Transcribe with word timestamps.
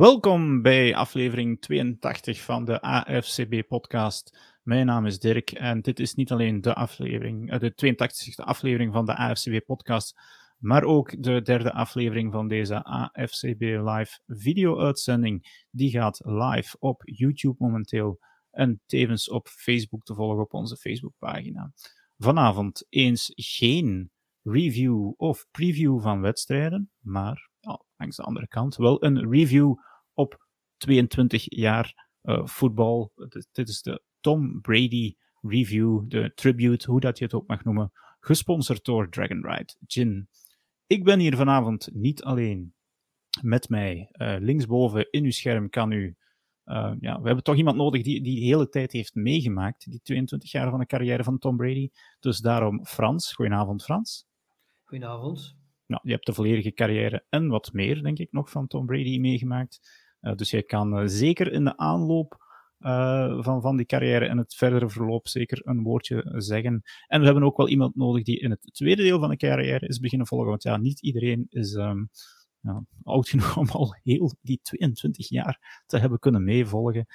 Welkom 0.00 0.62
bij 0.62 0.94
aflevering 0.94 1.60
82 1.60 2.40
van 2.40 2.64
de 2.64 2.80
AFCB-podcast. 2.80 4.38
Mijn 4.62 4.86
naam 4.86 5.06
is 5.06 5.18
Dirk 5.18 5.50
en 5.50 5.80
dit 5.80 6.00
is 6.00 6.14
niet 6.14 6.32
alleen 6.32 6.60
de, 6.60 6.74
aflevering, 6.74 7.50
eh, 7.50 7.58
de 7.58 7.74
82e 7.74 8.44
aflevering 8.44 8.92
van 8.92 9.04
de 9.04 9.16
AFCB-podcast, 9.16 10.20
maar 10.58 10.84
ook 10.84 11.22
de 11.22 11.42
derde 11.42 11.72
aflevering 11.72 12.32
van 12.32 12.48
deze 12.48 12.84
AFCB 12.84 13.60
Live 13.60 14.20
video-uitzending. 14.26 15.64
Die 15.70 15.90
gaat 15.90 16.20
live 16.24 16.76
op 16.78 17.02
YouTube 17.04 17.56
momenteel 17.58 18.18
en 18.50 18.80
tevens 18.86 19.30
op 19.30 19.48
Facebook 19.48 20.04
te 20.04 20.14
volgen 20.14 20.42
op 20.42 20.54
onze 20.54 20.76
Facebookpagina. 20.76 21.72
Vanavond 22.18 22.86
eens 22.88 23.32
geen 23.34 24.10
review 24.42 25.12
of 25.16 25.46
preview 25.50 26.00
van 26.00 26.20
wedstrijden, 26.20 26.90
maar 26.98 27.50
langs 27.96 28.16
de 28.16 28.22
andere 28.22 28.48
kant 28.48 28.76
wel 28.76 29.04
een 29.04 29.30
review 29.30 29.74
op 30.14 30.46
22 30.76 31.44
jaar 31.48 32.08
uh, 32.22 32.46
voetbal. 32.46 33.12
Dit 33.52 33.68
is 33.68 33.82
de 33.82 34.02
Tom 34.20 34.60
Brady 34.60 35.14
review, 35.42 36.08
de 36.08 36.32
tribute, 36.34 36.90
hoe 36.90 37.00
dat 37.00 37.18
je 37.18 37.24
het 37.24 37.34
ook 37.34 37.46
mag 37.46 37.64
noemen, 37.64 37.92
gesponsord 38.20 38.84
door 38.84 39.10
Dragon 39.10 39.46
Ride 39.46 39.74
Gin. 39.86 40.28
Ik 40.86 41.04
ben 41.04 41.18
hier 41.18 41.36
vanavond 41.36 41.88
niet 41.92 42.22
alleen. 42.22 42.74
Met 43.42 43.68
mij, 43.68 44.08
uh, 44.12 44.36
linksboven 44.38 45.10
in 45.10 45.24
uw 45.24 45.30
scherm 45.30 45.68
kan 45.68 45.92
u 45.92 46.16
uh, 46.70 46.92
ja, 47.00 47.20
we 47.20 47.26
hebben 47.26 47.44
toch 47.44 47.56
iemand 47.56 47.76
nodig 47.76 48.02
die, 48.02 48.22
die 48.22 48.44
hele 48.44 48.68
tijd 48.68 48.92
heeft 48.92 49.14
meegemaakt, 49.14 49.90
die 49.90 50.00
22 50.02 50.50
jaar 50.50 50.70
van 50.70 50.78
de 50.78 50.86
carrière 50.86 51.24
van 51.24 51.38
Tom 51.38 51.56
Brady. 51.56 51.90
Dus 52.20 52.38
daarom 52.38 52.86
Frans. 52.86 53.32
Goedenavond, 53.32 53.82
Frans. 53.82 54.26
Goedenavond. 54.84 55.59
Nou, 55.90 56.02
je 56.04 56.12
hebt 56.12 56.26
de 56.26 56.32
volledige 56.32 56.72
carrière 56.72 57.24
en 57.28 57.48
wat 57.48 57.72
meer, 57.72 58.02
denk 58.02 58.18
ik, 58.18 58.32
nog 58.32 58.50
van 58.50 58.66
Tom 58.66 58.86
Brady 58.86 59.18
meegemaakt. 59.18 59.80
Uh, 60.20 60.34
dus 60.34 60.50
jij 60.50 60.62
kan 60.62 60.98
uh, 60.98 61.02
zeker 61.06 61.52
in 61.52 61.64
de 61.64 61.76
aanloop 61.76 62.48
van, 63.40 63.60
van 63.60 63.76
die 63.76 63.86
carrière 63.86 64.26
en 64.26 64.38
het 64.38 64.54
verdere 64.54 64.90
verloop 64.90 65.28
zeker 65.28 65.66
een 65.66 65.82
woordje 65.82 66.34
zeggen. 66.36 66.82
En 67.06 67.18
we 67.18 67.24
hebben 67.24 67.42
ook 67.42 67.56
wel 67.56 67.68
iemand 67.68 67.96
nodig 67.96 68.24
die 68.24 68.38
in 68.40 68.50
het 68.50 68.68
tweede 68.72 69.02
deel 69.02 69.18
van 69.20 69.28
de 69.30 69.36
carrière 69.36 69.88
is 69.88 69.98
beginnen 69.98 70.26
volgen. 70.26 70.48
Want 70.48 70.62
ja, 70.62 70.76
niet 70.76 71.02
iedereen 71.02 71.46
is. 71.48 71.72
Ja, 72.60 72.84
oud 73.02 73.28
genoeg 73.30 73.56
om 73.56 73.68
al 73.68 73.94
heel 74.02 74.32
die 74.40 74.60
22 74.62 75.28
jaar 75.28 75.82
te 75.86 75.98
hebben 75.98 76.18
kunnen 76.18 76.44
meevolgen. 76.44 77.06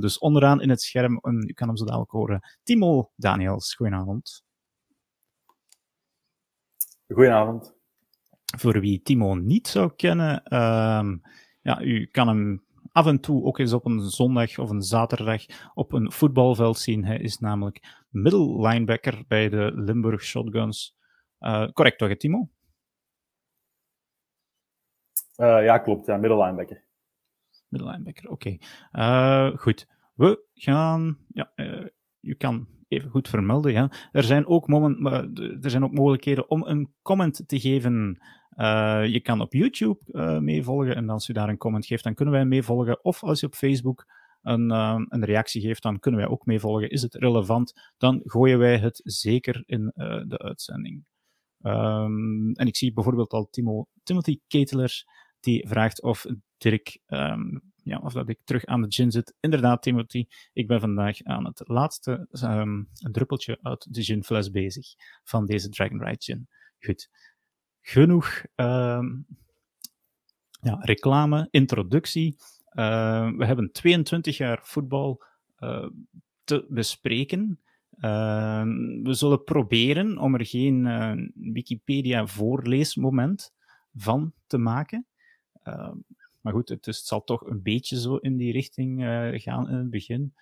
Dus 0.00 0.18
onderaan 0.18 0.60
in 0.60 0.70
het 0.70 0.82
scherm, 0.82 1.18
en 1.18 1.48
u 1.48 1.52
kan 1.52 1.68
hem 1.68 1.76
zo 1.76 1.84
dadelijk 1.84 2.10
horen, 2.10 2.40
Timo 2.62 3.10
Daniels. 3.16 3.74
Goedenavond. 3.74 4.44
Goedenavond. 7.06 7.81
Voor 8.58 8.80
wie 8.80 9.02
Timo 9.02 9.34
niet 9.34 9.68
zou 9.68 9.92
kennen, 9.96 10.42
uh, 10.44 11.10
ja, 11.60 11.82
u 11.82 12.06
kan 12.06 12.28
hem 12.28 12.64
af 12.92 13.06
en 13.06 13.20
toe 13.20 13.44
ook 13.44 13.58
eens 13.58 13.72
op 13.72 13.84
een 13.84 14.00
zondag 14.00 14.58
of 14.58 14.70
een 14.70 14.82
zaterdag 14.82 15.44
op 15.74 15.92
een 15.92 16.12
voetbalveld 16.12 16.78
zien. 16.78 17.04
Hij 17.04 17.18
is 17.18 17.38
namelijk 17.38 18.04
middle 18.10 18.68
linebacker 18.68 19.24
bij 19.28 19.48
de 19.48 19.72
Limburg 19.74 20.22
Shotguns. 20.22 20.96
Uh, 21.40 21.68
correct 21.68 21.98
toch, 21.98 22.16
Timo? 22.16 22.48
Uh, 25.36 25.64
ja, 25.64 25.78
klopt. 25.78 26.06
Ja, 26.06 26.16
middellinebacker. 26.16 26.84
Middellinebacker, 27.68 28.30
oké. 28.30 28.58
Okay. 28.92 29.50
Uh, 29.50 29.58
goed. 29.58 29.86
We 30.14 30.44
gaan... 30.54 31.18
Ja, 31.28 31.52
je 32.20 32.34
kan 32.34 32.68
even 32.88 33.10
goed 33.10 33.28
vermelden. 33.28 33.72
Ja. 33.72 33.90
Er, 34.12 34.22
zijn 34.22 34.46
ook 34.46 34.68
moment, 34.68 35.38
er 35.38 35.70
zijn 35.70 35.84
ook 35.84 35.92
mogelijkheden 35.92 36.50
om 36.50 36.66
een 36.66 36.92
comment 37.02 37.48
te 37.48 37.60
geven. 37.60 38.22
Je 39.10 39.20
kan 39.22 39.40
op 39.40 39.52
YouTube 39.52 39.98
meevolgen 40.40 40.96
en 40.96 41.08
als 41.08 41.28
u 41.28 41.32
daar 41.32 41.48
een 41.48 41.56
comment 41.56 41.86
geeft, 41.86 42.04
dan 42.04 42.14
kunnen 42.14 42.34
wij 42.34 42.44
meevolgen. 42.44 43.04
Of 43.04 43.22
als 43.22 43.40
je 43.40 43.46
op 43.46 43.54
Facebook 43.54 44.06
een, 44.42 44.70
een 44.70 45.24
reactie 45.24 45.60
geeft, 45.60 45.82
dan 45.82 45.98
kunnen 45.98 46.20
wij 46.20 46.28
ook 46.28 46.46
meevolgen. 46.46 46.90
Is 46.90 47.02
het 47.02 47.14
relevant, 47.14 47.92
dan 47.98 48.20
gooien 48.24 48.58
wij 48.58 48.78
het 48.78 49.00
zeker 49.04 49.62
in 49.66 49.92
de 50.26 50.38
uitzending. 50.38 51.04
Um, 51.64 52.52
en 52.52 52.66
ik 52.66 52.76
zie 52.76 52.92
bijvoorbeeld 52.92 53.32
al 53.32 53.48
Timo, 53.50 53.86
Timothy 54.02 54.40
Keteler 54.46 55.04
die 55.40 55.68
vraagt 55.68 56.02
of 56.02 56.26
Dirk, 56.58 56.98
um, 57.06 57.62
ja, 57.82 57.98
of 57.98 58.12
dat 58.12 58.28
ik 58.28 58.38
terug 58.44 58.64
aan 58.64 58.82
de 58.82 58.92
gin 58.92 59.10
zit. 59.10 59.34
Inderdaad, 59.40 59.82
Timothy, 59.82 60.26
ik 60.52 60.66
ben 60.66 60.80
vandaag 60.80 61.22
aan 61.22 61.44
het 61.44 61.62
laatste 61.64 62.28
um, 62.44 62.88
druppeltje 62.92 63.58
uit 63.62 63.94
de 63.94 64.02
ginfles 64.02 64.50
bezig 64.50 64.86
van 65.24 65.46
deze 65.46 65.68
Dragon 65.68 66.04
Ride 66.04 66.22
gin. 66.22 66.48
Goed. 66.80 67.08
Genoeg 67.82 68.44
um, 68.56 69.26
ja, 70.60 70.78
reclame, 70.80 71.48
introductie. 71.50 72.36
Uh, 72.72 73.30
we 73.36 73.44
hebben 73.44 73.72
22 73.72 74.36
jaar 74.36 74.60
voetbal 74.62 75.22
uh, 75.58 75.86
te 76.44 76.66
bespreken. 76.68 77.60
Uh, 77.96 78.62
we 79.02 79.14
zullen 79.14 79.44
proberen 79.44 80.18
om 80.18 80.34
er 80.34 80.46
geen 80.46 80.86
uh, 80.86 81.12
Wikipedia-voorleesmoment 81.34 83.52
van 83.94 84.32
te 84.46 84.58
maken. 84.58 85.06
Maar 86.40 86.52
goed, 86.52 86.68
het, 86.68 86.86
is, 86.86 86.96
het, 86.96 87.06
zal 87.06 87.24
toch 87.24 87.46
een 87.46 87.62
beetje 87.62 88.00
zo 88.00 88.16
in 88.16 88.36
die 88.36 88.52
richting 88.52 89.02
uh, 89.02 89.28
gaan 89.32 89.68
in 89.68 89.76
het 89.76 89.90
begin. 89.90 90.34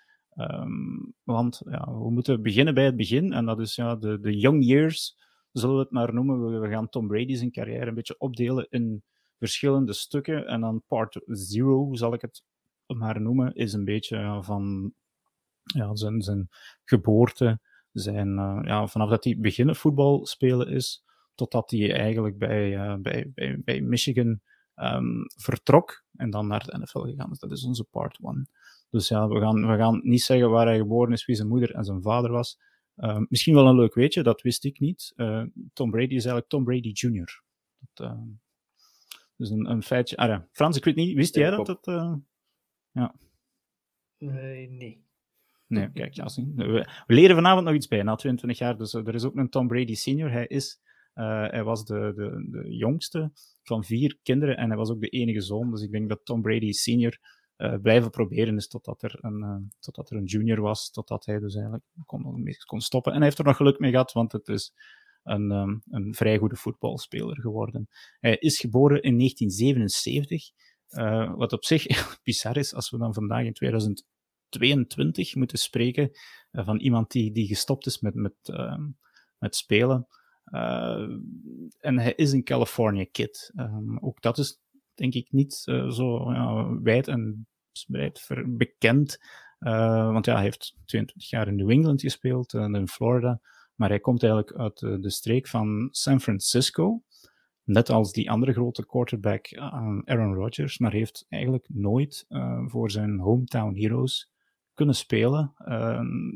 Want 1.24 1.62
ja, 1.64 1.92
we 1.92 2.10
moeten 2.10 2.42
beginnen 2.42 2.74
bij 2.74 2.84
het 2.84 2.96
begin, 2.96 3.32
en 3.32 3.44
dat 3.44 3.60
is 3.60 3.74
ja, 3.74 3.96
de, 3.96 4.20
de 4.20 4.38
young 4.38 4.64
years, 4.64 5.18
zullen 5.52 5.76
we 5.76 5.82
het 5.82 5.90
maar 5.90 6.14
noemen. 6.14 6.60
We, 6.60 6.68
gaan 6.68 6.88
Tom 6.88 7.08
Brady 7.08 7.34
zijn 7.34 7.50
carrière 7.50 7.86
een 7.86 7.94
beetje 7.94 8.18
opdelen 8.18 8.66
in 8.70 9.02
verschillende 9.38 9.92
stukken. 9.92 10.46
En 10.46 10.60
dan 10.60 10.82
part 10.86 11.20
zero, 11.26 11.94
zal 11.94 12.14
ik 12.14 12.20
het 12.20 12.42
maar 12.86 13.20
noemen, 13.20 13.54
is 13.54 13.72
een 13.72 13.84
beetje 13.84 14.38
van 14.42 14.92
ja, 15.62 15.96
zijn, 15.96 16.22
zijn 16.22 16.48
geboorte, 16.84 17.60
zijn, 17.92 18.28
uh, 18.28 18.60
ja, 18.62 18.86
vanaf 18.86 19.10
dat 19.10 19.24
hij 19.24 19.36
beginnen 19.38 19.76
voetbal 19.76 20.26
spelen 20.26 20.68
is, 20.68 21.04
totdat 21.34 21.70
hij 21.70 21.94
eigenlijk 21.94 22.38
bij, 22.38 22.70
uh, 22.70 22.94
bij, 22.94 23.32
bij, 23.64 23.80
Michigan 23.80 24.40
um, 24.76 25.24
vertrok 25.36 26.04
en 26.16 26.30
dan 26.30 26.46
naar 26.46 26.64
de 26.64 26.78
NFL 26.78 26.98
gegaan 26.98 27.30
is. 27.30 27.38
Dat 27.38 27.50
is 27.52 27.64
onze 27.64 27.84
part 27.84 28.18
one. 28.20 28.46
Dus 28.90 29.08
ja, 29.08 29.28
we 29.28 29.40
gaan, 29.40 29.66
we 29.66 29.76
gaan 29.76 30.00
niet 30.02 30.22
zeggen 30.22 30.50
waar 30.50 30.66
hij 30.66 30.78
geboren 30.78 31.12
is, 31.12 31.26
wie 31.26 31.36
zijn 31.36 31.48
moeder 31.48 31.74
en 31.74 31.84
zijn 31.84 32.02
vader 32.02 32.30
was. 32.30 32.58
Uh, 33.00 33.20
misschien 33.28 33.54
wel 33.54 33.66
een 33.66 33.76
leuk 33.76 33.94
weetje, 33.94 34.22
dat 34.22 34.42
wist 34.42 34.64
ik 34.64 34.80
niet. 34.80 35.12
Uh, 35.16 35.44
Tom 35.72 35.90
Brady 35.90 36.14
is 36.14 36.24
eigenlijk 36.24 36.48
Tom 36.48 36.64
Brady 36.64 36.90
Jr. 36.92 37.42
Dat, 37.78 38.10
uh, 38.10 38.22
dus 39.36 39.50
een, 39.50 39.70
een 39.70 39.82
feitje. 39.82 40.16
Ah 40.16 40.28
ja, 40.28 40.48
Frans, 40.52 40.76
ik 40.76 40.84
weet 40.84 40.96
niet, 40.96 41.14
wist 41.16 41.34
jij 41.34 41.50
dat? 41.50 41.66
dat 41.66 41.84
ja. 42.92 43.14
Nee, 44.18 44.70
nee. 44.70 45.04
Nee, 45.66 45.90
kijk, 45.92 46.14
ja, 46.14 46.24
we, 46.54 46.88
we 47.06 47.14
leren 47.14 47.36
vanavond 47.36 47.66
nog 47.66 47.74
iets 47.74 47.88
bij, 47.88 48.02
na 48.02 48.14
22 48.14 48.58
jaar. 48.58 48.76
Dus 48.76 48.94
er 48.94 49.14
is 49.14 49.24
ook 49.24 49.36
een 49.36 49.48
Tom 49.48 49.68
Brady 49.68 49.94
senior. 49.94 50.30
Hij 50.30 50.46
is 50.46 50.80
uh, 51.14 51.48
hij 51.50 51.64
was 51.64 51.84
de, 51.84 52.12
de, 52.16 52.46
de, 52.50 52.76
jongste 52.76 53.30
van 53.62 53.84
vier 53.84 54.18
kinderen 54.22 54.56
en 54.56 54.68
hij 54.68 54.76
was 54.76 54.90
ook 54.90 55.00
de 55.00 55.08
enige 55.08 55.40
zoon. 55.40 55.70
Dus 55.70 55.82
ik 55.82 55.92
denk 55.92 56.08
dat 56.08 56.24
Tom 56.24 56.42
Brady 56.42 56.72
senior 56.72 57.18
blijven 57.82 58.10
proberen 58.10 58.56
is 58.56 58.68
totdat 58.68 59.02
er, 59.02 59.18
een, 59.20 59.42
uh, 59.42 59.56
totdat 59.78 60.10
er 60.10 60.16
een 60.16 60.24
junior 60.24 60.60
was, 60.60 60.90
totdat 60.90 61.24
hij 61.24 61.38
dus 61.38 61.54
eigenlijk 61.54 61.84
kon, 62.06 62.54
kon 62.66 62.80
stoppen. 62.80 63.12
En 63.12 63.18
hij 63.18 63.26
heeft 63.26 63.38
er 63.38 63.44
nog 63.44 63.56
geluk 63.56 63.78
mee 63.78 63.90
gehad, 63.90 64.12
want 64.12 64.32
het 64.32 64.48
is 64.48 64.72
een, 65.22 65.50
um, 65.50 65.82
een 65.90 66.14
vrij 66.14 66.38
goede 66.38 66.56
voetbalspeler 66.56 67.40
geworden. 67.40 67.88
Hij 68.20 68.36
is 68.36 68.58
geboren 68.58 69.02
in 69.02 69.18
1977, 69.18 70.50
wat 71.36 71.52
op 71.52 71.64
zich 71.64 71.86
bizar 72.22 72.56
is 72.56 72.74
als 72.74 72.90
we 72.90 72.98
dan 72.98 73.14
vandaag 73.14 73.44
in 73.44 73.52
2022 73.52 75.34
moeten 75.34 75.58
spreken 75.58 76.10
van 76.50 76.78
iemand 76.78 77.10
die, 77.10 77.32
die 77.32 77.46
gestopt 77.46 77.86
is 77.86 78.00
met, 78.00 78.14
met, 78.14 78.34
met 79.38 79.56
spelen. 79.56 80.06
En 81.78 81.98
hij 81.98 82.14
is 82.14 82.32
een 82.32 82.44
California 82.44 83.06
kid. 83.10 83.52
Um, 83.56 83.98
ook 83.98 84.20
dat 84.20 84.38
is 84.38 84.60
denk 85.00 85.14
ik 85.14 85.32
niet 85.32 85.54
zo 85.88 86.32
ja, 86.32 86.80
wijd 86.82 87.08
en 87.08 87.46
bekend. 88.46 89.20
Uh, 89.60 90.12
want 90.12 90.26
ja, 90.26 90.34
hij 90.34 90.42
heeft 90.42 90.76
22 90.84 91.30
jaar 91.30 91.48
in 91.48 91.56
New 91.56 91.70
England 91.70 92.00
gespeeld 92.00 92.54
en 92.54 92.74
in 92.74 92.88
Florida. 92.88 93.40
Maar 93.74 93.88
hij 93.88 94.00
komt 94.00 94.22
eigenlijk 94.22 94.52
uit 94.52 94.78
de 94.78 95.10
streek 95.10 95.48
van 95.48 95.88
San 95.90 96.20
Francisco. 96.20 97.02
Net 97.64 97.90
als 97.90 98.12
die 98.12 98.30
andere 98.30 98.52
grote 98.52 98.86
quarterback 98.86 99.54
Aaron 100.04 100.34
Rodgers. 100.34 100.78
Maar 100.78 100.92
heeft 100.92 101.26
eigenlijk 101.28 101.66
nooit 101.68 102.26
voor 102.66 102.90
zijn 102.90 103.18
hometown 103.18 103.74
heroes 103.74 104.32
kunnen 104.74 104.94
spelen. 104.94 105.54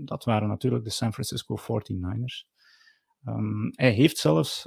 dat 0.05 0.25
waren 0.25 0.49
natuurlijk 0.49 0.85
de 0.85 0.91
San 0.91 1.13
Francisco 1.13 1.57
49ers. 1.59 2.53
Um, 3.27 3.73
hij 3.75 3.91
heeft 3.91 4.19
zelfs 4.19 4.67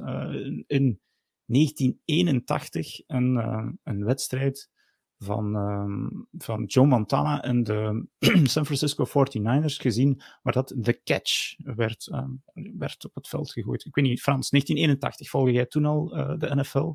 in 0.68 1.00
1981 1.46 3.02
een, 3.08 3.36
een 3.84 4.04
wedstrijd 4.04 4.70
van, 5.18 5.56
um, 5.56 6.28
van 6.38 6.64
Joe 6.64 6.86
Montana 6.86 7.44
en 7.44 7.64
de 7.64 8.08
San 8.44 8.66
Francisco 8.66 9.06
49ers 9.06 9.82
gezien, 9.82 10.22
waar 10.42 10.54
dat 10.54 10.76
The 10.82 11.02
Catch 11.04 11.56
werd, 11.58 12.10
um, 12.14 12.44
werd 12.78 13.06
op 13.06 13.16
het 13.16 13.28
veld 13.28 13.52
gegooid. 13.52 13.86
Ik 13.86 13.96
weet 13.96 14.06
niet, 14.06 14.22
Frans, 14.22 14.50
1981, 14.50 15.30
volg 15.30 15.50
jij 15.50 15.66
toen 15.66 15.86
al 15.86 16.18
uh, 16.18 16.38
de 16.38 16.56
NFL? 16.56 16.94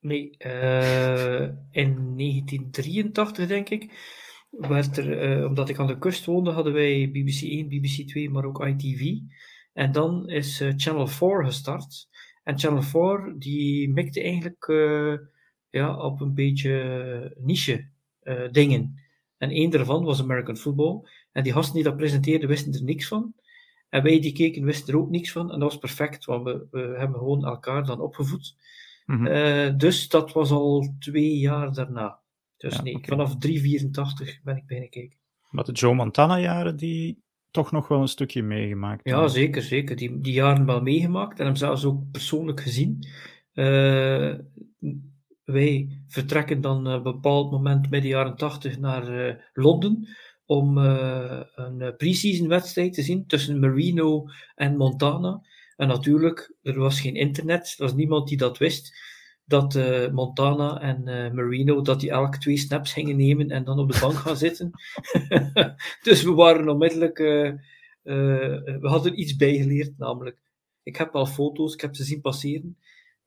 Nee, 0.00 0.34
uh, 0.38 1.42
in 1.70 2.16
1983 2.16 3.46
denk 3.46 3.68
ik, 3.68 3.92
werd 4.50 4.96
er, 4.96 5.38
uh, 5.38 5.46
omdat 5.46 5.68
ik 5.68 5.78
aan 5.78 5.86
de 5.86 5.98
kust 5.98 6.24
woonde, 6.24 6.50
hadden 6.50 6.72
wij 6.72 7.10
BBC 7.10 7.42
1, 7.42 7.68
BBC 7.68 8.08
2, 8.08 8.30
maar 8.30 8.44
ook 8.44 8.66
ITV. 8.66 9.16
En 9.72 9.92
dan 9.92 10.28
is 10.28 10.64
Channel 10.76 11.06
4 11.06 11.44
gestart. 11.44 12.08
En 12.42 12.58
Channel 12.58 12.82
4 12.82 13.34
die 13.38 13.92
mikte 13.92 14.22
eigenlijk 14.22 14.66
ja, 15.70 15.96
op 15.96 16.20
een 16.20 16.34
beetje 16.34 17.34
niche 17.38 17.88
dingen. 18.50 19.00
En 19.38 19.50
één 19.50 19.70
daarvan 19.70 20.04
was 20.04 20.20
American 20.20 20.56
Football. 20.56 21.08
En 21.32 21.42
die 21.42 21.52
gasten 21.52 21.74
die 21.74 21.84
dat 21.84 21.96
presenteerden 21.96 22.48
wisten 22.48 22.72
er 22.72 22.84
niks 22.84 23.08
van. 23.08 23.34
En 23.88 24.02
wij 24.02 24.20
die 24.20 24.32
keken 24.32 24.64
wisten 24.64 24.94
er 24.94 25.00
ook 25.00 25.10
niks 25.10 25.32
van. 25.32 25.52
En 25.52 25.58
dat 25.58 25.68
was 25.68 25.78
perfect, 25.78 26.24
want 26.24 26.44
we, 26.44 26.66
we 26.70 26.94
hebben 26.98 27.18
gewoon 27.18 27.44
elkaar 27.44 27.84
dan 27.84 28.00
opgevoed. 28.00 28.56
Mm 29.06 29.26
-hmm. 29.26 29.78
dus 29.78 30.08
dat 30.08 30.32
was 30.32 30.50
al 30.50 30.94
twee 30.98 31.38
jaar 31.38 31.72
daarna. 31.72 32.18
Dus 32.56 32.74
ja, 32.76 32.82
nee, 32.82 32.94
okay. 32.94 33.08
vanaf 33.08 33.36
384 33.36 34.40
ben 34.42 34.56
ik 34.56 34.66
beginnen 34.66 34.90
kijken. 34.90 35.18
Maar 35.50 35.64
de 35.64 35.72
Joe 35.72 35.94
Montana-jaren, 35.94 36.76
die 36.76 37.22
toch 37.50 37.72
nog 37.72 37.88
wel 37.88 38.00
een 38.00 38.08
stukje 38.08 38.42
meegemaakt. 38.42 39.08
Ja, 39.08 39.28
zeker, 39.28 39.62
zeker. 39.62 39.96
Die, 39.96 40.20
die 40.20 40.32
jaren 40.32 40.66
wel 40.66 40.82
meegemaakt 40.82 41.38
en 41.38 41.46
hem 41.46 41.56
zelfs 41.56 41.84
ook 41.84 42.10
persoonlijk 42.10 42.60
gezien. 42.60 43.06
Uh, 43.54 44.34
wij 45.50 45.88
vertrekken 46.06 46.60
dan 46.60 46.86
op 46.86 46.94
een 46.94 47.02
bepaald 47.02 47.50
moment 47.50 47.90
midden 47.90 48.10
jaren 48.10 48.36
80 48.36 48.78
naar 48.78 49.28
uh, 49.28 49.34
Londen 49.52 50.08
om 50.46 50.78
uh, 50.78 51.40
een 51.54 51.94
pre-season 51.96 52.48
wedstrijd 52.48 52.92
te 52.92 53.02
zien 53.02 53.26
tussen 53.26 53.60
Marino 53.60 54.26
en 54.54 54.76
Montana. 54.76 55.42
En 55.76 55.88
natuurlijk, 55.88 56.54
er 56.62 56.78
was 56.78 57.00
geen 57.00 57.14
internet, 57.14 57.74
er 57.78 57.84
was 57.84 57.94
niemand 57.94 58.28
die 58.28 58.36
dat 58.36 58.58
wist. 58.58 59.06
Dat 59.44 59.78
Montana 60.12 60.80
en 60.80 61.08
uh, 61.08 61.32
Marino, 61.32 61.82
dat 61.82 62.00
die 62.00 62.10
elk 62.10 62.36
twee 62.36 62.56
snaps 62.56 62.92
gingen 62.92 63.16
nemen 63.16 63.50
en 63.50 63.64
dan 63.64 63.78
op 63.78 63.92
de 63.92 63.98
bank 64.00 64.14
gaan 64.14 64.36
zitten. 64.36 64.70
dus 66.02 66.22
we 66.22 66.32
waren 66.32 66.68
onmiddellijk, 66.68 67.18
we 68.02 68.78
hadden 68.80 69.20
iets 69.20 69.36
bijgeleerd 69.36 69.98
namelijk. 69.98 70.38
Ik 70.82 70.96
heb 70.96 71.14
al 71.14 71.26
foto's, 71.26 71.74
ik 71.74 71.80
heb 71.80 71.96
ze 71.96 72.04
zien 72.04 72.20
passeren, 72.20 72.76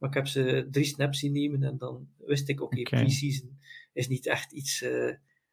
maar 0.01 0.09
ik 0.09 0.15
heb 0.15 0.27
ze 0.27 0.68
drie 0.71 0.86
snaps 0.86 1.19
zien 1.19 1.31
nemen 1.31 1.63
en 1.63 1.77
dan 1.77 2.07
wist 2.18 2.50
ik, 2.50 2.62
oké, 2.62 2.80
okay, 2.80 3.01
pre-season 3.01 3.59
is 3.94 4.07
niet 4.07 4.27
echt 4.27 4.51
iets 4.51 4.86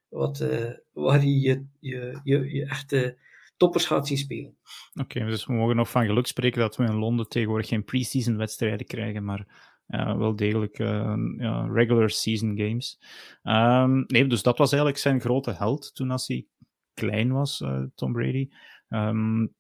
wat, 0.09 0.47
waar 0.93 1.25
je 1.25 1.41
je, 1.41 1.67
je, 1.81 2.21
je, 2.23 2.53
je 2.55 2.65
echte 2.65 3.19
toppers 3.57 3.87
gaat 3.87 4.07
zien 4.07 4.17
spelen. 4.17 4.57
Oké, 4.95 5.17
okay, 5.17 5.31
dus 5.31 5.47
we 5.47 5.53
mogen 5.53 5.77
nog 5.77 5.91
van 5.91 6.07
geluk 6.07 6.27
spreken 6.27 6.61
dat 6.61 6.77
we 6.77 6.85
in 6.85 6.95
Londen 6.95 7.29
tegenwoordig 7.29 7.69
geen 7.69 7.85
pre-season 7.85 8.37
wedstrijden 8.37 8.87
krijgen, 8.87 9.25
maar 9.25 9.47
uh, 9.89 10.17
wel 10.17 10.37
degelijk 10.37 10.79
uh, 10.79 11.15
ja, 11.39 11.67
regular 11.73 12.11
season 12.11 12.59
games. 12.59 13.01
Um, 13.43 14.05
nee, 14.07 14.27
dus 14.27 14.43
dat 14.43 14.59
was 14.59 14.71
eigenlijk 14.71 15.01
zijn 15.01 15.21
grote 15.21 15.53
held 15.53 15.95
toen 15.95 16.11
als 16.11 16.27
hij 16.27 16.47
klein 16.95 17.33
was, 17.33 17.61
uh, 17.61 17.83
Tom 17.95 18.13
Brady. 18.13 18.49
Um, 18.89 19.55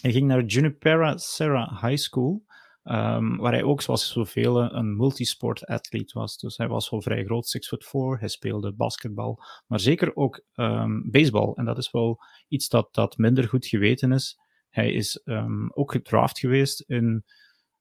hij 0.00 0.12
ging 0.12 0.26
naar 0.26 0.44
Junipero 0.44 1.16
Serra 1.16 1.78
High 1.80 2.02
School. 2.02 2.44
Um, 2.84 3.36
waar 3.36 3.52
hij 3.52 3.62
ook, 3.62 3.82
zoals 3.82 4.12
zoveel, 4.12 4.72
een 4.72 4.96
multisport 4.96 5.66
atleet 5.66 6.12
was. 6.12 6.38
Dus 6.38 6.56
hij 6.56 6.68
was 6.68 6.90
wel 6.90 7.02
vrij 7.02 7.24
groot, 7.24 7.48
6 7.48 7.68
foot 7.68 7.84
4. 7.84 8.18
Hij 8.18 8.28
speelde 8.28 8.72
basketbal, 8.72 9.42
maar 9.66 9.80
zeker 9.80 10.16
ook 10.16 10.44
um, 10.54 11.10
baseball. 11.10 11.52
En 11.54 11.64
dat 11.64 11.78
is 11.78 11.90
wel 11.90 12.18
iets 12.48 12.68
dat, 12.68 12.88
dat 12.94 13.16
minder 13.16 13.48
goed 13.48 13.66
geweten 13.66 14.12
is. 14.12 14.38
Hij 14.68 14.92
is 14.92 15.20
um, 15.24 15.70
ook 15.74 15.92
gedraft 15.92 16.38
geweest 16.38 16.80
in 16.80 17.24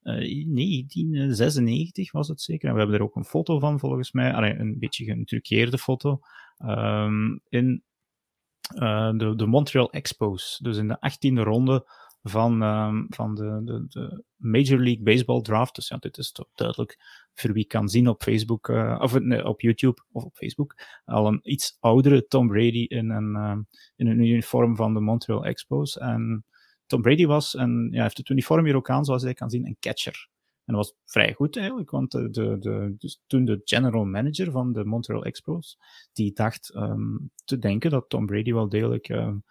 uh, 0.03 0.13
1996, 0.13 2.11
was 2.11 2.27
het 2.27 2.41
zeker. 2.41 2.67
En 2.67 2.73
we 2.73 2.79
hebben 2.79 2.97
er 2.97 3.03
ook 3.03 3.15
een 3.15 3.25
foto 3.25 3.59
van, 3.59 3.79
volgens 3.79 4.11
mij. 4.11 4.33
Een 4.59 4.79
beetje 4.79 5.05
getruckeerde 5.05 5.77
foto. 5.77 6.19
in 7.49 7.83
uh, 8.75 9.11
de, 9.11 9.35
de 9.35 9.45
Montreal 9.45 9.91
Expos. 9.91 10.59
Dus 10.61 10.77
in 10.77 10.87
de 10.87 10.97
18e 10.97 11.43
ronde 11.43 11.85
van, 12.23 12.61
um, 12.61 13.05
van 13.09 13.35
de, 13.35 13.61
de, 13.63 13.85
de, 13.87 14.23
Major 14.35 14.79
League 14.79 15.03
Baseball 15.03 15.41
draft. 15.41 15.75
Dus 15.75 15.87
ja, 15.87 15.97
dit 15.97 16.17
is 16.17 16.31
toch 16.31 16.49
duidelijk 16.53 16.99
voor 17.33 17.53
wie 17.53 17.65
kan 17.65 17.89
zien 17.89 18.07
op 18.07 18.23
Facebook, 18.23 18.67
uh, 18.67 18.99
of 19.01 19.15
op 19.43 19.61
YouTube 19.61 20.01
of 20.11 20.23
op 20.23 20.35
Facebook, 20.35 20.75
al 21.05 21.27
een 21.27 21.39
iets 21.43 21.77
oudere 21.79 22.27
Tom 22.27 22.47
Brady 22.47 22.85
in 22.87 23.09
een, 23.09 23.35
uh, 23.35 23.57
in 23.95 24.07
een 24.07 24.19
uniform 24.19 24.75
van 24.75 24.93
de 24.93 24.99
Montreal 24.99 25.45
Expos. 25.45 25.97
En 25.97 26.45
Tom 26.85 27.01
Brady 27.01 27.25
was, 27.25 27.55
en 27.55 27.89
ja, 27.91 28.03
heeft 28.03 28.17
het 28.17 28.29
uniform 28.29 28.65
hier 28.65 28.75
ook 28.75 28.89
aan, 28.89 29.05
zoals 29.05 29.23
je 29.23 29.33
kan 29.33 29.49
zien, 29.49 29.65
een 29.65 29.77
catcher. 29.79 30.29
En 30.65 30.73
dat 30.73 30.85
was 30.85 30.95
vrij 31.05 31.33
goed 31.33 31.57
eigenlijk, 31.57 31.89
want 31.89 32.11
de, 32.11 32.29
de, 32.29 32.95
dus 32.97 33.21
toen 33.27 33.45
de 33.45 33.61
general 33.63 34.05
manager 34.05 34.51
van 34.51 34.73
de 34.73 34.85
Montreal 34.85 35.25
Expos, 35.25 35.77
die 36.13 36.33
dacht 36.33 36.75
um, 36.75 37.31
te 37.45 37.57
denken 37.57 37.91
dat 37.91 38.09
Tom 38.09 38.25
Brady 38.25 38.53
wel 38.53 38.69
degelijk 38.69 39.09
um, 39.09 39.43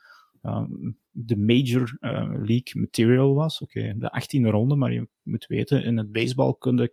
de 1.10 1.36
major 1.36 1.96
uh, 2.00 2.28
league 2.28 2.72
material 2.72 3.34
was. 3.34 3.60
Oké, 3.60 3.78
okay, 3.78 3.94
de 3.98 4.22
18e 4.22 4.50
ronde, 4.50 4.76
maar 4.76 4.92
je 4.92 5.08
moet 5.22 5.46
weten, 5.46 5.84
in 5.84 5.96
het 5.96 6.12
baseball 6.12 6.56
kunnen 6.58 6.92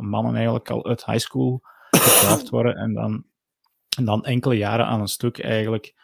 mannen 0.00 0.34
eigenlijk 0.34 0.70
al 0.70 0.86
uit 0.86 1.04
high 1.04 1.18
school 1.18 1.60
gedraft 1.90 2.48
worden 2.56 2.76
en 2.76 2.94
dan, 2.94 3.24
en 3.96 4.04
dan 4.04 4.24
enkele 4.24 4.54
jaren 4.56 4.86
aan 4.86 5.00
een 5.00 5.08
stuk 5.08 5.38
eigenlijk 5.38 5.94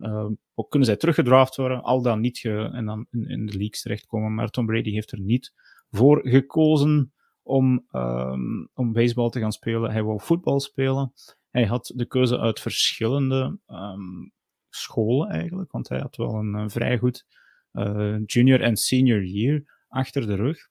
uh, 0.00 0.26
ook 0.54 0.70
kunnen 0.70 0.88
zij 0.88 0.96
teruggedraft 0.96 1.56
worden, 1.56 1.82
al 1.82 2.02
dan 2.02 2.20
niet 2.20 2.38
ge, 2.38 2.70
en 2.72 2.86
dan 2.86 3.06
in, 3.10 3.28
in, 3.28 3.46
de 3.46 3.52
leagues 3.52 3.82
terechtkomen. 3.82 4.34
Maar 4.34 4.48
Tom 4.48 4.66
Brady 4.66 4.90
heeft 4.90 5.12
er 5.12 5.20
niet 5.20 5.52
voor 5.90 6.20
gekozen 6.28 7.12
om, 7.42 7.86
um, 7.92 8.68
om 8.74 8.92
baseball 8.92 9.30
te 9.30 9.40
gaan 9.40 9.52
spelen. 9.52 9.90
Hij 9.90 10.02
wou 10.02 10.20
voetbal 10.20 10.60
spelen. 10.60 11.12
Hij 11.50 11.64
had 11.64 11.92
de 11.94 12.06
keuze 12.06 12.38
uit 12.38 12.60
verschillende 12.60 13.58
um, 13.66 14.32
scholen 14.70 15.28
eigenlijk, 15.28 15.72
want 15.72 15.88
hij 15.88 15.98
had 15.98 16.16
wel 16.16 16.34
een, 16.34 16.70
vrij 16.70 16.98
goed 16.98 17.26
uh, 17.72 18.18
junior 18.26 18.60
en 18.60 18.76
senior 18.76 19.24
year 19.24 19.84
achter 19.88 20.26
de 20.26 20.34
rug. 20.34 20.68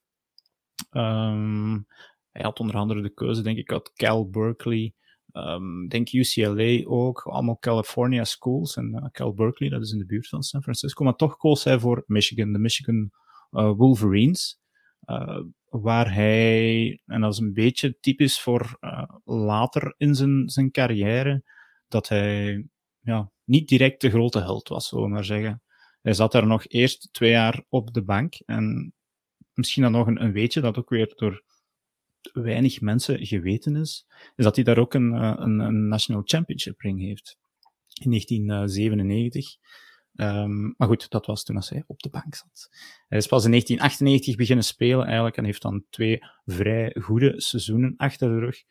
Um, 0.90 1.86
hij 2.30 2.42
had 2.42 2.60
onder 2.60 2.76
andere 2.76 3.02
de 3.02 3.14
keuze, 3.14 3.42
denk 3.42 3.58
ik, 3.58 3.72
uit 3.72 3.92
Cal 3.92 4.28
Berkeley, 4.28 4.94
um, 5.32 5.88
denk 5.88 6.12
UCLA 6.12 6.86
ook, 6.86 7.22
allemaal 7.22 7.58
California 7.58 8.24
schools. 8.24 8.76
En 8.76 8.94
uh, 8.94 9.04
Cal 9.10 9.34
Berkeley, 9.34 9.70
dat 9.70 9.82
is 9.82 9.92
in 9.92 9.98
de 9.98 10.06
buurt 10.06 10.28
van 10.28 10.42
San 10.42 10.62
Francisco, 10.62 11.04
maar 11.04 11.16
toch 11.16 11.36
koos 11.36 11.64
hij 11.64 11.78
voor 11.78 12.04
Michigan, 12.06 12.52
de 12.52 12.58
Michigan 12.58 13.10
uh, 13.50 13.72
Wolverines. 13.76 14.58
Waar 15.70 16.14
hij, 16.14 17.00
en 17.06 17.20
dat 17.20 17.32
is 17.32 17.38
een 17.38 17.52
beetje 17.52 17.98
typisch 18.00 18.40
voor 18.40 18.78
later 19.24 19.94
in 19.96 20.14
zijn, 20.14 20.48
zijn 20.48 20.70
carrière, 20.70 21.42
dat 21.88 22.08
hij 22.08 22.64
ja, 23.00 23.30
niet 23.50 23.68
direct 23.68 24.00
de 24.00 24.10
grote 24.10 24.38
held 24.38 24.68
was, 24.68 24.88
zullen 24.88 25.04
we 25.04 25.10
maar 25.10 25.24
zeggen. 25.24 25.62
Hij 26.02 26.12
zat 26.12 26.32
daar 26.32 26.46
nog 26.46 26.64
eerst 26.66 27.08
twee 27.12 27.30
jaar 27.30 27.64
op 27.68 27.94
de 27.94 28.02
bank 28.02 28.34
en 28.46 28.94
misschien 29.54 29.82
dan 29.82 29.92
nog 29.92 30.06
een, 30.06 30.32
weetje 30.32 30.60
dat 30.60 30.78
ook 30.78 30.88
weer 30.88 31.12
door 31.16 31.42
weinig 32.32 32.80
mensen 32.80 33.26
geweten 33.26 33.76
is, 33.76 34.06
is 34.36 34.44
dat 34.44 34.54
hij 34.54 34.64
daar 34.64 34.78
ook 34.78 34.94
een, 34.94 35.14
eh, 35.14 35.34
een, 35.36 35.58
een 35.58 35.88
National 35.88 36.22
Championship 36.24 36.80
ring 36.80 37.00
heeft. 37.00 37.38
In 38.02 38.10
1997. 38.10 39.56
Um, 40.14 40.26
ehm, 40.26 40.72
maar 40.76 40.88
goed, 40.88 41.10
dat 41.10 41.26
was 41.26 41.44
toen 41.44 41.56
als 41.56 41.70
hij 41.70 41.84
op 41.86 42.00
de 42.00 42.10
bank 42.10 42.34
zat. 42.34 42.68
Hij 43.08 43.18
is 43.18 43.26
pas 43.26 43.44
in 43.44 43.50
1998 43.50 44.36
beginnen 44.36 44.64
spelen 44.64 45.06
eigenlijk 45.06 45.36
en 45.36 45.44
heeft 45.44 45.62
dan 45.62 45.84
twee 45.90 46.18
vrij 46.44 46.96
goede 47.00 47.40
seizoenen 47.40 47.94
achter 47.96 48.28
de 48.28 48.38
rug. 48.38 48.62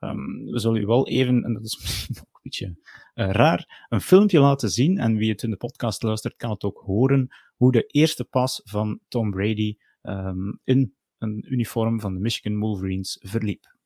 Um, 0.00 0.44
we 0.44 0.58
zullen 0.58 0.82
u 0.82 0.86
wel 0.86 1.08
even, 1.08 1.44
en 1.44 1.52
dat 1.52 1.64
is 1.64 1.78
misschien 1.80 2.16
ook 2.18 2.34
een 2.34 2.40
beetje 2.42 2.76
uh, 3.14 3.30
raar, 3.30 3.86
een 3.88 4.00
filmpje 4.00 4.40
laten 4.40 4.70
zien. 4.70 4.98
En 4.98 5.16
wie 5.16 5.30
het 5.30 5.42
in 5.42 5.50
de 5.50 5.56
podcast 5.56 6.02
luistert, 6.02 6.36
kan 6.36 6.50
het 6.50 6.64
ook 6.64 6.82
horen 6.86 7.28
hoe 7.56 7.72
de 7.72 7.86
eerste 7.86 8.24
pas 8.24 8.60
van 8.64 9.00
Tom 9.08 9.30
Brady 9.30 9.76
um, 10.02 10.60
in 10.64 10.94
een 11.18 11.44
uniform 11.48 12.00
van 12.00 12.14
de 12.14 12.20
Michigan 12.20 12.58
Wolverines 12.58 13.18
verliep. 13.20 13.78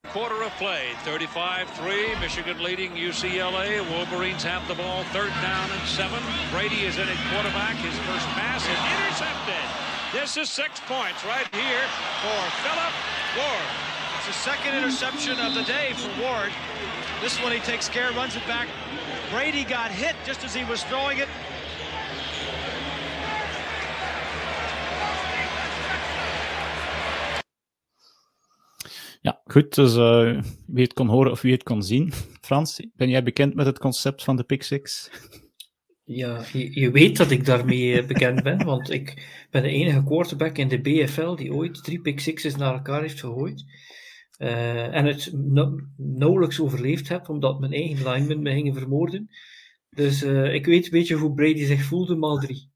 Quarter 0.00 0.44
of 0.44 0.56
play, 0.58 0.94
35-3, 1.04 2.20
Michigan 2.20 2.62
leading 2.62 2.96
UCLA. 2.96 3.84
Wolverines 3.88 4.44
have 4.44 4.66
the 4.66 4.74
ball, 4.74 5.02
third 5.12 5.32
down 5.42 5.70
and 5.70 5.86
seven. 5.86 6.22
Brady 6.50 6.86
is 6.86 6.96
in 6.96 7.08
at 7.08 7.20
quarterback, 7.30 7.76
his 7.76 7.98
first 8.08 8.26
pass 8.38 8.62
is 8.64 8.80
intercepted. 8.94 9.87
This 10.10 10.38
is 10.38 10.48
six 10.48 10.80
points 10.86 11.22
right 11.26 11.46
here 11.54 11.84
for 12.22 12.40
Philip 12.64 12.94
Ward. 13.36 13.68
It's 14.16 14.26
the 14.26 14.32
second 14.32 14.74
interception 14.74 15.38
of 15.38 15.52
the 15.52 15.62
day 15.64 15.92
for 15.92 16.08
Ward. 16.22 16.50
This 17.20 17.42
one 17.42 17.52
he 17.52 17.60
takes 17.60 17.90
care, 17.90 18.10
runs 18.12 18.34
it 18.34 18.46
back. 18.46 18.68
Brady 19.30 19.64
got 19.64 19.90
hit 19.90 20.16
just 20.24 20.44
as 20.44 20.54
he 20.54 20.64
was 20.64 20.82
throwing 20.84 21.18
it. 21.18 21.28
Ja, 29.20 29.40
goed. 29.44 29.74
Dus 29.74 29.94
uh, 29.94 30.40
wie 30.66 30.84
het 30.84 30.92
kon 30.92 31.08
horen 31.08 31.32
of 31.32 31.40
wie 31.40 31.52
het 31.52 31.62
kon 31.62 31.82
zien. 31.82 32.12
Frans, 32.40 32.80
ben 32.96 33.08
jij 33.08 33.22
bekend 33.22 33.54
met 33.54 33.66
het 33.66 33.78
concept 33.78 34.24
van 34.24 34.36
de 34.36 34.44
Pick 34.44 34.62
Six? 34.62 35.10
Ja, 36.10 36.44
je, 36.52 36.80
je, 36.80 36.90
weet 36.90 37.16
dat 37.16 37.30
ik 37.30 37.44
daarmee 37.44 38.04
bekend 38.04 38.42
ben, 38.42 38.64
want 38.64 38.90
ik 38.90 39.28
ben 39.50 39.62
de 39.62 39.68
enige 39.68 40.04
quarterback 40.04 40.58
in 40.58 40.68
de 40.68 40.80
BFL 40.80 41.34
die 41.34 41.54
ooit 41.54 41.84
drie 41.84 42.00
pick 42.00 42.20
sixes 42.20 42.56
naar 42.56 42.72
elkaar 42.72 43.00
heeft 43.00 43.20
gegooid. 43.20 43.64
Uh, 44.38 44.94
en 44.94 45.04
het 45.04 45.32
nauwelijks 45.96 46.60
overleefd 46.60 47.08
heb, 47.08 47.28
omdat 47.28 47.60
mijn 47.60 47.72
eigen 47.72 48.12
linemen 48.12 48.42
me 48.42 48.52
gingen 48.52 48.74
vermoorden. 48.74 49.28
Dus 49.90 50.22
uh, 50.22 50.54
ik 50.54 50.66
weet 50.66 50.84
een 50.84 50.90
beetje 50.90 51.14
hoe 51.14 51.34
Brady 51.34 51.64
zich 51.64 51.82
voelde, 51.82 52.16
maal 52.16 52.38
drie. 52.38 52.70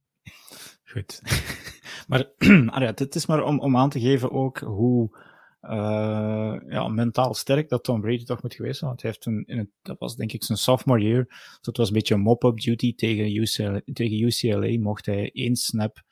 Goed. 0.85 1.23
maar 2.09 2.31
ah 2.67 2.87
het 2.95 3.15
is 3.15 3.27
maar 3.27 3.45
om, 3.45 3.61
om 3.61 3.77
aan 3.77 3.91
te 3.91 4.01
geven 4.01 4.31
ook 4.31 4.59
hoe 4.59 5.17
uh, 5.63 6.57
ja, 6.69 6.89
mentaal 6.89 7.35
sterk 7.35 7.69
dat 7.69 7.85
Tom 7.85 8.01
Brady 8.01 8.25
toch 8.25 8.43
moet 8.43 8.55
geweest 8.55 8.79
zijn. 8.79 8.91
Want 8.91 9.03
hij 9.03 9.11
heeft 9.11 9.27
een, 9.27 9.45
in 9.47 9.59
het, 9.59 9.69
dat 9.83 9.99
was 9.99 10.17
denk 10.17 10.33
ik 10.33 10.45
zijn 10.45 10.59
sophomore 10.59 11.03
year. 11.03 11.25
Dus 11.29 11.59
het 11.61 11.77
was 11.77 11.89
een 11.89 11.95
beetje 11.95 12.15
een 12.15 12.21
mop-up 12.21 12.61
duty 12.61 12.95
tegen 12.95 13.37
UCLA, 13.37 13.81
tegen 13.93 14.21
UCLA. 14.21 14.81
Mocht 14.81 15.07
hij 15.07 15.31
één 15.33 15.57
snap 15.57 16.03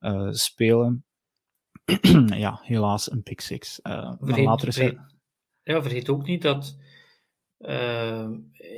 uh, 0.00 0.32
spelen. 0.32 1.04
ja, 2.26 2.60
helaas 2.62 3.10
een 3.10 3.22
pick 3.22 3.40
six. 3.40 3.80
Uh, 3.82 4.12
vergeet, 4.20 4.44
later 4.44 4.68
is 4.68 4.76
vergeet, 4.76 4.98
Ja, 5.62 5.82
vergeet 5.82 6.08
ook 6.08 6.26
niet 6.26 6.42
dat 6.42 6.78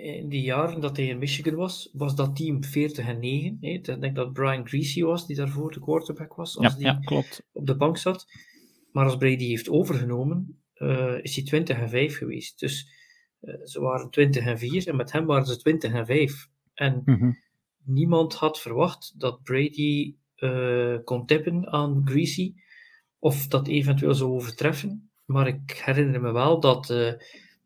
in 0.03 0.29
die 0.29 0.43
jaren 0.43 0.81
dat 0.81 0.97
hij 0.97 1.07
in 1.07 1.19
Michigan 1.19 1.55
was, 1.55 1.91
was 1.93 2.15
dat 2.15 2.37
team 2.37 2.65
40 2.65 3.07
en 3.07 3.19
9. 3.19 3.59
Hè. 3.61 3.69
Ik 3.69 3.85
denk 3.85 4.17
dat 4.17 4.33
Brian 4.33 4.69
Greasy 4.69 5.03
was, 5.03 5.27
die 5.27 5.37
daarvoor 5.37 5.73
de 5.73 5.81
quarterback 5.81 6.35
was, 6.35 6.57
als 6.57 6.73
ja, 6.73 6.79
die 6.79 6.87
ja, 6.87 6.99
klopt. 7.05 7.43
op 7.53 7.67
de 7.67 7.77
bank 7.77 7.97
zat. 7.97 8.27
Maar 8.93 9.05
als 9.05 9.17
Brady 9.17 9.45
heeft 9.45 9.69
overgenomen, 9.69 10.63
uh, 10.77 11.19
is 11.23 11.37
hij 11.37 11.45
20 11.45 11.79
en 11.79 11.89
5 11.89 12.17
geweest. 12.17 12.61
Dus 12.61 12.91
uh, 13.41 13.65
ze 13.65 13.81
waren 13.81 14.11
20 14.11 14.47
en 14.47 14.59
4 14.59 14.89
en 14.89 14.97
met 14.97 15.13
hem 15.13 15.27
waren 15.27 15.47
ze 15.47 15.57
20 15.57 15.93
en 15.93 16.07
5. 16.07 16.49
En 16.75 17.03
mm 17.05 17.15
-hmm. 17.15 17.39
niemand 17.85 18.35
had 18.35 18.61
verwacht 18.61 19.21
dat 19.21 19.43
Brady 19.43 20.15
uh, 20.37 20.97
kon 21.05 21.27
tippen 21.27 21.73
aan 21.73 22.03
Greasy 22.05 22.55
of 23.19 23.47
dat 23.47 23.69
eventueel 23.69 24.15
zou 24.15 24.31
overtreffen. 24.31 25.11
Maar 25.25 25.47
ik 25.47 25.83
herinner 25.85 26.21
me 26.21 26.33
wel 26.33 26.61
dat 26.61 26.89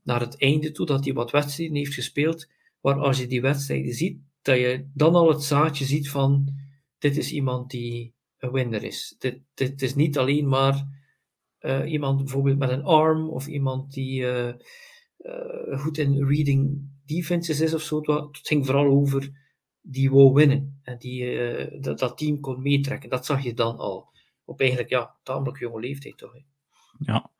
naar 0.02 0.20
het 0.20 0.40
einde 0.40 0.72
toe, 0.72 0.86
dat 0.86 1.04
hij 1.04 1.14
wat 1.14 1.30
wedstrijden 1.30 1.76
heeft 1.76 1.94
gespeeld, 1.94 2.48
waar 2.80 2.98
als 2.98 3.18
je 3.18 3.26
die 3.26 3.40
wedstrijden 3.40 3.94
ziet, 3.94 4.20
dat 4.42 4.56
je 4.56 4.86
dan 4.94 5.14
al 5.14 5.28
het 5.28 5.42
zaadje 5.42 5.84
ziet 5.84 6.10
van 6.10 6.54
dit 6.98 7.16
is 7.16 7.32
iemand 7.32 7.70
die 7.70 8.14
een 8.38 8.52
winner 8.52 8.82
is. 8.82 9.14
Dit, 9.18 9.40
dit 9.54 9.82
is 9.82 9.94
niet 9.94 10.18
alleen 10.18 10.48
maar 10.48 10.86
uh, 11.66 11.92
iemand 11.92 12.18
bijvoorbeeld 12.18 12.58
met 12.58 12.70
een 12.70 12.84
arm 12.84 13.28
of 13.28 13.46
iemand 13.46 13.92
die 13.92 14.20
uh, 14.20 14.52
uh, 15.18 15.78
goed 15.78 15.98
in 15.98 16.26
reading 16.26 16.88
defenses 17.04 17.60
is 17.60 17.74
of 17.74 17.82
zo. 17.82 18.00
Het 18.00 18.46
ging 18.46 18.66
vooral 18.66 18.86
over 18.86 19.30
die 19.80 20.10
wou 20.10 20.32
winnen 20.32 20.80
en 20.82 20.98
die 20.98 21.80
dat, 21.80 21.98
dat, 21.98 22.18
team 22.18 22.40
kon 22.40 22.62
meetrekken. 22.62 23.10
Dat 23.10 23.26
zag 23.26 23.42
je 23.42 23.54
dan 23.54 23.76
al. 23.76 24.08
Op 24.44 24.60
eigenlijk, 24.60 24.90
ja, 24.90 25.16
tamelijk 25.22 25.58
jonge 25.58 25.80
leeftijd 25.80 26.18
toch. 26.18 26.32
Hè? 26.32 26.40
Ja, 26.98 27.30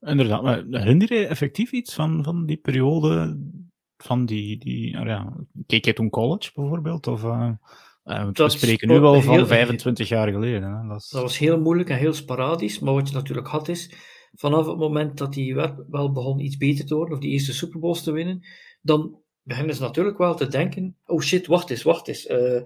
inderdaad. 0.00 0.42
Maar 0.42 0.64
herinner 0.70 1.12
je 1.12 1.26
effectief 1.26 1.72
iets 1.72 1.94
van, 1.94 2.24
van 2.24 2.46
die 2.46 2.56
periode? 2.56 3.38
Van 3.96 4.26
die, 4.26 4.58
die 4.58 4.90
ja, 4.90 5.36
keek 5.66 5.84
je 5.84 5.92
toen 5.92 6.10
college 6.10 6.50
bijvoorbeeld? 6.54 7.06
Of, 7.06 7.24
uh, 8.04 8.28
we 8.32 8.48
spreken 8.48 8.88
nu 8.88 9.00
wel 9.00 9.22
van 9.22 9.46
25 9.46 10.08
jaar 10.08 10.32
geleden. 10.32 10.62
Hè? 10.62 10.88
Dat, 10.88 11.00
is... 11.00 11.08
dat, 11.08 11.22
was 11.22 11.38
heel 11.38 11.60
moeilijk 11.60 11.88
en 11.88 11.96
heel 11.96 12.12
sporadisch. 12.12 12.78
Maar 12.78 12.94
wat 12.94 13.08
je 13.08 13.14
natuurlijk 13.14 13.48
had 13.48 13.68
is, 13.68 13.94
vanaf 14.32 14.66
het 14.66 14.78
moment 14.78 15.18
dat 15.18 15.32
die 15.32 15.54
wel 15.88 16.12
begon 16.12 16.38
iets 16.38 16.56
beter 16.56 16.86
te 16.86 16.94
worden, 16.94 17.14
of 17.14 17.20
die 17.20 17.30
eerste 17.30 17.52
Super 17.52 17.80
Bowls 17.80 18.02
te 18.02 18.12
winnen, 18.12 18.46
dan 18.82 19.20
beginnen 19.42 19.74
ze 19.74 19.82
natuurlijk 19.82 20.18
wel 20.18 20.34
te 20.34 20.48
denken, 20.48 20.96
oh 21.04 21.20
shit, 21.20 21.46
wacht 21.46 21.70
eens, 21.70 21.82
wacht 21.82 22.08
eens. 22.08 22.26
Uh, 22.26 22.62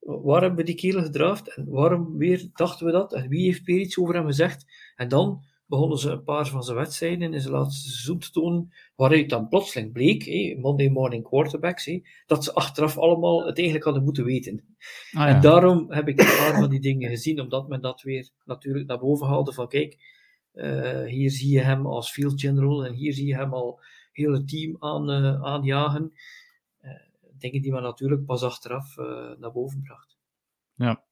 waar 0.00 0.40
hebben 0.40 0.58
we 0.58 0.64
die 0.64 0.74
kerel 0.74 1.02
gedraafd? 1.02 1.54
En 1.54 1.66
waarom 1.68 2.16
weer 2.16 2.48
dachten 2.52 2.86
we 2.86 2.92
dat? 2.92 3.12
En 3.14 3.28
wie 3.28 3.44
heeft 3.44 3.64
weer 3.64 3.78
iets 3.78 3.98
over 3.98 4.14
hem 4.14 4.26
gezegd? 4.26 4.64
En 4.96 5.08
dan 5.08 5.44
begonnen 5.70 5.98
ze 5.98 6.10
een 6.10 6.24
paar 6.24 6.46
van 6.46 6.62
zijn 6.62 6.76
wedstrijden 6.76 7.34
in 7.34 7.40
zijn 7.40 7.52
laatste 7.52 7.88
seizoen 7.88 8.18
te 8.18 8.30
tonen, 8.30 8.72
waaruit 8.96 9.30
dan 9.30 9.48
plotseling 9.48 9.92
bleek, 9.92 10.24
hé, 10.24 10.56
Monday 10.58 10.88
Morning 10.88 11.24
Quarterbacks, 11.24 11.84
hé, 11.84 12.02
dat 12.26 12.44
ze 12.44 12.54
achteraf 12.54 12.98
allemaal 12.98 13.46
het 13.46 13.56
eigenlijk 13.56 13.84
hadden 13.84 14.04
moeten 14.04 14.24
weten. 14.24 14.64
Ah, 15.12 15.20
ja. 15.20 15.26
En 15.26 15.40
daarom 15.40 15.92
heb 15.92 16.08
ik 16.08 16.20
een 16.20 16.26
paar 16.26 16.58
van 16.58 16.70
die 16.70 16.80
dingen 16.80 17.08
gezien, 17.08 17.40
omdat 17.40 17.68
men 17.68 17.80
dat 17.80 18.02
weer 18.02 18.30
natuurlijk 18.44 18.86
naar 18.86 18.98
boven 18.98 19.26
haalde 19.26 19.52
van, 19.52 19.68
kijk, 19.68 19.98
uh, 20.54 21.04
hier 21.04 21.30
zie 21.30 21.52
je 21.52 21.60
hem 21.60 21.86
als 21.86 22.10
field 22.10 22.40
general 22.40 22.84
en 22.84 22.92
hier 22.92 23.12
zie 23.12 23.26
je 23.26 23.36
hem 23.36 23.54
al 23.54 23.80
heel 24.12 24.32
het 24.32 24.48
team 24.48 24.76
aan, 24.78 25.10
uh, 25.10 25.42
aanjagen. 25.42 26.12
Uh, 26.82 26.90
dingen 27.38 27.62
die 27.62 27.72
men 27.72 27.82
natuurlijk 27.82 28.24
pas 28.24 28.42
achteraf 28.42 28.96
naar 29.38 29.52
boven 29.52 29.82
bracht. 29.82 30.18
Ja, 30.74 31.04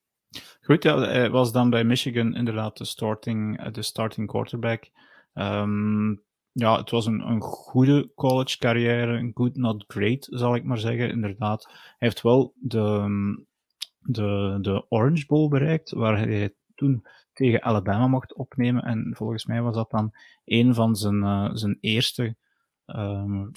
Goed, 0.69 0.83
ja, 0.83 0.99
hij 0.99 1.31
was 1.31 1.53
dan 1.53 1.71
bij 1.71 1.85
Michigan 1.85 2.35
inderdaad 2.35 2.77
de 2.77 2.85
starting, 2.85 3.71
de 3.71 3.83
starting 3.83 4.29
quarterback. 4.29 4.91
Um, 5.35 6.23
ja, 6.53 6.77
het 6.77 6.91
was 6.91 7.07
een, 7.07 7.21
een 7.21 7.41
goede 7.41 8.11
college 8.15 8.59
carrière, 8.59 9.19
een 9.19 9.31
good, 9.35 9.57
not 9.57 9.85
great, 9.87 10.27
zal 10.31 10.55
ik 10.55 10.65
maar 10.65 10.79
zeggen, 10.79 11.11
inderdaad. 11.11 11.65
Hij 11.65 11.95
heeft 11.99 12.23
wel 12.23 12.53
de, 12.55 13.09
de, 13.99 14.59
de 14.61 14.87
Orange 14.89 15.27
Bowl 15.27 15.49
bereikt, 15.49 15.91
waar 15.91 16.19
hij 16.19 16.55
toen 16.75 17.07
tegen 17.33 17.63
Alabama 17.63 18.07
mocht 18.07 18.35
opnemen. 18.35 18.83
En 18.83 19.11
volgens 19.17 19.47
mij 19.47 19.63
was 19.63 19.75
dat 19.75 19.91
dan 19.91 20.15
een 20.45 20.75
van 20.75 20.97
zijn, 20.97 21.23
uh, 21.23 21.51
zijn 21.53 21.79
eerste 21.81 22.37
um, 22.87 23.51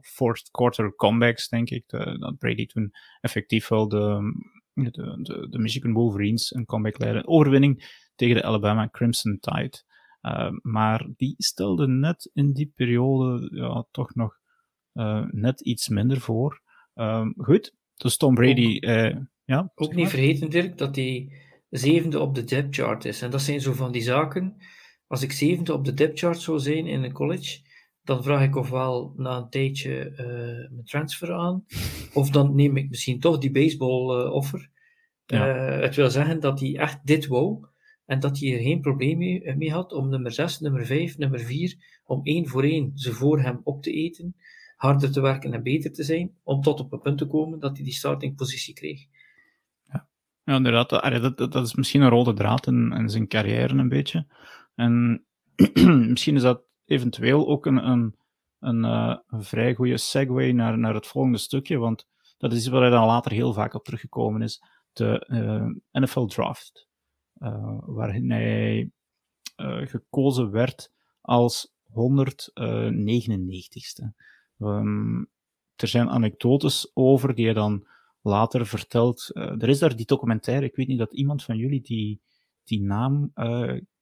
fourth 0.00 0.50
quarter 0.50 0.94
comebacks, 0.94 1.48
denk 1.48 1.70
ik. 1.70 1.84
De, 1.86 2.18
dat 2.18 2.38
Brady 2.38 2.66
toen 2.66 2.92
effectief 3.20 3.68
wel 3.68 3.88
de, 3.88 4.32
de, 4.74 5.18
de, 5.22 5.46
de 5.50 5.58
Michigan 5.58 5.92
Wolverines 5.92 6.54
een 6.54 6.64
comeback 6.64 6.98
leiden. 6.98 7.28
Overwinning 7.28 8.00
tegen 8.14 8.34
de 8.34 8.42
Alabama 8.42 8.88
Crimson 8.88 9.38
Tide. 9.40 9.82
Uh, 10.22 10.50
maar 10.62 11.08
die 11.16 11.34
stelde 11.38 11.88
net 11.88 12.30
in 12.32 12.52
die 12.52 12.72
periode 12.74 13.50
ja, 13.54 13.86
toch 13.90 14.14
nog 14.14 14.38
uh, 14.94 15.24
net 15.30 15.60
iets 15.60 15.88
minder 15.88 16.20
voor. 16.20 16.62
Uh, 16.94 17.26
goed, 17.36 17.74
dus 17.94 18.16
Tom 18.16 18.34
Brady. 18.34 18.74
Ook, 18.74 19.26
ja, 19.44 19.72
ook 19.74 19.94
niet 19.94 20.08
vergeten, 20.08 20.50
Dirk, 20.50 20.78
dat 20.78 20.96
hij 20.96 21.32
zevende 21.70 22.20
op 22.20 22.34
de 22.34 22.44
depth 22.44 22.74
chart 22.74 23.04
is. 23.04 23.22
En 23.22 23.30
dat 23.30 23.42
zijn 23.42 23.60
zo 23.60 23.72
van 23.72 23.92
die 23.92 24.02
zaken. 24.02 24.56
Als 25.06 25.22
ik 25.22 25.32
zevende 25.32 25.72
op 25.72 25.84
de 25.84 25.94
depth 25.94 26.18
chart 26.18 26.40
zou 26.40 26.58
zijn 26.58 26.86
in 26.86 27.02
een 27.02 27.12
college, 27.12 27.60
dan 28.04 28.22
vraag 28.22 28.42
ik 28.42 28.56
ofwel 28.56 29.12
na 29.16 29.36
een 29.36 29.48
tijdje 29.48 30.10
uh, 30.10 30.70
mijn 30.70 30.84
transfer 30.84 31.32
aan, 31.32 31.64
of 32.12 32.30
dan 32.30 32.54
neem 32.54 32.76
ik 32.76 32.88
misschien 32.88 33.20
toch 33.20 33.38
die 33.38 33.50
baseball 33.50 34.24
uh, 34.24 34.32
offer. 34.32 34.70
Ja. 35.26 35.74
Uh, 35.74 35.80
het 35.80 35.94
wil 35.94 36.10
zeggen 36.10 36.40
dat 36.40 36.60
hij 36.60 36.76
echt 36.76 37.00
dit 37.04 37.26
wou, 37.26 37.66
en 38.06 38.20
dat 38.20 38.38
hij 38.38 38.52
er 38.52 38.62
geen 38.62 38.80
probleem 38.80 39.18
mee, 39.18 39.56
mee, 39.56 39.72
had 39.72 39.92
om 39.92 40.08
nummer 40.08 40.32
6, 40.32 40.60
nummer 40.60 40.86
5, 40.86 41.18
nummer 41.18 41.40
4, 41.40 42.00
om 42.04 42.20
één 42.22 42.48
voor 42.48 42.62
één 42.62 42.92
ze 42.94 43.12
voor 43.12 43.40
hem 43.40 43.60
op 43.64 43.82
te 43.82 43.92
eten, 43.92 44.36
harder 44.76 45.12
te 45.12 45.20
werken 45.20 45.52
en 45.52 45.62
beter 45.62 45.92
te 45.92 46.02
zijn, 46.02 46.34
om 46.42 46.62
tot 46.62 46.80
op 46.80 46.92
een 46.92 47.00
punt 47.00 47.18
te 47.18 47.26
komen 47.26 47.58
dat 47.58 47.76
hij 47.76 47.84
die 47.84 47.94
starting 47.94 48.36
positie 48.36 48.74
kreeg. 48.74 49.06
Ja, 49.88 50.08
ja 50.44 50.56
inderdaad. 50.56 50.88
Dat, 50.88 51.36
dat, 51.36 51.52
dat 51.52 51.66
is 51.66 51.74
misschien 51.74 52.00
een 52.00 52.08
rode 52.08 52.32
draad 52.32 52.66
in, 52.66 52.92
in 52.92 53.08
zijn 53.08 53.28
carrière 53.28 53.74
een 53.74 53.88
beetje. 53.88 54.26
En 54.74 55.24
misschien 56.08 56.36
is 56.36 56.42
dat 56.42 56.62
eventueel 56.84 57.48
ook 57.48 57.66
een, 57.66 57.88
een, 57.88 58.16
een, 58.58 58.84
uh, 58.84 59.16
een 59.28 59.44
vrij 59.44 59.74
goede 59.74 59.96
segue 59.96 60.52
naar, 60.52 60.78
naar 60.78 60.94
het 60.94 61.06
volgende 61.06 61.38
stukje, 61.38 61.78
want 61.78 62.06
dat 62.38 62.52
is 62.52 62.66
waar 62.66 62.80
hij 62.80 62.90
dan 62.90 63.06
later 63.06 63.32
heel 63.32 63.52
vaak 63.52 63.74
op 63.74 63.84
teruggekomen 63.84 64.42
is, 64.42 64.62
de 64.92 65.26
uh, 65.28 65.66
NFL 66.02 66.24
Draft, 66.24 66.88
uh, 67.38 67.78
waarin 67.80 68.30
hij 68.30 68.90
gekozen 69.84 70.50
werd 70.50 70.92
als 71.20 71.72
199ste. 71.90 71.94
Um, 74.58 75.30
er 75.76 75.88
zijn 75.88 76.10
anekdotes 76.10 76.90
over 76.94 77.34
die 77.34 77.44
hij 77.44 77.54
dan 77.54 77.86
later 78.20 78.66
vertelt. 78.66 79.30
er 79.32 79.68
is 79.68 79.78
daar 79.78 79.96
die 79.96 80.06
documentaire, 80.06 80.66
ik 80.66 80.76
weet 80.76 80.88
niet 80.88 80.98
dat 80.98 81.12
iemand 81.12 81.44
van 81.44 81.56
jullie 81.56 81.80
die, 81.80 82.20
die 82.64 82.80
naam 82.80 83.32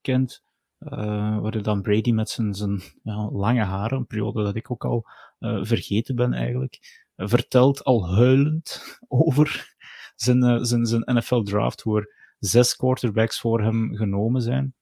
kent, 0.00 0.42
uh, 0.80 1.40
waar 1.40 1.62
dan 1.62 1.82
Brady 1.82 2.12
met 2.12 2.28
zijn, 2.28 2.54
zijn 2.54 2.80
ja, 3.02 3.30
lange 3.30 3.64
haren, 3.64 3.98
een 3.98 4.06
periode 4.06 4.42
dat 4.42 4.54
ik 4.54 4.70
ook 4.70 4.84
al 4.84 5.06
uh, 5.40 5.64
vergeten 5.64 6.16
ben 6.16 6.32
eigenlijk, 6.32 7.04
uh, 7.16 7.28
vertelt 7.28 7.84
al 7.84 8.14
huilend 8.14 8.82
over 9.08 9.74
zijn, 10.14 10.66
zijn, 10.66 10.86
zijn 10.86 11.02
NFL 11.04 11.42
draft, 11.42 11.80
hoe 11.80 11.98
er 11.98 12.34
zes 12.38 12.76
quarterbacks 12.76 13.40
voor 13.40 13.62
hem 13.62 13.94
genomen 13.94 14.42
zijn. 14.42 14.74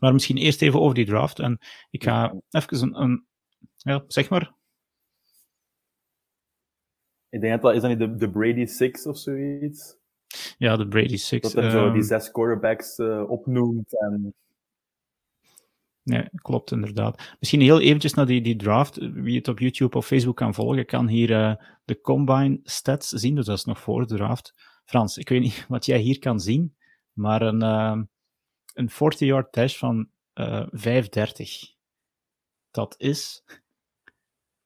Maar 0.00 0.12
misschien 0.12 0.36
eerst 0.36 0.62
even 0.62 0.80
over 0.80 0.94
die 0.94 1.06
draft. 1.06 1.38
En 1.38 1.58
ik 1.90 2.02
ga 2.02 2.34
even 2.50 2.82
een, 2.82 3.02
een 3.02 3.26
ja, 3.76 4.04
zeg 4.06 4.28
maar. 4.28 4.54
Ik 7.28 7.40
denk 7.40 7.52
dat 7.52 7.62
dat 7.62 7.74
is 7.74 7.80
dat 7.80 7.90
niet 7.90 7.98
de, 7.98 8.16
de 8.16 8.30
Brady 8.30 8.66
Six 8.66 9.06
of 9.06 9.18
zoiets. 9.18 9.96
Ja, 10.58 10.76
de 10.76 10.88
Brady 10.88 11.16
Six. 11.16 11.42
Dat 11.42 11.52
hij 11.52 11.64
um, 11.64 11.70
zo 11.70 11.92
die 11.92 12.02
zes 12.02 12.30
quarterbacks 12.30 12.96
opnoemt 13.26 14.00
en 14.00 14.34
Nee, 16.02 16.28
klopt 16.34 16.70
inderdaad. 16.70 17.34
Misschien 17.38 17.60
heel 17.60 17.80
eventjes 17.80 18.14
naar 18.14 18.26
die, 18.26 18.40
die 18.40 18.56
draft. 18.56 18.96
Wie 18.96 19.36
het 19.36 19.48
op 19.48 19.58
YouTube 19.58 19.96
of 19.96 20.06
Facebook 20.06 20.36
kan 20.36 20.54
volgen, 20.54 20.86
kan 20.86 21.08
hier 21.08 21.30
uh, 21.30 21.54
de 21.84 22.00
combine 22.00 22.60
stats 22.62 23.08
zien. 23.08 23.34
Dus 23.34 23.46
dat 23.46 23.58
is 23.58 23.64
nog 23.64 23.80
voor 23.80 24.06
de 24.06 24.14
draft. 24.14 24.54
Frans, 24.84 25.16
ik 25.16 25.28
weet 25.28 25.40
niet 25.40 25.66
wat 25.68 25.86
jij 25.86 25.98
hier 25.98 26.18
kan 26.18 26.40
zien, 26.40 26.76
maar 27.12 27.42
een, 27.42 27.62
uh, 27.62 28.02
een 28.74 28.90
40-yard 28.90 29.52
dash 29.52 29.78
van 29.78 30.08
uh, 30.34 30.66
5.30. 30.70 30.70
Dat 32.70 32.94
is. 32.98 33.44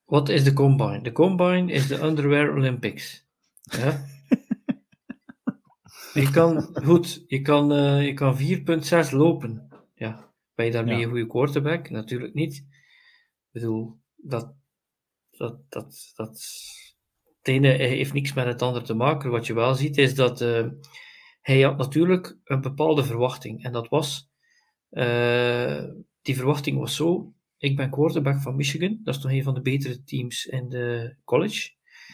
Wat 0.04 0.28
is 0.28 0.44
de 0.44 0.52
combine? 0.52 1.02
De 1.02 1.12
combine 1.12 1.72
is 1.72 1.86
de 1.86 2.02
Underwear 2.02 2.54
Olympics. 2.54 3.26
Ja? 3.62 4.04
je 6.22 6.30
kan, 6.30 6.62
goed, 6.84 7.24
je 7.26 7.42
kan, 7.42 7.68
je 8.02 8.14
kan 8.14 8.38
4,6 9.06 9.10
lopen. 9.10 9.68
Ja. 9.94 10.25
Ben 10.56 10.66
je 10.66 10.72
daarmee 10.72 10.96
ja. 10.96 11.02
een 11.02 11.08
goede 11.08 11.26
quarterback? 11.26 11.90
Natuurlijk 11.90 12.34
niet. 12.34 12.54
Ik 12.54 13.52
bedoel, 13.52 14.00
dat, 14.16 14.54
dat, 15.30 15.60
dat, 15.68 16.12
dat, 16.14 16.30
het 17.38 17.48
ene 17.48 17.68
heeft 17.68 18.12
niks 18.12 18.32
met 18.32 18.46
het 18.46 18.62
andere 18.62 18.84
te 18.84 18.94
maken. 18.94 19.30
Wat 19.30 19.46
je 19.46 19.54
wel 19.54 19.74
ziet 19.74 19.96
is 19.96 20.14
dat 20.14 20.40
uh, 20.40 20.66
hij 21.40 21.60
had 21.60 21.76
natuurlijk 21.76 22.38
een 22.44 22.60
bepaalde 22.60 23.04
verwachting. 23.04 23.64
En 23.64 23.72
dat 23.72 23.88
was, 23.88 24.30
uh, 24.90 25.84
die 26.22 26.36
verwachting 26.36 26.78
was 26.78 26.96
zo, 26.96 27.34
ik 27.58 27.76
ben 27.76 27.90
quarterback 27.90 28.40
van 28.40 28.56
Michigan, 28.56 29.00
dat 29.02 29.14
is 29.14 29.20
toch 29.20 29.30
een 29.30 29.42
van 29.42 29.54
de 29.54 29.60
betere 29.60 30.02
teams 30.02 30.46
in 30.46 30.68
de 30.68 31.16
college. 31.24 31.70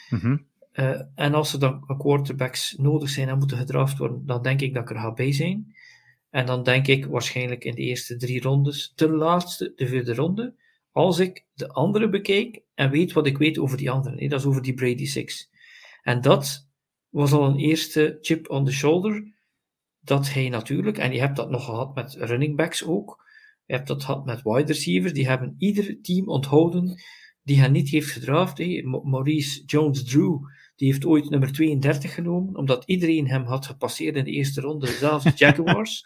Mm 0.08 0.18
-hmm. 0.18 0.46
uh, 0.72 1.00
en 1.14 1.34
als 1.34 1.52
er 1.52 1.60
dan 1.60 1.86
quarterbacks 1.98 2.74
nodig 2.76 3.08
zijn 3.08 3.28
en 3.28 3.38
moeten 3.38 3.56
gedraft 3.56 3.98
worden, 3.98 4.26
dan 4.26 4.42
denk 4.42 4.60
ik 4.60 4.74
dat 4.74 4.82
ik 4.82 4.90
er 4.90 5.02
ga 5.02 5.12
bij 5.12 5.32
zijn. 5.32 5.74
En 6.32 6.46
dan 6.46 6.62
denk 6.62 6.86
ik 6.86 7.06
waarschijnlijk 7.06 7.64
in 7.64 7.74
de 7.74 7.80
eerste 7.80 8.16
drie 8.16 8.40
rondes, 8.40 8.92
de 8.94 9.08
laatste, 9.08 9.72
de 9.76 9.86
vierde 9.86 10.14
ronde, 10.14 10.54
als 10.90 11.18
ik 11.18 11.46
de 11.54 11.68
andere 11.68 12.08
bekijk 12.08 12.62
en 12.74 12.90
weet 12.90 13.12
wat 13.12 13.26
ik 13.26 13.38
weet 13.38 13.58
over 13.58 13.76
die 13.76 13.90
anderen. 13.90 14.28
Dat 14.28 14.40
is 14.40 14.46
over 14.46 14.62
die 14.62 14.74
Brady 14.74 15.06
Six. 15.06 15.50
En 16.02 16.20
dat 16.20 16.68
was 17.08 17.32
al 17.32 17.44
een 17.44 17.58
eerste 17.58 18.18
chip 18.20 18.50
on 18.50 18.64
the 18.64 18.72
shoulder, 18.72 19.34
dat 20.00 20.32
hij 20.32 20.48
natuurlijk, 20.48 20.98
en 20.98 21.12
je 21.12 21.20
hebt 21.20 21.36
dat 21.36 21.50
nog 21.50 21.64
gehad 21.64 21.94
met 21.94 22.14
running 22.14 22.56
backs 22.56 22.84
ook, 22.84 23.24
je 23.64 23.74
hebt 23.74 23.88
dat 23.88 24.04
gehad 24.04 24.24
met 24.24 24.42
wide 24.42 24.72
receivers, 24.72 25.12
die 25.12 25.28
hebben 25.28 25.54
ieder 25.58 26.00
team 26.02 26.28
onthouden 26.28 27.02
die 27.42 27.58
hij 27.58 27.68
niet 27.68 27.88
heeft 27.88 28.10
gedraft. 28.10 28.58
Maurice 28.84 29.64
Jones-Drew, 29.64 30.38
die 30.76 30.90
heeft 30.90 31.04
ooit 31.04 31.30
nummer 31.30 31.52
32 31.52 32.14
genomen, 32.14 32.56
omdat 32.56 32.84
iedereen 32.84 33.28
hem 33.28 33.44
had 33.44 33.66
gepasseerd 33.66 34.16
in 34.16 34.24
de 34.24 34.30
eerste 34.30 34.60
ronde, 34.60 34.86
zelfs 34.86 35.24
de 35.24 35.32
Jaguars. 35.44 36.04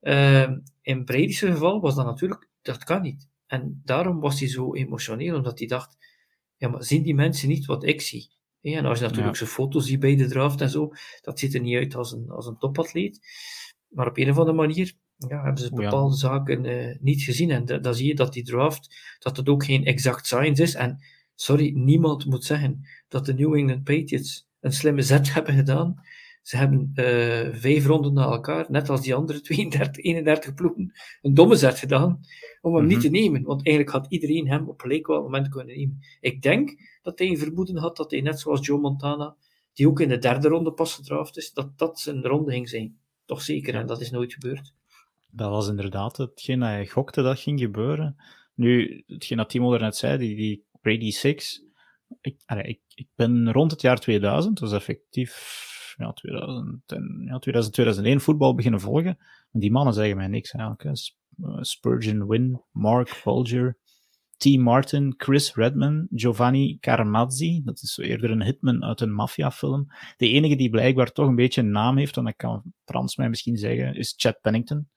uh, 0.00 0.50
in 0.82 1.04
Brady's 1.04 1.38
geval 1.38 1.80
was 1.80 1.94
dat 1.94 2.04
natuurlijk, 2.04 2.48
dat 2.62 2.84
kan 2.84 3.02
niet. 3.02 3.28
En 3.46 3.80
daarom 3.84 4.20
was 4.20 4.40
hij 4.40 4.48
zo 4.48 4.74
emotioneel, 4.74 5.36
omdat 5.36 5.58
hij 5.58 5.68
dacht, 5.68 5.96
ja, 6.56 6.68
maar 6.68 6.84
zien 6.84 7.02
die 7.02 7.14
mensen 7.14 7.48
niet 7.48 7.66
wat 7.66 7.84
ik 7.84 8.00
zie? 8.00 8.32
En 8.60 8.84
als 8.84 8.98
je 8.98 9.04
natuurlijk 9.04 9.32
ja. 9.32 9.38
zijn 9.38 9.50
foto's 9.50 9.86
ziet 9.86 10.00
bij 10.00 10.16
de 10.16 10.26
draft 10.26 10.60
en 10.60 10.70
zo, 10.70 10.90
dat 11.20 11.38
ziet 11.38 11.54
er 11.54 11.60
niet 11.60 11.76
uit 11.76 11.94
als 11.94 12.12
een, 12.12 12.30
als 12.30 12.46
een 12.46 12.58
topatleet. 12.58 13.20
Maar 13.88 14.06
op 14.06 14.18
een 14.18 14.30
of 14.30 14.38
andere 14.38 14.56
manier 14.56 14.92
ja, 15.16 15.42
hebben 15.42 15.62
ze 15.62 15.74
bepaalde 15.74 16.14
ja. 16.14 16.20
zaken 16.20 16.64
uh, 16.64 16.96
niet 17.00 17.22
gezien. 17.22 17.50
En 17.50 17.64
da, 17.64 17.78
dan 17.78 17.94
zie 17.94 18.06
je 18.06 18.14
dat 18.14 18.32
die 18.32 18.44
draft, 18.44 19.16
dat 19.18 19.36
het 19.36 19.48
ook 19.48 19.64
geen 19.64 19.84
exact 19.84 20.26
science 20.26 20.62
is. 20.62 20.74
En 20.74 21.04
sorry, 21.34 21.72
niemand 21.74 22.26
moet 22.26 22.44
zeggen 22.44 22.88
dat 23.08 23.26
de 23.26 23.34
New 23.34 23.54
England 23.54 23.84
Patriots 23.84 24.48
een 24.60 24.72
slimme 24.72 25.02
zet 25.02 25.32
hebben 25.34 25.54
gedaan. 25.54 26.02
Ze 26.42 26.56
hebben 26.56 26.92
uh, 26.94 27.54
vijf 27.54 27.86
ronden 27.86 28.12
na 28.12 28.24
elkaar, 28.24 28.66
net 28.68 28.88
als 28.88 29.00
die 29.00 29.14
andere 29.14 29.40
32, 29.40 30.04
31 30.04 30.54
ploegen, 30.54 30.92
een 31.22 31.34
domme 31.34 31.56
zet 31.56 31.78
gedaan 31.78 32.20
om 32.60 32.74
hem 32.74 32.82
mm 32.82 32.88
-hmm. 32.88 32.88
niet 32.88 33.00
te 33.00 33.08
nemen. 33.10 33.42
Want 33.42 33.66
eigenlijk 33.66 33.96
had 33.96 34.06
iedereen 34.12 34.48
hem 34.48 34.68
op 34.68 34.80
gelijk 34.80 35.06
wel 35.06 35.22
moment 35.22 35.48
kunnen 35.48 35.76
nemen. 35.76 35.98
Ik 36.20 36.42
denk 36.42 36.74
dat 37.02 37.18
hij 37.18 37.28
een 37.28 37.38
vermoeden 37.38 37.76
had 37.76 37.96
dat 37.96 38.10
hij 38.10 38.20
net 38.20 38.40
zoals 38.40 38.66
Joe 38.66 38.80
Montana, 38.80 39.36
die 39.72 39.88
ook 39.88 40.00
in 40.00 40.08
de 40.08 40.18
derde 40.18 40.48
ronde 40.48 40.72
pas 40.72 40.94
gedraft 40.94 41.36
is, 41.36 41.52
dat 41.52 41.78
dat 41.78 42.00
zijn 42.00 42.22
ronde 42.22 42.52
ging 42.52 42.68
zijn. 42.68 42.98
Toch 43.24 43.42
zeker, 43.42 43.74
en 43.74 43.86
dat 43.86 44.00
is 44.00 44.10
nooit 44.10 44.32
gebeurd. 44.32 44.74
Dat 45.30 45.50
was 45.50 45.68
inderdaad 45.68 46.16
hetgeen 46.16 46.58
dat 46.58 46.68
hij 46.68 46.86
gokte 46.86 47.22
dat 47.22 47.38
ging 47.38 47.60
gebeuren. 47.60 48.16
Nu, 48.54 49.02
hetgeen 49.06 49.36
dat 49.36 49.48
Timo 49.48 49.76
net 49.76 49.96
zei, 49.96 50.18
die, 50.18 50.36
die 50.36 50.64
Brady 50.84 51.10
Six, 51.10 51.64
ik, 52.20 52.42
ik, 52.46 52.80
ik 52.94 53.08
ben 53.14 53.52
rond 53.52 53.70
het 53.70 53.80
jaar 53.80 53.98
2000, 53.98 54.58
dus 54.58 54.72
effectief 54.72 55.94
ja, 55.96 56.12
2000 56.12 56.92
en, 56.92 57.22
ja, 57.26 57.38
2000, 57.38 57.74
2001 57.74 58.20
voetbal 58.20 58.54
beginnen 58.54 58.80
volgen. 58.80 59.18
En 59.52 59.60
die 59.60 59.70
mannen 59.70 59.94
zeggen 59.94 60.16
mij 60.16 60.28
niks 60.28 60.52
eigenlijk. 60.52 60.82
Hè. 60.82 60.90
Spurgeon 61.64 62.26
Win, 62.26 62.62
Mark 62.70 63.20
Bulger, 63.24 63.78
T. 64.36 64.56
Martin, 64.56 65.14
Chris 65.16 65.54
Redman, 65.54 66.06
Giovanni 66.10 66.78
Carmazzi, 66.80 67.62
dat 67.64 67.82
is 67.82 67.94
zo 67.94 68.02
eerder 68.02 68.30
een 68.30 68.42
hitman 68.42 68.84
uit 68.84 69.00
een 69.00 69.14
maffiafilm. 69.14 69.86
De 70.16 70.28
enige 70.28 70.56
die 70.56 70.70
blijkbaar 70.70 71.12
toch 71.12 71.26
een 71.28 71.34
beetje 71.34 71.60
een 71.60 71.70
naam 71.70 71.96
heeft, 71.96 72.16
en 72.16 72.24
dat 72.24 72.36
kan 72.36 72.62
Frans 72.84 73.16
mij 73.16 73.28
misschien 73.28 73.56
zeggen, 73.56 73.94
is 73.94 74.14
Chad 74.16 74.40
Pennington. 74.40 74.88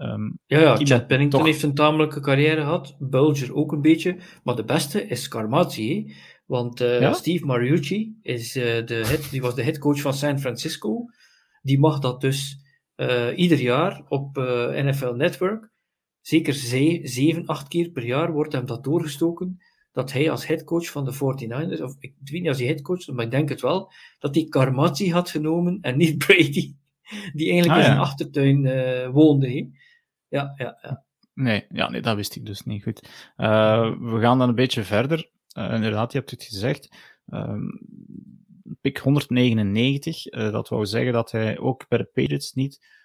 Um, 0.00 0.38
ja, 0.46 0.60
ja 0.60 0.76
Chad 0.76 1.06
Pennington 1.06 1.40
toch... 1.40 1.48
heeft 1.48 1.62
een 1.62 1.74
tamelijke 1.74 2.20
carrière 2.20 2.60
gehad, 2.60 2.96
Bulger 2.98 3.54
ook 3.54 3.72
een 3.72 3.80
beetje, 3.80 4.16
maar 4.44 4.56
de 4.56 4.64
beste 4.64 5.06
is 5.06 5.28
Carmazzi, 5.28 6.14
want 6.46 6.80
uh, 6.80 7.00
ja? 7.00 7.12
Steve 7.12 7.46
Mariucci 7.46 8.18
is, 8.22 8.56
uh, 8.56 8.64
de 8.64 9.02
head, 9.06 9.30
die 9.30 9.40
was 9.40 9.54
de 9.54 9.62
headcoach 9.62 10.00
van 10.00 10.14
San 10.14 10.40
Francisco. 10.40 11.04
Die 11.62 11.78
mag 11.78 11.98
dat 11.98 12.20
dus 12.20 12.58
uh, 12.96 13.38
ieder 13.38 13.60
jaar 13.60 14.02
op 14.08 14.36
NFL 14.72 15.12
Network, 15.12 15.70
zeker 16.20 16.52
ze, 16.52 17.00
zeven, 17.02 17.46
acht 17.46 17.68
keer 17.68 17.90
per 17.90 18.04
jaar 18.04 18.32
wordt 18.32 18.52
hem 18.52 18.66
dat 18.66 18.84
doorgestoken, 18.84 19.60
dat 19.92 20.12
hij 20.12 20.30
als 20.30 20.46
headcoach 20.46 20.90
van 20.90 21.04
de 21.04 21.14
49ers, 21.14 21.82
of 21.82 21.96
ik 21.98 22.14
weet 22.24 22.40
niet 22.40 22.48
als 22.48 22.58
hij 22.58 22.66
headcoach, 22.66 23.06
maar 23.06 23.24
ik 23.24 23.30
denk 23.30 23.48
het 23.48 23.60
wel, 23.60 23.92
dat 24.18 24.34
hij 24.34 24.44
Carmazzi 24.44 25.10
had 25.10 25.30
genomen 25.30 25.78
en 25.80 25.96
niet 25.96 26.18
Brady, 26.26 26.74
die 27.32 27.50
eigenlijk 27.50 27.70
ah, 27.70 27.78
in 27.78 27.84
zijn 27.84 27.98
achtertuin 27.98 28.62
woonde. 29.12 29.50
He. 29.50 29.79
Ja, 30.30 30.54
ja, 30.56 30.78
ja. 30.82 31.04
Nee, 31.34 31.66
ja, 31.68 31.88
nee, 31.88 32.00
dat 32.00 32.16
wist 32.16 32.36
ik 32.36 32.46
dus 32.46 32.62
niet. 32.62 32.82
Goed. 32.82 33.00
we 33.36 34.18
gaan 34.20 34.38
dan 34.38 34.48
een 34.48 34.54
beetje 34.54 34.84
verder. 34.84 35.30
Uh, 35.58 35.74
inderdaad, 35.74 36.12
je 36.12 36.18
hebt 36.18 36.30
het 36.30 36.42
gezegd. 36.42 36.96
Um, 37.26 37.80
pick 38.80 38.98
199, 38.98 40.32
uh, 40.32 40.52
dat 40.52 40.68
wou 40.68 40.86
zeggen 40.86 41.12
dat 41.12 41.30
hij 41.30 41.58
ook 41.58 41.88
bij 41.88 41.98
de 41.98 42.04
Patriots 42.04 42.52
niet 42.52 42.98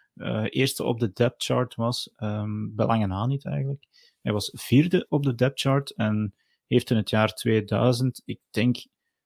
eerste 0.49 0.83
op 0.83 0.99
de 0.99 1.11
depth 1.13 1.43
chart 1.43 1.75
was, 1.75 2.09
um, 2.17 2.75
bij 2.75 2.85
lange 2.85 3.07
na 3.07 3.25
niet 3.25 3.45
eigenlijk. 3.45 3.85
Hij 4.21 4.33
was 4.33 4.51
vierde 4.53 5.05
op 5.09 5.23
de 5.23 5.35
depth 5.35 5.59
chart 5.59 5.93
en 5.93 6.35
heeft 6.67 6.89
in 6.89 6.97
het 6.97 7.09
jaar 7.09 7.33
2000, 7.33 8.21
ik 8.25 8.39
denk, 8.49 8.85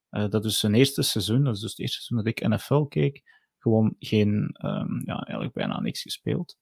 dat 0.09 0.45
is 0.45 0.59
zijn 0.59 0.73
eerste 0.73 1.01
seizoen, 1.01 1.43
dat 1.43 1.55
is 1.55 1.61
dus 1.61 1.69
het 1.69 1.79
eerste 1.79 2.01
seizoen 2.01 2.17
dat 2.17 2.27
ik 2.27 2.47
NFL 2.47 2.81
keek, 2.81 3.23
gewoon 3.57 3.95
geen, 3.99 4.57
um, 4.65 5.01
ja, 5.05 5.19
eigenlijk 5.19 5.53
bijna 5.53 5.79
niks 5.79 6.01
gespeeld. 6.01 6.57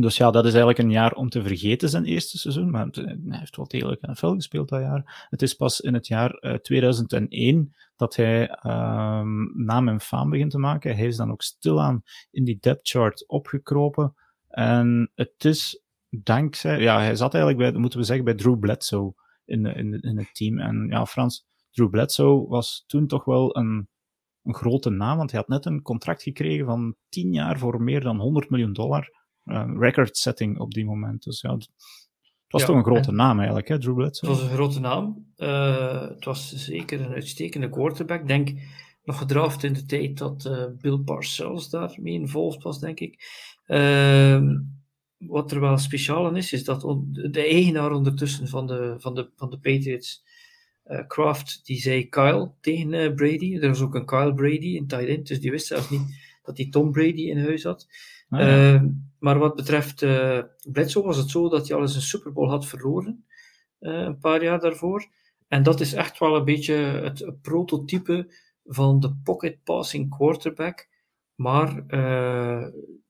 Dus 0.00 0.16
ja, 0.16 0.30
dat 0.30 0.44
is 0.44 0.50
eigenlijk 0.50 0.78
een 0.78 0.90
jaar 0.90 1.12
om 1.12 1.28
te 1.28 1.42
vergeten, 1.42 1.88
zijn 1.88 2.04
eerste 2.04 2.38
seizoen. 2.38 2.70
Maar 2.70 2.86
hij 2.92 3.38
heeft 3.38 3.56
wel 3.56 3.68
degelijk 3.68 4.06
NFL 4.06 4.34
gespeeld 4.34 4.68
dat 4.68 4.80
jaar. 4.80 5.26
Het 5.30 5.42
is 5.42 5.54
pas 5.54 5.80
in 5.80 5.94
het 5.94 6.06
jaar 6.06 6.38
uh, 6.40 6.54
2001 6.54 7.74
dat 7.96 8.16
hij 8.16 8.50
um, 8.66 9.64
naam 9.64 9.88
en 9.88 10.00
faam 10.00 10.30
begint 10.30 10.50
te 10.50 10.58
maken. 10.58 10.96
Hij 10.96 11.06
is 11.06 11.16
dan 11.16 11.30
ook 11.30 11.42
stilaan 11.42 12.02
in 12.30 12.44
die 12.44 12.58
depth 12.60 12.88
chart 12.88 13.28
opgekropen. 13.28 14.14
En 14.48 15.10
het 15.14 15.44
is 15.44 15.82
dankzij, 16.10 16.80
ja, 16.80 16.98
hij 16.98 17.16
zat 17.16 17.34
eigenlijk 17.34 17.72
bij, 17.72 17.80
moeten 17.80 17.98
we 17.98 18.04
zeggen, 18.04 18.24
bij 18.24 18.34
Drew 18.34 18.58
Bledsoe 18.58 19.14
in, 19.44 19.66
in, 19.66 20.00
in 20.00 20.18
het 20.18 20.34
team. 20.34 20.58
En 20.58 20.86
ja, 20.90 21.06
Frans, 21.06 21.46
Drew 21.70 21.90
Bledsoe 21.90 22.48
was 22.48 22.84
toen 22.86 23.06
toch 23.06 23.24
wel 23.24 23.56
een, 23.56 23.88
een 24.44 24.54
grote 24.54 24.90
naam, 24.90 25.16
want 25.16 25.30
hij 25.30 25.40
had 25.40 25.48
net 25.48 25.66
een 25.66 25.82
contract 25.82 26.22
gekregen 26.22 26.66
van 26.66 26.96
10 27.08 27.32
jaar 27.32 27.58
voor 27.58 27.82
meer 27.82 28.00
dan 28.00 28.18
100 28.18 28.50
miljoen 28.50 28.72
dollar 28.72 29.10
uh, 29.44 29.70
record 29.78 30.16
setting 30.16 30.58
op 30.58 30.72
die 30.72 30.84
moment. 30.84 31.22
Dus 31.22 31.40
ja, 31.40 31.52
het 31.52 31.68
was 32.48 32.60
ja, 32.60 32.66
toch 32.66 32.76
een 32.76 32.84
grote 32.84 33.12
naam 33.12 33.36
eigenlijk, 33.36 33.68
hè, 33.68 33.78
Drew 33.78 33.94
Bledsoe? 33.94 34.28
Het 34.28 34.38
was 34.38 34.48
een 34.48 34.54
grote 34.54 34.80
naam. 34.80 35.32
Uh, 35.36 36.08
het 36.08 36.24
was 36.24 36.52
zeker 36.52 37.00
een 37.00 37.12
uitstekende 37.12 37.68
quarterback. 37.68 38.26
Denk 38.26 38.52
nog 39.04 39.18
gedraft 39.18 39.64
in 39.64 39.72
de 39.72 39.84
tijd 39.84 40.18
dat 40.18 40.44
uh, 40.44 40.64
Bill 40.78 40.98
Parcells 40.98 41.70
daarmee 41.70 42.12
involved 42.12 42.62
was, 42.62 42.80
denk 42.80 43.00
ik. 43.00 43.24
Ehm, 43.66 44.56
wat 45.18 45.52
er 45.52 45.60
wel 45.60 45.78
speciaal 45.78 46.26
aan 46.26 46.36
is, 46.36 46.52
is 46.52 46.64
dat 46.64 46.80
de 47.10 47.46
eigenaar 47.46 47.92
ondertussen 47.92 48.48
van 48.48 48.66
de, 48.66 48.94
van 48.98 49.14
de, 49.14 49.30
van 49.36 49.50
de 49.50 49.58
Patriots, 49.58 50.22
Kraft, 51.06 51.60
die 51.64 51.80
zei 51.80 52.08
Kyle 52.08 52.52
tegen 52.60 53.14
Brady. 53.14 53.58
Er 53.60 53.68
was 53.68 53.80
ook 53.80 53.94
een 53.94 54.06
Kyle 54.06 54.34
Brady 54.34 54.76
in 54.76 54.86
tight 54.86 55.08
end, 55.08 55.26
dus 55.26 55.40
die 55.40 55.50
wist 55.50 55.66
zelfs 55.66 55.90
niet 55.90 56.22
dat 56.42 56.56
hij 56.56 56.68
Tom 56.70 56.92
Brady 56.92 57.22
in 57.22 57.38
huis 57.38 57.64
had. 57.64 57.88
Ah, 58.28 58.40
ja. 58.40 58.74
uh, 58.74 58.82
maar 59.18 59.38
wat 59.38 59.54
betreft 59.54 60.02
uh, 60.02 60.42
Bledsoe 60.72 61.04
was 61.04 61.16
het 61.16 61.30
zo 61.30 61.48
dat 61.48 61.68
hij 61.68 61.76
al 61.76 61.82
eens 61.82 61.94
een 61.94 62.02
Super 62.02 62.32
Bowl 62.32 62.48
had 62.48 62.66
verloren, 62.66 63.24
een 63.78 64.18
paar 64.18 64.42
jaar 64.42 64.60
daarvoor. 64.60 65.06
En 65.48 65.62
dat 65.62 65.80
is 65.80 65.92
echt 65.92 66.18
wel 66.18 66.36
een 66.36 66.44
beetje 66.44 66.74
het 66.74 67.40
prototype 67.42 68.34
van 68.64 69.00
de 69.00 69.14
pocket 69.24 69.62
passing 69.62 70.16
quarterback. 70.16 70.88
Maar 71.34 71.84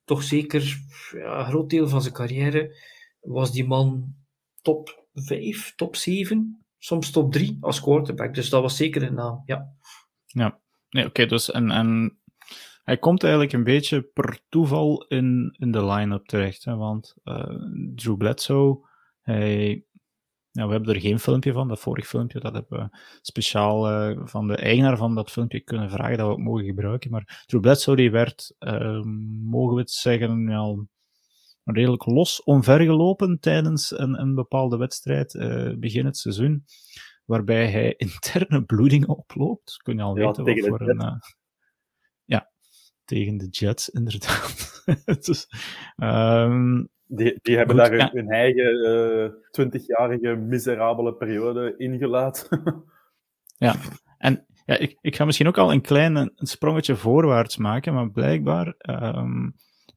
toch 0.04 0.22
zeker 0.22 0.78
ja, 1.12 1.38
een 1.38 1.44
groot 1.44 1.70
deel 1.70 1.88
van 1.88 2.02
zijn 2.02 2.14
carrière 2.14 2.76
was 3.20 3.52
die 3.52 3.66
man 3.66 4.14
top 4.62 5.04
5, 5.14 5.74
top 5.74 5.96
7, 5.96 6.63
soms 6.84 7.10
top 7.10 7.32
3 7.32 7.56
als 7.60 7.80
quarterback. 7.80 8.34
Dus 8.34 8.50
dat 8.50 8.62
was 8.62 8.76
zeker 8.76 9.02
een 9.02 9.14
naam, 9.14 9.42
ja. 9.44 9.72
Ja, 10.26 10.60
nee, 10.88 11.06
oké, 11.06 11.26
dus 11.26 11.50
en, 11.50 11.70
en 11.70 12.18
hij 12.82 12.98
komt 12.98 13.22
eigenlijk 13.22 13.52
een 13.52 13.64
beetje 13.64 14.02
per 14.02 14.40
toeval 14.48 15.04
in, 15.08 15.56
in 15.58 15.72
de 15.72 15.84
line-up 15.84 16.26
terecht, 16.26 16.64
hè, 16.64 16.76
want 16.76 17.14
uh, 17.24 17.44
Drew 17.94 18.16
Bledsoe, 18.16 18.88
ja, 20.50 20.66
we 20.66 20.72
hebben 20.72 20.94
er 20.94 21.00
geen 21.00 21.18
filmpje 21.18 21.52
van, 21.52 21.68
dat 21.68 21.80
vorige 21.80 22.08
filmpje, 22.08 22.40
dat 22.40 22.54
hebben 22.54 22.78
we 22.78 22.98
speciaal 23.20 23.90
uh, 23.90 24.20
van 24.24 24.46
de 24.46 24.56
eigenaar 24.56 24.96
van 24.96 25.14
dat 25.14 25.30
filmpje 25.30 25.60
kunnen 25.60 25.90
vragen 25.90 26.16
dat 26.16 26.26
we 26.26 26.32
het 26.32 26.42
mogen 26.42 26.64
gebruiken. 26.64 27.10
Maar 27.10 27.44
Drew 27.46 27.60
Bledsoe 27.60 27.96
die 27.96 28.10
werd, 28.10 28.54
uh, 28.58 29.02
mogen 29.42 29.74
we 29.74 29.80
het 29.80 29.90
zeggen, 29.90 30.48
ja, 30.48 30.74
redelijk 31.64 32.06
los 32.06 32.42
omvergelopen 32.42 33.40
tijdens 33.40 33.98
een, 33.98 34.20
een 34.20 34.34
bepaalde 34.34 34.76
wedstrijd 34.76 35.34
uh, 35.34 35.72
begin 35.78 36.04
het 36.04 36.16
seizoen, 36.16 36.64
waarbij 37.24 37.70
hij 37.70 37.94
interne 38.06 38.64
bloedingen 38.64 39.08
oploopt. 39.08 39.76
Kun 39.82 39.96
je 39.96 40.02
al 40.02 40.18
ja, 40.18 40.26
weten 40.26 40.44
wat 40.44 40.78
voor 40.78 40.88
een... 40.88 41.22
ja, 42.24 42.50
tegen 43.04 43.36
de 43.36 43.48
Jets, 43.48 43.88
inderdaad. 43.88 44.82
dus, 45.26 45.46
um, 45.96 46.88
die, 47.06 47.38
die 47.42 47.56
hebben 47.56 47.76
daar 47.76 47.90
hun, 47.90 48.08
hun 48.12 48.30
eigen 48.30 49.42
twintigjarige 49.50 50.26
uh, 50.26 50.38
miserabele 50.38 51.14
periode 51.14 51.74
ingelaten. 51.76 52.84
ja, 53.66 53.74
en 54.18 54.46
ja, 54.64 54.76
ik, 54.76 54.98
ik 55.00 55.16
ga 55.16 55.24
misschien 55.24 55.46
ook 55.46 55.58
al 55.58 55.72
een 55.72 55.80
klein 55.80 56.16
een 56.16 56.32
sprongetje 56.34 56.96
voorwaarts 56.96 57.56
maken, 57.56 57.94
maar 57.94 58.10
blijkbaar 58.10 58.74
um, 59.16 59.54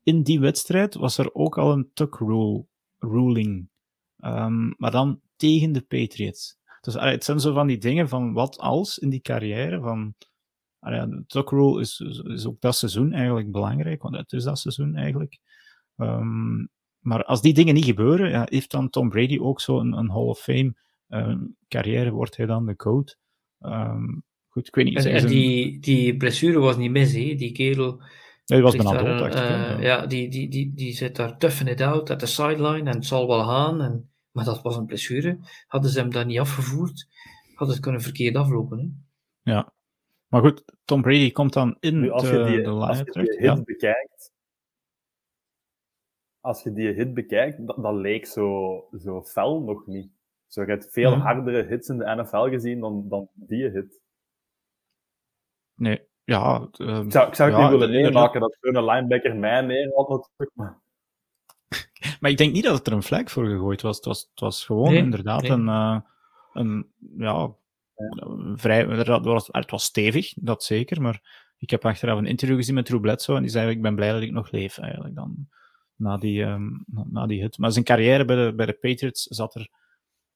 in 0.08 0.24
die 0.24 0.40
wedstrijd 0.40 0.96
was 0.96 1.18
er 1.18 1.34
ook 1.34 1.58
al 1.58 1.72
een 1.72 1.90
tuck 1.94 2.16
rule 2.16 2.66
ruling, 2.98 3.70
um, 4.18 4.74
maar 4.78 4.92
dan 4.92 5.22
tegen 5.36 5.72
de 5.72 5.82
Patriots. 5.82 6.58
Dus 6.82 6.96
allee, 6.96 7.14
het 7.14 7.24
zijn 7.24 7.40
zo 7.40 7.54
van 7.54 7.68
die 7.68 7.78
dingen 7.78 8.10
van 8.10 8.34
wat 8.34 8.58
als 8.58 8.98
in 8.98 9.10
die 9.10 9.22
carrière 9.22 9.80
van 9.80 10.16
allee, 10.80 11.08
de 11.08 11.24
tuck 11.28 11.50
rule 11.50 11.80
is, 11.82 12.00
is 12.24 12.46
ook 12.46 12.62
dat 12.62 12.76
seizoen 12.76 13.14
eigenlijk 13.14 13.52
belangrijk, 13.52 14.02
want 14.02 14.16
het 14.16 14.32
is 14.32 14.44
dat 14.44 14.60
seizoen 14.60 14.96
eigenlijk. 14.96 15.40
Um, 15.96 16.70
maar 17.00 17.24
als 17.24 17.42
die 17.42 17.54
dingen 17.54 17.74
niet 17.74 17.86
gebeuren, 17.86 18.30
ja, 18.30 18.48
heeft 18.50 18.72
dan 18.72 18.90
Tom 18.90 19.10
Brady 19.10 19.40
ook 19.40 19.62
zo 19.62 19.80
een, 19.80 19.94
een 19.94 20.10
Hall 20.10 20.26
of 20.26 20.40
Fame 20.40 20.76
uh, 21.10 21.36
carrière, 21.68 22.12
wordt 22.12 22.38
hij 22.38 22.46
dan 22.46 22.66
de 22.66 22.76
coach. 22.76 23.16
Goed, 24.48 24.68
ik 24.68 24.76
weet 24.76 24.86
niet. 24.86 25.06
En, 25.06 25.12
en 25.12 25.28
die, 25.28 25.80
die 25.80 26.18
blessure 26.18 26.60
was 26.60 26.78
niet 26.78 26.92
mis, 26.92 27.14
hè? 27.14 27.36
die 27.36 27.52
kerel. 27.52 28.02
Nee, 28.48 28.62
was 28.62 28.76
bijna 28.76 29.18
dood, 29.18 29.36
uh, 29.36 29.82
Ja, 29.82 30.06
die, 30.06 30.30
die, 30.30 30.50
die, 30.50 30.74
die 30.74 30.94
zit 30.94 31.16
daar 31.16 31.38
toughen 31.38 31.68
it 31.68 31.82
out 31.82 32.10
at 32.10 32.20
the 32.20 32.26
sideline 32.26 32.90
en 32.90 32.96
het 32.96 33.06
zal 33.06 33.28
wel 33.28 33.44
gaan. 33.44 33.82
En, 33.82 34.12
maar 34.32 34.46
dat 34.46 34.62
was 34.62 34.76
een 34.76 34.86
blessure. 34.86 35.40
Hadden 35.68 35.92
ze 35.92 36.00
hem 36.00 36.12
daar 36.12 36.26
niet 36.26 36.40
afgevoerd, 36.40 37.08
had 37.54 37.68
het 37.68 37.80
kunnen 37.80 38.02
verkeerd 38.02 38.36
aflopen. 38.36 39.06
Hè? 39.44 39.52
Ja. 39.52 39.74
Maar 40.28 40.42
goed, 40.42 40.64
Tom 40.86 41.02
Brady 41.02 41.32
komt 41.32 41.54
dan 41.54 41.78
in 41.80 42.00
nu, 42.00 42.10
als 42.10 42.24
de, 42.24 42.38
je 42.38 42.46
die, 42.46 42.62
de 42.62 42.70
als 42.70 42.98
je 42.98 43.04
die 43.04 43.22
hit 43.22 43.40
ja. 43.40 43.62
bekijkt, 43.62 44.32
als 46.40 46.64
je 46.64 46.74
die 46.74 46.88
hit 46.88 47.14
bekijkt, 47.14 47.68
dat, 47.68 47.78
dat 47.82 47.96
leek 47.96 48.26
zo, 48.26 48.88
zo 49.00 49.24
fel 49.24 49.62
nog 49.62 49.86
niet. 49.86 50.12
Zo, 50.48 50.62
je 50.62 50.68
hebt 50.68 50.92
veel 50.92 51.16
hardere 51.16 51.64
hits 51.64 51.90
in 51.90 51.98
de 51.98 52.16
NFL 52.16 52.50
gezien 52.50 52.80
dan, 52.80 53.10
dan 53.10 53.30
die 53.34 53.70
hit. 53.70 54.02
Nee, 55.76 56.07
ja. 56.28 56.68
Um, 56.78 57.06
ik 57.06 57.12
zou, 57.12 57.28
ik 57.28 57.36
zou 57.36 57.50
het 57.50 57.60
ja, 57.60 57.70
niet 57.70 57.80
willen 57.80 57.90
meemaken 57.90 58.42
dat 58.42 58.58
zo'n 58.62 58.86
linebacker 58.86 59.36
mij 59.36 59.62
neerhaalt 59.62 60.10
natuurlijk, 60.10 60.52
maar... 60.54 60.80
maar 62.20 62.32
ik 62.32 62.38
denk 62.38 62.54
niet 62.54 62.64
dat 62.64 62.78
het 62.78 62.88
er 62.88 62.94
een 62.94 63.04
flag 63.04 63.32
voor 63.32 63.46
gegooid 63.46 63.82
was. 63.82 63.96
Het 63.96 64.06
was, 64.06 64.28
het 64.30 64.40
was 64.40 64.66
gewoon 64.66 64.90
nee, 64.90 64.98
inderdaad 64.98 65.42
nee. 65.42 65.52
een, 65.52 65.68
uh, 65.68 66.00
een, 66.54 66.88
ja, 67.18 67.34
ja. 67.96 68.56
vrij, 68.56 68.86
het 68.86 69.08
was, 69.08 69.50
het 69.52 69.72
was 69.72 69.84
stevig, 69.84 70.34
dat 70.36 70.64
zeker, 70.64 71.02
maar 71.02 71.46
ik 71.58 71.70
heb 71.70 71.86
achteraf 71.86 72.18
een 72.18 72.26
interview 72.26 72.58
gezien 72.58 72.76
met 72.76 72.86
Drew 72.86 73.02
Bledsoe 73.02 73.36
en 73.36 73.42
die 73.42 73.52
zei, 73.52 73.70
ik 73.70 73.82
ben 73.82 73.96
blij 73.96 74.12
dat 74.12 74.22
ik 74.22 74.32
nog 74.32 74.52
leef, 74.52 74.78
eigenlijk. 74.78 75.16
Dan, 75.16 75.48
na 75.96 76.18
die, 76.18 76.44
um, 76.44 76.84
na 76.88 77.26
die 77.26 77.42
hit. 77.42 77.58
Maar 77.58 77.72
zijn 77.72 77.86
carrière 77.86 78.26
bij 78.26 78.46
de, 78.46 78.54
bij 78.56 78.66
de 78.66 78.74
Patriots 78.74 79.24
zat 79.24 79.56
er, 79.56 79.70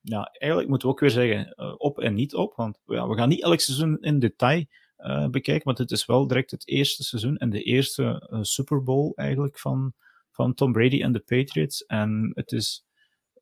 ja, 0.01 0.30
eigenlijk 0.32 0.69
moeten 0.69 0.88
we 0.88 0.93
ook 0.93 0.99
weer 0.99 1.10
zeggen, 1.10 1.54
uh, 1.56 1.73
op 1.77 1.99
en 1.99 2.13
niet 2.13 2.36
op. 2.36 2.56
Want 2.56 2.80
ja, 2.86 3.08
we 3.08 3.15
gaan 3.15 3.30
niet 3.30 3.43
elk 3.43 3.60
seizoen 3.60 3.97
in 3.99 4.19
detail 4.19 4.65
uh, 5.03 5.27
bekijken, 5.27 5.65
want 5.65 5.77
het 5.77 5.91
is 5.91 6.05
wel 6.05 6.27
direct 6.27 6.51
het 6.51 6.67
eerste 6.67 7.03
seizoen 7.03 7.37
en 7.37 7.49
de 7.49 7.63
eerste 7.63 8.29
uh, 8.29 8.39
Super 8.41 8.83
Bowl 8.83 9.11
eigenlijk 9.15 9.59
van, 9.59 9.93
van 10.31 10.53
Tom 10.53 10.71
Brady 10.71 11.01
en 11.01 11.11
de 11.11 11.19
Patriots. 11.19 11.85
En 11.85 12.31
het 12.33 12.51
is 12.51 12.85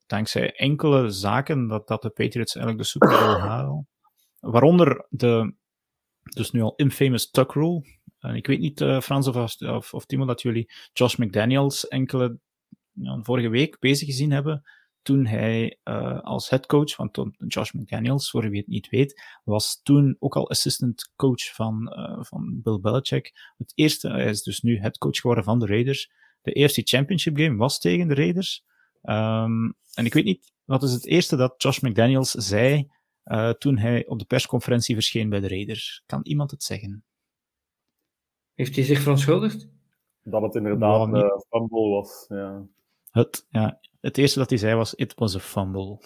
dankzij 0.05 0.53
enkele 0.53 1.09
zaken 1.09 1.67
dat, 1.67 1.87
dat 1.87 2.01
de 2.01 2.09
Patriots 2.09 2.55
eigenlijk 2.55 2.85
de 2.85 2.89
Super 2.89 3.09
Bowl 3.09 3.39
halen. 3.49 3.87
Waaronder 4.39 5.05
de, 5.09 5.53
dus 6.21 6.51
nu 6.51 6.61
al 6.61 6.75
infamous 6.75 7.29
tuck 7.29 7.51
rule, 7.51 7.83
en 8.19 8.35
ik 8.35 8.47
weet 8.47 8.59
niet, 8.59 8.81
uh, 8.81 8.99
Frans 8.99 9.27
of, 9.27 9.61
of, 9.61 9.93
of, 9.93 10.05
Timo, 10.05 10.25
dat 10.25 10.41
jullie 10.41 10.71
Josh 10.93 11.15
McDaniels 11.15 11.87
enkele 11.87 12.39
ja, 12.91 13.19
vorige 13.21 13.49
week 13.49 13.79
bezig 13.79 14.07
gezien 14.07 14.31
hebben. 14.31 14.63
Toen 15.09 15.25
hij 15.25 15.79
uh, 15.83 16.19
als 16.21 16.49
headcoach, 16.49 16.95
want 16.95 17.19
Josh 17.47 17.71
McDaniels, 17.71 18.29
voor 18.29 18.49
wie 18.49 18.59
het 18.59 18.67
niet 18.67 18.89
weet, 18.89 19.21
was 19.43 19.81
toen 19.83 20.15
ook 20.19 20.35
al 20.35 20.49
assistant 20.49 21.11
coach 21.15 21.53
van, 21.53 21.93
uh, 21.99 22.23
van 22.23 22.61
Bill 22.63 22.79
Belichick. 22.79 23.53
Het 23.57 23.71
eerste, 23.75 24.09
hij 24.09 24.29
is 24.29 24.43
dus 24.43 24.61
nu 24.61 24.79
headcoach 24.79 25.19
geworden 25.19 25.43
van 25.43 25.59
de 25.59 25.65
Raiders. 25.65 26.11
De 26.41 26.51
eerste 26.51 26.81
championship 26.81 27.37
game 27.37 27.55
was 27.55 27.79
tegen 27.79 28.07
de 28.07 28.13
Raiders. 28.13 28.65
Um, 29.03 29.75
en 29.93 30.05
ik 30.05 30.13
weet 30.13 30.23
niet, 30.23 30.51
wat 30.65 30.83
is 30.83 30.91
het 30.91 31.05
eerste 31.05 31.35
dat 31.35 31.61
Josh 31.61 31.79
McDaniels 31.79 32.31
zei 32.31 32.91
uh, 33.25 33.49
toen 33.49 33.77
hij 33.77 34.05
op 34.07 34.19
de 34.19 34.25
persconferentie 34.25 34.95
verscheen 34.95 35.29
bij 35.29 35.39
de 35.39 35.47
Raiders? 35.47 36.03
Kan 36.05 36.19
iemand 36.23 36.51
het 36.51 36.63
zeggen? 36.63 37.03
Heeft 38.53 38.75
hij 38.75 38.83
zich 38.83 38.99
verontschuldigd? 38.99 39.67
Dat 40.23 40.41
het 40.41 40.55
inderdaad 40.55 41.07
een 41.07 41.15
uh, 41.15 41.37
fumble 41.49 41.89
was. 41.89 42.25
Ja. 42.27 42.65
Het, 43.11 43.45
ja, 43.49 43.79
het 44.01 44.17
eerste 44.17 44.39
dat 44.39 44.49
hij 44.49 44.59
zei 44.59 44.75
was: 44.75 44.93
It 44.93 45.13
was 45.15 45.35
a 45.35 45.39
fumble. 45.39 45.99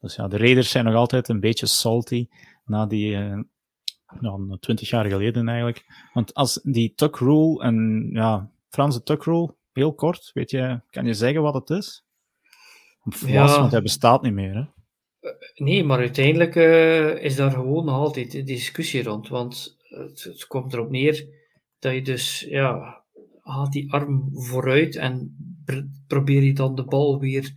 Dus 0.00 0.16
ja, 0.16 0.28
de 0.28 0.36
Raiders 0.36 0.70
zijn 0.70 0.84
nog 0.84 0.94
altijd 0.94 1.28
een 1.28 1.40
beetje 1.40 1.66
salty 1.66 2.28
na 2.64 2.86
die. 2.86 3.16
Uh, 3.16 3.40
nou, 4.20 4.58
twintig 4.58 4.90
jaar 4.90 5.04
geleden 5.04 5.48
eigenlijk. 5.48 5.84
Want 6.12 6.34
als 6.34 6.60
die 6.62 6.94
tuck 6.94 7.16
rule 7.16 7.62
en 7.62 8.08
ja, 8.12 8.50
Franse 8.68 9.02
tuck 9.02 9.22
rule, 9.22 9.54
heel 9.72 9.94
kort, 9.94 10.30
weet 10.34 10.50
je, 10.50 10.80
kan 10.90 11.06
je 11.06 11.14
zeggen 11.14 11.42
wat 11.42 11.54
het 11.54 11.70
is? 11.70 12.04
Ja. 13.26 13.58
want 13.58 13.72
hij 13.72 13.82
bestaat 13.82 14.22
niet 14.22 14.32
meer. 14.32 14.54
Hè? 14.54 14.60
Uh, 15.20 15.36
nee, 15.54 15.84
maar 15.84 15.98
uiteindelijk 15.98 16.54
uh, 16.54 17.22
is 17.24 17.36
daar 17.36 17.50
gewoon 17.50 17.84
nog 17.84 17.94
altijd 17.94 18.46
discussie 18.46 19.02
rond. 19.02 19.28
Want 19.28 19.76
het, 19.80 20.22
het 20.22 20.46
komt 20.46 20.72
erop 20.72 20.90
neer 20.90 21.26
dat 21.78 21.92
je 21.92 22.02
dus, 22.02 22.40
ja, 22.40 22.97
haalt 23.48 23.72
die 23.72 23.92
arm 23.92 24.28
vooruit 24.32 24.96
en 24.96 25.36
probeer 26.06 26.42
je 26.42 26.52
dan 26.52 26.74
de 26.74 26.84
bal 26.84 27.18
weer 27.18 27.52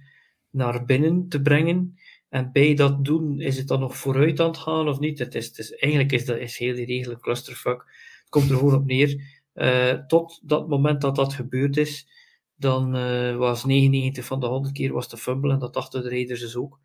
naar 0.50 0.86
binnen 0.86 1.28
te 1.28 1.42
brengen. 1.42 2.00
En 2.30 2.52
bij 2.52 2.76
dat 2.76 3.06
doen, 3.06 3.40
is 3.40 3.58
het 3.58 3.68
dan 3.68 3.80
nog 3.80 3.98
vooruit 3.98 4.40
aan 4.40 4.48
het 4.48 4.58
gaan 4.58 4.88
of 4.88 5.00
niet? 5.00 5.20
Het 5.20 5.36
is, 5.36 5.48
het 5.48 5.58
is, 5.58 5.72
eigenlijk 5.72 6.12
is 6.12 6.26
dat 6.26 6.38
is 6.38 6.58
heel 6.58 6.76
die 6.76 6.86
regel 6.86 7.12
een 7.12 7.20
clusterfuck. 7.20 7.82
Het 8.20 8.30
komt 8.30 8.50
er 8.50 8.58
gewoon 8.58 8.74
op 8.74 8.86
neer. 8.86 9.40
Uh, 9.54 9.94
tot 9.94 10.40
dat 10.44 10.68
moment 10.68 11.02
dat 11.02 11.16
dat 11.16 11.34
gebeurd 11.34 11.78
is, 11.78 12.08
dan 12.56 12.96
uh, 12.96 13.36
was 13.36 13.66
99 13.66 14.26
van 14.26 14.40
de 14.40 14.46
100 14.46 14.74
keer 14.74 14.94
was 14.94 15.10
de 15.10 15.18
fumble 15.18 15.54
en 15.54 15.60
dat 15.60 15.74
dachten 15.74 16.02
de 16.02 16.10
Raiders 16.10 16.40
dus 16.40 16.56
ook. 16.56 16.80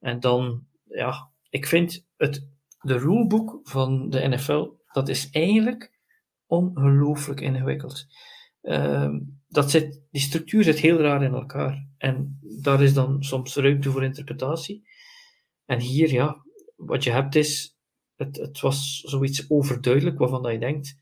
En 0.00 0.20
dan, 0.20 0.66
ja, 0.84 1.30
ik 1.50 1.66
vind 1.66 2.06
het, 2.16 2.48
de 2.80 2.98
rulebook 2.98 3.60
van 3.62 4.10
de 4.10 4.28
NFL, 4.28 4.68
dat 4.92 5.08
is 5.08 5.30
eigenlijk 5.30 5.97
ongelooflijk 6.48 7.40
ingewikkeld. 7.40 8.06
Uh, 8.62 9.14
dat 9.48 9.70
zit, 9.70 10.02
die 10.10 10.20
structuur 10.20 10.64
zit 10.64 10.78
heel 10.78 10.98
raar 10.98 11.22
in 11.22 11.32
elkaar. 11.32 11.86
En 11.98 12.38
daar 12.62 12.82
is 12.82 12.94
dan 12.94 13.22
soms 13.22 13.54
ruimte 13.54 13.90
voor 13.90 14.04
interpretatie. 14.04 14.88
En 15.64 15.80
hier, 15.80 16.12
ja, 16.12 16.44
wat 16.76 17.04
je 17.04 17.10
hebt 17.10 17.34
is, 17.34 17.78
het, 18.14 18.36
het 18.36 18.60
was 18.60 19.00
zoiets 19.00 19.50
overduidelijk 19.50 20.18
waarvan 20.18 20.42
dat 20.42 20.52
je 20.52 20.58
denkt, 20.58 21.00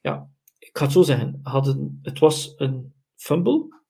ja, 0.00 0.30
ik 0.58 0.78
ga 0.78 0.84
het 0.84 0.92
zo 0.92 1.02
zeggen, 1.02 1.40
hadden, 1.42 1.98
het 2.02 2.18
was 2.18 2.52
een 2.56 2.94
fumble, 3.14 3.82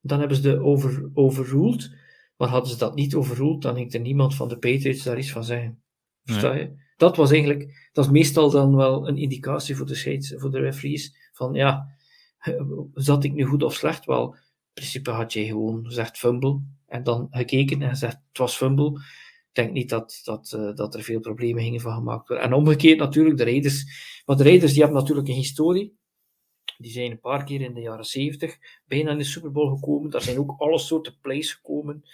dan 0.00 0.18
hebben 0.18 0.36
ze 0.36 0.42
de 0.42 0.60
over, 0.60 1.10
overruled, 1.14 1.96
maar 2.36 2.48
hadden 2.48 2.70
ze 2.70 2.78
dat 2.78 2.94
niet 2.94 3.14
overruled, 3.14 3.62
dan 3.62 3.74
ging 3.76 3.92
er 3.94 4.00
niemand 4.00 4.34
van 4.34 4.48
de 4.48 4.58
Patriots 4.58 5.02
daar 5.02 5.18
iets 5.18 5.32
van 5.32 5.44
zeggen. 5.44 5.82
Versta 6.22 6.52
je? 6.52 6.81
Dat 7.02 7.16
was 7.16 7.30
eigenlijk, 7.30 7.88
dat 7.92 8.04
is 8.04 8.10
meestal 8.10 8.50
dan 8.50 8.76
wel 8.76 9.08
een 9.08 9.16
indicatie 9.16 9.76
voor 9.76 9.86
de 9.86 9.94
scheids, 9.94 10.34
voor 10.36 10.50
de 10.50 10.60
referees, 10.60 11.30
van 11.32 11.54
ja, 11.54 11.88
zat 12.94 13.24
ik 13.24 13.32
nu 13.32 13.44
goed 13.44 13.62
of 13.62 13.74
slecht? 13.74 14.04
Wel, 14.04 14.34
in 14.34 14.40
principe 14.72 15.10
had 15.10 15.32
je 15.32 15.44
gewoon 15.44 15.86
gezegd 15.86 16.18
fumble, 16.18 16.60
en 16.86 17.02
dan 17.02 17.26
gekeken 17.30 17.82
en 17.82 17.88
gezegd 17.88 18.18
het 18.28 18.38
was 18.38 18.56
fumble. 18.56 18.90
Ik 19.48 19.64
denk 19.64 19.72
niet 19.72 19.88
dat, 19.88 20.20
dat, 20.24 20.52
uh, 20.56 20.74
dat 20.74 20.94
er 20.94 21.02
veel 21.02 21.20
problemen 21.20 21.62
gingen 21.62 21.80
van 21.80 21.94
gemaakt 21.94 22.28
worden. 22.28 22.46
En 22.46 22.52
omgekeerd 22.52 22.98
natuurlijk, 22.98 23.36
de 23.36 23.44
Raiders, 23.44 23.84
maar 24.26 24.36
de 24.36 24.42
Raiders 24.42 24.72
die 24.72 24.82
hebben 24.82 25.00
natuurlijk 25.00 25.28
een 25.28 25.34
historie. 25.34 25.96
Die 26.78 26.92
zijn 26.92 27.10
een 27.10 27.20
paar 27.20 27.44
keer 27.44 27.60
in 27.60 27.74
de 27.74 27.80
jaren 27.80 28.04
70 28.04 28.58
bijna 28.86 29.10
in 29.10 29.18
de 29.18 29.24
Super 29.24 29.52
Bowl 29.52 29.74
gekomen. 29.74 30.10
Daar 30.10 30.22
zijn 30.22 30.38
ook 30.38 30.54
alle 30.58 30.78
soorten 30.78 31.18
plays 31.20 31.52
gekomen. 31.52 32.04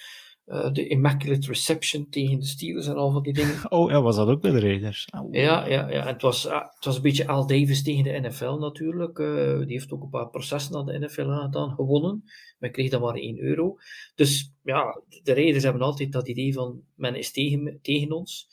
Uh, 0.48 0.72
de 0.72 0.86
Immaculate 0.86 1.46
Reception 1.46 2.08
tegen 2.08 2.38
de 2.38 2.46
Steelers 2.46 2.86
en 2.86 2.96
al 2.96 3.12
van 3.12 3.22
die 3.22 3.32
dingen. 3.32 3.54
Oh, 3.68 3.90
ja, 3.90 4.02
was 4.02 4.16
dat 4.16 4.28
ook 4.28 4.40
bij 4.40 4.50
de 4.50 4.60
Raiders? 4.60 5.08
Oh. 5.18 5.28
Ja, 5.34 5.66
ja, 5.66 5.90
ja. 5.90 6.00
En 6.00 6.12
het, 6.12 6.22
was, 6.22 6.46
uh, 6.46 6.60
het 6.74 6.84
was 6.84 6.96
een 6.96 7.02
beetje 7.02 7.26
Al 7.26 7.46
Davis 7.46 7.82
tegen 7.82 8.04
de 8.04 8.20
NFL 8.28 8.52
natuurlijk. 8.52 9.18
Uh, 9.18 9.58
die 9.58 9.72
heeft 9.72 9.92
ook 9.92 10.02
een 10.02 10.08
paar 10.08 10.28
processen 10.28 10.76
aan 10.76 10.86
de 10.86 10.98
NFL 10.98 11.30
gedaan, 11.30 11.74
gewonnen. 11.74 12.24
Maar 12.58 12.70
kreeg 12.70 12.90
dan 12.90 13.00
maar 13.00 13.14
1 13.14 13.38
euro. 13.38 13.76
Dus 14.14 14.54
ja, 14.62 15.02
de 15.22 15.34
Raiders 15.34 15.64
hebben 15.64 15.82
altijd 15.82 16.12
dat 16.12 16.28
idee 16.28 16.52
van 16.52 16.82
men 16.94 17.14
is 17.14 17.32
tegen, 17.32 17.78
tegen 17.82 18.12
ons. 18.12 18.48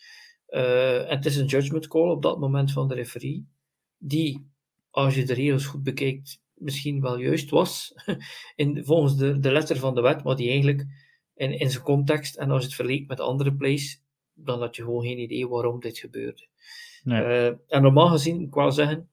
en 0.47 1.07
het 1.07 1.25
is 1.25 1.37
een 1.37 1.45
judgment 1.45 1.87
call 1.87 2.09
op 2.09 2.21
dat 2.21 2.39
moment 2.39 2.71
van 2.71 2.87
de 2.87 2.95
referee. 2.95 3.47
Die, 3.97 4.47
als 4.89 5.15
je 5.15 5.25
de 5.25 5.33
regels 5.33 5.65
goed 5.65 5.83
bekijkt, 5.83 6.41
misschien 6.53 7.01
wel 7.01 7.19
juist 7.19 7.49
was. 7.49 7.93
In, 8.55 8.85
volgens 8.85 9.17
de, 9.17 9.39
de 9.39 9.51
letter 9.51 9.77
van 9.77 9.95
de 9.95 10.01
wet, 10.01 10.23
maar 10.23 10.35
die 10.35 10.49
eigenlijk 10.49 10.85
in, 11.35 11.59
in 11.59 11.69
zijn 11.69 11.83
context. 11.83 12.35
En 12.35 12.51
als 12.51 12.61
je 12.61 12.67
het 12.67 12.75
vergelijkt 12.75 13.07
met 13.07 13.19
andere 13.19 13.55
plays, 13.55 14.01
dan 14.33 14.59
had 14.59 14.75
je 14.75 14.83
gewoon 14.83 15.03
geen 15.03 15.19
idee 15.19 15.47
waarom 15.47 15.79
dit 15.79 15.97
gebeurde. 15.97 16.47
Nee. 17.03 17.21
Uh, 17.21 17.45
en 17.67 17.81
normaal 17.81 18.07
gezien, 18.07 18.41
ik 18.41 18.53
wil 18.53 18.71
zeggen, 18.71 19.09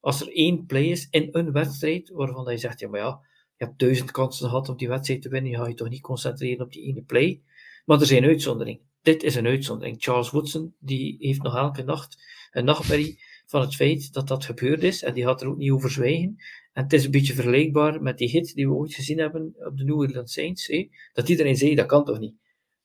als 0.00 0.20
er 0.20 0.32
één 0.32 0.66
play 0.66 0.84
is 0.84 1.08
in 1.10 1.28
een 1.32 1.52
wedstrijd, 1.52 2.08
waarvan 2.08 2.52
je 2.52 2.58
zegt, 2.58 2.80
ja, 2.80 2.88
maar 2.88 3.00
ja, 3.00 3.20
je 3.56 3.64
hebt 3.64 3.78
duizend 3.78 4.10
kansen 4.10 4.48
gehad 4.48 4.68
om 4.68 4.76
die 4.76 4.88
wedstrijd 4.88 5.22
te 5.22 5.28
winnen, 5.28 5.50
je 5.50 5.56
ga 5.56 5.66
je 5.66 5.74
toch 5.74 5.88
niet 5.88 6.00
concentreren 6.00 6.64
op 6.64 6.72
die 6.72 6.82
ene 6.82 7.02
play. 7.02 7.42
Maar 7.84 8.00
er 8.00 8.06
zijn 8.06 8.24
uitzonderingen. 8.24 8.80
Dit 9.02 9.22
is 9.22 9.34
een 9.34 9.46
uitzondering. 9.46 9.96
Charles 9.98 10.30
Woodson, 10.30 10.74
die 10.78 11.16
heeft 11.18 11.42
nog 11.42 11.56
elke 11.56 11.82
nacht 11.82 12.24
een 12.50 12.64
nachtmerrie 12.64 13.22
van 13.46 13.60
het 13.60 13.74
feit 13.74 14.12
dat 14.12 14.28
dat 14.28 14.44
gebeurd 14.44 14.82
is, 14.82 15.02
en 15.02 15.14
die 15.14 15.24
gaat 15.24 15.42
er 15.42 15.48
ook 15.48 15.56
niet 15.56 15.70
over 15.70 15.90
zwijgen. 15.90 16.36
En 16.72 16.82
het 16.82 16.92
is 16.92 17.04
een 17.04 17.10
beetje 17.10 17.34
vergelijkbaar 17.34 18.02
met 18.02 18.18
die 18.18 18.28
hit 18.28 18.54
die 18.54 18.68
we 18.68 18.74
ooit 18.74 18.94
gezien 18.94 19.18
hebben 19.18 19.54
op 19.58 19.76
de 19.76 19.84
New 19.84 19.98
Orleans 19.98 20.32
Saints. 20.32 20.72
Dat 21.12 21.28
iedereen 21.28 21.56
zei, 21.56 21.74
dat 21.74 21.86
kan 21.86 22.04
toch 22.04 22.18
niet? 22.18 22.34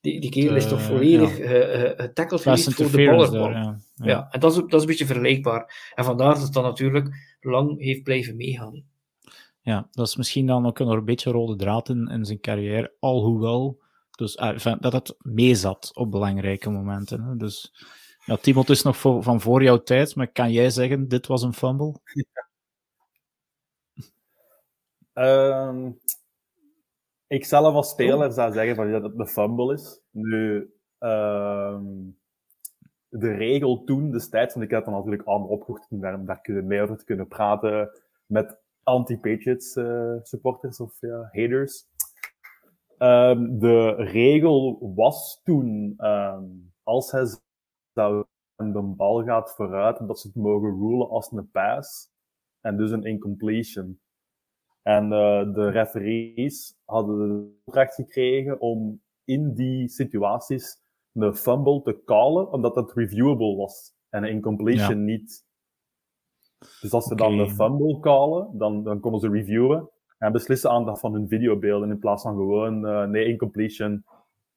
Die, 0.02 0.20
die 0.20 0.30
kerel 0.30 0.56
is 0.56 0.68
toch 0.68 0.82
volledig 0.82 1.38
ja. 1.38 1.44
uh, 1.44 2.40
geweest 2.40 2.74
voor 2.74 2.92
de 2.92 3.06
ballerbal. 3.06 3.50
Ja. 3.50 3.80
Ja. 3.96 4.06
ja. 4.06 4.28
en 4.32 4.40
dat 4.40 4.52
is, 4.52 4.58
dat 4.58 4.74
is 4.74 4.82
een 4.82 4.88
beetje 4.88 5.06
vergelijkbaar. 5.06 5.92
En 5.96 6.04
vandaar 6.04 6.34
dat 6.34 6.44
het 6.44 6.54
dan 6.54 6.64
natuurlijk 6.64 7.38
lang 7.40 7.82
heeft 7.82 8.04
blijven 8.04 8.36
meegaan. 8.36 8.84
Ja, 9.62 9.88
dat 9.92 10.08
is 10.08 10.16
misschien 10.16 10.46
dan 10.46 10.66
ook 10.66 10.80
nog 10.80 10.94
een 10.94 11.06
beetje 11.06 11.32
rode 11.32 11.56
draad 11.56 11.90
in, 11.90 12.08
in 12.08 12.26
zijn 12.26 12.40
carrière, 12.40 12.94
alhoewel 13.00 13.80
dus, 14.18 14.36
uh, 14.36 14.76
dat 14.80 14.94
het 14.94 15.16
meezat 15.18 15.92
op 15.94 16.12
belangrijke 16.12 16.70
momenten. 16.70 17.24
Hè. 17.24 17.36
Dus 17.36 17.74
ja, 18.28 18.38
Timot 18.38 18.70
is 18.70 18.84
nog 18.84 18.98
voor, 18.98 19.24
van 19.24 19.42
voor 19.42 19.64
jouw 19.64 19.84
tijd, 19.84 20.16
maar 20.16 20.28
kan 20.28 20.52
jij 20.52 20.70
zeggen, 20.70 21.08
dit 21.08 21.28
was 21.28 21.42
een 21.42 21.54
fumble? 21.54 21.94
Um, 25.14 26.00
ik 27.38 27.46
zelf 27.46 27.74
als 27.74 27.90
speler 27.90 28.32
zou 28.32 28.54
zeggen 28.54 28.76
van, 28.76 28.92
dat 28.92 29.04
het 29.04 29.20
een 29.20 29.28
fumble 29.28 29.74
is. 29.74 30.02
Nu, 30.12 30.74
um, 31.00 32.18
de 33.10 33.32
regel 33.32 33.84
toen, 33.84 34.12
destijds, 34.12 34.54
want 34.54 34.66
ik 34.66 34.72
heb 34.72 34.86
dan 34.86 34.94
natuurlijk 34.94 35.24
allemaal 35.24 35.48
opgehoord 35.48 35.88
om 35.90 36.00
daar, 36.00 36.26
daar 36.26 36.42
kunnen 36.42 36.68
meer 36.68 36.82
over 36.82 36.98
te 36.98 37.06
kunnen 37.06 37.28
praten 37.28 37.90
met 38.26 38.58
anti-Patriots 38.84 39.76
uh, 39.76 40.14
supporters 40.24 40.80
of 40.80 40.98
ja, 41.00 41.30
haters. 41.32 41.86
Um, 43.00 43.60
de 43.60 43.96
regel 43.96 44.94
was 44.96 45.42
toen, 45.44 45.96
als 46.84 47.12
hij 47.12 47.26
zou 47.98 48.26
de 48.56 48.82
bal 48.82 49.24
gaat 49.24 49.56
vooruit, 49.56 50.08
dat 50.08 50.20
ze 50.20 50.28
het 50.28 50.36
mogen 50.36 50.80
rulen 50.80 51.10
als 51.10 51.32
een 51.32 51.50
pass 51.52 52.10
en 52.62 52.78
dus 52.78 52.92
een 52.92 53.04
incompletion. 53.04 54.00
En 54.82 55.04
uh, 55.04 55.54
de 55.54 55.70
referees 55.70 56.78
hadden 56.86 57.20
het 57.20 57.52
opdracht 57.66 57.94
gekregen 57.94 58.60
om 58.60 59.02
in 59.24 59.54
die 59.54 59.90
situaties 59.90 60.82
een 61.14 61.36
fumble 61.36 61.82
te 61.82 62.02
callen, 62.06 62.52
omdat 62.52 62.76
dat 62.76 62.94
reviewable 62.94 63.56
was 63.56 63.94
en 64.10 64.24
een 64.24 64.30
incompletion 64.30 65.04
niet. 65.04 65.46
Dus 66.82 66.92
als 66.92 67.06
ze 67.06 67.14
okay. 67.14 67.30
dan 67.30 67.40
een 67.40 67.50
fumble 67.50 68.00
callen, 68.00 68.58
dan, 68.58 68.84
dan 68.84 69.00
konden 69.00 69.20
ze 69.20 69.30
reviewen 69.30 69.90
en 70.18 70.32
beslissen 70.32 70.70
aan 70.70 70.86
dat 70.86 71.00
van 71.00 71.14
hun 71.14 71.28
videobeelden 71.28 71.90
in 71.90 72.00
plaats 72.00 72.24
van 72.24 72.36
gewoon 72.36 72.86
uh, 72.86 73.06
nee, 73.06 73.26
incompletion, 73.26 74.04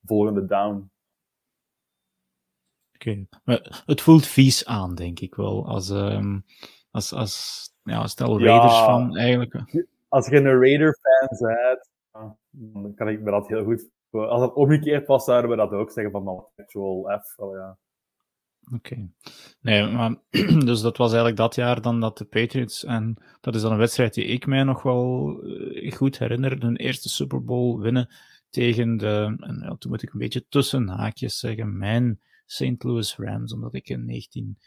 volgende 0.05 0.47
down. 0.47 0.91
Oké, 3.01 3.27
okay. 3.45 3.61
het 3.87 4.01
voelt 4.01 4.27
vies 4.27 4.67
aan, 4.67 4.95
denk 4.95 5.21
ik 5.21 5.35
wel. 5.35 5.67
Als, 5.67 5.89
um, 5.89 6.45
als, 6.91 7.13
als 7.13 7.69
ja, 7.83 8.07
stel 8.07 8.41
Raiders 8.41 8.73
ja, 8.73 8.85
van 8.85 9.17
eigenlijk 9.17 9.65
als 10.11 10.29
je 10.29 10.37
een 10.37 10.61
Raider-fan 10.61 11.49
bent, 11.49 11.91
dan 12.51 12.95
kan 12.95 13.09
ik 13.09 13.21
me 13.21 13.31
dat 13.31 13.49
heel 13.49 13.65
goed... 13.65 13.91
Als 14.11 14.43
het 14.43 14.55
omgekeerd 14.55 15.07
was, 15.07 15.25
zouden 15.25 15.51
we 15.51 15.57
dat 15.57 15.71
ook 15.71 15.91
zeggen 15.91 16.13
van 16.13 16.25
nou, 16.25 16.43
actual 16.57 17.21
F. 17.23 17.39
Oh, 17.39 17.57
ja. 17.57 17.79
Oké. 18.75 18.93
Okay. 18.93 19.11
Nee, 19.61 19.87
maar 19.87 20.15
dus 20.69 20.81
dat 20.81 20.97
was 20.97 21.09
eigenlijk 21.09 21.37
dat 21.37 21.55
jaar 21.55 21.83
dan 21.83 22.01
dat 22.01 22.19
de 22.19 22.25
Patriots, 22.25 22.85
en 22.85 23.17
dat 23.41 23.55
is 23.55 23.63
dan 23.63 23.73
een 23.73 23.79
wedstrijd 23.79 24.15
die 24.15 24.25
ik 24.25 24.47
mij 24.47 24.63
nog 24.63 24.83
wel 24.83 25.41
eh, 25.43 25.93
goed 25.93 26.19
herinner, 26.19 26.61
hun 26.61 26.77
eerste 26.77 27.09
Super 27.09 27.45
Bowl 27.45 27.81
winnen 27.81 28.09
tegen 28.49 28.97
de, 28.97 29.37
en 29.41 29.61
ja, 29.63 29.77
toen 29.79 29.91
moet 29.91 30.03
ik 30.03 30.13
een 30.13 30.19
beetje 30.19 30.49
tussen 30.49 30.89
haakjes 30.89 31.39
zeggen, 31.39 31.79
mijn 31.79 32.21
St. 32.51 32.83
Louis 32.83 33.17
Rams, 33.17 33.53
omdat 33.53 33.75
ik 33.75 33.89
in 33.89 34.05
19 34.05 34.59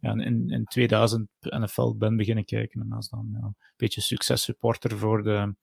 ja, 0.00 0.12
in, 0.12 0.50
in 0.50 0.64
2000 0.64 1.28
NFL 1.40 1.94
ben 1.94 2.16
beginnen 2.16 2.44
kijken. 2.44 2.80
En 2.80 2.92
als 2.92 3.08
dan 3.08 3.28
ja, 3.32 3.46
een 3.46 3.56
beetje 3.76 4.00
successupporter 4.00 4.98
voor 4.98 5.22
de 5.22 5.54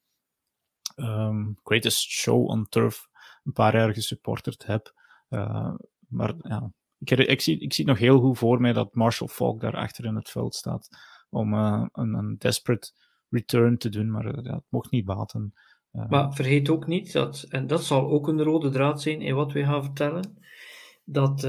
um, 0.95 1.57
Greatest 1.63 2.10
Show 2.10 2.49
on 2.49 2.67
Turf 2.69 3.07
een 3.43 3.53
paar 3.53 3.75
jaar 3.75 3.93
gesupporterd 3.93 4.65
heb. 4.65 4.93
Uh, 5.29 5.73
maar 6.07 6.34
ja, 6.41 6.71
ik, 6.99 7.12
ik, 7.12 7.41
zie, 7.41 7.60
ik 7.60 7.73
zie 7.73 7.86
nog 7.86 7.97
heel 7.97 8.19
goed 8.19 8.38
voor 8.38 8.62
mij 8.62 8.73
dat 8.73 8.95
Marshall 8.95 9.29
Falk 9.29 9.62
daar 9.62 9.75
achter 9.75 10.05
in 10.05 10.15
het 10.15 10.29
veld 10.29 10.55
staat 10.55 10.89
om 11.29 11.53
uh, 11.53 11.86
een, 11.91 12.13
een 12.13 12.36
desperate 12.38 12.91
return 13.29 13.77
te 13.77 13.89
doen, 13.89 14.12
maar 14.12 14.43
ja, 14.43 14.55
het 14.55 14.63
mocht 14.69 14.91
niet 14.91 15.05
baten. 15.05 15.53
maar 15.91 16.34
vergeet 16.34 16.69
ook 16.69 16.88
niet 16.88 17.13
dat, 17.13 17.45
en 17.49 17.67
dat 17.67 17.84
zal 17.84 18.10
ook 18.10 18.27
een 18.27 18.43
rode 18.43 18.69
draad 18.69 19.01
zijn 19.01 19.21
in 19.21 19.36
wat 19.36 19.51
we 19.51 19.63
gaan 19.63 19.84
vertellen, 19.84 20.38
dat 21.03 21.41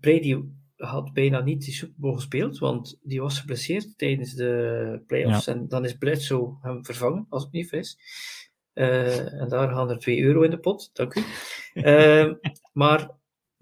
Brady 0.00 0.42
had 0.76 1.12
bijna 1.12 1.40
niet 1.40 1.64
die 1.64 1.74
Super 1.74 2.00
Bowl 2.00 2.14
gespeeld, 2.14 2.58
want 2.58 2.98
die 3.02 3.20
was 3.20 3.38
geblesseerd 3.38 3.98
tijdens 3.98 4.34
de 4.34 5.02
playoffs. 5.06 5.46
En 5.46 5.68
dan 5.68 5.84
is 5.84 5.98
Bledsoe 5.98 6.56
hem 6.60 6.84
vervangen, 6.84 7.26
als 7.28 7.42
het 7.42 7.52
niet 7.52 7.72
is. 7.72 7.98
Uh, 8.74 9.40
en 9.40 9.48
daar 9.48 9.68
gaan 9.68 9.90
er 9.90 9.98
2 9.98 10.22
euro 10.22 10.42
in 10.42 10.50
de 10.50 10.58
pot, 10.58 10.90
dank 10.92 11.14
u. 11.14 11.22
Uh, 11.74 12.32
maar 12.72 13.10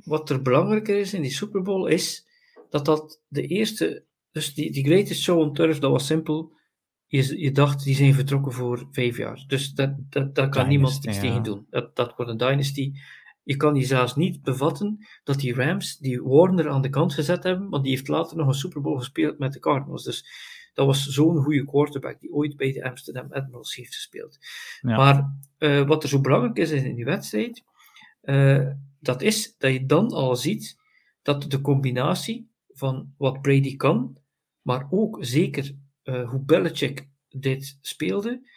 wat 0.05 0.31
er 0.31 0.43
belangrijker 0.43 0.99
is 0.99 1.15
in 1.15 1.23
die 1.23 1.31
Super 1.31 1.63
Bowl 1.63 1.87
is 1.87 2.27
dat 2.71 2.85
dat 2.85 3.23
de 3.29 3.47
eerste, 3.47 4.05
dus 4.31 4.55
die, 4.55 4.73
die 4.73 4.85
greatest 4.85 5.23
show 5.23 5.39
on 5.39 5.55
turf, 5.55 5.79
dat 5.79 5.91
was 5.91 6.07
simpel. 6.07 6.53
Je, 7.07 7.41
je 7.41 7.53
dacht, 7.53 7.85
die 7.85 7.95
zijn 7.95 8.15
vertrokken 8.15 8.53
voor 8.53 8.89
vijf 8.91 9.17
jaar. 9.17 9.45
Dus 9.47 9.73
dat, 9.73 9.91
dat, 10.11 10.35
dat 10.35 10.49
kan 10.49 10.69
niemand 10.69 11.05
iets 11.05 11.21
tegen 11.21 11.43
doen. 11.43 11.67
Dat, 11.71 11.97
dat 11.97 12.17
wordt 12.17 12.31
een 12.31 12.37
dynasty. 12.37 12.93
Je 13.45 13.57
kan 13.57 13.75
die 13.75 13.85
zelfs 13.85 14.17
niet 14.17 14.43
bevatten 14.43 15.07
dat 15.25 15.41
die 15.41 15.55
Rams 15.55 15.99
die 15.99 16.23
Warner 16.23 16.69
aan 16.69 16.83
de 16.83 16.89
kant 16.89 17.15
gezet 17.15 17.43
hebben, 17.43 17.69
want 17.69 17.83
die 17.83 17.93
heeft 17.93 18.09
later 18.09 18.37
nog 18.37 18.47
een 18.47 18.55
Super 18.55 18.81
Bowl 18.81 18.99
gespeeld 18.99 19.39
met 19.39 19.53
de 19.53 19.59
Cardinals. 19.59 20.05
Dus 20.05 20.27
dat 20.75 20.87
was 20.87 21.07
zo'n 21.07 21.37
goede 21.37 21.65
quarterback 21.65 22.21
die 22.21 22.33
ooit 22.33 22.57
bij 22.57 22.73
de 22.73 22.85
Amsterdam 22.85 23.33
Admirals 23.33 23.75
heeft 23.75 23.95
gespeeld. 23.95 24.39
Maar 24.81 25.37
uh, 25.59 25.87
wat 25.87 26.03
er 26.03 26.09
zo 26.09 26.21
belangrijk 26.21 26.59
is 26.59 26.71
in 26.71 26.95
die 26.95 27.05
wedstrijd, 27.05 27.65
uh, 28.23 28.69
dat 29.01 29.23
is 29.23 29.57
dat 29.59 29.73
je 29.73 29.87
dan 29.87 30.13
al 30.13 30.37
ziet 30.37 30.81
dat 31.23 31.51
de 31.51 31.61
combinatie 31.61 32.51
van 32.69 33.15
wat 33.17 33.43
Brady 33.43 33.77
kan, 33.77 34.17
maar 34.63 34.87
ook 34.91 35.19
zeker 35.21 35.73
uh, 36.05 36.31
hoe 36.31 36.41
Belichick 36.41 37.09
dit 37.29 37.79
speelde, 37.81 38.49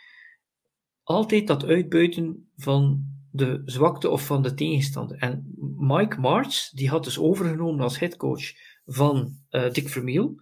altijd 1.03 1.47
dat 1.47 1.65
uitbuiten 1.65 2.49
van 2.55 3.14
de 3.35 3.61
zwakte 3.65 4.09
of 4.09 4.25
van 4.25 4.41
de 4.41 4.53
tegenstander. 4.53 5.17
En 5.17 5.53
Mike 5.77 6.19
March, 6.19 6.69
die 6.69 6.89
had 6.89 7.03
dus 7.03 7.19
overgenomen 7.19 7.81
als 7.81 7.99
headcoach 7.99 8.53
van 8.85 9.37
uh, 9.49 9.71
Dick 9.71 9.89
Vermeil. 9.89 10.35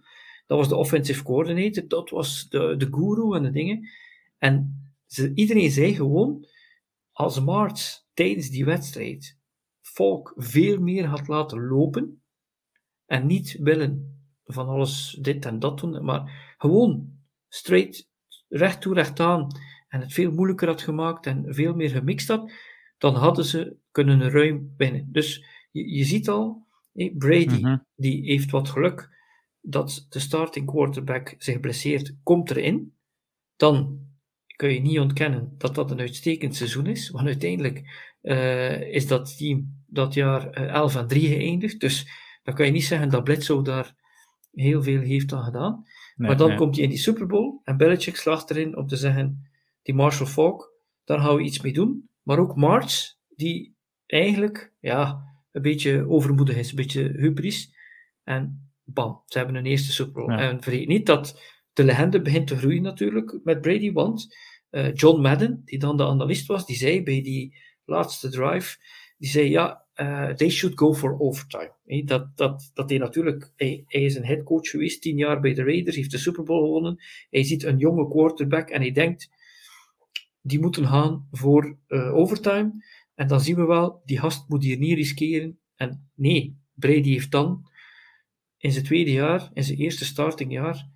Dat 0.46 0.58
was 0.58 0.68
de 0.68 0.76
offensive 0.76 1.22
coordinator, 1.22 1.88
dat 1.88 2.10
was 2.10 2.48
de, 2.48 2.74
de 2.76 2.88
guru 2.90 3.36
en 3.36 3.42
de 3.42 3.50
dingen. 3.50 3.88
En 4.38 4.82
ze, 5.06 5.34
iedereen 5.34 5.70
zei 5.70 5.94
gewoon, 5.94 6.46
als 7.12 7.40
March 7.40 8.02
tijdens 8.14 8.50
die 8.50 8.64
wedstrijd 8.64 9.38
Volk 9.80 10.32
veel 10.36 10.80
meer 10.80 11.06
had 11.06 11.28
laten 11.28 11.66
lopen 11.66 12.22
en 13.06 13.26
niet 13.26 13.56
willen 13.60 14.22
van 14.44 14.68
alles 14.68 15.18
dit 15.20 15.46
en 15.46 15.58
dat 15.58 15.78
doen, 15.78 16.04
maar 16.04 16.54
gewoon 16.58 17.18
straight, 17.48 18.08
recht 18.48 18.80
toe, 18.80 18.94
recht 18.94 19.20
aan 19.20 19.46
en 19.88 20.00
het 20.00 20.12
veel 20.12 20.32
moeilijker 20.32 20.68
had 20.68 20.82
gemaakt 20.82 21.26
en 21.26 21.54
veel 21.54 21.74
meer 21.74 21.90
gemixt 21.90 22.28
had, 22.28 22.52
dan 23.04 23.14
hadden 23.14 23.44
ze 23.44 23.76
kunnen 23.90 24.30
ruim 24.30 24.74
winnen. 24.76 25.08
Dus 25.12 25.44
je, 25.70 25.94
je 25.96 26.04
ziet 26.04 26.28
al, 26.28 26.66
Brady, 26.92 27.60
mhm. 27.60 27.76
die 27.96 28.24
heeft 28.24 28.50
wat 28.50 28.68
geluk 28.68 29.08
dat 29.60 30.06
de 30.08 30.18
starting 30.18 30.66
quarterback 30.66 31.34
zich 31.38 31.60
blesseert, 31.60 32.14
komt 32.22 32.50
erin. 32.50 32.94
dan 33.56 33.98
kun 34.56 34.72
je 34.72 34.80
niet 34.80 34.98
ontkennen 34.98 35.54
dat 35.58 35.74
dat 35.74 35.90
een 35.90 36.00
uitstekend 36.00 36.56
seizoen 36.56 36.86
is. 36.86 37.10
Want 37.10 37.26
uiteindelijk 37.26 37.82
uh, 38.22 38.80
is 38.80 39.06
dat 39.06 39.36
team 39.36 39.84
dat 39.86 40.14
jaar 40.14 40.50
11 40.50 40.96
en 40.96 41.06
3 41.06 41.28
geëindigd. 41.28 41.80
Dus 41.80 42.08
dan 42.42 42.54
kan 42.54 42.66
je 42.66 42.72
niet 42.72 42.84
zeggen 42.84 43.08
dat 43.08 43.24
Bledsoe 43.24 43.62
daar 43.62 43.94
heel 44.52 44.82
veel 44.82 45.00
heeft 45.00 45.32
aan 45.32 45.44
gedaan. 45.44 45.84
maar 46.16 46.36
dan 46.36 46.56
komt 46.56 46.74
hij 46.74 46.84
in 46.84 46.90
die 46.90 46.98
Super 46.98 47.26
Bowl 47.26 47.60
en 47.64 47.76
Belichick 47.76 48.16
slaagt 48.16 48.50
erin 48.50 48.76
om 48.76 48.86
te 48.86 48.96
zeggen: 48.96 49.50
die 49.82 49.94
Marshall 49.94 50.28
Falk, 50.28 50.72
daar 51.04 51.20
gaan 51.20 51.36
we 51.36 51.42
iets 51.42 51.60
mee 51.60 51.72
doen. 51.72 52.08
Maar 52.24 52.38
ook 52.38 52.56
March, 52.56 53.14
die 53.28 53.76
eigenlijk 54.06 54.72
ja, 54.80 55.24
een 55.52 55.62
beetje 55.62 56.08
overmoedig 56.08 56.56
is, 56.56 56.70
een 56.70 56.76
beetje 56.76 57.02
hubris. 57.02 57.74
En 58.22 58.70
bam, 58.84 59.22
ze 59.26 59.38
hebben 59.38 59.56
een 59.56 59.66
eerste 59.66 59.92
Super 59.92 60.12
Bowl. 60.12 60.38
En 60.38 60.62
vergeet 60.62 60.88
niet 60.88 61.06
dat 61.06 61.40
de 61.72 61.84
legende 61.84 62.22
begint 62.22 62.46
te 62.46 62.56
groeien 62.56 62.82
natuurlijk 62.82 63.40
met 63.44 63.60
Brady, 63.60 63.92
want 63.92 64.36
uh, 64.70 64.94
John 64.94 65.20
Madden, 65.20 65.62
die 65.64 65.78
dan 65.78 65.96
de 65.96 66.04
analist 66.04 66.46
was, 66.46 66.66
die 66.66 66.76
zei 66.76 67.02
bij 67.02 67.22
die 67.22 67.56
laatste 67.84 68.28
drive, 68.28 68.78
die 69.18 69.30
zei 69.30 69.50
ja, 69.50 69.86
uh, 69.96 70.30
they 70.30 70.50
should 70.50 70.78
go 70.78 70.94
for 70.94 71.18
overtime. 71.18 71.72
Dat, 72.04 72.36
dat, 72.36 72.70
dat 72.74 72.90
hij 72.90 72.98
natuurlijk, 72.98 73.52
hij, 73.56 73.84
hij 73.86 74.02
is 74.02 74.14
een 74.14 74.24
headcoach 74.24 74.68
geweest, 74.68 75.02
tien 75.02 75.16
jaar 75.16 75.40
bij 75.40 75.54
de 75.54 75.64
Raiders, 75.64 75.96
heeft 75.96 76.10
de 76.10 76.18
Super 76.18 76.44
Bowl 76.44 76.64
gewonnen. 76.64 77.02
Hij 77.30 77.44
ziet 77.44 77.62
een 77.62 77.78
jonge 77.78 78.08
quarterback 78.08 78.68
en 78.68 78.80
hij 78.80 78.92
denkt, 78.92 79.30
die 80.46 80.60
moeten 80.60 80.86
gaan 80.86 81.28
voor 81.30 81.78
uh, 81.88 82.14
overtime. 82.14 82.84
En 83.14 83.28
dan 83.28 83.40
zien 83.40 83.56
we 83.56 83.64
wel, 83.64 84.02
die 84.04 84.18
gast 84.18 84.48
moet 84.48 84.62
hier 84.62 84.78
niet 84.78 84.96
riskeren. 84.96 85.58
En 85.74 86.10
nee, 86.14 86.58
Brady 86.74 87.10
heeft 87.10 87.30
dan 87.30 87.68
in 88.56 88.72
zijn 88.72 88.84
tweede 88.84 89.12
jaar, 89.12 89.50
in 89.52 89.64
zijn 89.64 89.78
eerste 89.78 90.04
startingjaar, 90.04 90.88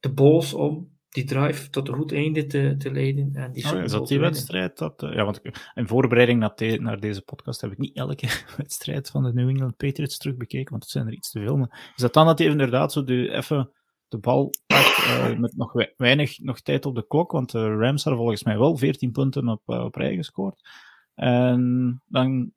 de 0.00 0.12
balls 0.12 0.54
om 0.54 0.90
die 1.08 1.24
drive 1.24 1.70
tot 1.70 1.88
een 1.88 1.94
goed 1.94 2.12
einde 2.12 2.46
te, 2.46 2.74
te 2.78 2.92
leiden. 2.92 3.30
En 3.34 3.52
die 3.52 3.72
oh, 3.72 3.82
is 3.82 3.90
dat 3.90 4.08
die 4.08 4.20
wedstrijd? 4.20 4.78
Dat, 4.78 5.02
uh, 5.02 5.14
ja, 5.14 5.24
want 5.24 5.40
in 5.74 5.86
voorbereiding 5.86 6.40
naar, 6.40 6.52
de, 6.54 6.78
naar, 6.80 7.00
deze 7.00 7.22
podcast 7.22 7.60
heb 7.60 7.72
ik 7.72 7.78
niet 7.78 7.96
elke 7.96 8.28
wedstrijd 8.56 9.10
van 9.10 9.22
de 9.22 9.32
New 9.32 9.48
England 9.48 9.76
Patriots 9.76 10.18
terug 10.18 10.36
bekeken, 10.36 10.70
want 10.70 10.82
het 10.82 10.92
zijn 10.92 11.06
er 11.06 11.12
iets 11.12 11.30
te 11.30 11.40
veel. 11.40 11.56
Maar 11.56 11.92
is 11.96 12.02
dat 12.02 12.14
dan 12.14 12.26
dat 12.26 12.38
hij 12.38 12.48
inderdaad 12.48 12.92
zo 12.92 13.04
de, 13.04 13.30
even 13.30 13.70
de 14.12 14.18
bal 14.18 14.50
uh, 14.72 15.38
met 15.38 15.56
nog 15.56 15.72
weinig 15.96 16.38
nog 16.38 16.60
tijd 16.60 16.86
op 16.86 16.94
de 16.94 17.06
klok? 17.06 17.32
Want 17.32 17.50
de 17.50 17.76
Rams 17.76 18.04
hadden 18.04 18.22
volgens 18.22 18.44
mij 18.44 18.58
wel 18.58 18.76
14 18.76 19.12
punten 19.12 19.48
op, 19.48 19.62
uh, 19.66 19.84
op 19.84 19.94
rij 19.94 20.14
gescoord. 20.14 20.68
En 21.14 22.02
dan 22.06 22.52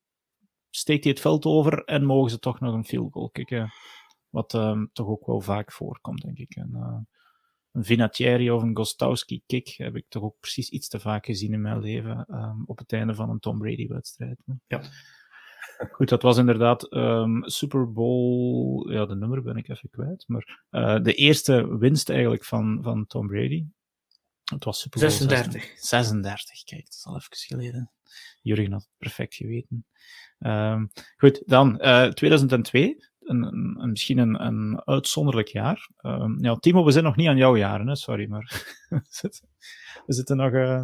steekt 0.69 1.03
hij 1.03 1.13
het 1.13 1.21
veld 1.21 1.45
over 1.45 1.83
en 1.83 2.05
mogen 2.05 2.31
ze 2.31 2.39
toch 2.39 2.59
nog 2.59 2.73
een 2.73 2.85
field 2.85 3.11
goal 3.11 3.29
kicken. 3.29 3.71
Wat 4.29 4.53
um, 4.53 4.89
toch 4.93 5.07
ook 5.07 5.25
wel 5.25 5.41
vaak 5.41 5.71
voorkomt, 5.71 6.21
denk 6.21 6.37
ik. 6.37 6.55
En, 6.55 6.69
uh, 6.73 6.97
een 7.71 7.83
Vinatieri 7.83 8.51
of 8.51 8.61
een 8.61 8.75
Gostowski 8.75 9.43
kick 9.45 9.67
heb 9.67 9.95
ik 9.95 10.05
toch 10.07 10.23
ook 10.23 10.39
precies 10.39 10.69
iets 10.69 10.87
te 10.87 10.99
vaak 10.99 11.25
gezien 11.25 11.53
in 11.53 11.61
mijn 11.61 11.79
leven 11.79 12.25
um, 12.29 12.63
op 12.65 12.77
het 12.77 12.93
einde 12.93 13.15
van 13.15 13.29
een 13.29 13.39
Tom 13.39 13.57
Brady 13.57 13.87
wedstrijd. 13.87 14.43
Ja. 14.67 14.81
Goed, 15.91 16.09
dat 16.09 16.21
was 16.21 16.37
inderdaad 16.37 16.93
um, 16.93 17.43
Super 17.45 17.91
Bowl, 17.91 18.91
ja, 18.91 19.05
de 19.05 19.15
nummer 19.15 19.41
ben 19.41 19.55
ik 19.55 19.69
even 19.69 19.89
kwijt, 19.89 20.23
maar 20.27 20.65
uh, 20.71 21.03
de 21.03 21.13
eerste 21.13 21.77
winst 21.77 22.09
eigenlijk 22.09 22.45
van, 22.45 22.79
van 22.81 23.05
Tom 23.05 23.27
Brady. 23.27 23.65
Het 24.43 24.63
was 24.63 24.79
Super 24.79 24.99
Bowl 24.99 25.11
36. 25.11 25.73
36, 25.75 26.63
kijk, 26.63 26.83
dat 26.83 26.93
is 26.93 27.05
al 27.05 27.15
even 27.15 27.29
geleden. 27.31 27.91
Jurgen 28.41 28.71
had 28.71 28.81
het 28.81 28.97
perfect 28.97 29.35
geweten. 29.35 29.85
Um, 30.39 30.91
goed, 31.17 31.43
dan 31.45 31.81
uh, 31.81 32.07
2002 32.07 33.05
een, 33.19 33.43
een, 33.43 33.89
misschien 33.89 34.17
een, 34.17 34.45
een 34.45 34.81
uitzonderlijk 34.85 35.47
jaar. 35.47 35.89
Um, 36.01 36.43
ja, 36.43 36.55
Timo, 36.55 36.85
we 36.85 36.91
zijn 36.91 37.03
nog 37.03 37.15
niet 37.15 37.27
aan 37.27 37.37
jouw 37.37 37.57
jaren, 37.57 37.87
hè? 37.87 37.95
sorry, 37.95 38.27
maar 38.27 38.75
we 40.05 40.13
zitten 40.13 40.37
nog, 40.37 40.51
uh, 40.51 40.83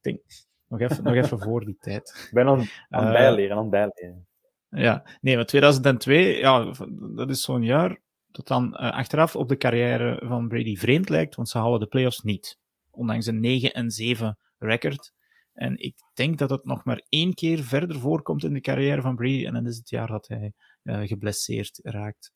denk, 0.00 0.20
nog, 0.68 0.80
even, 0.80 1.04
nog 1.04 1.14
even 1.14 1.38
voor 1.38 1.64
die 1.64 1.76
tijd. 1.80 2.24
Ik 2.26 2.30
ben 2.32 2.46
aan, 2.46 2.64
aan 2.88 3.06
uh, 3.06 3.12
bijleren, 3.12 3.56
aan 3.56 3.70
bijleren. 3.70 4.26
Ja, 4.68 5.06
nee, 5.20 5.36
maar 5.36 5.46
2002, 5.46 6.38
ja, 6.38 6.72
dat 7.14 7.30
is 7.30 7.42
zo'n 7.42 7.62
jaar 7.62 8.00
dat 8.30 8.46
dan 8.46 8.66
uh, 8.66 8.90
achteraf 8.90 9.36
op 9.36 9.48
de 9.48 9.56
carrière 9.56 10.22
van 10.26 10.48
Brady 10.48 10.76
vreemd 10.76 11.08
lijkt, 11.08 11.34
want 11.34 11.48
ze 11.48 11.58
halen 11.58 11.80
de 11.80 11.86
playoffs 11.86 12.20
niet. 12.20 12.58
Ondanks 12.90 13.26
een 13.26 13.40
9 13.40 13.72
en 13.72 13.90
7 13.90 14.38
record. 14.58 15.12
En 15.52 15.78
ik 15.78 15.94
denk 16.14 16.38
dat 16.38 16.50
het 16.50 16.64
nog 16.64 16.84
maar 16.84 17.02
één 17.08 17.34
keer 17.34 17.62
verder 17.62 17.98
voorkomt 17.98 18.44
in 18.44 18.52
de 18.52 18.60
carrière 18.60 19.00
van 19.00 19.16
Brady. 19.16 19.46
En 19.46 19.54
dat 19.54 19.66
is 19.66 19.76
het 19.76 19.88
jaar 19.88 20.06
dat 20.06 20.28
hij 20.28 20.52
uh, 20.82 21.00
geblesseerd 21.00 21.80
raakt. 21.82 22.32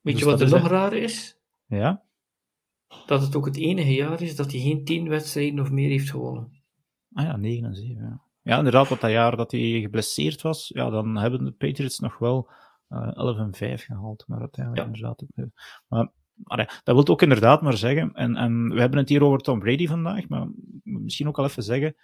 Weet 0.00 0.14
dus 0.14 0.22
je 0.22 0.30
wat 0.30 0.40
er 0.40 0.50
nog 0.50 0.68
raar 0.68 0.92
is? 0.92 1.38
Ja? 1.66 2.02
Dat 3.06 3.22
het 3.22 3.36
ook 3.36 3.46
het 3.46 3.56
enige 3.56 3.94
jaar 3.94 4.22
is 4.22 4.36
dat 4.36 4.52
hij 4.52 4.60
geen 4.60 4.84
tien 4.84 5.08
wedstrijden 5.08 5.60
of 5.60 5.70
meer 5.70 5.88
heeft 5.88 6.10
gewonnen. 6.10 6.61
Ah 7.14 7.24
ja, 7.24 7.36
9 7.36 7.64
en 7.64 7.74
7. 7.74 8.02
Ja. 8.02 8.20
ja, 8.42 8.56
inderdaad, 8.58 8.88
wat 8.88 9.00
dat 9.00 9.10
jaar 9.10 9.36
dat 9.36 9.50
hij 9.50 9.80
geblesseerd 9.80 10.42
was, 10.42 10.68
ja, 10.74 10.90
dan 10.90 11.16
hebben 11.16 11.44
de 11.44 11.50
Patriots 11.50 11.98
nog 11.98 12.18
wel 12.18 12.50
uh, 12.88 13.08
eh, 13.08 13.16
11 13.16 13.38
en 13.38 13.54
5 13.54 13.84
gehaald. 13.84 14.24
Maar 14.26 14.40
uiteindelijk 14.40 14.86
ja. 14.86 14.92
inderdaad. 14.92 15.24
Maar, 15.88 16.10
maar, 16.34 16.80
dat 16.84 16.94
wil 16.94 17.06
ook 17.06 17.22
inderdaad 17.22 17.62
maar 17.62 17.76
zeggen. 17.76 18.12
En, 18.12 18.36
en 18.36 18.68
we 18.68 18.80
hebben 18.80 18.98
het 18.98 19.08
hier 19.08 19.22
over 19.22 19.38
Tom 19.38 19.58
Brady 19.58 19.86
vandaag, 19.86 20.28
maar 20.28 20.48
misschien 20.82 21.28
ook 21.28 21.38
al 21.38 21.44
even 21.44 21.62
zeggen 21.62 21.96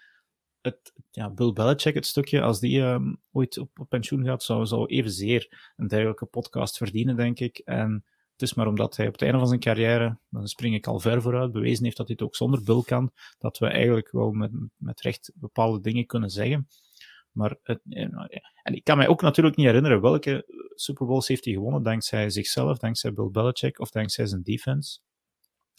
het, 0.61 0.92
ja, 1.11 1.31
Bill 1.31 1.53
Belichick, 1.53 1.94
het 1.94 2.07
stukje, 2.07 2.40
als 2.40 2.61
die 2.61 2.81
um, 2.81 3.21
ooit 3.33 3.59
op, 3.59 3.79
op, 3.79 3.88
pensioen 3.88 4.25
gaat, 4.25 4.42
zou, 4.42 4.66
zou 4.66 4.87
evenzeer 4.87 5.73
een 5.77 5.88
dergelijke 5.88 6.27
podcast 6.27 6.77
verdienen, 6.77 7.16
denk 7.16 7.40
ik. 7.40 7.59
En 7.59 8.05
het 8.38 8.48
is 8.48 8.55
maar 8.55 8.66
omdat 8.66 8.96
hij 8.96 9.07
op 9.07 9.12
het 9.12 9.22
einde 9.22 9.38
van 9.38 9.48
zijn 9.48 9.61
carrière, 9.61 10.18
dan 10.31 10.48
spring 10.48 10.74
ik 10.74 10.87
al 10.87 11.01
ver 11.01 11.22
vooruit, 11.22 11.53
bewezen 11.53 11.85
heeft 11.85 11.96
dat 11.96 12.07
hij 12.07 12.16
het 12.18 12.27
ook 12.29 12.37
zonder 12.37 12.62
Bill 12.62 12.83
kan, 12.83 13.11
dat 13.38 13.59
we 13.59 13.66
eigenlijk 13.66 14.11
wel 14.11 14.31
met, 14.31 14.51
met 14.77 15.01
recht 15.01 15.33
bepaalde 15.35 15.81
dingen 15.81 16.07
kunnen 16.07 16.31
zeggen. 16.31 16.68
Maar 17.33 17.57
het, 17.62 17.81
en 18.62 18.74
ik 18.74 18.85
kan 18.85 18.96
mij 18.96 19.09
ook 19.09 19.22
natuurlijk 19.22 19.57
niet 19.57 19.66
herinneren 19.66 20.01
welke 20.01 20.44
Super 20.74 21.07
Bowls 21.07 21.29
heeft 21.29 21.44
hij 21.44 21.55
gewonnen, 21.55 21.83
dankzij 21.83 22.31
zichzelf, 22.31 22.79
dankzij 22.79 23.12
Bill 23.12 23.31
Belichick 23.31 23.81
of 23.81 23.90
dankzij 23.90 24.27
zijn 24.27 24.42
defense. 24.42 25.01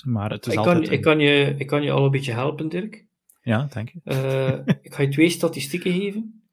Maar 0.06 0.32
het 0.32 0.46
is 0.46 0.54
ik, 0.54 0.60
altijd 0.60 0.78
kan, 0.78 0.86
een... 0.88 0.94
ik, 0.94 1.02
kan 1.02 1.20
je, 1.20 1.56
ik 1.58 1.68
kan 1.68 1.84
je 1.84 1.92
al 1.92 2.06
een 2.06 2.12
beetje 2.12 2.32
helpen, 2.32 2.70
Dirk. 2.70 3.06
Ja, 3.42 3.68
dank 3.74 3.90
je. 3.90 4.00
Uh, 4.04 4.76
ik 4.82 4.94
ga 4.94 5.02
je 5.02 5.10
twee 5.10 5.30
statistieken 5.30 5.94
geven. 5.94 6.50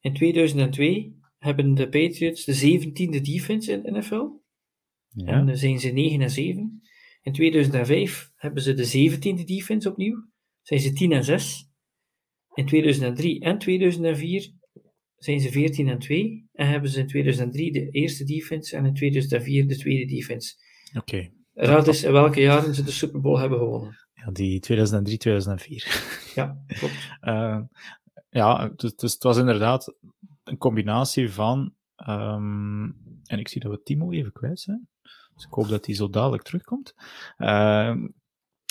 In 0.00 0.14
2002 0.14 1.20
hebben 1.38 1.74
de 1.74 1.88
Patriots 1.88 2.44
de 2.44 2.80
17e 2.80 3.20
defense 3.22 3.72
in 3.72 3.82
de 3.82 3.90
NFL. 3.90 4.40
Ja. 5.14 5.26
En 5.26 5.46
dan 5.46 5.56
zijn 5.56 5.78
ze 5.78 5.88
9 5.88 6.20
en 6.20 6.30
7. 6.30 6.82
In 7.22 7.32
2005 7.32 8.30
hebben 8.36 8.62
ze 8.62 8.74
de 8.74 9.10
17e 9.10 9.44
defense 9.44 9.90
opnieuw. 9.90 10.30
Zijn 10.62 10.80
ze 10.80 10.92
10 10.92 11.12
en 11.12 11.24
6. 11.24 11.70
In 12.54 12.66
2003 12.66 13.40
en 13.40 13.58
2004 13.58 14.52
zijn 15.16 15.40
ze 15.40 15.50
14 15.50 15.88
en 15.88 15.98
2. 15.98 16.48
En 16.52 16.68
hebben 16.68 16.90
ze 16.90 17.00
in 17.00 17.06
2003 17.06 17.72
de 17.72 17.90
eerste 17.90 18.24
defense 18.24 18.76
en 18.76 18.84
in 18.84 18.94
2004 18.94 19.68
de 19.68 19.76
tweede 19.76 20.14
defense. 20.14 20.54
Oké. 20.88 20.98
Okay. 20.98 21.32
Raad 21.54 21.86
eens 21.86 22.02
in 22.02 22.12
welke 22.12 22.40
jaren 22.40 22.74
ze 22.74 22.82
de 22.82 22.90
Super 22.90 23.20
Bowl 23.20 23.38
hebben 23.38 23.58
gewonnen. 23.58 23.96
Ja, 24.12 24.30
die 24.30 24.60
2003, 24.60 25.18
2004. 25.18 26.10
Ja, 26.34 26.62
klopt. 26.66 26.94
uh, 27.22 27.60
ja, 28.40 28.68
dus, 28.68 28.94
dus, 28.94 29.12
het 29.12 29.22
was 29.22 29.36
inderdaad 29.36 29.94
een 30.44 30.58
combinatie 30.58 31.30
van. 31.30 31.74
Um, 32.08 32.96
en 33.24 33.38
ik 33.38 33.48
zie 33.48 33.60
dat 33.60 33.70
we 33.70 33.82
Timo 33.82 34.10
even 34.10 34.32
kwijt 34.32 34.60
zijn. 34.60 34.88
Dus 35.42 35.50
ik 35.50 35.56
hoop 35.56 35.68
dat 35.68 35.86
hij 35.86 35.94
zo 35.94 36.10
dadelijk 36.10 36.42
terugkomt. 36.42 36.94
Uh, 37.38 37.96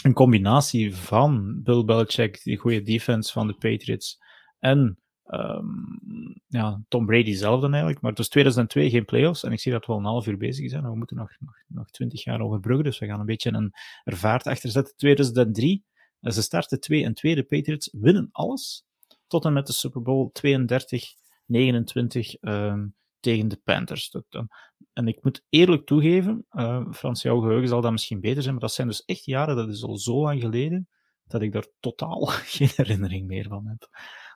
een 0.04 0.14
combinatie 0.14 0.96
van 0.96 1.62
Bill 1.64 1.84
Belichick, 1.84 2.44
die 2.44 2.58
goede 2.58 2.82
defense 2.82 3.32
van 3.32 3.48
de 3.48 3.54
Patriots, 3.54 4.18
en 4.60 5.02
Um, 5.34 6.42
ja, 6.48 6.82
Tom 6.88 7.06
Brady 7.06 7.34
zelf 7.34 7.62
dan 7.62 7.72
eigenlijk. 7.72 8.02
Maar 8.02 8.14
was 8.14 8.30
2002 8.30 8.90
geen 8.90 9.06
playoffs. 9.06 9.44
En 9.44 9.52
ik 9.52 9.60
zie 9.60 9.72
dat 9.72 9.86
we 9.86 9.92
al 9.92 9.98
een 9.98 10.06
half 10.06 10.28
uur 10.28 10.38
bezig 10.38 10.70
zijn. 10.70 10.84
We 10.84 10.96
moeten 10.96 11.18
nog, 11.18 11.36
nog, 11.40 11.56
nog 11.68 11.90
20 11.90 12.24
jaar 12.24 12.42
overbruggen. 12.42 12.86
Dus 12.86 13.00
we 13.00 13.06
gaan 13.06 13.20
een 13.20 13.26
beetje 13.26 13.54
een 13.54 13.74
ervaart 14.04 14.48
achterzetten. 14.48 14.96
2003. 14.96 15.84
Eh, 16.22 16.32
ze 16.32 16.42
starten 16.42 16.80
2 16.80 17.04
en 17.04 17.14
2. 17.14 17.36
De 17.36 17.44
Patriots 17.44 17.90
winnen 17.92 18.30
alles. 18.32 18.86
Tot 19.28 19.46
en 19.46 19.54
met 19.54 19.68
de 19.68 19.74
Super 19.74 20.02
Bowl 20.02 20.30
32, 20.32 21.14
29 21.46 22.42
um, 22.42 22.96
tegen 23.22 23.48
de 23.48 23.60
Panthers. 23.64 24.10
Dat, 24.10 24.46
en 24.94 25.08
ik 25.08 25.24
moet 25.24 25.44
eerlijk 25.50 25.86
toegeven, 25.86 26.46
uh, 26.52 26.86
Frans, 26.92 27.22
jouw 27.22 27.40
geheugen 27.40 27.68
zal 27.68 27.82
dat 27.82 27.92
misschien 27.92 28.20
beter 28.20 28.42
zijn. 28.42 28.54
Maar 28.54 28.64
dat 28.64 28.74
zijn 28.74 28.88
dus 28.88 29.06
echt 29.06 29.26
jaren, 29.26 29.56
dat 29.56 29.70
is 29.70 29.84
al 29.84 29.98
zo 29.98 30.22
lang 30.22 30.42
geleden, 30.42 30.88
dat 31.28 31.42
ik 31.42 31.52
daar 31.52 31.68
totaal 31.80 32.26
geen 32.56 32.70
herinnering 32.76 33.28
meer 33.28 33.48
van 33.48 33.68
heb. 33.68 33.90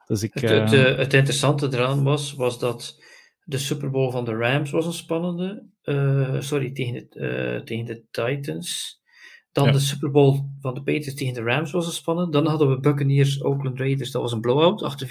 Dus 0.06 0.24
ik, 0.24 0.34
het, 0.34 0.50
het, 0.50 0.74
uh, 0.74 0.98
het, 0.98 1.14
interessante 1.14 1.68
eraan 1.68 2.04
was, 2.04 2.34
was 2.34 2.60
dat 2.60 3.04
de 3.44 3.58
Super 3.58 3.90
Bowl 3.90 4.12
van 4.12 4.26
de 4.26 4.36
Rams 4.36 4.72
was 4.72 4.86
een 4.86 4.94
spannende. 4.94 5.68
Sorry, 6.40 6.72
tegen 6.72 6.94
de, 6.94 7.62
tegen 7.66 7.86
de 7.86 8.04
Titans. 8.12 9.00
Dan 9.56 9.66
ja. 9.66 9.72
de 9.72 9.80
Super 9.80 10.12
Bowl 10.12 10.40
van 10.60 10.74
de 10.74 10.84
Patriots 10.84 11.14
tegen 11.14 11.34
de 11.34 11.42
Rams 11.42 11.72
was 11.72 11.86
een 11.86 11.92
spannende. 11.92 12.32
Dan 12.32 12.48
hadden 12.48 12.70
we 12.70 12.80
Buccaneers, 12.80 13.44
Oakland 13.44 13.80
Raiders, 13.80 14.12
dat 14.12 14.22
was 14.22 14.32
een 14.32 14.42
blowout, 14.42 15.04
48-21. 15.04 15.08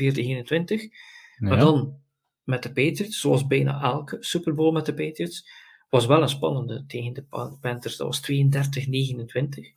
Ja. 1.36 1.48
Maar 1.48 1.58
dan 1.58 1.98
met 2.44 2.62
de 2.62 2.72
Patriots, 2.72 3.20
zoals 3.20 3.46
bijna 3.46 3.82
elke 3.82 4.16
Super 4.20 4.54
Bowl 4.54 4.72
met 4.72 4.86
de 4.86 4.94
Patriots, 4.94 5.48
was 5.90 6.06
wel 6.06 6.22
een 6.22 6.28
spannende 6.28 6.84
tegen 6.86 7.12
de 7.12 7.24
Panthers. 7.60 7.96
Dat 7.96 8.06
was 8.06 8.20
32-29. 8.20 9.74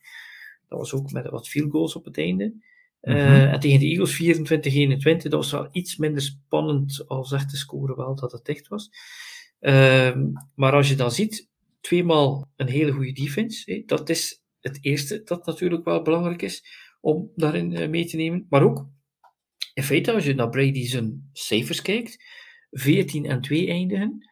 Dat 0.68 0.80
was 0.80 0.93
ook 0.93 1.11
met 1.11 1.30
wat 1.30 1.47
field 1.49 1.72
goals 1.72 1.95
op 1.95 2.05
het 2.05 2.18
einde. 2.18 2.53
Eh, 3.01 3.15
Mhm. 3.15 3.47
En 3.47 3.59
tegen 3.59 3.80
de 3.80 3.86
Eagles 3.86 4.15
24-21, 4.15 5.32
dat 5.32 5.41
was 5.41 5.51
wel 5.51 5.68
iets 5.72 5.97
minder 5.97 6.22
spannend 6.22 7.03
als 7.07 7.32
echt 7.32 7.51
de 7.51 7.57
score 7.57 7.95
wel 7.95 8.15
dat 8.15 8.32
het 8.32 8.45
dicht 8.45 8.68
was. 8.68 8.89
Ehm, 9.59 10.32
maar 10.55 10.74
als 10.74 10.89
je 10.89 10.95
dan 10.95 11.11
ziet, 11.11 11.47
tweemaal 11.82 12.49
een 12.55 12.68
hele 12.68 12.91
goede 12.91 13.11
defense, 13.11 13.84
dat 13.86 14.09
is 14.09 14.41
het 14.59 14.78
eerste 14.82 15.22
dat 15.24 15.45
natuurlijk 15.45 15.86
wel 15.86 16.01
belangrijk 16.01 16.41
is 16.41 16.63
om 17.01 17.32
daarin 17.36 17.74
eh, 17.76 17.89
mee 17.89 18.05
te 18.05 18.18
nemen. 18.18 18.45
Maar 18.49 18.63
ook, 18.63 18.88
in 19.74 19.84
feite, 19.84 20.13
als 20.13 20.26
je 20.26 20.34
naar 20.36 20.49
Brady 20.49 20.86
zijn 20.86 21.30
cijfers 21.34 21.82
kijkt, 21.82 22.24
14 22.72 23.26
en 23.26 23.41
2 23.41 23.68
eindigen, 23.68 24.30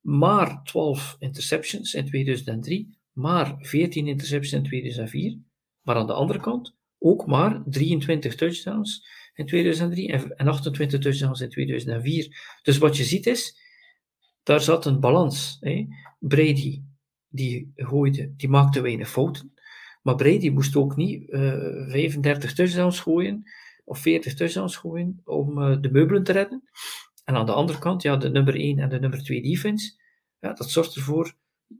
maar 0.00 0.62
12 0.64 1.16
interceptions 1.18 1.94
in 1.94 2.06
2003, 2.06 2.98
maar 3.12 3.54
14 3.58 4.06
interceptions 4.06 4.52
in 4.52 4.68
2004. 4.68 5.38
Maar 5.82 5.96
aan 5.96 6.06
de 6.06 6.12
andere 6.12 6.40
kant 6.40 6.74
ook 6.98 7.26
maar 7.26 7.62
23 7.66 8.34
touchdowns 8.34 9.06
in 9.34 9.46
2003 9.46 10.12
en 10.12 10.36
en 10.36 10.48
28 10.48 11.00
touchdowns 11.00 11.40
in 11.40 11.48
2004. 11.48 12.58
Dus 12.62 12.78
wat 12.78 12.96
je 12.96 13.04
ziet 13.04 13.26
is, 13.26 13.56
daar 14.42 14.60
zat 14.60 14.86
een 14.86 15.00
balans. 15.00 15.56
Hè. 15.60 15.86
Brady, 16.18 16.82
die 17.28 17.72
gooide, 17.74 18.32
die 18.36 18.48
maakte 18.48 18.80
weinig 18.80 19.10
fouten. 19.10 19.52
Maar 20.02 20.14
Brady 20.14 20.50
moest 20.50 20.76
ook 20.76 20.96
niet 20.96 21.30
eh 21.30 21.40
35 21.88 22.54
touchdowns 22.54 23.00
gooien 23.00 23.44
of 23.84 23.98
40 23.98 24.34
touchdowns 24.34 24.76
gooien 24.76 25.20
om 25.24 25.62
eh, 25.62 25.76
de 25.80 25.90
meubelen 25.90 26.24
te 26.24 26.32
redden. 26.32 26.62
En 27.26 27.34
aan 27.34 27.46
de 27.46 27.52
andere 27.52 27.78
kant, 27.78 28.02
ja, 28.02 28.16
de 28.16 28.30
nummer 28.30 28.54
1 28.54 28.78
en 28.78 28.88
de 28.88 29.00
nummer 29.00 29.22
2 29.22 29.42
defense, 29.42 29.92
ja, 30.40 30.52
dat 30.52 30.70
zorgt 30.70 30.94
ervoor, 30.94 31.34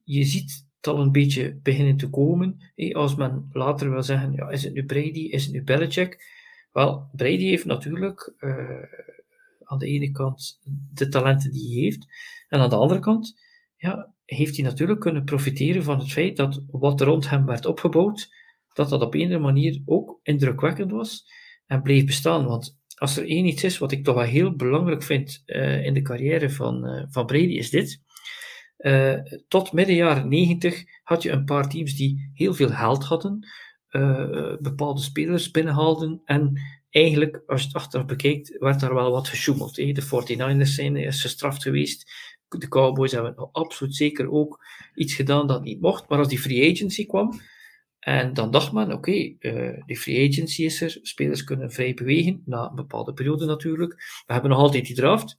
je 0.05 0.25
ziet 0.25 0.67
het 0.77 0.95
al 0.95 1.01
een 1.01 1.13
beetje 1.13 1.59
beginnen 1.63 1.97
te 1.97 2.11
komen. 2.11 2.73
Als 2.93 3.15
men 3.15 3.49
later 3.53 3.91
wil 3.91 4.03
zeggen, 4.03 4.33
ja, 4.33 4.49
is 4.49 4.63
het 4.63 4.75
nu 4.75 4.85
Brady, 4.85 5.21
is 5.21 5.45
het 5.45 5.53
nu 5.53 5.63
Belichick? 5.63 6.25
Wel, 6.73 7.09
Brady 7.13 7.45
heeft 7.45 7.65
natuurlijk 7.65 8.35
eh, 8.39 8.83
aan 9.63 9.79
de 9.79 9.87
ene 9.87 10.11
kant 10.11 10.61
de 10.93 11.09
talenten 11.09 11.53
die 11.53 11.73
hij 11.73 11.83
heeft, 11.83 12.07
en 12.49 12.61
aan 12.61 12.71
de 12.71 12.77
andere 12.77 13.01
kant 13.01 13.41
ja, 13.77 14.15
heeft 14.25 14.57
hij 14.57 14.65
natuurlijk 14.65 15.01
kunnen 15.01 15.25
profiteren 15.25 15.83
van 15.83 15.99
het 15.99 16.13
feit 16.13 16.37
dat 16.37 16.63
wat 16.67 17.01
rond 17.01 17.31
hem 17.31 17.47
werd 17.47 17.67
opgebouwd, 17.67 18.35
dat 18.73 18.89
dat 18.89 19.03
op 19.03 19.15
een 19.15 19.21
of 19.21 19.27
andere 19.27 19.53
manier 19.53 19.83
ook 19.85 20.21
indrukwekkend 20.23 20.91
was 20.91 21.27
en 21.67 21.83
bleef 21.83 22.07
bestaan. 22.07 22.47
Want 22.47 22.79
als 22.97 23.17
er 23.17 23.27
één 23.27 23.47
iets 23.47 23.65
is 23.65 23.79
wat 23.79 23.93
ik 23.93 24.05
toch 24.05 24.15
wel 24.15 24.25
heel 24.25 24.57
belangrijk 24.57 25.03
vind 25.03 25.43
eh, 25.47 25.85
in 25.85 25.95
de 25.95 26.03
carrière 26.03 26.51
van, 26.51 26.87
eh, 26.87 27.05
van 27.09 27.27
Brady, 27.27 27.57
is 27.57 27.71
dit. 27.71 28.01
Eh, 28.77 29.15
tot 29.49 29.73
midden 29.73 29.95
jaren 29.95 30.29
90 30.29 30.85
had 31.03 31.23
je 31.23 31.31
een 31.31 31.45
paar 31.45 31.69
teams 31.69 31.97
die 31.97 32.31
heel 32.35 32.55
veel 32.55 32.69
geld 32.69 33.05
hadden, 33.05 33.49
bepaalde 34.61 35.01
spelers 35.01 35.51
binnenhaalden 35.51 36.21
en 36.25 36.61
eigenlijk, 36.91 37.43
als 37.47 37.61
je 37.61 37.67
het 37.67 37.77
achteraf 37.77 38.07
bekijkt, 38.07 38.59
werd 38.59 38.81
daar 38.81 38.95
wel 38.95 39.11
wat 39.11 39.29
gesjoemeld. 39.29 39.77
hè. 39.77 39.93
De 39.93 40.03
49ers 40.03 40.75
zijn 40.75 41.13
gestraft 41.13 41.63
geweest. 41.63 42.13
De 42.49 42.69
Cowboys 42.69 43.13
hebben 43.13 43.51
absoluut 43.53 43.95
zeker 43.95 44.31
ook 44.31 44.65
iets 44.95 45.15
gedaan 45.15 45.47
dat 45.47 45.65
niet 45.65 45.81
mocht. 45.81 46.09
Maar 46.09 46.19
als 46.19 46.29
die 46.29 46.39
free 46.39 46.73
agency 46.73 47.07
kwam, 47.07 47.41
en 48.07 48.35
dan 48.35 48.51
dacht 48.51 48.73
men, 48.73 48.93
oké, 48.93 49.35
eh, 49.39 49.83
die 49.87 49.97
free 49.97 50.29
agency 50.29 50.65
is 50.65 50.81
er, 50.81 50.99
spelers 51.03 51.45
kunnen 51.45 51.73
vrij 51.73 51.95
bewegen, 51.95 52.43
na 52.45 52.69
een 52.69 52.75
bepaalde 52.75 53.13
periode 53.13 53.47
natuurlijk. 53.47 53.95
We 54.27 54.33
hebben 54.33 54.51
nog 54.51 54.61
altijd 54.61 54.87
die 54.87 54.95
draft. 54.95 55.37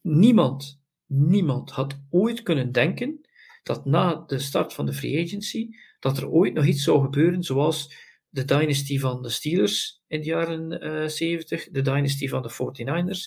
Niemand, 0.00 0.80
niemand 1.06 1.70
had 1.70 2.00
ooit 2.10 2.42
kunnen 2.42 2.72
denken 2.72 3.20
dat 3.62 3.84
na 3.84 4.24
de 4.26 4.38
start 4.38 4.72
van 4.72 4.86
de 4.86 4.92
free 4.92 5.24
agency, 5.24 5.68
dat 6.00 6.18
er 6.18 6.28
ooit 6.28 6.54
nog 6.54 6.64
iets 6.64 6.82
zou 6.82 7.02
gebeuren 7.02 7.42
zoals 7.42 7.94
de 8.28 8.44
dynasty 8.44 8.98
van 8.98 9.22
de 9.22 9.28
Steelers 9.28 10.02
in 10.06 10.20
de 10.20 10.26
jaren 10.26 10.80
eh 10.80 11.08
70, 11.08 11.68
de 11.70 11.82
dynasty 11.82 12.28
van 12.28 12.42
de 12.42 12.50
49ers, 12.50 13.20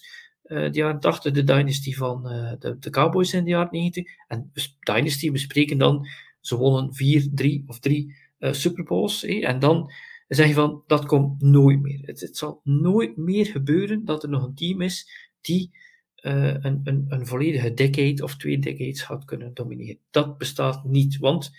eh 0.44 0.72
de 0.72 0.78
jaren 0.78 1.00
80, 1.00 1.34
de 1.34 1.44
dynasty 1.44 1.94
van 1.94 2.30
eh, 2.30 2.54
de, 2.60 2.78
de 2.80 2.90
Cowboys 2.90 3.34
in 3.34 3.44
de 3.44 3.50
jaren 3.50 3.72
90. 3.72 4.06
En 4.28 4.52
dynasty, 4.80 5.32
we 5.32 5.38
spreken 5.38 5.78
dan, 5.78 6.08
ze 6.40 6.58
wonnen 6.58 6.94
4, 6.94 7.28
3 7.34 7.64
of 7.68 7.80
3 7.80 8.21
eh 8.42 8.54
Super 8.54 8.84
Bowls. 8.84 9.22
hè, 9.22 9.40
en 9.40 9.60
dan 9.60 9.92
zeg 10.28 10.48
je 10.48 10.54
van, 10.54 10.84
dat 10.88 11.06
komt 11.06 11.42
nooit 11.42 11.82
meer. 11.82 12.00
Het, 12.02 12.20
het 12.20 12.38
zal 12.38 12.62
nooit 12.64 13.18
meer 13.18 13.46
gebeuren 13.46 14.06
dat 14.06 14.24
er 14.24 14.30
nog 14.30 14.44
een 14.44 14.56
team 14.56 14.82
is 14.82 15.30
die 15.42 15.72
eh, 16.16 16.54
een, 16.54 16.82
een, 16.84 17.06
een 17.10 17.28
volledige 17.28 17.74
decade 17.74 18.24
of 18.24 18.38
twee 18.38 18.60
decades 18.60 19.04
had 19.04 19.26
kunnen 19.26 19.54
domineren. 19.54 20.00
Dat 20.12 20.38
bestaat 20.38 20.84
niet, 20.84 21.18
want 21.18 21.52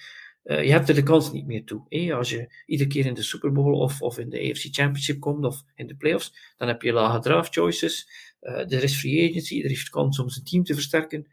eh, 0.42 0.64
je 0.64 0.70
hebt 0.70 0.88
er 0.88 0.94
de 0.94 1.02
kans 1.02 1.32
niet 1.32 1.46
meer 1.46 1.64
toe. 1.64 1.86
hè. 1.88 2.14
Als 2.14 2.30
je 2.30 2.54
iedere 2.66 2.88
keer 2.88 3.06
in 3.06 3.14
de 3.14 3.22
Super 3.22 3.52
Bowl 3.52 3.80
of, 3.80 4.02
of 4.02 4.18
in 4.18 4.28
de 4.28 4.50
AFC 4.50 4.66
Championship 4.70 5.20
komt 5.20 5.44
of 5.44 5.62
in 5.74 5.86
de 5.86 5.96
playoffs, 5.96 6.54
dan 6.56 6.68
heb 6.68 6.82
je 6.82 6.92
lage 6.92 7.20
draft 7.20 7.54
choices. 7.54 8.08
er 8.40 8.82
is 8.82 8.98
free 8.98 9.30
agency, 9.30 9.62
er 9.62 9.70
is 9.70 9.88
kans 9.88 10.18
om 10.18 10.28
zijn 10.28 10.44
team 10.44 10.64
te 10.64 10.74
versterken. 10.74 11.26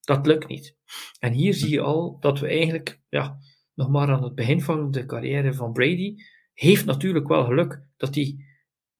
Dat 0.00 0.26
lukt 0.26 0.48
niet. 0.48 0.76
En 1.18 1.32
hier 1.32 1.54
zie 1.54 1.70
je 1.70 1.80
al 1.80 2.16
dat 2.20 2.40
we 2.40 2.48
eigenlijk, 2.48 3.00
ja, 3.08 3.38
nog 3.80 3.88
maar 3.88 4.08
aan 4.08 4.22
het 4.22 4.34
begin 4.34 4.60
van 4.60 4.90
de 4.90 5.06
carrière 5.06 5.54
van 5.54 5.72
Brady, 5.72 6.14
heeft 6.54 6.84
natuurlijk 6.84 7.28
wel 7.28 7.44
geluk 7.44 7.82
dat 7.96 8.14
hij 8.14 8.44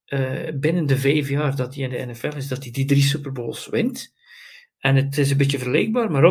eh, 0.05 0.55
binnen 0.55 0.87
de 0.87 0.97
vijf 0.97 1.29
jaar 1.29 1.57
dat 1.57 1.75
hij 1.75 1.85
in 1.85 1.91
de 1.91 2.13
NFL 2.13 2.37
is, 2.37 2.49
dat 2.49 2.63
hij 2.63 2.73
die 2.73 2.85
drie 2.85 3.03
Super 3.03 3.33
Bowls 3.33 3.69
wint. 3.69 4.15
En 4.79 4.97
het 4.97 5.19
is 5.19 5.31
een 5.31 5.37
beetje 5.37 5.59
vergelijkbaar 5.59 6.11
met. 6.11 6.23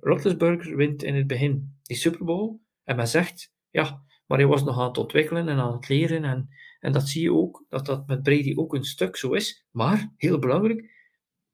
Roethlisberger 0.00 0.76
wint 0.76 1.02
in 1.02 1.14
het 1.14 1.26
begin 1.26 1.78
die 1.82 1.96
Super 1.96 2.24
Bowl. 2.24 2.60
En 2.84 2.96
men 2.96 3.08
zegt, 3.08 3.52
ja, 3.70 4.02
maar 4.26 4.38
hij 4.38 4.46
was 4.46 4.64
nog 4.64 4.78
aan 4.78 4.88
het 4.88 4.98
ontwikkelen 4.98 5.48
en 5.48 5.58
aan 5.58 5.72
het 5.72 5.88
leren. 5.88 6.24
En, 6.24 6.48
en 6.80 6.92
dat 6.92 7.08
zie 7.08 7.22
je 7.22 7.32
ook, 7.32 7.64
dat 7.68 7.86
dat 7.86 8.06
met 8.06 8.22
Brady 8.22 8.52
ook 8.56 8.74
een 8.74 8.84
stuk 8.84 9.16
zo 9.16 9.32
is. 9.32 9.66
Maar, 9.70 10.12
heel 10.16 10.38
belangrijk, 10.38 10.90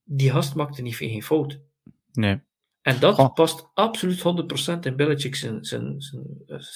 die 0.05 0.31
gast 0.31 0.55
maakte 0.55 0.83
niet 0.83 0.97
geen 0.97 1.23
fout. 1.23 1.61
Nee. 2.13 2.41
En 2.89 3.01
dat 3.01 3.15
Goh. 3.15 3.33
past 3.33 3.71
absoluut 3.75 4.19
100% 4.19 4.79
in 4.81 4.97
Belichick 4.97 5.35
zijn, 5.35 5.65
zijn, 5.65 6.01
zijn 6.01 6.25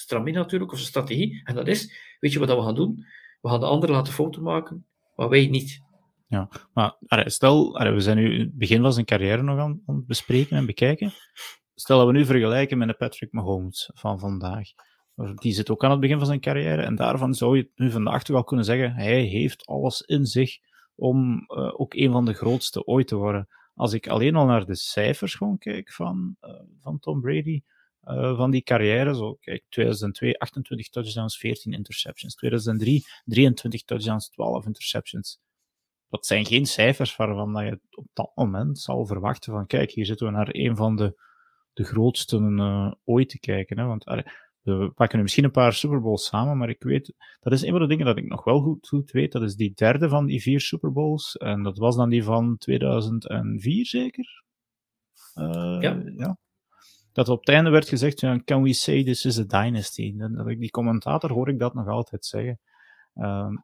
eh, 0.07 0.33
natuurlijk, 0.33 0.71
of 0.71 0.77
zijn 0.77 0.89
strategie. 0.89 1.41
En 1.43 1.55
dat 1.55 1.67
is, 1.67 1.93
weet 2.19 2.33
je 2.33 2.39
wat 2.39 2.49
we 2.49 2.61
gaan 2.61 2.75
doen? 2.75 3.05
We 3.41 3.49
gaan 3.49 3.59
de 3.59 3.65
anderen 3.65 3.95
laten 3.95 4.13
fouten 4.13 4.43
maken, 4.43 4.85
maar 5.15 5.29
wij 5.29 5.47
niet. 5.47 5.81
Maar 6.73 6.95
allee, 7.07 7.29
stel, 7.29 7.77
allee, 7.77 7.93
we 7.93 7.99
zijn 7.99 8.17
nu 8.17 8.39
het 8.39 8.57
begin 8.57 8.81
van 8.81 8.93
zijn 8.93 9.05
carrière 9.05 9.43
nog 9.43 9.59
aan, 9.59 9.81
aan 9.85 9.95
het 9.95 10.07
bespreken 10.07 10.57
en 10.57 10.65
bekijken. 10.65 11.13
Stel 11.75 11.97
dat 11.97 12.07
we 12.07 12.13
nu 12.13 12.25
vergelijken 12.25 12.77
met 12.77 12.87
de 12.87 12.93
Patrick 12.93 13.31
Mahomes 13.31 13.89
van 13.93 14.19
vandaag. 14.19 14.69
Die 15.35 15.53
zit 15.53 15.69
ook 15.69 15.83
aan 15.83 15.91
het 15.91 15.99
begin 15.99 16.17
van 16.17 16.27
zijn 16.27 16.39
carrière. 16.39 16.81
En 16.81 16.95
daarvan 16.95 17.33
zou 17.33 17.57
je 17.57 17.69
nu 17.75 17.91
vandaag 17.91 18.23
toch 18.23 18.35
wel 18.35 18.43
kunnen 18.43 18.65
zeggen: 18.65 18.93
hij 18.93 19.21
heeft 19.21 19.65
alles 19.65 20.01
in 20.01 20.25
zich 20.25 20.57
om 20.95 21.45
eh, 21.47 21.79
ook 21.79 21.93
een 21.93 22.11
van 22.11 22.25
de 22.25 22.33
grootste 22.33 22.85
ooit 22.85 23.07
te 23.07 23.15
worden. 23.15 23.47
Als 23.75 23.93
ik 23.93 24.07
alleen 24.07 24.35
al 24.35 24.45
naar 24.45 24.65
de 24.65 24.75
cijfers 24.75 25.35
gewoon 25.35 25.57
kijk 25.57 25.91
van, 25.91 26.35
eh, 26.39 26.61
van 26.79 26.99
Tom 26.99 27.21
Brady, 27.21 27.61
eh, 28.01 28.37
van 28.37 28.51
die 28.51 28.61
carrière, 28.61 29.15
zo 29.15 29.33
kijk, 29.33 29.63
2002 29.69 30.39
28 30.39 30.89
touchdowns, 30.89 31.37
14 31.37 31.73
interceptions. 31.73 32.35
2003 32.35 33.05
23 33.25 33.83
touchdowns, 33.83 34.29
12 34.29 34.65
interceptions 34.65 35.39
dat 36.13 36.25
zijn 36.25 36.45
geen 36.45 36.65
cijfers 36.65 37.15
waarvan 37.15 37.65
je 37.65 37.79
op 37.91 38.05
dat 38.13 38.31
moment 38.35 38.79
zal 38.79 39.05
verwachten 39.05 39.53
van 39.53 39.67
kijk, 39.67 39.91
hier 39.91 40.05
zitten 40.05 40.25
we 40.25 40.31
naar 40.31 40.49
een 40.51 40.75
van 40.75 40.95
de, 40.95 41.21
de 41.73 41.83
grootste 41.83 42.37
eh, 42.37 42.91
ooit 43.03 43.29
te 43.29 43.39
kijken. 43.39 43.79
Hè? 43.79 43.85
Want 43.85 44.05
we 44.63 44.91
pakken 44.95 45.17
nu 45.17 45.23
misschien 45.23 45.43
een 45.43 45.51
paar 45.51 45.73
Super 45.73 46.01
Bowls 46.01 46.25
samen, 46.25 46.57
maar 46.57 46.69
ik 46.69 46.83
weet, 46.83 47.13
dat 47.39 47.53
is 47.53 47.61
een 47.61 47.71
van 47.71 47.79
de 47.79 47.87
dingen 47.87 48.05
dat 48.05 48.17
ik 48.17 48.27
nog 48.27 48.43
wel 48.43 48.61
goed, 48.61 48.87
goed 48.87 49.11
weet, 49.11 49.31
dat 49.31 49.41
is 49.41 49.55
die 49.55 49.71
derde 49.75 50.09
van 50.09 50.25
die 50.25 50.41
vier 50.41 50.59
Super 50.59 50.91
Bowls, 50.91 51.37
en 51.37 51.63
dat 51.63 51.77
was 51.77 51.95
dan 51.95 52.09
die 52.09 52.23
van 52.23 52.57
2004 52.57 53.85
zeker? 53.85 54.43
Eh, 55.33 55.77
Ja. 56.17 56.37
Dat 57.11 57.29
op 57.29 57.39
het 57.39 57.49
einde 57.49 57.69
werd 57.69 57.87
gezegd, 57.87 58.19
ja, 58.19 58.39
can 58.45 58.61
we 58.61 58.73
say 58.73 59.03
this 59.03 59.25
is 59.25 59.39
a 59.39 59.43
dynasty? 59.43 60.15
En 60.17 60.33
dat 60.33 60.47
ik, 60.47 60.59
die 60.59 60.71
commentator 60.71 61.31
hoor 61.31 61.49
ik 61.49 61.59
dat 61.59 61.73
nog 61.73 61.87
altijd 61.87 62.25
zeggen. 62.25 62.59
Ehm, 63.13 63.55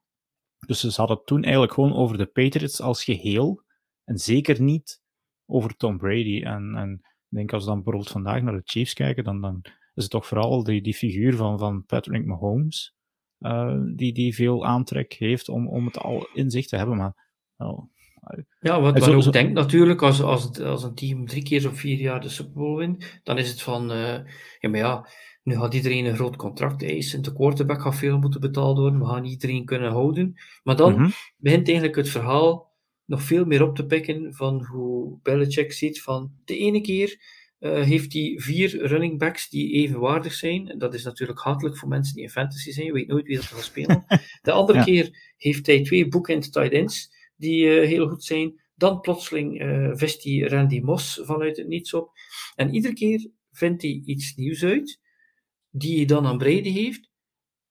dus 0.65 0.79
ze 0.79 0.93
hadden 0.95 1.17
het 1.17 1.25
toen 1.25 1.43
eigenlijk 1.43 1.73
gewoon 1.73 1.93
over 1.93 2.17
de 2.17 2.25
Patriots 2.25 2.81
als 2.81 3.03
geheel. 3.03 3.63
En 4.03 4.17
zeker 4.17 4.61
niet 4.61 5.01
over 5.45 5.75
Tom 5.75 5.97
Brady. 5.97 6.41
En, 6.43 6.75
en 6.75 6.93
ik 7.29 7.35
denk 7.37 7.53
als 7.53 7.63
we 7.63 7.69
dan 7.69 7.83
bijvoorbeeld 7.83 8.11
vandaag 8.11 8.41
naar 8.41 8.53
de 8.53 8.61
Chiefs 8.63 8.93
kijken, 8.93 9.23
dan, 9.23 9.41
dan 9.41 9.61
is 9.99 10.03
het 10.03 10.13
toch 10.13 10.27
vooral 10.27 10.63
die, 10.63 10.81
die 10.81 10.93
figuur 10.93 11.35
van, 11.35 11.59
van 11.59 11.85
Patrick 11.85 12.25
Mahomes. 12.25 12.93
eh, 13.39 13.77
die, 13.95 14.13
die 14.13 14.35
veel 14.35 14.65
aantrek 14.65 15.13
heeft 15.13 15.49
om, 15.49 15.67
om 15.67 15.85
het 15.85 15.97
al 15.97 16.27
in 16.33 16.49
zich 16.49 16.67
te 16.67 16.75
hebben. 16.77 16.97
Maar 16.97 17.27
wel, 17.55 17.89
Ja, 18.59 18.81
wat 18.81 19.03
zo- 19.03 19.13
ook 19.15 19.23
zo- 19.23 19.31
denkt 19.31 19.53
natuurlijk, 19.53 20.01
als, 20.01 20.21
als, 20.21 20.59
als 20.59 20.83
een 20.83 20.95
team 20.95 21.25
drie 21.25 21.43
keer 21.43 21.67
op 21.67 21.75
vier 21.75 21.97
jaar 21.97 22.21
de 22.21 22.29
Super 22.29 22.53
Bowl 22.53 22.77
wint, 22.77 23.19
dan 23.23 23.37
is 23.37 23.49
het 23.49 23.61
van, 23.61 23.91
eh, 23.91 24.19
ja 24.59 24.69
maar 24.69 24.79
ja, 24.79 25.09
nu 25.43 25.55
gaat 25.55 25.73
iedereen 25.73 26.05
een 26.05 26.15
groot 26.15 26.35
contract 26.35 26.83
eisen, 26.83 27.21
de 27.21 27.33
quarterback 27.33 27.81
gaat 27.81 27.95
veel 27.95 28.19
moeten 28.19 28.41
betaald 28.41 28.77
worden, 28.77 28.99
we 28.99 29.05
gaan 29.05 29.25
iedereen 29.25 29.65
kunnen 29.65 29.91
houden. 29.91 30.33
Maar 30.63 30.75
dan 30.75 30.93
mhm, 30.93 31.09
begint 31.37 31.67
eigenlijk 31.67 31.97
het 31.97 32.09
verhaal 32.09 32.67
nog 33.05 33.21
veel 33.21 33.45
meer 33.45 33.63
op 33.63 33.75
te 33.75 33.85
pikken 33.85 34.33
van 34.33 34.65
hoe 34.65 35.19
Belichick 35.23 35.71
ziet 35.71 36.01
van 36.01 36.31
de 36.45 36.57
ene 36.57 36.81
keer 36.81 37.37
uh, 37.59 37.83
heeft 37.83 38.13
hij 38.13 38.33
vier 38.37 38.87
running 38.87 39.19
backs 39.19 39.49
die 39.49 39.71
evenwaardig 39.71 40.33
zijn. 40.33 40.75
Dat 40.77 40.93
is 40.93 41.03
natuurlijk 41.03 41.39
hartelijk 41.39 41.77
voor 41.77 41.87
mensen 41.87 42.15
die 42.15 42.23
in 42.23 42.29
fantasy 42.29 42.71
zijn. 42.71 42.85
Je 42.85 42.93
weet 42.93 43.07
nooit 43.07 43.27
wie 43.27 43.35
dat 43.35 43.45
gaat 43.45 43.63
spelen. 43.63 44.05
De 44.41 44.51
andere 44.51 44.83
keer 44.83 45.33
heeft 45.37 45.67
hij 45.67 45.83
twee 45.83 46.07
bookend 46.07 46.51
tight 46.51 46.71
ends 46.71 47.11
die 47.35 47.65
uh, 47.65 47.87
heel 47.87 48.07
goed 48.07 48.23
zijn. 48.23 48.61
Dan 48.75 48.99
plotseling 48.99 49.61
uh, 49.61 49.89
vist 49.93 50.23
hij 50.23 50.39
Randy 50.39 50.79
Moss 50.79 51.19
vanuit 51.23 51.57
het 51.57 51.67
niets 51.67 51.93
op. 51.93 52.11
En 52.55 52.73
iedere 52.73 52.93
keer 52.93 53.29
vindt 53.51 53.81
hij 53.81 54.01
iets 54.05 54.35
nieuws 54.35 54.63
uit, 54.63 54.99
die 55.69 55.95
hij 55.95 56.05
dan 56.05 56.25
aan 56.25 56.37
Brady 56.37 56.71
heeft. 56.71 57.09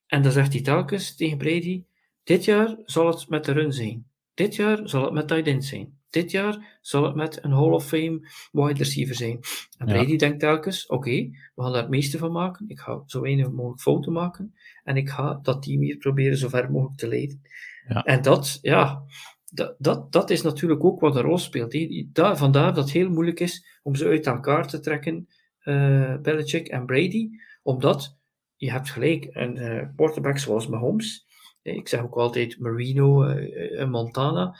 En 0.07 0.22
dan 0.22 0.32
zegt 0.32 0.53
hij 0.53 0.62
telkens 0.62 1.16
tegen 1.16 1.39
Brady, 1.39 1.84
dit 2.24 2.45
jaar 2.45 2.76
zal 2.84 3.07
het 3.07 3.28
met 3.28 3.45
de 3.45 3.53
run 3.53 3.72
zijn. 3.72 4.07
Dit 4.34 4.57
jaar 4.57 4.89
zal 4.89 5.05
het 5.05 5.12
met 5.12 5.28
tight 5.28 5.47
end 5.47 5.64
zijn. 5.64 5.97
Dit 6.11 6.30
jaar 6.30 6.78
zal 6.80 7.04
het 7.04 7.14
met 7.14 7.44
een 7.44 7.52
Hall 7.52 7.70
of 7.70 7.86
Fame 7.86 8.28
wide 8.52 8.78
receiver 8.78 9.14
zijn. 9.14 9.40
En 9.78 9.86
Brady 9.86 10.16
denkt 10.16 10.40
telkens, 10.40 10.86
oké, 10.86 11.11
we 11.54 11.62
gaan 11.62 11.72
daar 11.72 11.80
het 11.80 11.90
meeste 11.90 12.18
van 12.18 12.32
maken. 12.32 12.68
Ik 12.68 12.78
ga 12.78 13.02
zo 13.06 13.20
weinig 13.20 13.50
mogelijk 13.50 13.80
fouten 13.80 14.12
maken. 14.12 14.54
En 14.84 14.96
ik 14.96 15.09
ga 15.09 15.38
dat 15.42 15.62
team 15.62 15.80
hier 15.80 15.96
proberen 15.96 16.36
zo 16.36 16.48
ver 16.48 16.70
mogelijk 16.70 16.98
te 16.98 17.09
leiden. 17.09 17.40
Ja. 17.88 18.04
En 18.04 18.22
dat, 18.22 18.59
ja, 18.62 19.02
dat, 19.44 19.74
dat, 19.78 20.12
dat 20.12 20.30
is 20.30 20.42
natuurlijk 20.42 20.84
ook 20.84 21.00
wat 21.00 21.16
een 21.16 21.22
rol 21.22 21.38
speelt. 21.38 21.76
Daar, 22.14 22.36
vandaar 22.36 22.74
dat 22.74 22.84
het 22.84 22.92
heel 22.92 23.11
moeilijk 23.11 23.40
is 23.40 23.78
om 23.82 23.94
ze 23.94 24.06
uit 24.06 24.26
elkaar 24.26 24.68
te 24.68 24.80
trekken, 24.80 25.28
uh, 25.64 26.16
Belichick 26.16 26.68
en 26.68 26.86
Brady. 26.86 27.28
Omdat, 27.62 28.18
je 28.56 28.70
hebt 28.70 28.90
gelijk, 28.90 29.28
een 29.30 29.56
uh, 29.56 29.82
quarterback 29.96 30.38
zoals 30.38 30.66
Mahomes, 30.68 31.26
ik 31.62 31.88
zeg 31.88 32.02
ook 32.02 32.16
altijd 32.16 32.59
Marino, 32.59 33.24
uh, 33.24 33.86
Montana, 33.88 34.59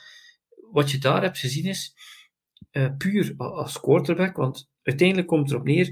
wat 0.73 0.91
je 0.91 0.99
daar 0.99 1.23
hebt 1.23 1.39
gezien 1.39 1.65
is 1.65 1.95
uh, 2.73 2.97
puur 2.99 3.35
als 3.37 3.81
quarterback, 3.81 4.37
want 4.37 4.71
uiteindelijk 4.83 5.29
komt 5.29 5.43
het 5.43 5.51
erop 5.51 5.67
neer, 5.67 5.89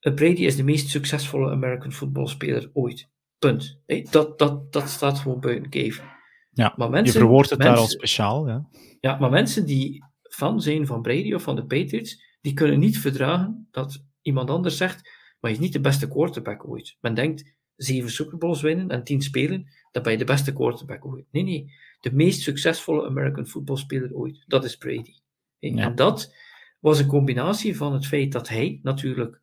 uh, 0.00 0.14
Brady 0.14 0.44
is 0.44 0.56
de 0.56 0.62
meest 0.62 0.88
succesvolle 0.88 1.50
American 1.50 1.92
footballspeler 1.92 2.70
ooit. 2.72 3.08
Punt. 3.38 3.80
Hey, 3.86 4.06
dat, 4.10 4.38
dat, 4.38 4.72
dat 4.72 4.88
staat 4.88 5.18
gewoon 5.18 5.40
buiten 5.40 5.70
kijf. 5.70 6.02
Ja, 6.50 6.74
maar 6.76 6.90
mensen, 6.90 7.12
je 7.12 7.18
verwoordt 7.18 7.50
het 7.50 7.58
mensen, 7.58 7.76
daar 7.76 7.84
al 7.84 7.90
speciaal. 7.90 8.48
Ja. 8.48 8.68
ja, 9.00 9.18
maar 9.18 9.30
mensen 9.30 9.66
die 9.66 10.04
fan 10.30 10.60
zijn 10.60 10.86
van 10.86 11.02
Brady 11.02 11.32
of 11.32 11.42
van 11.42 11.56
de 11.56 11.66
Patriots, 11.66 12.36
die 12.40 12.52
kunnen 12.52 12.78
niet 12.78 12.98
verdragen 12.98 13.68
dat 13.70 14.04
iemand 14.22 14.50
anders 14.50 14.76
zegt, 14.76 15.10
maar 15.40 15.50
je 15.50 15.56
is 15.56 15.62
niet 15.62 15.72
de 15.72 15.80
beste 15.80 16.08
quarterback 16.08 16.68
ooit. 16.68 16.96
Men 17.00 17.14
denkt, 17.14 17.56
zeven 17.76 18.10
Super 18.10 18.38
Bowls 18.38 18.60
winnen 18.60 18.88
en 18.88 19.04
tien 19.04 19.22
spelen, 19.22 19.66
dan 19.90 20.02
ben 20.02 20.12
je 20.12 20.18
de 20.18 20.24
beste 20.24 20.52
quarterback 20.52 21.06
ooit. 21.06 21.26
Nee, 21.30 21.42
nee 21.42 21.72
de 22.00 22.12
meest 22.12 22.40
succesvolle 22.40 23.06
American 23.06 23.46
voetbalspeler 23.46 24.14
ooit. 24.14 24.44
Dat 24.46 24.64
is 24.64 24.76
Brady. 24.76 25.14
En 25.58 25.94
dat 25.94 26.34
was 26.78 26.98
een 26.98 27.06
combinatie 27.06 27.76
van 27.76 27.92
het 27.92 28.06
feit 28.06 28.32
dat 28.32 28.48
hij 28.48 28.80
natuurlijk 28.82 29.40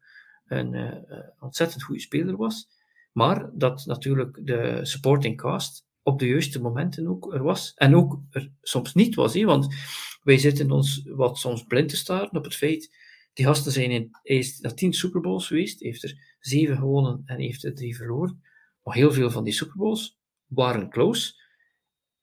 een 0.47 0.73
uh, 0.73 0.95
ontzettend 1.39 1.83
goede 1.83 2.01
speler 2.01 2.37
was, 2.37 2.67
maar 3.11 3.49
dat 3.53 3.85
natuurlijk 3.85 4.39
de 4.43 4.79
supporting 4.81 5.37
cast 5.37 5.85
op 6.01 6.19
de 6.19 6.27
juiste 6.27 6.61
momenten 6.61 7.07
ook 7.07 7.33
er 7.33 7.43
was. 7.43 7.73
En 7.75 7.95
ook 7.95 8.19
er 8.29 8.51
soms 8.61 8.93
niet 8.93 9.15
was. 9.15 9.33
Hè? 9.33 9.43
Want 9.43 9.75
wij 10.23 10.37
zitten 10.37 10.71
ons 10.71 11.03
wat 11.05 11.37
soms 11.37 11.63
blind 11.63 11.89
te 11.89 11.95
staren 11.95 12.35
op 12.35 12.43
het 12.43 12.55
feit, 12.55 12.95
die 13.33 13.45
gasten 13.45 13.71
zijn 13.71 13.91
in, 13.91 14.09
hij 14.23 14.37
is 14.37 14.59
naar 14.59 14.73
tien 14.73 14.93
Super 14.93 15.21
Bowls 15.21 15.47
geweest, 15.47 15.79
heeft 15.79 16.03
er 16.03 16.35
zeven 16.39 16.77
gewonnen 16.77 17.21
en 17.25 17.39
heeft 17.39 17.63
er 17.63 17.75
drie 17.75 17.95
verloren. 17.95 18.41
Maar 18.83 18.95
heel 18.95 19.11
veel 19.11 19.31
van 19.31 19.43
die 19.43 19.53
Super 19.53 19.77
Bowls 19.77 20.17
waren 20.45 20.89
close. 20.89 21.33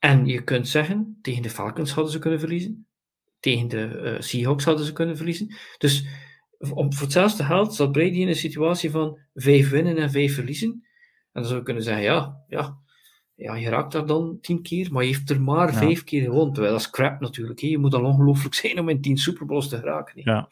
En 0.04 0.26
je 0.26 0.42
kunt 0.42 0.68
zeggen, 0.68 1.18
tegen 1.22 1.42
de 1.42 1.50
Falcons 1.50 1.92
hadden 1.92 2.12
ze 2.12 2.18
kunnen 2.18 2.40
verliezen. 2.40 2.86
Tegen 3.40 3.68
de 3.68 4.00
uh, 4.02 4.20
Seahawks 4.20 4.64
hadden 4.64 4.84
ze 4.84 4.92
kunnen 4.92 5.16
verliezen. 5.16 5.56
Dus 5.78 6.06
om, 6.58 6.92
voor 6.92 7.02
hetzelfde 7.02 7.44
geld 7.44 7.74
zat 7.74 7.92
Brady 7.92 8.18
in 8.18 8.28
een 8.28 8.34
situatie 8.34 8.90
van 8.90 9.18
vijf 9.34 9.70
winnen 9.70 9.96
en 9.96 10.10
vijf 10.10 10.34
verliezen. 10.34 10.70
En 10.70 10.80
dan 11.32 11.44
zou 11.44 11.58
je 11.58 11.64
kunnen 11.64 11.82
zeggen, 11.82 12.02
ja, 12.02 12.44
ja, 12.48 12.78
ja 13.34 13.54
je 13.54 13.68
raakt 13.68 13.92
daar 13.92 14.06
dan 14.06 14.38
tien 14.40 14.62
keer, 14.62 14.92
maar 14.92 15.02
je 15.02 15.08
heeft 15.08 15.30
er 15.30 15.42
maar 15.42 15.74
vijf 15.74 16.04
keer 16.04 16.22
gewonnen. 16.22 16.52
Terwijl 16.52 16.74
dat 16.74 16.82
is 16.82 16.90
crap 16.90 17.20
natuurlijk. 17.20 17.60
Hè. 17.60 17.66
Je 17.66 17.78
moet 17.78 17.94
al 17.94 18.04
ongelooflijk 18.04 18.54
zijn 18.54 18.78
om 18.78 18.88
in 18.88 19.00
tien 19.00 19.16
Superbowls 19.16 19.68
te 19.68 19.76
geraken. 19.76 20.22
Hè. 20.22 20.30
Ja. 20.30 20.48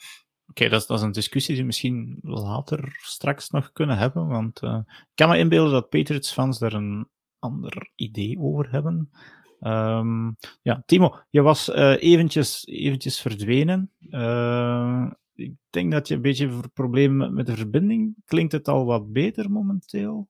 Oké, 0.46 0.68
dat, 0.68 0.86
dat, 0.86 0.98
is 0.98 1.04
een 1.04 1.12
discussie 1.12 1.52
die 1.52 1.62
we 1.62 1.66
misschien 1.66 2.18
later 2.22 2.98
straks 3.02 3.50
nog 3.50 3.72
kunnen 3.72 3.98
hebben. 3.98 4.26
Want 4.26 4.62
uh, 4.62 4.78
ik 4.86 5.12
kan 5.14 5.28
me 5.28 5.38
inbeelden 5.38 5.72
dat 5.72 5.88
Patriots-fans 5.88 6.58
daar 6.58 6.72
een 6.72 7.08
ander 7.38 7.90
idee 7.94 8.38
over 8.38 8.70
hebben. 8.70 9.10
Um, 9.64 10.36
ja, 10.62 10.82
Timo, 10.86 11.18
je 11.30 11.42
was 11.42 11.68
uh, 11.68 12.02
eventjes, 12.02 12.66
eventjes 12.66 13.20
verdwenen. 13.20 13.90
Uh, 14.10 15.10
ik 15.34 15.54
denk 15.70 15.92
dat 15.92 16.08
je 16.08 16.14
een 16.14 16.22
beetje 16.22 16.68
problemen 16.74 17.16
met, 17.16 17.32
met 17.32 17.46
de 17.46 17.56
verbinding. 17.56 18.14
Klinkt 18.24 18.52
het 18.52 18.68
al 18.68 18.84
wat 18.84 19.12
beter 19.12 19.50
momenteel? 19.50 20.28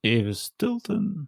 Even 0.00 0.36
stilte. 0.36 1.26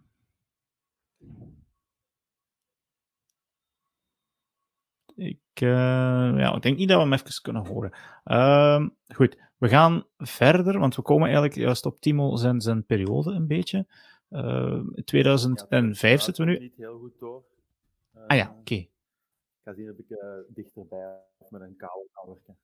Ik, 5.15 5.39
uh, 5.53 5.69
ja, 6.37 6.55
ik 6.55 6.61
denk 6.61 6.77
niet 6.77 6.87
dat 6.87 6.97
we 6.97 7.03
hem 7.03 7.13
even 7.13 7.41
kunnen 7.41 7.65
horen. 7.65 7.93
Uh, 8.25 8.87
goed, 9.07 9.37
we 9.57 9.69
gaan 9.69 10.05
verder, 10.17 10.79
want 10.79 10.95
we 10.95 11.01
komen 11.01 11.25
eigenlijk 11.25 11.55
juist 11.55 11.85
op 11.85 11.99
Timo 11.99 12.35
zijn, 12.35 12.61
zijn 12.61 12.85
periode 12.85 13.31
een 13.31 13.47
beetje. 13.47 13.87
Uh, 14.29 14.81
2005 15.05 16.21
zitten 16.21 16.45
we 16.45 16.51
nu. 16.51 16.59
niet 16.59 16.75
heel 16.75 16.99
goed 16.99 17.19
door. 17.19 17.43
Uh, 18.15 18.21
ah 18.27 18.37
ja, 18.37 18.49
oké. 18.49 18.59
Okay. 18.59 18.77
Ik 18.77 19.63
ga 19.63 19.73
zien 19.73 19.91
of 19.91 19.97
ik 19.97 20.09
uh, 20.09 20.17
dichterbij 20.47 21.15
met 21.49 21.61
een 21.61 21.75
kabel 21.77 22.09
kan 22.11 22.25
werken. 22.33 22.57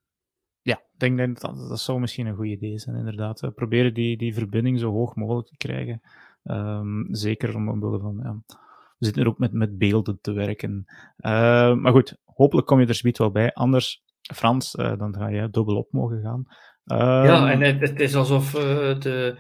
Ja, 0.61 0.75
ik 0.75 0.99
denk 0.99 1.17
dat, 1.17 1.41
dat 1.41 1.69
dat 1.69 1.79
zou 1.79 1.99
misschien 1.99 2.25
een 2.25 2.35
goed 2.35 2.45
idee 2.45 2.79
zijn, 2.79 2.95
inderdaad. 2.95 3.39
We 3.39 3.51
proberen 3.51 3.93
die, 3.93 4.17
die 4.17 4.33
verbinding 4.33 4.79
zo 4.79 4.91
hoog 4.91 5.15
mogelijk 5.15 5.47
te 5.47 5.57
krijgen. 5.57 6.01
Um, 6.43 7.07
zeker 7.15 7.55
omwille 7.55 7.99
van, 7.99 8.19
ja, 8.23 8.55
we 8.97 9.05
zitten 9.05 9.21
er 9.21 9.27
ook 9.27 9.37
met, 9.37 9.53
met 9.53 9.77
beelden 9.77 10.17
te 10.21 10.31
werken. 10.31 10.85
Uh, 11.17 11.75
maar 11.75 11.91
goed, 11.91 12.17
hopelijk 12.25 12.67
kom 12.67 12.79
je 12.79 12.87
er 12.87 12.95
zoiets 12.95 13.19
wel 13.19 13.31
bij. 13.31 13.53
Anders, 13.53 14.03
Frans, 14.33 14.75
uh, 14.75 14.97
dan 14.97 15.15
ga 15.15 15.27
je 15.27 15.49
dubbel 15.49 15.77
op 15.77 15.91
mogen 15.91 16.21
gaan. 16.21 16.45
Uh, 16.85 16.97
ja, 17.25 17.51
en 17.51 17.61
het, 17.61 17.79
het 17.79 17.99
is 17.99 18.15
alsof 18.15 18.51
de 18.51 19.37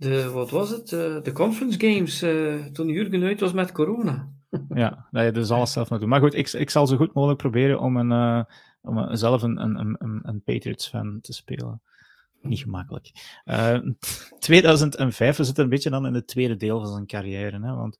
de, 0.00 0.30
wat 0.30 0.50
was 0.50 0.70
het? 0.70 0.92
Uh, 0.92 1.22
de 1.22 1.32
conference 1.32 1.80
games 1.80 2.22
uh, 2.22 2.64
toen 2.64 2.88
Jurgen 2.88 3.22
uit 3.22 3.40
was 3.40 3.52
met 3.52 3.72
corona. 3.72 4.32
ja, 4.68 5.08
dat 5.10 5.24
je 5.24 5.32
dus 5.32 5.50
alles 5.50 5.72
zelf 5.72 5.90
moet 5.90 6.00
doen. 6.00 6.08
Maar 6.08 6.20
goed, 6.20 6.34
ik, 6.34 6.52
ik 6.52 6.70
zal 6.70 6.86
zo 6.86 6.96
goed 6.96 7.14
mogelijk 7.14 7.38
proberen 7.38 7.80
om, 7.80 7.96
een, 7.96 8.10
uh, 8.10 8.44
om 8.80 9.16
zelf 9.16 9.42
een, 9.42 9.62
een, 9.62 9.96
een, 9.98 10.20
een 10.22 10.42
Patriots-fan 10.42 11.18
te 11.20 11.32
spelen. 11.32 11.82
Niet 12.42 12.58
gemakkelijk. 12.58 13.10
2005, 14.38 15.36
we 15.36 15.44
zitten 15.44 15.64
een 15.64 15.70
beetje 15.70 15.90
dan 15.90 16.06
in 16.06 16.14
het 16.14 16.26
tweede 16.26 16.56
deel 16.56 16.80
van 16.80 16.92
zijn 16.92 17.06
carrière. 17.06 17.60
Hè, 17.60 17.74
want 17.74 17.98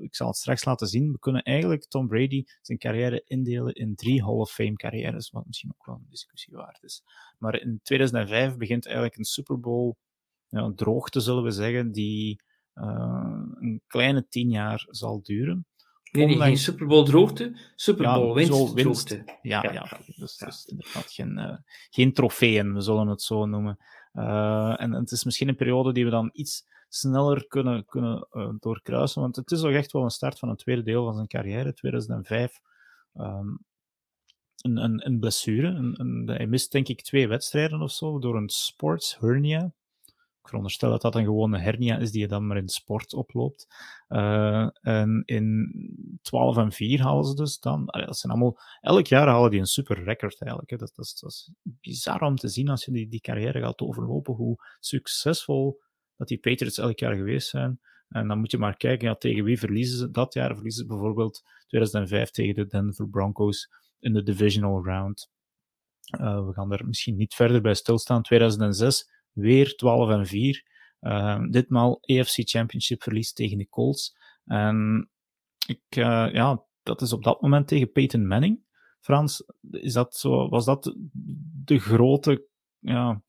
ik 0.00 0.14
zal 0.14 0.26
het 0.26 0.36
straks 0.36 0.64
laten 0.64 0.86
zien. 0.86 1.12
We 1.12 1.18
kunnen 1.18 1.42
eigenlijk 1.42 1.84
Tom 1.88 2.08
Brady 2.08 2.44
zijn 2.62 2.78
carrière 2.78 3.22
indelen 3.26 3.74
in 3.74 3.94
drie 3.94 4.24
Hall 4.24 4.34
of 4.34 4.50
Fame 4.50 4.76
carrières, 4.76 5.30
wat 5.30 5.46
misschien 5.46 5.72
ook 5.76 5.86
wel 5.86 5.94
een 5.94 6.06
discussie 6.10 6.56
waard 6.56 6.82
is. 6.82 7.02
Maar 7.38 7.60
in 7.60 7.80
2005 7.82 8.56
begint 8.56 8.86
eigenlijk 8.86 9.16
een 9.16 9.24
Super 9.24 9.60
Bowl 9.60 9.96
ja, 10.48 10.72
droogte, 10.74 11.20
zullen 11.20 11.42
we 11.42 11.50
zeggen, 11.50 11.92
die 11.92 12.42
uh, 12.74 13.42
een 13.60 13.82
kleine 13.86 14.28
tien 14.28 14.50
jaar 14.50 14.86
zal 14.90 15.22
duren. 15.22 15.66
Nee, 16.10 16.26
nee 16.26 16.36
geen 16.36 16.58
Super 16.58 16.86
Bowl 16.86 17.04
droogte, 17.04 17.58
Super 17.74 18.04
Bowl 18.04 18.34
winst, 18.34 18.72
winst, 18.72 19.06
droogte. 19.06 19.38
Ja, 19.42 19.62
ja. 19.62 19.72
ja 19.72 19.98
dus, 20.16 20.36
dus 20.36 20.66
inderdaad 20.66 21.10
geen, 21.10 21.38
uh, 21.38 21.56
geen 21.90 22.12
trofeeën, 22.12 22.74
we 22.74 22.80
zullen 22.80 23.08
het 23.08 23.22
zo 23.22 23.46
noemen. 23.46 23.78
Uh, 24.12 24.70
en, 24.70 24.94
en, 24.94 25.00
het 25.00 25.10
is 25.10 25.24
misschien 25.24 25.48
een 25.48 25.56
periode 25.56 25.92
die 25.92 26.04
we 26.04 26.10
dan 26.10 26.30
iets 26.32 26.66
sneller 26.88 27.46
kunnen, 27.46 27.84
kunnen 27.84 28.28
doorkruisen, 28.60 29.20
want 29.20 29.36
het 29.36 29.50
is 29.50 29.62
ook 29.62 29.72
echt 29.72 29.92
wel 29.92 30.02
een 30.02 30.10
start 30.10 30.38
van 30.38 30.48
een 30.48 30.56
tweede 30.56 30.82
deel 30.82 31.04
van 31.04 31.14
zijn 31.14 31.26
carrière, 31.26 31.72
2005. 31.72 32.60
Um, 33.14 33.66
een, 34.62 34.76
een, 34.76 35.06
een 35.06 35.18
blessure. 35.18 35.68
Een, 35.68 36.00
een, 36.00 36.28
hij 36.28 36.46
mist 36.46 36.72
denk 36.72 36.88
ik 36.88 37.02
twee 37.02 37.28
wedstrijden 37.28 37.80
of 37.80 37.90
zo 37.90 38.18
door 38.18 38.36
een 38.36 38.48
sports 38.48 39.18
hernia 39.20 39.72
veronderstel 40.48 40.90
dat 40.90 41.02
dat 41.02 41.14
een 41.14 41.24
gewone 41.24 41.58
hernia 41.58 41.98
is 41.98 42.10
die 42.10 42.20
je 42.20 42.28
dan 42.28 42.46
maar 42.46 42.56
in 42.56 42.68
sport 42.68 43.14
oploopt. 43.14 43.66
Uh, 44.08 44.68
en 44.80 45.22
in 45.24 45.70
12 46.22 46.56
en 46.56 46.72
4 46.72 47.02
halen 47.02 47.24
ze 47.24 47.34
dus 47.34 47.58
dan. 47.58 47.86
Dat 47.86 48.16
zijn 48.16 48.32
allemaal, 48.32 48.58
elk 48.80 49.06
jaar 49.06 49.26
halen 49.26 49.50
die 49.50 49.60
een 49.60 49.66
super 49.66 50.02
record 50.02 50.40
eigenlijk. 50.40 50.78
Dat, 50.78 50.98
is, 50.98 51.18
dat 51.20 51.30
is 51.30 51.52
bizar 51.62 52.20
om 52.20 52.36
te 52.36 52.48
zien 52.48 52.68
als 52.68 52.84
je 52.84 52.92
die, 52.92 53.08
die 53.08 53.20
carrière 53.20 53.60
gaat 53.60 53.80
overlopen, 53.80 54.34
hoe 54.34 54.56
succesvol 54.80 55.80
dat 56.16 56.28
die 56.28 56.38
Patriots 56.38 56.78
elk 56.78 56.98
jaar 56.98 57.14
geweest 57.14 57.48
zijn. 57.48 57.80
En 58.08 58.28
dan 58.28 58.38
moet 58.38 58.50
je 58.50 58.58
maar 58.58 58.76
kijken, 58.76 59.08
ja, 59.08 59.14
tegen 59.14 59.44
wie 59.44 59.58
verliezen 59.58 59.98
ze. 59.98 60.10
Dat 60.10 60.34
jaar 60.34 60.54
verliezen 60.54 60.82
ze 60.82 60.88
bijvoorbeeld 60.88 61.42
2005 61.66 62.30
tegen 62.30 62.54
de 62.54 62.66
Denver 62.66 63.08
Broncos 63.08 63.70
in 63.98 64.12
de 64.12 64.22
divisional 64.22 64.84
round. 64.84 65.30
Uh, 66.20 66.46
we 66.46 66.52
gaan 66.52 66.72
er 66.72 66.86
misschien 66.86 67.16
niet 67.16 67.34
verder 67.34 67.60
bij 67.60 67.74
stilstaan. 67.74 68.22
2006 68.22 69.10
Weer 69.32 69.76
12 69.76 70.10
en 70.10 70.26
4. 70.26 70.64
Uh, 71.00 71.12
ehm, 71.12 71.50
ditmaal 71.50 72.00
AFC 72.00 72.48
Championship 72.48 73.02
verlies 73.02 73.32
tegen 73.32 73.58
de 73.58 73.68
Colts. 73.68 74.16
En 74.44 75.08
ik, 75.66 75.96
uh, 75.96 76.28
ja, 76.32 76.64
dat 76.82 77.00
is 77.00 77.12
op 77.12 77.24
dat 77.24 77.40
moment 77.40 77.68
tegen 77.68 77.92
Peyton 77.92 78.26
Manning. 78.26 78.60
Frans, 79.00 79.44
is 79.70 79.92
dat 79.92 80.16
zo, 80.16 80.48
was 80.48 80.64
dat 80.64 80.94
de 81.64 81.78
grote, 81.78 82.46
ja, 82.78 83.22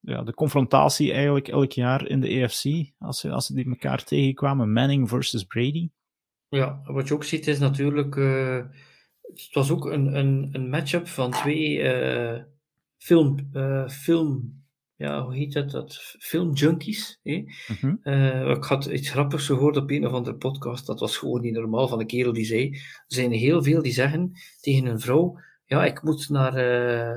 ja, 0.00 0.22
de 0.22 0.34
confrontatie 0.34 1.12
eigenlijk 1.12 1.48
elk 1.48 1.72
jaar 1.72 2.06
in 2.06 2.20
de 2.20 2.28
EFC, 2.28 2.92
als 2.98 3.20
ze, 3.20 3.30
als 3.30 3.46
ze 3.46 3.54
die 3.54 3.68
elkaar 3.68 4.04
tegenkwamen, 4.04 4.72
Manning 4.72 5.08
versus 5.08 5.44
Brady? 5.44 5.90
Ja, 6.48 6.80
wat 6.84 7.08
je 7.08 7.14
ook 7.14 7.24
ziet 7.24 7.46
is 7.46 7.58
natuurlijk, 7.58 8.14
uh, 8.14 8.64
het 9.22 9.48
was 9.52 9.70
ook 9.70 9.86
een, 9.86 10.16
een, 10.16 10.48
een 10.52 10.68
matchup 10.68 11.08
van 11.08 11.30
twee 11.30 11.78
uh, 11.78 12.42
film, 12.96 13.50
film 13.88 14.60
ja, 15.00 15.22
hoe 15.22 15.34
heet 15.34 15.52
dat, 15.52 15.70
dat 15.70 15.94
filmjunkies. 16.18 17.18
Hè? 17.22 17.44
Mm 17.80 17.98
ik 18.56 18.64
had 18.64 18.86
iets 18.86 19.10
grappigs 19.10 19.46
gehoord 19.46 19.76
op 19.76 19.90
een 19.90 20.06
of 20.06 20.12
andere 20.12 20.36
podcast, 20.36 20.86
dat 20.86 21.00
was 21.00 21.16
gewoon 21.16 21.40
niet 21.40 21.52
normaal, 21.52 21.88
van 21.88 22.00
een 22.00 22.06
kerel 22.06 22.32
die 22.32 22.44
zei, 22.44 22.70
er 22.70 22.80
zijn 23.06 23.32
heel 23.32 23.62
veel 23.62 23.82
die 23.82 23.92
zeggen 23.92 24.32
tegen 24.60 24.86
een 24.86 25.00
vrouw, 25.00 25.40
ja, 25.64 25.84
ik 25.84 26.02
moet 26.02 26.28
naar, 26.28 26.58
uh, 26.58 27.16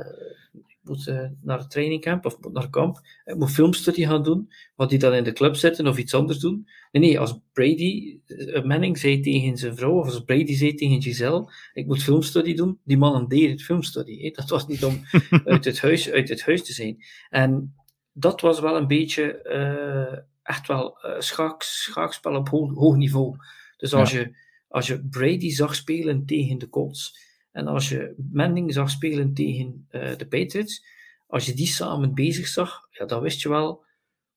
ik 0.68 0.73
moet, 0.84 1.08
uh, 1.08 1.26
naar 1.42 1.60
het 1.60 1.70
trainingcamp 1.70 2.26
of 2.26 2.38
naar 2.52 2.70
kamp, 2.70 3.02
ik 3.26 3.36
moet 3.36 3.52
filmstudie 3.52 4.08
gaan 4.08 4.24
doen, 4.24 4.52
wat 4.76 4.90
die 4.90 5.00
dan 5.00 5.14
in 5.14 5.24
de 5.24 5.34
club 5.34 5.56
zitten 5.56 5.88
of 5.88 5.98
iets 5.98 6.14
anders 6.14 6.40
doen. 6.40 6.68
Nee, 6.92 7.02
nee, 7.02 7.20
als 7.20 7.40
Brady, 7.54 8.20
Manning 8.64 8.98
zei 8.98 9.20
tegen 9.20 9.58
zijn 9.58 9.76
vrouw, 9.76 10.00
of 10.00 10.06
als 10.06 10.24
Brady 10.24 10.56
zei 10.56 10.74
tegen 10.74 11.02
Giselle, 11.02 11.52
ik 11.74 11.86
moet 11.86 12.04
filmstudie 12.04 12.56
doen, 12.56 12.80
die 12.84 12.98
mannen 12.98 13.28
deden 13.28 13.52
het 13.52 13.64
filmstudie. 13.64 14.24
Hè? 14.24 14.30
Dat 14.30 14.50
was 14.50 14.68
niet 14.68 14.84
om 14.84 15.02
uit, 15.46 15.66
het 15.66 15.82
huis, 15.82 16.12
uit 16.12 16.30
het 16.30 16.42
huis 16.42 16.64
te 16.64 16.74
zijn. 16.74 17.04
En 17.30 17.76
dat 18.14 18.42
was 18.42 18.60
wel 18.60 18.76
een 18.76 18.88
beetje 18.88 19.40
uh, 19.44 20.20
echt 20.44 20.68
wel 20.68 21.06
uh, 21.06 21.20
schaak, 21.20 21.62
schaakspel 21.62 22.36
op 22.36 22.50
hoog, 22.50 22.74
hoog 22.74 22.96
niveau. 22.96 23.36
Dus 23.78 23.94
als, 23.94 24.12
je, 24.12 24.36
als 24.68 24.88
je 24.88 25.06
Brady 25.06 25.50
zag 25.50 25.76
spelen 25.76 26.26
tegen 26.26 26.58
de 26.58 26.70
Colts 26.70 27.32
en 27.54 27.68
als 27.68 27.90
je 27.90 28.14
Manning 28.32 28.74
zag 28.74 28.90
spelen 28.90 29.34
tegen 29.34 29.88
uh, 29.92 30.18
de 30.18 30.28
Patriots, 30.28 30.86
als 31.28 31.46
je 31.46 31.54
die 31.54 31.68
samen 31.68 32.14
bezig 32.14 32.48
zag, 32.48 32.88
ja, 32.90 33.06
dan 33.06 33.22
wist 33.22 33.42
je 33.42 33.50
wel, 33.50 33.86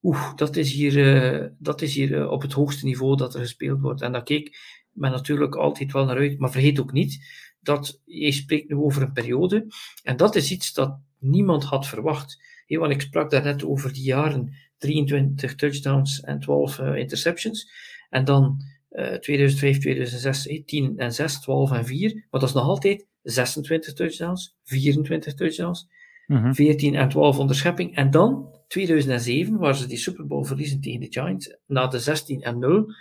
oeh, 0.02 0.34
dat 0.34 0.56
is 0.56 0.72
hier, 0.72 1.54
dat 1.58 1.82
is 1.82 1.94
hier 1.94 2.28
op 2.28 2.42
het 2.42 2.52
hoogste 2.52 2.84
niveau 2.84 3.16
dat 3.16 3.34
er 3.34 3.40
gespeeld 3.40 3.80
wordt. 3.80 4.02
En 4.02 4.12
daar 4.12 4.22
keek 4.22 4.56
men 4.96 5.10
natuurlijk 5.10 5.54
altijd 5.54 5.92
wel 5.92 6.04
naar 6.04 6.16
uit. 6.16 6.38
Maar 6.38 6.50
vergeet 6.50 6.80
ook 6.80 6.92
niet 6.92 7.24
dat 7.60 8.00
je 8.04 8.32
spreekt 8.32 8.68
nu 8.68 8.76
over 8.76 9.02
een 9.02 9.12
periode. 9.12 9.66
En 10.02 10.16
dat 10.16 10.34
is 10.34 10.50
iets 10.50 10.72
dat 10.72 10.98
niemand 11.18 11.64
had 11.64 11.86
verwacht. 11.86 12.42
Hey, 12.66 12.78
want 12.78 12.92
ik 12.92 13.00
sprak 13.00 13.30
daarnet 13.30 13.64
over 13.64 13.92
die 13.92 14.02
jaren 14.02 14.54
23 14.78 15.54
touchdowns 15.54 16.20
en 16.20 16.40
12 16.40 16.78
uh, 16.78 16.96
interceptions. 16.96 17.70
En 18.10 18.24
dan 18.24 18.62
uh, 18.90 19.14
2005, 19.14 19.78
2006, 19.78 20.44
hey, 20.44 20.62
10 20.66 20.98
en 20.98 21.12
6, 21.12 21.40
12 21.40 21.72
en 21.72 21.84
4. 21.84 22.14
Maar 22.14 22.40
dat 22.40 22.48
is 22.48 22.54
nog 22.54 22.64
altijd 22.64 23.06
26 23.22 23.92
touchdowns, 23.92 24.56
24 24.64 25.34
touchdowns, 25.34 25.88
mm 26.26 26.36
-hmm. 26.36 26.54
14 26.54 26.94
en 26.94 27.08
12 27.08 27.38
onderschepping. 27.38 27.96
En 27.96 28.10
dan 28.10 28.54
2007, 28.68 29.58
waar 29.58 29.76
ze 29.76 29.86
die 29.86 29.98
Super 29.98 30.26
Bowl 30.26 30.44
verliezen 30.44 30.80
tegen 30.80 31.00
de 31.00 31.06
Giants, 31.10 31.56
na 31.66 31.86
de 31.86 31.98
16 31.98 32.42
en 32.42 32.58
0. 32.58 32.92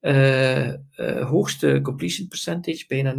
Uh, 0.00 0.68
uh, 0.68 1.28
hoogste 1.28 1.78
completion 1.82 2.28
percentage, 2.28 2.84
bijna 2.88 3.14
69%, 3.14 3.16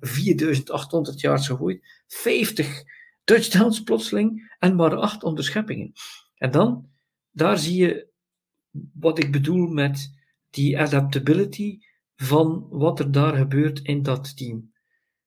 4800 0.00 1.20
yards 1.20 1.46
gegooid, 1.46 2.02
50 2.06 2.82
touchdowns 3.24 3.82
plotseling 3.82 4.56
en 4.58 4.74
maar 4.74 4.96
acht 4.96 5.22
onderscheppingen. 5.22 5.92
En 6.36 6.50
dan, 6.50 6.88
daar 7.30 7.58
zie 7.58 7.76
je 7.76 8.08
wat 8.94 9.18
ik 9.18 9.32
bedoel 9.32 9.66
met 9.66 10.17
die 10.58 10.78
adaptability 10.78 11.78
van 12.16 12.66
wat 12.70 12.98
er 12.98 13.12
daar 13.12 13.36
gebeurt 13.36 13.80
in 13.80 14.02
dat 14.02 14.36
team. 14.36 14.72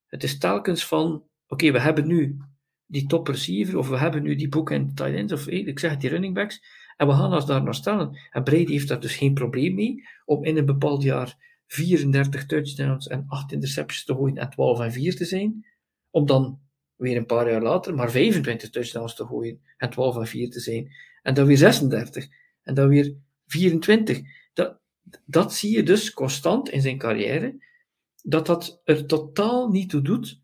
Het 0.07 0.23
is 0.23 0.37
telkens 0.37 0.85
van, 0.85 1.23
oké, 1.47 1.71
we 1.71 1.79
hebben 1.79 2.07
nu 2.07 2.37
die 2.85 3.07
top 3.07 3.27
receiver, 3.27 3.77
of 3.77 3.89
we 3.89 3.97
hebben 3.97 4.23
nu 4.23 4.35
die 4.35 4.49
bookend 4.49 4.95
tight 4.97 5.15
ends, 5.15 5.33
of 5.33 5.47
ik 5.47 5.79
zeg 5.79 5.97
die 5.97 6.09
running 6.09 6.33
backs, 6.33 6.61
en 6.97 7.07
we 7.07 7.13
gaan 7.13 7.33
ons 7.33 7.45
daar 7.45 7.63
naar 7.63 7.75
stellen. 7.75 8.19
En 8.29 8.43
Brady 8.43 8.71
heeft 8.71 8.87
daar 8.87 8.99
dus 8.99 9.15
geen 9.15 9.33
probleem 9.33 9.75
mee 9.75 10.03
om 10.25 10.43
in 10.43 10.57
een 10.57 10.65
bepaald 10.65 11.03
jaar 11.03 11.59
34 11.67 12.45
touchdowns 12.45 13.07
en 13.07 13.25
8 13.27 13.51
interceptions 13.51 14.05
te 14.05 14.13
gooien 14.13 14.37
en 14.37 14.49
12 14.49 14.79
en 14.79 14.91
4 14.91 15.15
te 15.15 15.25
zijn, 15.25 15.65
om 16.09 16.25
dan 16.25 16.59
weer 16.95 17.17
een 17.17 17.25
paar 17.25 17.51
jaar 17.51 17.61
later 17.61 17.95
maar 17.95 18.11
25 18.11 18.69
touchdowns 18.69 19.15
te 19.15 19.25
gooien 19.25 19.61
en 19.77 19.89
12 19.89 20.17
en 20.17 20.27
4 20.27 20.49
te 20.49 20.59
zijn. 20.59 20.91
En 21.21 21.33
dan 21.33 21.45
weer 21.45 21.57
36 21.57 22.27
en 22.61 22.73
dan 22.73 22.87
weer 22.87 23.15
24. 23.45 24.21
Dat, 25.25 25.53
zie 25.53 25.75
je 25.75 25.83
dus 25.83 26.13
constant 26.13 26.69
in 26.69 26.81
zijn 26.81 26.97
carrière, 26.97 27.65
dat 28.23 28.45
dat 28.45 28.81
er 28.83 29.05
totaal 29.05 29.69
niet 29.69 29.89
toe 29.89 30.01
doet 30.01 30.41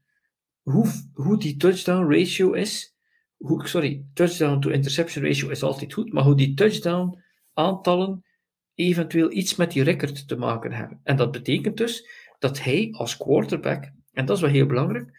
hoe, 0.61 0.87
hoe 1.13 1.37
die 1.39 1.57
touchdown 1.57 2.13
ratio 2.13 2.51
is. 2.51 2.95
Hoe, 3.37 3.67
sorry, 3.67 4.05
touchdown 4.13 4.59
to 4.59 4.69
interception 4.69 5.23
ratio 5.23 5.49
is 5.49 5.63
altijd 5.63 5.93
goed, 5.93 6.13
maar 6.13 6.23
hoe 6.23 6.35
die 6.35 6.53
touchdown 6.53 7.23
aantallen 7.53 8.25
eventueel 8.73 9.31
iets 9.31 9.55
met 9.55 9.71
die 9.71 9.83
record 9.83 10.27
te 10.27 10.35
maken 10.35 10.71
hebben. 10.71 10.99
En 11.03 11.15
dat 11.15 11.31
betekent 11.31 11.77
dus 11.77 12.09
dat 12.39 12.63
hij 12.63 12.89
als 12.91 13.17
quarterback, 13.17 13.91
en 14.11 14.25
dat 14.25 14.35
is 14.35 14.41
wel 14.41 14.51
heel 14.51 14.65
belangrijk, 14.65 15.09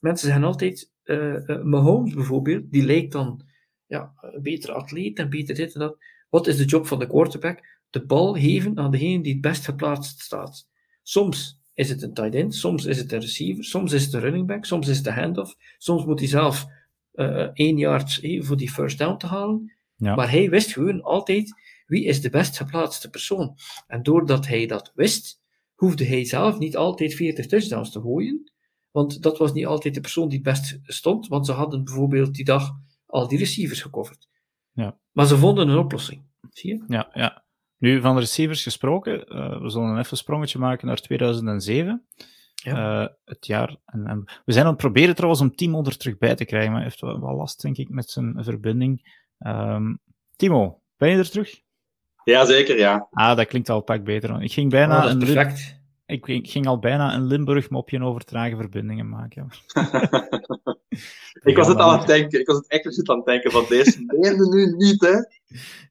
mensen 0.00 0.26
zeggen 0.26 0.44
altijd, 0.44 0.90
uh, 1.04 1.62
Mahomes 1.62 2.14
bijvoorbeeld, 2.14 2.70
die 2.70 2.84
lijkt 2.84 3.12
dan 3.12 3.44
ja, 3.86 4.12
een 4.20 4.42
betere 4.42 4.72
atleet 4.72 5.18
en 5.18 5.30
beter 5.30 5.54
dit 5.54 5.74
en 5.74 5.80
dat. 5.80 5.98
Wat 6.28 6.46
is 6.46 6.56
de 6.56 6.64
job 6.64 6.86
van 6.86 6.98
de 6.98 7.06
quarterback? 7.06 7.71
De 7.92 8.06
bal 8.06 8.34
geven 8.34 8.78
aan 8.78 8.90
degene 8.90 9.22
die 9.22 9.32
het 9.32 9.40
best 9.40 9.64
geplaatst 9.64 10.20
staat. 10.20 10.68
Soms 11.02 11.60
is 11.74 11.88
het 11.88 12.02
een 12.02 12.14
tight 12.14 12.34
end, 12.34 12.54
soms 12.54 12.84
is 12.84 12.98
het 12.98 13.12
een 13.12 13.20
receiver, 13.20 13.64
soms 13.64 13.92
is 13.92 14.04
het 14.04 14.12
een 14.12 14.20
running 14.20 14.46
back, 14.46 14.64
soms 14.64 14.88
is 14.88 14.96
het 14.96 15.04
de 15.04 15.12
handoff, 15.12 15.56
soms 15.78 16.04
moet 16.04 16.18
hij 16.18 16.28
zelf 16.28 16.66
uh, 17.12 17.48
één 17.52 17.76
yard 17.76 18.18
hey, 18.20 18.42
voor 18.42 18.56
die 18.56 18.70
first 18.70 18.98
down 18.98 19.16
te 19.16 19.26
halen. 19.26 19.72
Ja. 19.96 20.14
Maar 20.14 20.30
hij 20.30 20.50
wist 20.50 20.72
gewoon 20.72 21.02
altijd 21.02 21.54
wie 21.86 22.04
is 22.04 22.20
de 22.20 22.30
best 22.30 22.56
geplaatste 22.56 23.10
persoon. 23.10 23.56
En 23.86 24.02
doordat 24.02 24.46
hij 24.46 24.66
dat 24.66 24.92
wist, 24.94 25.40
hoefde 25.74 26.04
hij 26.04 26.24
zelf 26.24 26.58
niet 26.58 26.76
altijd 26.76 27.14
40 27.14 27.46
touchdowns 27.46 27.90
te 27.90 28.00
gooien, 28.00 28.52
want 28.90 29.22
dat 29.22 29.38
was 29.38 29.52
niet 29.52 29.66
altijd 29.66 29.94
de 29.94 30.00
persoon 30.00 30.28
die 30.28 30.40
het 30.42 30.46
best 30.46 30.78
stond, 30.82 31.28
want 31.28 31.46
ze 31.46 31.52
hadden 31.52 31.84
bijvoorbeeld 31.84 32.34
die 32.34 32.44
dag 32.44 32.70
al 33.06 33.28
die 33.28 33.38
receivers 33.38 33.82
gecoverd. 33.82 34.28
Ja. 34.72 34.98
Maar 35.10 35.26
ze 35.26 35.36
vonden 35.36 35.68
een 35.68 35.78
oplossing. 35.78 36.22
Zie 36.50 36.70
je? 36.70 36.84
Ja, 36.88 37.10
ja. 37.14 37.41
Nu, 37.82 38.00
van 38.00 38.14
de 38.14 38.20
receivers 38.20 38.62
gesproken, 38.62 39.12
uh, 39.12 39.60
we 39.60 39.70
zullen 39.70 39.98
even 39.98 40.10
een 40.10 40.16
sprongetje 40.16 40.58
maken 40.58 40.86
naar 40.86 41.00
2007. 41.00 42.06
Ja. 42.54 43.02
Uh, 43.02 43.08
het 43.24 43.46
jaar. 43.46 43.76
En, 43.84 44.06
en, 44.06 44.24
we 44.44 44.52
zijn 44.52 44.64
aan 44.64 44.70
het 44.70 44.80
proberen 44.80 45.14
trouwens 45.14 45.42
om 45.42 45.54
Timo 45.54 45.84
er 45.84 45.96
terug 45.96 46.18
bij 46.18 46.34
te 46.34 46.44
krijgen, 46.44 46.70
maar 46.70 46.80
hij 46.80 46.88
heeft 46.88 47.00
wel, 47.00 47.20
wel 47.20 47.36
last, 47.36 47.62
denk 47.62 47.76
ik, 47.76 47.88
met 47.88 48.10
zijn 48.10 48.36
verbinding. 48.38 49.16
Um, 49.46 49.98
Timo, 50.36 50.80
ben 50.96 51.10
je 51.10 51.16
er 51.16 51.30
terug? 51.30 51.60
Ja, 52.24 52.44
zeker, 52.44 52.78
ja. 52.78 53.08
Ah, 53.10 53.36
dat 53.36 53.46
klinkt 53.46 53.68
al 53.68 53.76
een 53.76 53.84
pak 53.84 54.04
beter. 54.04 54.42
Ik 54.42 54.52
ging 54.52 54.70
bijna... 54.70 55.04
Oh, 55.04 55.10
een 55.10 55.18
perfect 55.18 55.82
ik, 56.12 56.26
ik, 56.26 56.50
ging 56.50 56.66
al 56.66 56.78
bijna 56.78 57.14
een 57.14 57.26
Limburg-mopje 57.26 58.02
over 58.02 58.24
trage 58.24 58.56
verbindingen 58.56 59.08
maken. 59.08 59.48
ik 61.50 61.56
was 61.56 61.66
het 61.66 61.78
aan 61.78 61.98
het 61.98 62.06
denken, 62.06 62.40
ik 62.40 62.46
was 62.46 62.56
het 62.56 62.68
echt 62.68 63.08
aan 63.08 63.16
het 63.16 63.26
denken 63.26 63.50
van 63.50 63.64
deze 63.68 64.04
meende 64.06 64.48
nu 64.48 64.76
niet, 64.76 65.00
hè? 65.00 65.16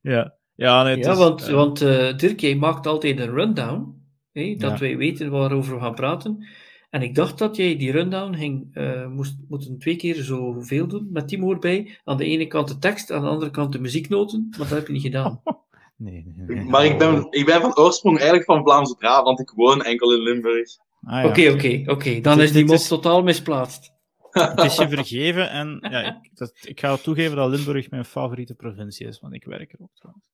Ja, 0.01 0.35
ja, 0.61 0.83
nee, 0.83 0.97
ja 0.97 1.11
is, 1.11 1.17
want, 1.17 1.49
uh, 1.49 1.55
want 1.55 1.81
uh, 1.81 2.17
Dirk, 2.17 2.39
jij 2.39 2.55
maakt 2.55 2.87
altijd 2.87 3.19
een 3.19 3.33
rundown, 3.33 4.03
hè, 4.31 4.55
dat 4.55 4.71
ja. 4.71 4.77
wij 4.77 4.97
weten 4.97 5.29
waarover 5.29 5.73
we 5.73 5.81
gaan 5.81 5.95
praten. 5.95 6.47
En 6.89 7.01
ik 7.01 7.15
dacht 7.15 7.37
dat 7.37 7.55
jij 7.55 7.77
die 7.77 7.91
rundown 7.91 8.33
ging, 8.33 8.67
uh, 8.73 9.07
moest 9.07 9.35
moeten 9.47 9.79
twee 9.79 9.95
keer 9.95 10.15
zoveel 10.15 10.87
doen, 10.87 11.07
met 11.11 11.27
Timo 11.27 11.51
erbij. 11.51 11.99
Aan 12.03 12.17
de 12.17 12.25
ene 12.25 12.47
kant 12.47 12.67
de 12.67 12.77
tekst, 12.77 13.11
aan 13.11 13.21
de 13.21 13.27
andere 13.27 13.51
kant 13.51 13.71
de 13.71 13.79
muzieknoten, 13.79 14.47
maar 14.49 14.67
dat 14.67 14.77
heb 14.77 14.87
je 14.87 14.93
niet 14.93 15.01
gedaan. 15.01 15.41
Nee, 15.95 16.33
nee, 16.35 16.57
nee. 16.57 16.65
Maar 16.65 16.85
ik 16.85 16.97
ben, 16.97 17.27
ik 17.29 17.45
ben 17.45 17.61
van 17.61 17.77
oorsprong 17.77 18.15
eigenlijk 18.15 18.45
van 18.45 18.63
Vlaamse 18.63 18.95
Draaf, 18.95 19.23
want 19.23 19.39
ik 19.39 19.51
woon 19.55 19.83
enkel 19.83 20.13
in 20.13 20.21
Limburg. 20.21 20.69
Oké, 21.23 21.51
oké, 21.51 21.83
oké. 21.85 22.19
Dan 22.21 22.41
is 22.41 22.51
die 22.51 22.65
mop 22.65 22.75
is... 22.75 22.87
totaal 22.87 23.23
misplaatst. 23.23 23.93
Het 24.31 24.59
is 24.59 24.75
je 24.75 24.89
vergeven 24.89 25.49
en 25.49 25.77
ja, 25.89 26.01
ik, 26.01 26.29
dat, 26.33 26.51
ik 26.61 26.79
ga 26.79 26.97
toegeven 26.97 27.35
dat 27.35 27.49
Limburg 27.49 27.89
mijn 27.89 28.05
favoriete 28.05 28.55
provincie 28.55 29.07
is, 29.07 29.19
want 29.19 29.33
ik 29.33 29.43
werk 29.43 29.73
er 29.73 29.79
ook 29.81 29.95
trouwens. 29.95 30.25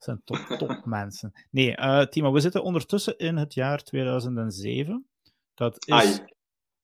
Het 0.00 0.08
zijn 0.08 0.22
top, 0.24 0.58
top 0.58 0.84
mensen. 1.00 1.32
Nee, 1.50 1.76
uh, 1.76 2.02
Timo, 2.02 2.32
we 2.32 2.40
zitten 2.40 2.62
ondertussen 2.62 3.18
in 3.18 3.36
het 3.36 3.54
jaar 3.54 3.82
2007. 3.82 5.06
Dat 5.54 5.86
is 5.86 6.20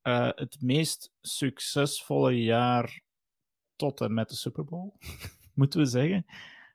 uh, 0.03 0.31
het 0.35 0.57
meest 0.61 1.13
succesvolle 1.21 2.43
jaar 2.43 3.01
tot 3.77 4.01
en 4.01 4.15
met 4.15 4.29
de 4.29 4.35
Super 4.35 4.65
Bowl, 4.65 4.93
moeten 5.55 5.81
we 5.81 5.87
zeggen. 5.87 6.27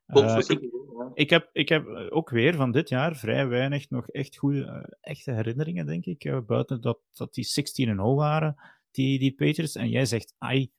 Uh, 0.08 0.38
ik, 0.48 0.70
ik, 1.14 1.30
heb, 1.30 1.50
ik 1.54 1.70
heb 1.70 1.88
ook 2.10 2.30
weer 2.30 2.56
van 2.56 2.72
dit 2.72 2.90
jaar 2.90 3.16
vrij 3.16 3.48
weinig 3.48 3.90
nog 3.90 4.10
echt 4.10 4.38
goede, 4.38 4.98
echte 5.02 5.32
herinneringen, 5.32 5.86
denk 5.86 6.06
ik. 6.06 6.46
Buiten 6.46 6.82
dat, 6.82 7.00
dat 7.14 7.34
die 7.34 7.48
16-0 7.90 7.96
waren, 7.96 8.56
die, 8.92 9.20
die 9.20 9.36
Patriots. 9.36 9.76
En 9.76 9.90
jij 9.90 10.06
zegt, 10.06 10.36
ai, 10.38 10.72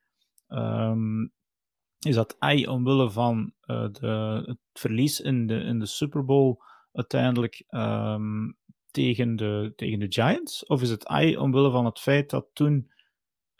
um, 0.48 1.32
is 2.06 2.14
dat 2.14 2.36
ai 2.38 2.66
omwille 2.66 3.10
van 3.10 3.52
de, 3.66 4.42
het 4.46 4.58
verlies 4.72 5.20
in 5.20 5.46
de, 5.46 5.54
in 5.54 5.78
de 5.78 5.86
Super 5.86 6.24
Bowl 6.24 6.58
uiteindelijk 6.92 7.64
um, 7.70 8.56
tegen, 8.90 9.36
de, 9.36 9.72
tegen 9.76 9.98
de 9.98 10.12
Giants? 10.12 10.66
Of 10.66 10.82
is 10.82 10.90
het 10.90 11.06
ai 11.06 11.36
omwille 11.36 11.70
van 11.70 11.84
het 11.84 11.98
feit 11.98 12.30
dat 12.30 12.46
toen 12.52 12.90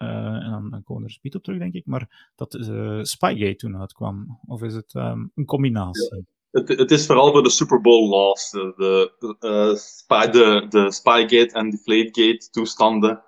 eh, 0.03 0.45
en 0.45 0.51
dan, 0.51 0.71
dan 0.71 0.83
komen 0.83 1.05
er 1.05 1.11
speed 1.11 1.35
op 1.35 1.43
terug, 1.43 1.59
denk 1.59 1.75
ik, 1.75 1.87
maar 1.87 2.33
dat 2.37 2.55
uh, 2.55 3.03
Spygate 3.03 3.55
toen 3.55 3.81
uitkwam. 3.81 4.41
Of 4.47 4.63
is 4.63 4.75
het 4.75 4.95
um, 4.95 5.33
een 5.35 5.45
combinatie? 5.45 6.27
Het, 6.51 6.69
het, 6.69 6.91
is 6.91 7.07
vooral 7.07 7.33
voor 7.33 7.43
de 7.43 7.51
Super 7.51 7.81
Bowl 7.81 8.09
laws, 8.09 8.51
de, 8.51 9.13
de, 9.39 9.77
spy, 9.77 10.27
de, 10.27 10.67
de 10.69 10.93
Spygate 10.93 11.51
en 11.53 11.71
Deflategate 11.71 12.51
toestanden. 12.51 13.23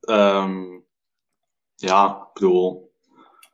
Um, 0.00 0.84
ja, 1.74 2.26
ik 2.28 2.32
bedoel, 2.32 2.81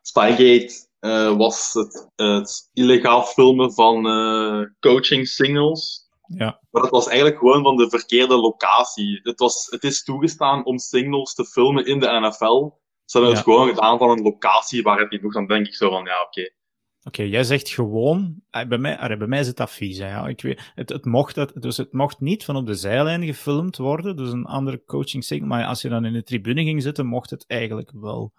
Spygate 0.08 0.86
uh, 1.00 1.36
was 1.36 1.72
het, 1.72 2.08
het, 2.16 2.70
illegaal 2.72 3.22
filmen 3.22 3.72
van 3.72 4.06
uh, 4.06 4.66
coaching 4.80 5.28
signals. 5.28 6.08
Ja. 6.26 6.60
Maar 6.70 6.82
dat 6.82 6.90
was 6.90 7.06
eigenlijk 7.06 7.38
gewoon 7.38 7.62
van 7.62 7.76
de 7.76 7.88
verkeerde 7.88 8.36
locatie. 8.36 9.20
Het, 9.22 9.38
was, 9.38 9.66
het 9.70 9.84
is 9.84 10.02
toegestaan 10.02 10.64
om 10.64 10.78
signals 10.78 11.34
te 11.34 11.44
filmen 11.44 11.86
in 11.86 12.00
de 12.00 12.20
NFL. 12.20 12.70
Ze 13.04 13.18
hebben 13.18 13.30
ja. 13.30 13.36
het 13.36 13.44
gewoon 13.44 13.68
gedaan 13.68 13.98
van 13.98 14.10
een 14.10 14.22
locatie 14.22 14.82
waar 14.82 14.98
het 14.98 15.10
niet 15.10 15.22
nog 15.22 15.32
dan 15.32 15.46
denk 15.46 15.66
ik 15.66 15.74
zo 15.74 15.90
van, 15.90 16.04
ja, 16.04 16.22
oké. 16.22 16.40
Okay. 16.40 16.52
Oké, 16.98 17.20
okay, 17.20 17.28
jij 17.28 17.44
zegt 17.44 17.68
gewoon, 17.68 18.42
bij 18.50 18.78
mij, 18.78 19.16
bij 19.18 19.26
mij 19.26 19.40
is 19.40 19.46
het 19.46 19.60
advies. 19.60 19.98
Hè, 19.98 20.08
ja. 20.08 20.28
ik 20.28 20.42
weet, 20.42 20.72
het, 20.74 20.88
het, 20.88 21.04
mocht 21.04 21.34
dat, 21.34 21.52
dus 21.54 21.76
het 21.76 21.92
mocht 21.92 22.20
niet 22.20 22.44
van 22.44 22.56
op 22.56 22.66
de 22.66 22.74
zijlijn 22.74 23.24
gefilmd 23.24 23.76
worden, 23.76 24.16
dus 24.16 24.32
een 24.32 24.44
andere 24.44 24.82
coaching 24.84 25.24
signal. 25.24 25.48
Maar 25.48 25.64
als 25.64 25.82
je 25.82 25.88
dan 25.88 26.04
in 26.04 26.12
de 26.12 26.22
tribune 26.22 26.62
ging 26.62 26.82
zitten, 26.82 27.06
mocht 27.06 27.30
het 27.30 27.44
eigenlijk 27.46 27.90
wel. 27.94 28.32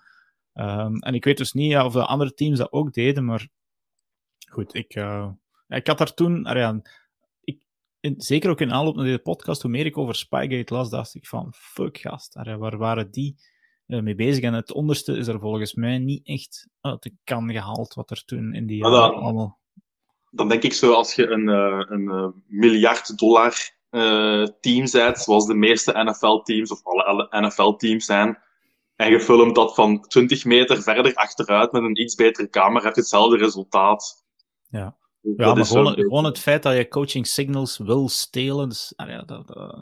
Um, 0.54 0.98
en 1.00 1.14
ik 1.14 1.24
weet 1.24 1.38
dus 1.38 1.54
niet 1.54 1.72
ja, 1.72 1.86
of 1.86 1.94
de 1.94 2.06
andere 2.06 2.34
teams 2.34 2.58
dat 2.58 2.72
ook 2.72 2.94
deden, 2.94 3.26
maar 3.26 3.48
goed, 4.50 4.76
ik, 4.76 4.96
uh, 4.96 5.30
ik 5.68 5.88
had 5.88 5.98
daar 5.98 6.14
toen, 6.14 6.44
ja, 6.44 6.82
ik, 7.42 7.64
in, 8.00 8.22
zeker 8.22 8.50
ook 8.50 8.62
in 8.62 8.74
aanloop 8.74 8.96
naar 8.96 9.06
deze 9.06 9.20
podcast, 9.20 9.62
hoe 9.62 9.72
meer 9.72 9.86
ik 9.86 9.98
over 9.98 10.16
Spygate 10.16 10.74
las, 10.74 10.90
dacht 10.90 11.16
ik 11.16 11.28
van, 11.28 11.54
fuck 11.56 11.98
gast, 11.98 12.38
ja, 12.44 12.58
waar 12.58 12.78
waren 12.78 13.12
die 13.12 13.36
uh, 13.88 14.02
mee 14.02 14.16
bezig? 14.16 14.44
En 14.44 14.54
het 14.54 14.74
onderste 14.74 15.18
is 15.18 15.28
er 15.28 15.40
volgens 15.40 15.74
mij 15.74 15.98
niet 15.98 16.28
echt 16.28 16.68
uit 16.82 17.04
de 17.04 17.14
kan 17.24 17.52
gehaald, 17.52 17.94
wat 17.94 18.12
er 18.12 18.26
toen 18.26 18.54
in 18.54 18.68
die 18.68 18.78
jaren 18.78 19.16
allemaal... 19.16 19.58
Dan 20.32 20.48
denk 20.48 20.64
ik 20.64 20.74
zo, 20.74 20.94
als 20.94 21.16
je 21.16 21.28
een, 21.28 21.48
uh, 21.48 21.86
een 21.88 22.34
miljard 22.48 23.18
dollar 23.18 23.78
team 24.60 24.92
bent, 24.92 25.18
zoals 25.18 25.46
de 25.46 25.54
meeste 25.54 26.04
NFL-teams, 26.04 26.72
of 26.72 26.86
alle 26.86 27.28
NFL-teams 27.30 28.06
zijn, 28.06 28.38
en 29.00 29.12
je 29.12 29.20
filmt 29.20 29.56
dat 29.56 29.76
van 29.76 30.02
20 30.02 30.46
meter 30.46 30.82
verder 30.82 31.14
achteruit 31.14 31.72
met 31.72 31.84
een 31.84 32.02
iets 32.02 32.16
betere 32.16 32.50
camera, 32.50 32.86
heb 32.86 32.96
je 32.96 33.02
hetzelfde 33.02 33.38
resultaat. 33.38 34.24
Ja, 34.70 34.98
ja 35.22 35.54
maar 35.54 35.66
gewoon, 35.66 35.94
gewoon, 35.94 36.24
het 36.24 36.40
feit 36.40 36.64
dat 36.64 36.76
je 36.76 36.88
coaching 36.88 37.28
signals 37.28 37.78
wil 37.78 38.10
stelen. 38.10 38.70
Dus, 38.70 38.94
ah 38.96 39.10
ja, 39.10 39.22
dat, 39.22 39.56
uh... 39.58 39.82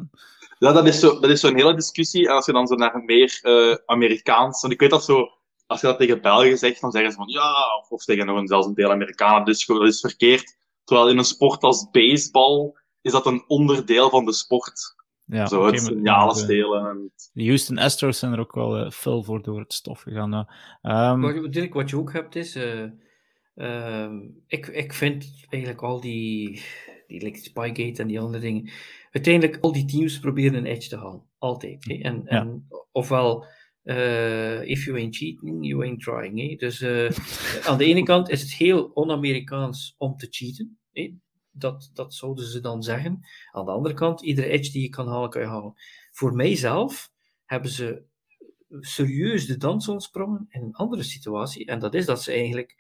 ja, 0.60 0.72
dat 0.72 0.88
is 0.88 1.00
zo'n 1.00 1.36
zo 1.36 1.54
hele 1.54 1.76
discussie. 1.76 2.28
En 2.28 2.34
als 2.34 2.46
je 2.46 2.52
dan 2.52 2.68
zo 2.68 2.76
naar 2.76 2.96
een 2.96 3.06
meer 3.06 3.40
uh, 3.44 3.76
Amerikaans. 3.86 4.62
Want 4.62 4.74
ik 4.74 4.80
weet 4.80 4.90
dat 4.90 5.04
zo. 5.04 5.28
Als 5.66 5.82
je 5.82 5.88
dat 5.88 5.98
tegen 5.98 6.22
Belgen 6.22 6.58
zegt, 6.58 6.82
dan 6.82 6.92
zeggen 6.92 7.12
ze 7.12 7.18
van 7.18 7.28
ja, 7.28 7.54
of, 7.82 7.90
of 7.90 8.04
tegen 8.04 8.26
nog 8.26 8.38
een, 8.38 8.48
zelfs 8.48 8.68
een 8.68 8.74
deel 8.74 8.92
Amerikanen, 8.92 9.46
dus 9.46 9.66
dat 9.66 9.82
is 9.82 10.00
verkeerd. 10.00 10.58
Terwijl 10.84 11.10
in 11.10 11.18
een 11.18 11.24
sport 11.24 11.64
als 11.64 11.90
baseball 11.92 12.72
is 13.02 13.12
dat 13.12 13.26
een 13.26 13.44
onderdeel 13.48 14.10
van 14.10 14.26
de 14.26 14.34
sport. 14.34 14.96
Ja, 15.30 15.46
Zo 15.46 15.66
het 15.66 15.82
signalen 15.82 16.36
stelen. 16.36 16.90
En... 16.90 17.12
De 17.34 17.46
Houston 17.46 17.78
Astros 17.78 18.20
zijn 18.20 18.34
er 18.34 18.40
ook 18.40 18.54
wel 18.54 18.86
uh, 18.86 18.92
fel 18.92 19.24
voor 19.24 19.44
door 19.44 19.60
het 19.60 19.74
stof 19.74 20.02
gegaan. 20.02 20.34
Uh. 20.82 21.12
Um... 21.12 21.22
Wat, 21.22 21.54
Dirk, 21.54 21.74
wat 21.74 21.90
je 21.90 21.98
ook 21.98 22.14
hebt 22.14 22.36
is... 22.36 22.56
Uh, 22.56 24.12
ik, 24.48 24.68
ik 24.68 24.94
vind 24.94 25.46
eigenlijk 25.50 25.84
al 25.84 26.02
die, 26.02 26.62
die 27.08 27.24
like 27.24 27.40
Spygate 27.40 28.02
en 28.02 28.08
die 28.08 28.20
andere 28.20 28.44
dingen... 28.44 28.70
Uiteindelijk, 29.12 29.58
al 29.62 29.72
die 29.72 29.86
teams 29.86 30.20
proberen 30.20 30.54
een 30.54 30.66
edge 30.66 30.90
te 30.90 30.98
halen. 30.98 31.24
Altijd. 31.38 31.86
Hè? 31.86 31.94
En, 31.94 32.22
Ja. 32.26 32.40
en, 32.40 32.68
ofwel... 32.92 33.46
if 34.64 34.86
you 34.86 34.98
ain't 34.98 35.16
cheating, 35.16 35.68
you 35.68 35.84
ain't 35.84 36.00
trying. 36.00 36.40
Hè? 36.40 36.56
Dus 36.56 36.84
aan 37.68 37.78
de 37.78 37.86
ene 37.86 38.04
kant 38.04 38.30
is 38.30 38.42
het 38.42 38.54
heel 38.54 38.84
on-Amerikaans 38.94 39.96
om 39.98 40.18
te 40.18 40.28
cheaten. 40.30 40.80
Hè? 40.92 41.14
Dat, 41.60 41.92
dat 41.94 42.14
zouden 42.14 42.46
ze 42.46 42.60
dan 42.60 42.84
zeggen. 42.84 43.26
Aan 43.52 43.66
de 43.66 43.72
andere 43.72 43.96
kant, 43.96 44.22
iedere 44.24 44.48
edge 44.48 44.72
die 44.72 44.82
je 44.82 44.90
kan 44.90 45.08
halen, 45.08 45.30
kan 45.30 45.42
je 45.42 45.48
halen. 45.48 45.74
Voor 46.12 46.34
mijzelf 46.36 47.12
hebben 47.46 47.72
ze 47.72 48.02
serieus 48.80 49.46
de 49.46 49.58
dans 49.58 49.88
ontsprongen 49.88 50.46
in 50.50 50.62
een 50.62 50.74
andere 50.76 51.04
situatie. 51.04 51.66
En 51.66 51.80
dat 51.80 51.94
is 51.94 52.06
dat 52.06 52.24
ze 52.24 52.32
eigenlijk 52.32 52.76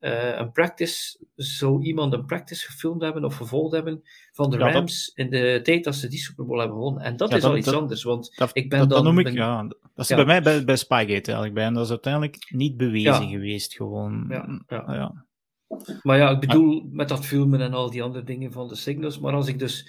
uh, 0.00 0.36
een 0.38 0.52
practice, 0.52 1.18
zo 1.36 1.80
iemand 1.80 2.12
een 2.12 2.24
practice 2.26 2.66
gefilmd 2.66 3.02
hebben 3.02 3.24
of 3.24 3.36
gevolgd 3.36 3.72
hebben 3.74 4.02
van 4.32 4.50
de 4.50 4.56
Ja, 4.58 4.64
dat- 4.64 4.72
Rams 4.74 5.10
in 5.14 5.30
de 5.30 5.60
tijd 5.62 5.84
dat 5.84 5.94
ze 5.94 6.08
die 6.08 6.18
Super 6.18 6.44
Bowl 6.46 6.58
hebben 6.58 6.76
gewonnen. 6.76 7.02
En 7.02 7.16
dat 7.16 7.30
Ja, 7.30 7.36
is 7.36 7.42
dat- 7.42 7.50
al 7.50 7.56
iets 7.56 7.66
dat- 7.66 7.74
anders, 7.74 8.02
want 8.02 8.32
Dat, 8.36 8.50
ik 8.52 8.68
ben 8.70 8.78
dan... 8.78 8.88
dat 8.88 9.02
noem 9.04 9.18
ik, 9.18 9.24
ben- 9.24 9.32
ja. 9.34 9.62
Dat 9.94 10.10
is 10.10 10.16
bij 10.16 10.24
mij 10.24 10.42
bij, 10.42 10.64
bij 10.64 10.76
Spygate 10.76 11.10
eigenlijk 11.12 11.54
bij. 11.54 11.64
En 11.64 11.74
dat 11.74 11.84
is 11.84 11.90
uiteindelijk 11.90 12.36
niet 12.48 12.76
bewezen 12.76 13.28
geweest, 13.28 13.74
gewoon. 13.74 14.26
Ja, 14.28 14.60
ja. 14.68 15.24
Maar 16.02 16.18
ja, 16.18 16.30
ik 16.30 16.40
bedoel 16.40 16.88
met 16.90 17.08
dat 17.08 17.26
filmen 17.26 17.60
en 17.60 17.72
al 17.72 17.90
die 17.90 18.02
andere 18.02 18.24
dingen 18.24 18.52
van 18.52 18.68
de 18.68 18.74
signals. 18.74 19.18
Maar 19.18 19.32
als 19.32 19.48
ik 19.48 19.58
dus 19.58 19.88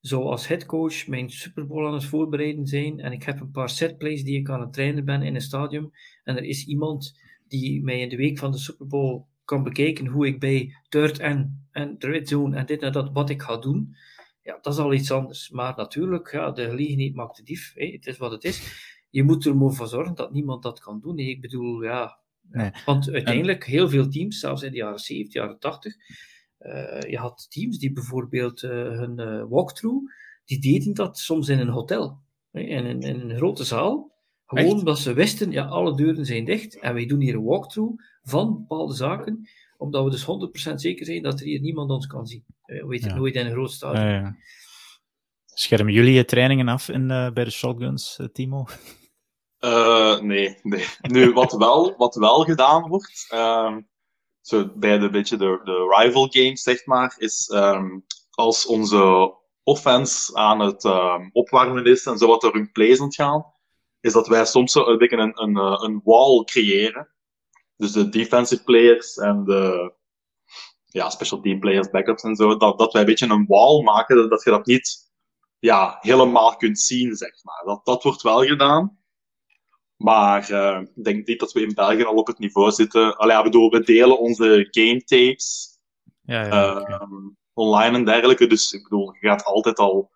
zo 0.00 0.22
als 0.22 0.48
headcoach 0.48 1.06
mijn 1.06 1.30
Super 1.30 1.66
Bowl 1.66 1.86
aan 1.86 1.94
het 1.94 2.04
voorbereiden 2.04 2.66
zijn 2.66 3.00
en 3.00 3.12
ik 3.12 3.22
heb 3.22 3.40
een 3.40 3.50
paar 3.50 3.68
setplays 3.68 4.24
die 4.24 4.38
ik 4.38 4.50
aan 4.50 4.60
het 4.60 4.72
trainen 4.72 5.04
ben 5.04 5.22
in 5.22 5.34
een 5.34 5.40
stadion 5.40 5.92
en 6.24 6.36
er 6.36 6.44
is 6.44 6.66
iemand 6.66 7.20
die 7.48 7.82
mij 7.82 8.00
in 8.00 8.08
de 8.08 8.16
week 8.16 8.38
van 8.38 8.50
de 8.50 8.58
Super 8.58 8.86
Bowl 8.86 9.26
kan 9.44 9.62
bekijken 9.62 10.06
hoe 10.06 10.26
ik 10.26 10.40
bij 10.40 10.76
third 10.88 11.18
en, 11.18 11.66
en 11.70 11.96
red 11.98 12.28
zone 12.28 12.56
en 12.56 12.66
dit 12.66 12.82
en 12.82 12.92
dat 12.92 13.10
wat 13.12 13.30
ik 13.30 13.42
ga 13.42 13.56
doen. 13.56 13.96
Ja, 14.42 14.58
dat 14.62 14.72
is 14.72 14.78
al 14.78 14.92
iets 14.92 15.10
anders. 15.10 15.50
Maar 15.50 15.76
natuurlijk, 15.76 16.32
ja, 16.32 16.50
de 16.50 16.68
gelegenheid 16.68 17.14
maakt 17.14 17.36
de 17.36 17.42
dief. 17.42 17.72
Het 17.74 18.06
is 18.06 18.18
wat 18.18 18.30
het 18.30 18.44
is. 18.44 18.90
Je 19.10 19.22
moet 19.22 19.46
er 19.46 19.56
maar 19.56 19.72
voor 19.72 19.86
zorgen 19.86 20.14
dat 20.14 20.32
niemand 20.32 20.62
dat 20.62 20.80
kan 20.80 21.00
doen. 21.00 21.18
Ik 21.18 21.40
bedoel, 21.40 21.82
ja, 21.82 22.18
Nee. 22.52 22.70
want 22.86 23.10
uiteindelijk, 23.10 23.64
heel 23.66 23.88
veel 23.88 24.08
teams, 24.08 24.38
zelfs 24.38 24.62
in 24.62 24.70
de 24.70 24.76
jaren 24.76 24.98
70, 24.98 25.32
jaren 25.34 25.58
80, 25.58 25.94
eh, 26.58 27.00
je 27.10 27.16
had 27.18 27.46
teams 27.50 27.78
die 27.78 27.92
bijvoorbeeld 27.92 28.62
eh, 28.62 28.70
hun 28.70 29.18
eh, 29.18 29.44
walkthrough, 29.48 30.12
die 30.44 30.60
deden 30.60 30.94
dat 30.94 31.18
soms 31.18 31.48
in 31.48 31.58
een 31.58 31.68
hotel. 31.68 32.20
hè, 32.50 32.60
In, 32.60 32.84
een- 32.86 33.00
in 33.00 33.20
een 33.30 33.36
grote 33.36 33.64
zaal. 33.64 34.10
Gewoon 34.46 34.64
Echt? 34.64 34.74
omdat 34.74 34.98
ze 34.98 35.12
wisten, 35.12 35.50
ja, 35.50 35.64
alle 35.64 35.96
deuren 35.96 36.26
zijn 36.26 36.44
dicht 36.44 36.78
en 36.80 36.94
wij 36.94 37.06
doen 37.06 37.20
hier 37.20 37.34
een 37.34 37.44
walkthrough 37.44 38.02
van 38.22 38.52
bepaalde 38.54 38.94
zaken, 38.94 39.48
omdat 39.76 40.04
we 40.04 40.10
dus 40.10 40.24
100% 40.70 40.74
zeker 40.80 41.06
zijn 41.06 41.22
dat 41.22 41.40
er 41.40 41.46
hier 41.46 41.60
niemand 41.60 41.90
ons 41.90 42.06
kan 42.06 42.26
zien. 42.26 42.44
We 42.64 42.86
weten 42.86 43.08
Ja. 43.08 43.14
nooit 43.16 43.34
in 43.34 43.46
een 43.46 43.52
groot 43.52 43.70
stadion. 43.72 44.04
Ah, 44.04 44.10
ja. 44.10 44.36
Schermen 45.54 45.92
jullie 45.92 46.12
je 46.14 46.24
trainingen 46.24 46.68
af 46.68 46.88
in, 46.88 47.06
bij 47.08 47.44
de 47.44 47.50
shotguns, 47.50 48.20
Timo? 48.32 48.64
Eh, 49.62 50.20
nee, 50.20 50.58
nee. 50.62 50.86
Nu, 51.00 51.32
wat 51.32 51.52
wel, 51.52 51.96
wat 51.96 52.14
wel 52.14 52.44
gedaan 52.44 52.88
wordt, 52.88 53.26
ehm, 53.28 53.80
zo 54.40 54.70
bij 54.74 54.98
de, 54.98 55.10
beetje 55.10 55.36
de, 55.36 55.60
de 55.64 55.96
rival 55.98 56.26
games, 56.30 56.62
zeg 56.62 56.86
maar, 56.86 57.14
is 57.18 57.48
ehm, 57.48 57.98
als 58.30 58.66
onze 58.66 59.34
offense 59.62 60.34
aan 60.34 60.60
het 60.60 60.84
ehm, 60.84 61.28
opwarmen 61.32 61.84
is 61.84 62.06
en 62.06 62.18
zo 62.18 62.26
wat 62.26 62.42
er 62.42 62.52
hun 62.52 62.72
plays 62.72 63.00
gaan, 63.08 63.44
is 64.00 64.12
dat 64.12 64.28
wij 64.28 64.44
soms 64.44 64.72
zo 64.72 64.86
een 64.86 65.18
een, 65.20 65.42
een, 65.42 65.56
eh, 65.56 65.78
een 65.80 66.00
wall 66.04 66.44
creëren. 66.44 67.08
Dus 67.76 67.92
de 67.92 68.08
defensive 68.08 68.62
players 68.62 69.16
en 69.16 69.44
de 69.44 69.92
ja, 70.84 71.10
special 71.10 71.40
team 71.40 71.60
players, 71.60 71.90
backups 71.90 72.22
en 72.22 72.36
zo, 72.36 72.56
dat, 72.56 72.78
dat 72.78 72.92
wij 72.92 73.00
een 73.00 73.08
beetje 73.08 73.28
een 73.28 73.46
wall 73.46 73.82
maken, 73.82 74.16
dat, 74.16 74.30
dat 74.30 74.44
je 74.44 74.50
dat 74.50 74.66
niet 74.66 75.12
ja, 75.58 75.98
helemaal 76.00 76.56
kunt 76.56 76.80
zien, 76.80 77.16
zeg 77.16 77.44
maar. 77.44 77.62
Dat, 77.64 77.84
dat 77.84 78.02
wordt 78.02 78.22
wel 78.22 78.44
gedaan. 78.44 79.01
Maar 80.02 80.50
eh, 80.50 80.80
ik 80.94 81.04
denk 81.04 81.26
niet 81.26 81.40
dat 81.40 81.52
we 81.52 81.60
in 81.60 81.74
België 81.74 82.04
al 82.04 82.14
op 82.14 82.26
het 82.26 82.38
niveau 82.38 82.70
zitten. 82.70 83.16
Allee, 83.16 83.36
ja, 83.36 83.42
bedoel, 83.42 83.70
we 83.70 83.80
delen 83.80 84.18
onze 84.18 84.68
game 84.70 85.04
tapes 85.04 85.78
Ja, 86.22 86.44
ja. 86.44 86.50
eh, 86.50 86.80
oké. 86.80 87.08
online 87.52 87.96
en 87.96 88.04
dergelijke. 88.04 88.46
Dus 88.46 88.72
ik 88.72 88.82
bedoel, 88.82 89.16
je 89.20 89.28
gaat 89.28 89.44
altijd 89.44 89.78
al 89.78 90.10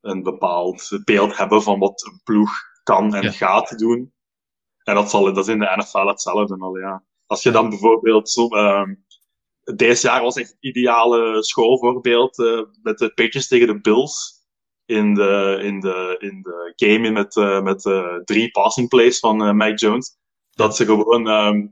een 0.00 0.22
bepaald 0.22 1.00
beeld 1.04 1.36
hebben 1.36 1.62
van 1.62 1.78
wat 1.78 2.02
een 2.06 2.20
ploeg 2.24 2.50
kan 2.82 3.14
en 3.14 3.32
gaat 3.32 3.78
doen. 3.78 4.12
En 4.84 4.94
dat, 4.94 5.10
zal, 5.10 5.24
dat 5.24 5.36
is 5.36 5.52
in 5.52 5.58
de 5.58 5.74
NFL 5.76 6.06
hetzelfde 6.06 6.56
al, 6.58 6.76
ja. 6.78 7.04
Als 7.26 7.42
je 7.42 7.50
dan 7.50 7.68
bijvoorbeeld 7.68 8.30
zo, 8.30 8.48
ehm, 8.48 8.94
deze 9.76 10.06
jaar 10.06 10.22
was 10.22 10.36
echt 10.36 10.48
het 10.48 10.56
ideale 10.60 11.42
schoolvoorbeeld 11.42 12.38
eh, 12.38 12.62
met 12.82 12.98
de 12.98 13.08
Patriots 13.08 13.48
tegen 13.48 13.66
de 13.66 13.80
Bills 13.80 14.39
in 14.90 15.14
de, 15.14 15.58
in 15.62 15.80
de, 15.80 16.16
in 16.18 16.42
de 16.42 16.72
game 16.76 17.10
met, 17.10 17.36
eh, 17.36 17.60
met 17.60 17.86
eh, 17.86 18.16
drie 18.24 18.50
passing 18.50 18.88
plays 18.88 19.18
van 19.18 19.44
eh 19.44 19.52
Mike 19.52 19.74
Jones. 19.74 20.18
Dat 20.50 20.76
ze 20.76 20.84
gewoon 20.84 21.28
ehm, 21.28 21.66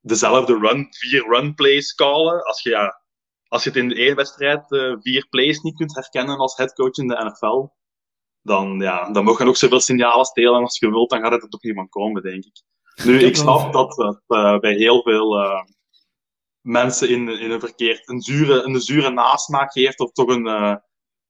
dezelfde 0.00 0.58
run, 0.58 0.86
vier 0.90 1.26
run 1.28 1.54
plays 1.54 1.94
callen. 1.94 2.42
Als 2.44 2.62
je, 2.62 2.70
ja, 2.70 3.02
als 3.48 3.62
je 3.62 3.68
het 3.68 3.78
in 3.78 3.88
de 3.88 3.94
één 3.94 4.16
wedstrijd 4.16 4.66
vier 5.00 5.26
plays 5.30 5.60
niet 5.60 5.76
kunt 5.76 5.94
herkennen 5.94 6.36
als 6.36 6.56
headcoach 6.56 6.96
in 6.96 7.08
de 7.08 7.24
NFL, 7.24 7.68
dan, 8.42 8.80
ja, 8.80 9.10
dan 9.10 9.24
mogen 9.24 9.46
nog 9.46 9.56
zoveel 9.56 9.80
signalen 9.80 10.24
stelen 10.24 10.62
als 10.62 10.78
je 10.78 10.90
wilt, 10.90 11.10
dan 11.10 11.20
gaat 11.20 11.32
het 11.32 11.42
er 11.42 11.48
toch 11.48 11.62
niemand 11.62 11.90
komen, 11.90 12.22
denk 12.22 12.44
ik. 12.44 12.62
Nu, 13.04 13.18
ik 13.18 13.36
snap 13.36 13.72
dat 13.72 13.94
dat 13.94 14.60
bij 14.60 14.74
heel 14.74 15.02
veel 15.02 15.36
mensen 16.60 17.08
in, 17.08 17.28
in 17.28 17.50
een 17.50 17.60
verkeerd 17.60 18.08
een 18.08 18.20
zure, 18.20 18.62
een 18.62 18.80
zure 18.80 19.10
nasmaak 19.10 19.72
geeft, 19.72 20.00
of 20.00 20.12
toch 20.12 20.28
een, 20.28 20.80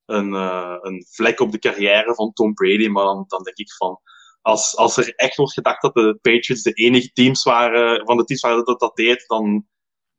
een, 0.08 0.34
eh, 0.34 0.76
een 0.80 1.06
vlek 1.10 1.40
op 1.40 1.52
de 1.52 1.58
carrière 1.58 2.14
van 2.14 2.32
Tom 2.32 2.54
Brady, 2.54 2.86
maar 2.86 3.04
dan, 3.04 3.24
dan 3.26 3.42
denk 3.42 3.56
ik 3.56 3.72
van, 3.72 4.00
als, 4.40 4.76
als 4.76 4.96
er 4.96 5.14
echt 5.14 5.36
wordt 5.36 5.52
gedacht 5.52 5.82
dat 5.82 5.94
de 5.94 6.18
Patriots 6.22 6.62
de 6.62 6.72
enige 6.72 7.12
teams 7.12 7.42
waren, 7.42 8.06
van 8.06 8.16
de 8.16 8.24
teams 8.24 8.42
waar 8.42 8.64
dat 8.64 8.80
dat 8.80 8.96
deed, 8.96 9.24
dan, 9.26 9.66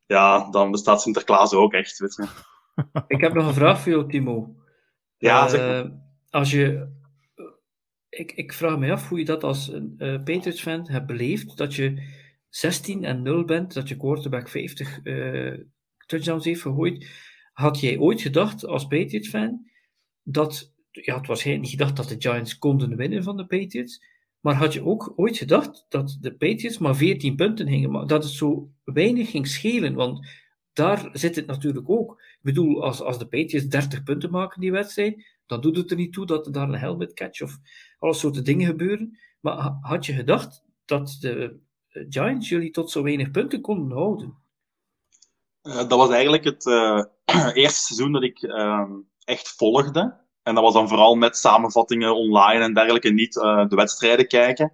ja, 0.05 0.49
dan 0.49 0.71
bestaat 0.71 1.01
Sinterklaas 1.01 1.53
ook 1.53 1.73
echt, 1.73 1.97
weet 1.99 2.15
je. 2.15 2.27
Ik 3.15 3.21
heb 3.21 3.33
nog 3.33 3.47
een 3.47 3.53
vraag 3.53 3.79
voor 3.79 3.91
jou, 3.91 4.09
Timo. 4.09 4.55
Ja, 5.17 5.43
Eh, 5.43 5.49
zeg 5.49 5.59
maar. 5.61 5.91
Als 6.29 6.51
je... 6.51 6.97
Ik, 8.09 8.31
ik 8.31 8.53
vraag 8.53 8.77
me 8.77 8.91
af 8.91 9.09
hoe 9.09 9.19
je 9.19 9.25
dat 9.25 9.43
als 9.43 9.67
een 9.67 9.95
eh, 9.97 10.23
Patriots-fan 10.23 10.89
hebt 10.89 11.05
beleefd, 11.05 11.57
dat 11.57 11.75
je 11.75 12.03
16 12.49 13.03
en 13.03 13.21
0 13.21 13.45
bent, 13.45 13.73
dat 13.73 13.87
je 13.87 13.97
quarterback 13.97 14.49
50 14.49 14.99
eh, 15.03 15.57
touchdowns 16.05 16.45
heeft 16.45 16.61
gegooid. 16.61 17.07
Had 17.53 17.79
jij 17.79 17.97
ooit 17.97 18.21
gedacht, 18.21 18.65
als 18.65 18.87
Patriots-fan, 18.87 19.68
dat... 20.31 20.73
Ja, 20.91 21.17
het 21.17 21.27
was 21.27 21.43
niet 21.43 21.69
gedacht 21.69 21.95
dat 21.95 22.07
de 22.07 22.15
Giants 22.19 22.57
konden 22.57 22.95
winnen 22.95 23.23
van 23.23 23.37
de 23.37 23.45
Patriots, 23.45 24.03
maar 24.39 24.55
had 24.55 24.73
je 24.73 24.85
ook 24.85 25.13
ooit 25.15 25.37
gedacht 25.37 25.85
dat 25.89 26.17
de 26.21 26.33
Patriots 26.33 26.77
maar 26.77 26.95
14 26.95 27.35
punten 27.35 27.67
gingen? 27.67 28.07
Dat 28.07 28.23
het 28.23 28.33
zo 28.33 28.71
weinig 28.83 29.29
ging 29.29 29.47
schelen, 29.47 29.93
want 29.93 30.27
daar 30.73 31.09
zit 31.13 31.35
het 31.35 31.45
natuurlijk 31.45 31.89
ook. 31.89 32.11
Ik 32.21 32.39
bedoel, 32.41 32.83
als, 32.83 33.01
als 33.01 33.17
de 33.17 33.27
Patriots 33.27 33.67
30 33.67 34.03
punten 34.03 34.31
maken 34.31 34.61
die 34.61 34.71
wedstrijd, 34.71 35.25
dan 35.45 35.61
doet 35.61 35.77
het 35.77 35.91
er 35.91 35.97
niet 35.97 36.13
toe 36.13 36.25
dat 36.25 36.45
er 36.45 36.51
daar 36.51 36.67
een 36.67 36.79
helmet 36.79 37.13
catch 37.13 37.41
of 37.41 37.57
alle 37.99 38.13
soorten 38.13 38.43
dingen 38.43 38.65
gebeuren. 38.65 39.19
Maar 39.39 39.57
ha- 39.57 39.77
had 39.81 40.05
je 40.05 40.13
gedacht 40.13 40.63
dat 40.85 41.17
de 41.19 41.59
eh, 41.89 42.05
Giants 42.09 42.49
jullie 42.49 42.71
tot 42.71 42.91
zo 42.91 43.03
weinig 43.03 43.31
punten 43.31 43.61
konden 43.61 43.97
houden? 43.97 44.37
Eh, 45.61 45.75
dat 45.75 45.89
was 45.89 46.09
eigenlijk 46.09 46.43
het 46.43 46.65
eh, 46.65 47.03
eerste 47.63 47.81
seizoen 47.81 48.11
dat 48.11 48.23
ik 48.23 48.41
ehm, 48.41 48.91
echt 49.23 49.49
volgde. 49.49 50.18
En 50.43 50.55
dat 50.55 50.63
was 50.63 50.73
dan 50.73 50.87
vooral 50.87 51.15
met 51.15 51.37
samenvattingen 51.37 52.15
online 52.15 52.63
en 52.63 52.73
dergelijke, 52.73 53.09
niet 53.09 53.37
eh, 53.41 53.67
de 53.67 53.75
wedstrijden 53.75 54.27
kijken. 54.27 54.73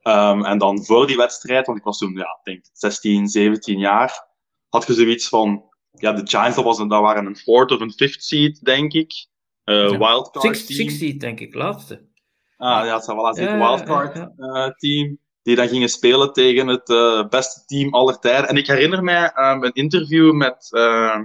Ehm, 0.00 0.44
en 0.44 0.58
dan 0.58 0.84
voor 0.84 1.06
die 1.06 1.16
wedstrijd, 1.16 1.66
want 1.66 1.78
ik 1.78 1.84
was 1.84 1.98
toen, 1.98 2.12
ja, 2.12 2.40
denk 2.42 2.64
16, 2.72 3.28
17 3.28 3.78
jaar, 3.78 4.26
had 4.68 4.86
je 4.86 4.92
zoiets 4.94 5.28
van, 5.28 5.62
ja, 5.90 6.12
de 6.12 6.26
Giants, 6.26 6.56
dat, 6.56 6.64
was 6.64 6.78
een, 6.78 6.88
dat 6.88 7.00
waren 7.00 7.26
een 7.26 7.36
fourth 7.36 7.70
of 7.70 7.80
een 7.80 7.92
fifth 7.92 8.22
seed, 8.24 8.64
denk 8.64 8.92
ik. 8.92 9.26
Eh 9.64 9.74
Ja. 9.74 9.98
Wildcard 9.98 10.56
Six- 10.56 10.66
team. 10.66 10.88
60, 10.88 11.16
denk 11.16 11.40
ik, 11.40 11.54
laatste. 11.54 12.12
Ah, 12.56 12.86
ja, 12.86 12.94
het 12.94 13.04
zou 13.04 13.16
wel 13.16 13.28
eens 13.28 13.38
een 13.38 13.58
wildcard 13.58 14.16
eh, 14.16 14.68
team. 14.76 15.18
Die 15.42 15.56
dan 15.56 15.68
gingen 15.68 15.88
spelen 15.88 16.32
tegen 16.32 16.66
het 16.68 16.86
beste 17.30 17.64
team 17.66 17.94
aller 17.94 18.18
tijden. 18.18 18.48
En 18.48 18.56
ik 18.56 18.66
herinner 18.66 19.02
mij 19.02 19.30
ehm, 19.32 19.64
een 19.64 19.72
interview 19.72 20.32
met, 20.32 20.68
uh, 20.70 21.18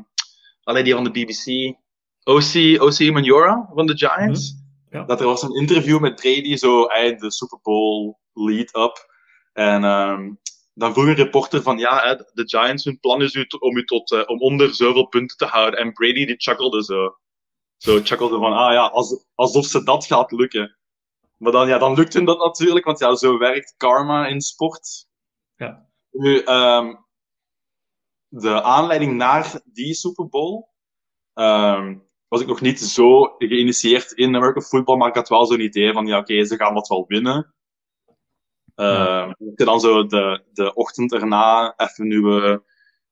alleen 0.63 0.83
die 0.83 0.93
van 0.93 1.03
de 1.03 1.11
BBC, 1.11 1.75
OC, 2.29 2.81
OC 2.81 3.11
Manjora 3.11 3.69
van 3.73 3.85
de 3.85 3.97
Giants. 3.97 4.55
Ja. 4.89 5.03
Dat 5.03 5.19
er 5.19 5.25
was 5.25 5.41
een 5.41 5.55
interview 5.55 5.99
met 5.99 6.15
Brady, 6.15 6.55
zo 6.55 6.85
eind 6.85 7.19
de 7.19 7.31
Super 7.31 7.59
Bowl 7.61 8.17
lead-up. 8.33 9.09
En 9.53 9.83
ehm, 9.83 10.33
dan 10.73 10.93
vroeg 10.93 11.05
een 11.05 11.13
reporter 11.13 11.61
van, 11.61 11.77
ja, 11.77 11.99
hè, 12.03 12.15
de 12.15 12.43
Giants, 12.47 12.83
hun 12.83 12.99
plan 12.99 13.21
is 13.21 13.33
u 13.33 13.45
om 13.59 13.77
u 13.77 13.85
tot, 13.85 14.11
eh, 14.11 14.23
om 14.25 14.39
onder 14.39 14.73
zoveel 14.73 15.05
punten 15.05 15.37
te 15.37 15.45
houden. 15.45 15.79
En 15.79 15.93
Brady 15.93 16.25
die 16.25 16.35
chuckelde 16.37 16.83
zo. 16.83 17.17
Zo 17.77 17.99
chuckelde 18.03 18.37
van, 18.37 18.53
ah 18.53 18.73
ja, 18.73 18.87
als, 18.87 19.25
alsof 19.35 19.65
ze 19.65 19.83
dat 19.83 20.05
gaat 20.05 20.31
lukken. 20.31 20.77
Maar 21.37 21.51
dan, 21.51 21.67
ja, 21.67 21.77
dan 21.77 21.93
lukt 21.93 22.13
hem 22.13 22.25
dat 22.25 22.39
natuurlijk, 22.39 22.85
want 22.85 22.99
ja, 22.99 23.15
zo 23.15 23.37
werkt 23.37 23.73
karma 23.77 24.27
in 24.27 24.41
sport. 24.41 25.07
Ja. 25.55 25.87
Nu, 26.11 26.39
ehm, 26.39 26.95
de 28.27 28.61
aanleiding 28.61 29.13
naar 29.13 29.61
die 29.65 29.93
Super 29.93 30.27
Bowl 30.27 30.67
ehm, 31.33 31.97
was 32.29 32.41
ik 32.41 32.47
nog 32.47 32.61
niet 32.61 32.79
zo 32.79 33.35
geïnitieerd 33.37 34.11
in 34.11 34.35
American 34.35 34.63
football, 34.63 34.97
maar 34.97 35.07
ik 35.09 35.15
had 35.15 35.29
wel 35.29 35.45
zo'n 35.45 35.59
idee 35.59 35.93
van, 35.93 36.05
ja, 36.07 36.17
oké, 36.17 36.45
ze 36.45 36.55
gaan 36.55 36.73
dat 36.73 36.87
wel 36.87 37.05
winnen. 37.07 37.53
Ehm, 38.75 39.29
Ik 39.29 39.57
heb 39.57 39.67
dan 39.67 39.79
zo 39.79 40.05
de, 40.05 40.43
de 40.53 40.73
ochtend 40.73 41.13
erna 41.13 41.73
even 41.77 42.07
nu 42.07 42.21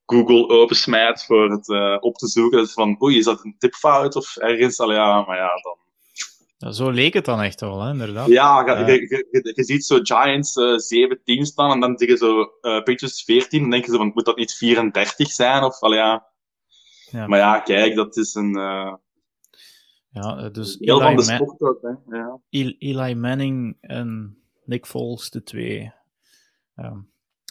Google 0.05 0.47
opensmijt 0.49 1.25
voor 1.25 1.51
het 1.51 1.69
eh, 1.69 1.97
op 1.99 2.15
te 2.15 2.27
zoeken. 2.27 2.59
Dus 2.59 2.73
van, 2.73 3.03
oei, 3.03 3.17
is 3.17 3.25
dat 3.25 3.43
een 3.45 3.55
tipfout 3.57 4.15
of 4.15 4.37
ergens? 4.37 4.79
Al 4.79 4.93
ja, 4.93 5.21
maar 5.25 5.37
ja, 5.37 5.49
dan 5.61 5.77
Ja, 6.57 6.71
zo 6.71 6.89
leek 6.89 7.13
het 7.13 7.25
dan 7.25 7.41
echt 7.41 7.59
wel, 7.61 7.81
hè, 7.81 7.89
inderdaad. 7.91 8.27
ja, 8.27 8.59
je, 8.65 8.71
Ja. 8.71 8.87
je, 8.87 9.51
je, 9.55 9.63
ziet 9.63 9.85
zo 9.85 9.99
Giants 10.01 10.55
eh 10.55 10.75
17 10.77 11.45
staan 11.45 11.71
en 11.71 11.79
dan 11.79 11.97
zeggen 11.97 12.17
zo 12.17 12.41
eh 12.41 12.77
Patriots 12.83 13.23
14. 13.23 13.61
Dan 13.61 13.69
denken 13.69 13.91
ze 13.91 13.97
van, 13.97 14.11
moet 14.13 14.25
dat 14.25 14.37
niet 14.37 14.53
34 14.53 15.31
zijn? 15.31 15.63
Of, 15.63 15.79
al 15.81 15.93
ja. 15.93 16.27
Ja. 17.11 17.27
Maar 17.27 17.39
ja, 17.39 17.59
kijk, 17.59 17.95
dat 17.95 18.17
is 18.17 18.33
een 18.35 18.55
eh 18.55 18.93
Ja, 20.23 20.37
eh, 20.37 20.51
dus 20.51 20.77
deel 20.77 21.01
Eli, 21.01 21.23
van 21.23 21.35
de 21.37 21.55
ook. 21.59 21.81
Hè. 21.81 22.17
Ja. 22.17 22.39
El- 22.49 22.75
Eli 22.79 23.15
Manning 23.15 23.77
en 23.81 24.37
Nick 24.65 24.85
Foles, 24.85 25.29
de 25.29 25.43
twee 25.43 25.93
ehm, 26.75 26.97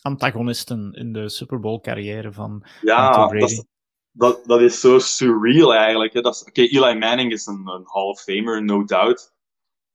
antagonisten 0.02 0.92
in 0.92 1.12
de 1.12 1.28
Super 1.28 1.60
Bowl 1.60 1.80
carrière 1.80 2.32
van, 2.32 2.66
Ja, 2.80 3.10
Tom 3.10 3.20
dat 3.22 3.30
Brady. 3.30 3.52
is, 3.52 3.64
dat, 4.10 4.44
dat 4.44 4.60
is 4.60 4.80
zo 4.80 4.98
surreal 4.98 5.74
eigenlijk. 5.74 6.22
Dat 6.22 6.44
Oké, 6.48 6.60
Eli 6.60 6.98
Manning 6.98 7.32
is 7.32 7.46
een, 7.46 7.66
een 7.66 7.84
Hall 7.86 8.02
of 8.04 8.20
Famer, 8.20 8.64
no 8.64 8.84
doubt. 8.84 9.34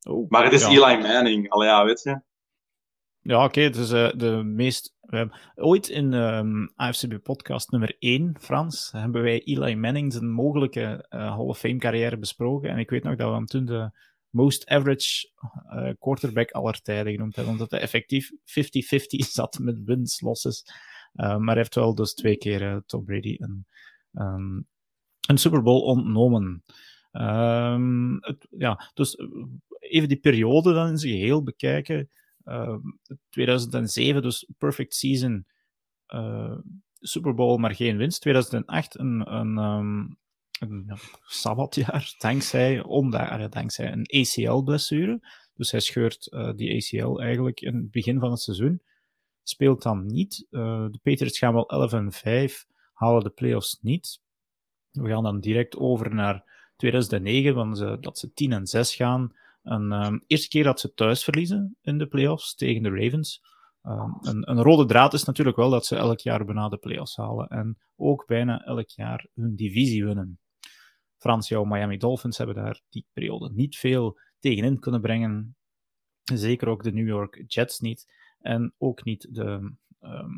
Oh, 0.09 0.29
Maar 0.29 0.43
het 0.43 0.53
is 0.53 0.61
ja. 0.67 0.69
Eli 0.69 1.01
Manning. 1.01 1.49
Al 1.49 1.63
ja, 1.63 1.85
weet 1.85 2.01
je. 2.01 2.21
Ja, 3.23 3.43
oké, 3.43 3.61
het 3.61 3.75
is 3.75 3.91
eh, 3.91 4.11
de 4.15 4.43
meest... 4.43 4.95
ooit 5.55 5.87
in 5.89 6.13
ehm 6.13 6.67
AFCB 6.75 7.23
podcast 7.23 7.71
nummer 7.71 7.95
1, 7.99 8.35
Frans, 8.39 8.91
hebben 8.91 9.21
wij 9.21 9.43
Eli 9.43 9.75
Manning 9.75 10.13
zijn 10.13 10.31
mogelijke 10.31 11.05
eh, 11.09 11.19
Hall 11.19 11.45
of 11.45 11.59
Fame 11.59 11.77
carrière 11.77 12.17
besproken. 12.17 12.69
En 12.69 12.77
ik 12.77 12.89
weet 12.89 13.03
nog 13.03 13.15
dat 13.15 13.27
we 13.27 13.33
hem 13.33 13.45
toen 13.45 13.65
de 13.65 13.91
most 14.29 14.67
average 14.67 15.29
eh, 15.69 15.89
quarterback 15.99 16.51
aller 16.51 16.81
tijden 16.81 17.13
genoemd 17.13 17.35
hebben, 17.35 17.53
omdat 17.53 17.71
hij 17.71 17.79
effectief 17.79 18.31
50-50 18.31 18.35
zat 19.39 19.59
met 19.59 19.83
wins, 19.83 20.21
losses. 20.21 20.63
Maar 21.13 21.45
hij 21.45 21.55
heeft 21.55 21.75
wel 21.75 21.95
dus 21.95 22.13
twee 22.13 22.37
keer 22.37 22.83
Tom 22.85 23.05
Brady 23.05 23.35
een, 23.39 23.65
een, 24.13 24.67
een 25.27 25.37
Super 25.37 25.61
Bowl 25.61 25.81
ontnomen. 25.81 26.63
Ehm, 27.11 28.13
het, 28.19 28.47
ja, 28.49 28.91
dus 28.93 29.17
even 29.79 30.07
die 30.07 30.19
periode 30.19 30.73
dan 30.73 30.87
in 30.87 30.97
zijn 30.97 31.13
geheel 31.13 31.43
bekijken. 31.43 32.09
Ehm, 32.43 32.79
2007, 33.29 34.21
dus 34.21 34.49
perfect 34.57 34.93
season, 34.93 35.45
eh, 36.05 36.57
Super 36.99 37.33
Bowl, 37.33 37.57
maar 37.57 37.75
geen 37.75 37.97
winst. 37.97 38.21
2008, 38.21 38.99
een, 38.99 39.33
een, 39.33 39.57
ehm, 39.57 39.99
een 40.59 40.83
ja, 40.87 40.97
sabbatjaar, 41.25 42.15
dankzij, 42.17 42.83
onda, 42.83 43.39
eh, 43.39 43.49
dankzij 43.49 43.91
een 43.91 44.07
ACL-blessure. 44.09 45.19
Dus 45.53 45.71
hij 45.71 45.79
scheurt 45.79 46.27
eh, 46.27 46.53
die 46.55 46.75
ACL 46.75 47.19
eigenlijk 47.19 47.61
in 47.61 47.75
het 47.75 47.91
begin 47.91 48.19
van 48.19 48.31
het 48.31 48.39
seizoen. 48.39 48.81
Speelt 49.43 49.81
dan 49.81 50.05
niet. 50.05 50.47
Eh, 50.49 50.85
de 50.91 50.99
Patriots 51.03 51.37
gaan 51.37 51.53
wel 51.53 51.69
11 51.69 51.93
en 51.93 52.11
5, 52.11 52.65
halen 52.93 53.23
de 53.23 53.29
playoffs 53.29 53.77
niet. 53.81 54.19
We 54.91 55.09
gaan 55.09 55.23
dan 55.23 55.39
direct 55.39 55.77
over 55.77 56.15
naar 56.15 56.71
2009, 56.75 57.55
want 57.55 57.77
ze, 57.77 57.97
dat 57.99 58.17
ze 58.17 58.33
10 58.33 58.51
en 58.51 58.67
6 58.67 58.95
gaan. 58.95 59.35
Een 59.63 59.91
ehm, 59.91 60.19
eerste 60.27 60.47
keer 60.47 60.63
dat 60.63 60.79
ze 60.79 60.93
thuis 60.93 61.23
verliezen 61.23 61.77
in 61.81 61.97
de 61.97 62.07
playoffs 62.07 62.55
tegen 62.55 62.83
de 62.83 62.89
Ravens. 62.89 63.41
Ehm, 63.81 64.11
een, 64.21 64.49
een 64.49 64.61
rode 64.61 64.85
draad 64.85 65.13
is 65.13 65.23
natuurlijk 65.23 65.57
wel 65.57 65.69
dat 65.69 65.85
ze 65.85 65.95
elk 65.95 66.19
jaar 66.19 66.45
bijna 66.45 66.69
de 66.69 66.77
playoffs 66.77 67.15
halen. 67.15 67.47
En 67.47 67.77
ook 67.95 68.25
bijna 68.27 68.63
elk 68.65 68.89
jaar 68.89 69.27
hun 69.33 69.55
divisie 69.55 70.05
winnen. 70.05 70.39
Frans, 71.17 71.47
jouw 71.47 71.63
Miami 71.63 71.97
Dolphins 71.97 72.37
hebben 72.37 72.55
daar 72.55 72.81
die 72.89 73.05
periode 73.13 73.51
niet 73.53 73.77
veel 73.77 74.19
tegenin 74.39 74.79
kunnen 74.79 75.01
brengen. 75.01 75.55
Zeker 76.23 76.67
ook 76.67 76.83
de 76.83 76.91
New 76.91 77.07
York 77.07 77.43
Jets 77.47 77.79
niet. 77.79 78.13
En 78.39 78.73
ook 78.77 79.03
niet 79.03 79.27
de, 79.35 79.73
ehm, 79.99 80.37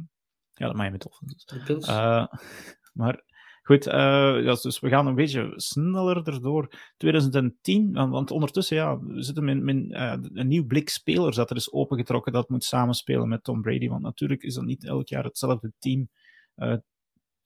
ja, 0.53 0.67
de 0.67 0.73
Miami 0.73 0.97
Dolphins. 0.97 1.45
Eh, 1.87 2.27
maar 2.93 3.23
goed, 3.63 3.87
eh, 3.87 4.43
ja, 4.43 4.55
dus 4.61 4.79
we 4.79 4.89
gaan 4.89 5.07
een 5.07 5.15
beetje 5.15 5.53
sneller 5.55 6.27
erdoor. 6.27 6.69
2010, 6.97 7.93
want, 7.93 8.11
want 8.11 8.31
ondertussen, 8.31 8.75
ja, 8.75 8.99
we 8.99 9.23
zitten 9.23 9.43
met, 9.43 9.61
met 9.61 9.91
eh, 9.91 10.15
een 10.33 10.47
nieuw 10.47 10.65
blik 10.65 10.89
spelers 10.89 11.35
dat 11.35 11.49
er 11.49 11.55
is 11.55 11.71
opengetrokken 11.71 12.33
dat 12.33 12.49
moet 12.49 12.63
samenspelen 12.63 13.27
met 13.27 13.43
Tom 13.43 13.61
Brady. 13.61 13.87
Want 13.87 14.01
natuurlijk 14.01 14.43
is 14.43 14.53
dat 14.53 14.63
niet 14.63 14.85
elk 14.85 15.07
jaar 15.07 15.23
hetzelfde 15.23 15.71
team. 15.79 16.09
Eh, 16.55 16.75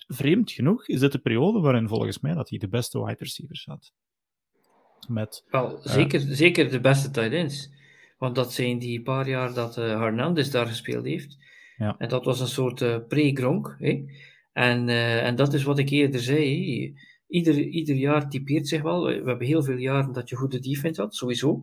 vreemd 0.08 0.52
genoeg 0.52 0.88
is 0.88 1.00
dit 1.00 1.12
de 1.12 1.20
periode 1.20 1.60
waarin 1.60 1.88
volgens 1.88 2.20
mij 2.20 2.34
dat 2.34 2.50
hij 2.50 2.58
de 2.58 2.70
beste 2.70 3.06
wide 3.06 3.20
receivers 3.20 3.66
had. 3.66 3.92
Met, 5.08 5.44
Wel, 5.50 5.80
zeker, 5.84 6.20
zeker 6.20 6.70
de 6.72 6.80
beste 6.80 7.12
tight 7.12 7.34
ends. 7.34 7.76
Want 8.18 8.36
dat 8.36 8.54
zijn 8.54 8.80
die 8.80 9.02
paar 9.02 9.28
jaar 9.28 9.54
dat 9.54 9.78
eh 9.78 10.00
Hernandez 10.00 10.50
daar 10.50 10.68
gespeeld 10.68 11.06
heeft. 11.06 11.38
Ja. 11.78 11.96
En 11.98 12.10
dat 12.10 12.26
was 12.26 12.40
een 12.40 12.48
soort 12.48 13.08
pre-gronk. 13.08 13.76
En, 14.58 14.90
eh, 14.90 15.26
en 15.26 15.36
dat 15.36 15.54
is 15.54 15.64
wat 15.64 15.80
ik 15.80 15.90
eerder 15.90 16.20
zei. 16.20 16.98
Ieder, 17.28 17.60
ieder 17.60 17.96
jaar 17.96 18.30
typeert 18.30 18.68
zich 18.68 18.82
wel. 18.82 19.06
We 19.06 19.14
hebben 19.14 19.48
heel 19.48 19.64
veel 19.64 19.78
jaren 19.78 20.14
dat 20.14 20.30
je 20.30 20.36
goede 20.36 20.60
defense 20.60 21.02
had, 21.02 21.16
sowieso. 21.16 21.62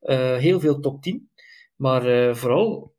Eh, 0.00 0.36
heel 0.36 0.60
veel 0.60 0.80
top 0.80 1.02
10. 1.02 1.30
Maar 1.76 2.06
eh, 2.06 2.34
vooral, 2.34 2.94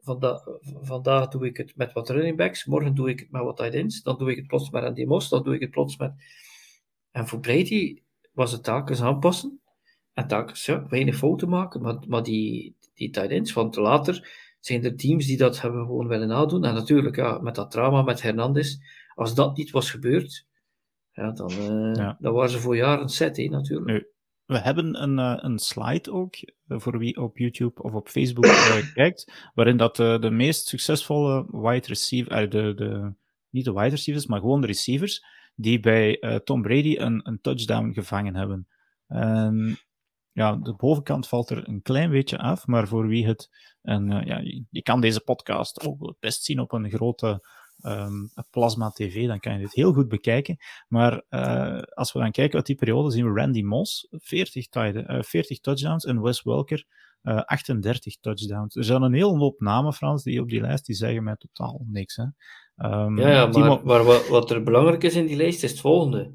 vanda 0.00 0.42
vandaag 0.82 1.28
doe 1.28 1.46
ik 1.46 1.56
het 1.56 1.76
met 1.76 1.92
wat 1.92 2.10
running 2.10 2.36
backs. 2.36 2.64
Morgen 2.64 2.94
doe 2.94 3.08
ik 3.08 3.20
het 3.20 3.30
met 3.30 3.42
wat 3.42 3.56
tight 3.56 3.74
ends. 3.74 4.02
Dan 4.02 4.18
doe 4.18 4.30
ik 4.30 4.36
het 4.36 4.46
plots 4.46 4.70
met 4.70 4.84
Andy 4.84 5.04
Moss. 5.04 5.28
Dan 5.28 5.42
doe 5.42 5.54
ik 5.54 5.60
het 5.60 5.70
plots 5.70 5.96
met... 5.96 6.12
En 7.10 7.26
voor 7.26 7.40
Brady 7.40 8.02
was 8.32 8.52
het 8.52 8.64
telkens 8.64 9.00
aanpassen. 9.00 9.60
en 10.12 10.26
telkens 10.26 10.66
ja, 10.66 10.86
weinig 10.88 11.16
fouten 11.16 11.48
maken, 11.48 11.80
maar, 11.82 11.98
maar 12.08 12.22
die, 12.22 12.76
die 12.94 13.10
tight 13.10 13.30
ends, 13.30 13.52
want 13.52 13.76
later 13.76 14.49
zijn 14.60 14.84
er 14.84 14.96
teams 14.96 15.26
die 15.26 15.36
dat 15.36 15.60
hebben 15.60 15.84
gewoon 15.84 16.08
willen 16.08 16.28
nadoen. 16.28 16.64
En 16.64 16.74
natuurlijk, 16.74 17.16
ja, 17.16 17.38
met 17.38 17.54
dat 17.54 17.70
drama 17.70 18.02
met 18.02 18.22
Hernandez, 18.22 18.78
als 19.14 19.34
dat 19.34 19.56
niet 19.56 19.70
was 19.70 19.90
gebeurd, 19.90 20.46
ja, 21.12 21.30
dan, 21.30 21.50
uh, 21.50 21.94
ja. 21.94 22.16
dan 22.18 22.32
waren 22.32 22.50
ze 22.50 22.58
voor 22.58 22.76
jaren 22.76 23.08
set, 23.08 23.36
hè, 23.36 23.44
natuurlijk. 23.44 23.90
Nu, 23.90 24.06
we 24.44 24.58
hebben 24.58 25.02
een, 25.02 25.18
uh, 25.18 25.36
een 25.36 25.58
slide 25.58 26.12
ook, 26.12 26.34
uh, 26.36 26.78
voor 26.78 26.98
wie 26.98 27.16
op 27.16 27.38
YouTube 27.38 27.82
of 27.82 27.92
op 27.92 28.08
Facebook 28.08 28.44
kijkt, 28.94 29.50
waarin 29.54 29.76
dat 29.76 29.96
de 29.96 30.30
meest 30.30 30.66
succesvolle 30.66 31.46
wide 31.50 31.86
receiver, 31.86 32.50
de, 32.50 32.74
de, 32.74 33.12
niet 33.50 33.64
de 33.64 33.72
wide 33.72 33.88
receivers, 33.88 34.26
maar 34.26 34.40
gewoon 34.40 34.60
de 34.60 34.66
receivers, 34.66 35.24
die 35.54 35.80
bij 35.80 36.40
Tom 36.44 36.62
Brady 36.62 36.96
een, 36.98 37.20
een 37.28 37.40
touchdown 37.40 37.92
gevangen 37.92 38.34
hebben. 38.34 38.68
Um, 39.08 39.76
ja, 40.32 40.56
de 40.56 40.74
bovenkant 40.74 41.28
valt 41.28 41.50
er 41.50 41.68
een 41.68 41.82
klein 41.82 42.10
beetje 42.10 42.38
af, 42.38 42.66
maar 42.66 42.88
voor 42.88 43.06
wie 43.06 43.26
het. 43.26 43.48
En, 43.82 44.10
uh, 44.10 44.24
ja, 44.24 44.38
je, 44.38 44.64
je, 44.70 44.82
kan 44.82 45.00
deze 45.00 45.20
podcast 45.20 45.86
ook 45.86 46.06
het 46.06 46.18
best 46.18 46.44
zien 46.44 46.60
op 46.60 46.72
een 46.72 46.90
grote 46.90 47.46
um, 47.82 48.30
plasma 48.50 48.90
TV, 48.90 49.26
dan 49.26 49.40
kan 49.40 49.52
je 49.52 49.58
dit 49.58 49.74
heel 49.74 49.92
goed 49.92 50.08
bekijken. 50.08 50.56
Maar 50.88 51.22
uh, 51.30 51.82
als 51.82 52.12
we 52.12 52.18
dan 52.18 52.30
kijken 52.30 52.56
uit 52.56 52.66
die 52.66 52.76
periode, 52.76 53.10
zien 53.10 53.32
we 53.32 53.40
Randy 53.40 53.62
Moss, 53.62 54.06
40, 54.10 54.74
uh, 54.74 55.22
40 55.22 55.60
touchdowns, 55.60 56.04
en 56.04 56.22
Wes 56.22 56.42
Welker, 56.42 56.84
38 57.22 58.16
touchdowns. 58.20 58.76
Er 58.76 58.84
zijn 58.84 59.02
een 59.02 59.12
hele 59.12 59.38
hoop 59.38 59.60
namen, 59.60 59.92
Frans, 59.92 60.22
die 60.22 60.40
op 60.40 60.48
die 60.48 60.60
lijst, 60.60 60.86
die 60.86 60.94
zeggen 60.94 61.24
mij 61.24 61.36
totaal 61.36 61.84
niks. 61.86 62.16
Hè. 62.16 62.24
Um, 62.90 63.18
ja, 63.18 63.28
ja, 63.28 63.46
maar, 63.46 63.84
maar 63.84 64.04
wat, 64.04 64.28
wat, 64.28 64.50
er 64.50 64.62
belangrijk 64.62 65.02
is 65.02 65.14
in 65.14 65.26
die 65.26 65.36
lijst 65.36 65.62
is 65.62 65.70
het 65.70 65.80
volgende. 65.80 66.32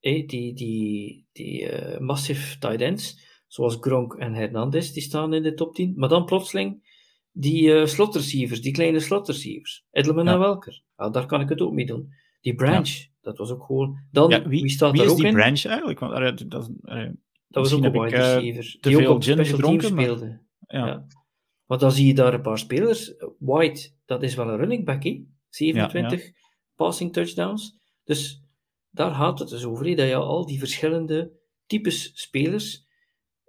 Hey, 0.00 0.24
die 0.26 0.54
die, 0.54 1.26
die 1.32 1.62
uh, 1.62 1.98
massive 1.98 2.58
tight 2.58 2.80
ends, 2.80 3.18
zoals 3.46 3.76
Gronk 3.80 4.14
en 4.14 4.34
Hernandez, 4.34 4.90
die 4.90 5.02
staan 5.02 5.34
in 5.34 5.42
de 5.42 5.54
top 5.54 5.74
10. 5.74 5.92
Maar 5.96 6.08
dan 6.08 6.24
plotseling 6.24 6.88
die 7.32 7.68
uh, 7.68 7.86
slot 7.86 8.14
receivers, 8.14 8.60
die 8.60 8.72
kleine 8.72 9.00
slot 9.00 9.28
receivers. 9.28 9.84
Edelman 9.90 10.24
ja. 10.24 10.32
en 10.32 10.38
Welker. 10.38 10.82
Daar 10.96 11.26
kan 11.26 11.40
ik 11.40 11.48
het 11.48 11.60
ook 11.60 11.72
mee 11.72 11.86
doen. 11.86 12.12
Die 12.40 12.54
branch, 12.54 12.88
ja. 12.88 13.06
dat 13.20 13.38
was 13.38 13.50
ook 13.50 13.64
gewoon... 13.64 13.98
Dan, 14.10 14.30
ja, 14.30 14.48
wie, 14.48 14.62
wie, 14.62 14.70
staat 14.70 14.90
wie 14.90 15.00
daar 15.00 15.06
is 15.06 15.12
ook 15.12 15.18
die 15.18 15.28
in? 15.28 15.34
branch 15.34 15.64
eigenlijk? 15.64 15.98
Want, 15.98 16.12
uh, 16.12 16.48
dat, 16.48 16.70
uh, 16.82 17.08
dat 17.48 17.68
was 17.68 17.72
ook 17.72 17.84
een 17.84 17.92
wide 17.92 18.16
receiver. 18.16 18.64
te 18.64 18.88
die 18.88 18.96
veel 18.96 19.06
ook 19.06 19.14
op 19.14 19.22
gin 19.22 19.46
gedronken, 19.46 19.88
speelde. 19.88 20.40
ja. 20.66 20.86
Ja. 20.86 21.06
Want 21.66 21.80
dan 21.80 21.92
zie 21.92 22.06
je 22.06 22.14
daar 22.14 22.34
een 22.34 22.42
paar 22.42 22.58
spelers. 22.58 23.14
White, 23.38 23.90
dat 24.04 24.22
is 24.22 24.34
wel 24.34 24.48
een 24.48 24.56
running 24.56 24.84
back, 24.84 25.02
hè? 25.04 25.24
27 25.48 26.30
passing 26.74 27.12
touchdowns. 27.12 27.78
Dus 28.04 28.42
daar 28.90 29.14
gaat 29.14 29.38
het 29.38 29.48
dus 29.48 29.64
over, 29.64 29.86
hè, 29.86 29.94
dat 29.94 30.08
je 30.08 30.14
al 30.14 30.46
die 30.46 30.58
verschillende 30.58 31.32
types 31.66 32.10
spelers, 32.14 32.86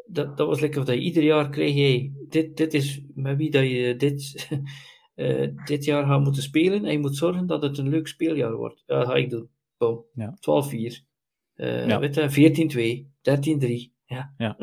dat, 0.06 0.38
dat 0.38 0.48
was 0.48 0.60
lekker 0.60 0.80
of 0.80 0.86
dat 0.86 0.96
je 0.96 1.02
ieder 1.02 1.24
jaar 1.24 1.50
krijg 1.50 1.74
je, 1.76 2.26
dit, 2.30 2.58
dit 2.58 2.74
is 2.74 3.02
met 3.14 3.38
wie 3.38 3.52
dat 3.52 3.64
je 3.64 3.96
dit, 3.96 4.48
eh, 5.16 5.50
dit 5.66 5.86
jaar 5.86 6.06
gaat 6.06 6.24
moeten 6.24 6.44
spelen, 6.44 6.86
en 6.86 6.92
je 6.92 7.00
moet 7.00 7.18
zorgen 7.18 7.48
dat 7.48 7.62
het 7.64 7.78
een 7.78 7.89
leuk 7.89 8.08
speeljaar 8.08 8.56
wordt. 8.56 8.84
Ja, 8.86 8.98
dat 8.98 9.08
ga 9.08 9.16
ik 9.16 9.30
doen. 9.30 9.50
Boom. 9.78 10.06
Ja. 10.14 10.38
12-4. 10.39 11.06
Eh, 11.54 11.88
Ja. 11.88 12.00
weet 12.00 12.16
je, 12.16 12.30
14-2, 12.30 13.12
13-3. 13.22 13.94
Ja. 14.06 14.58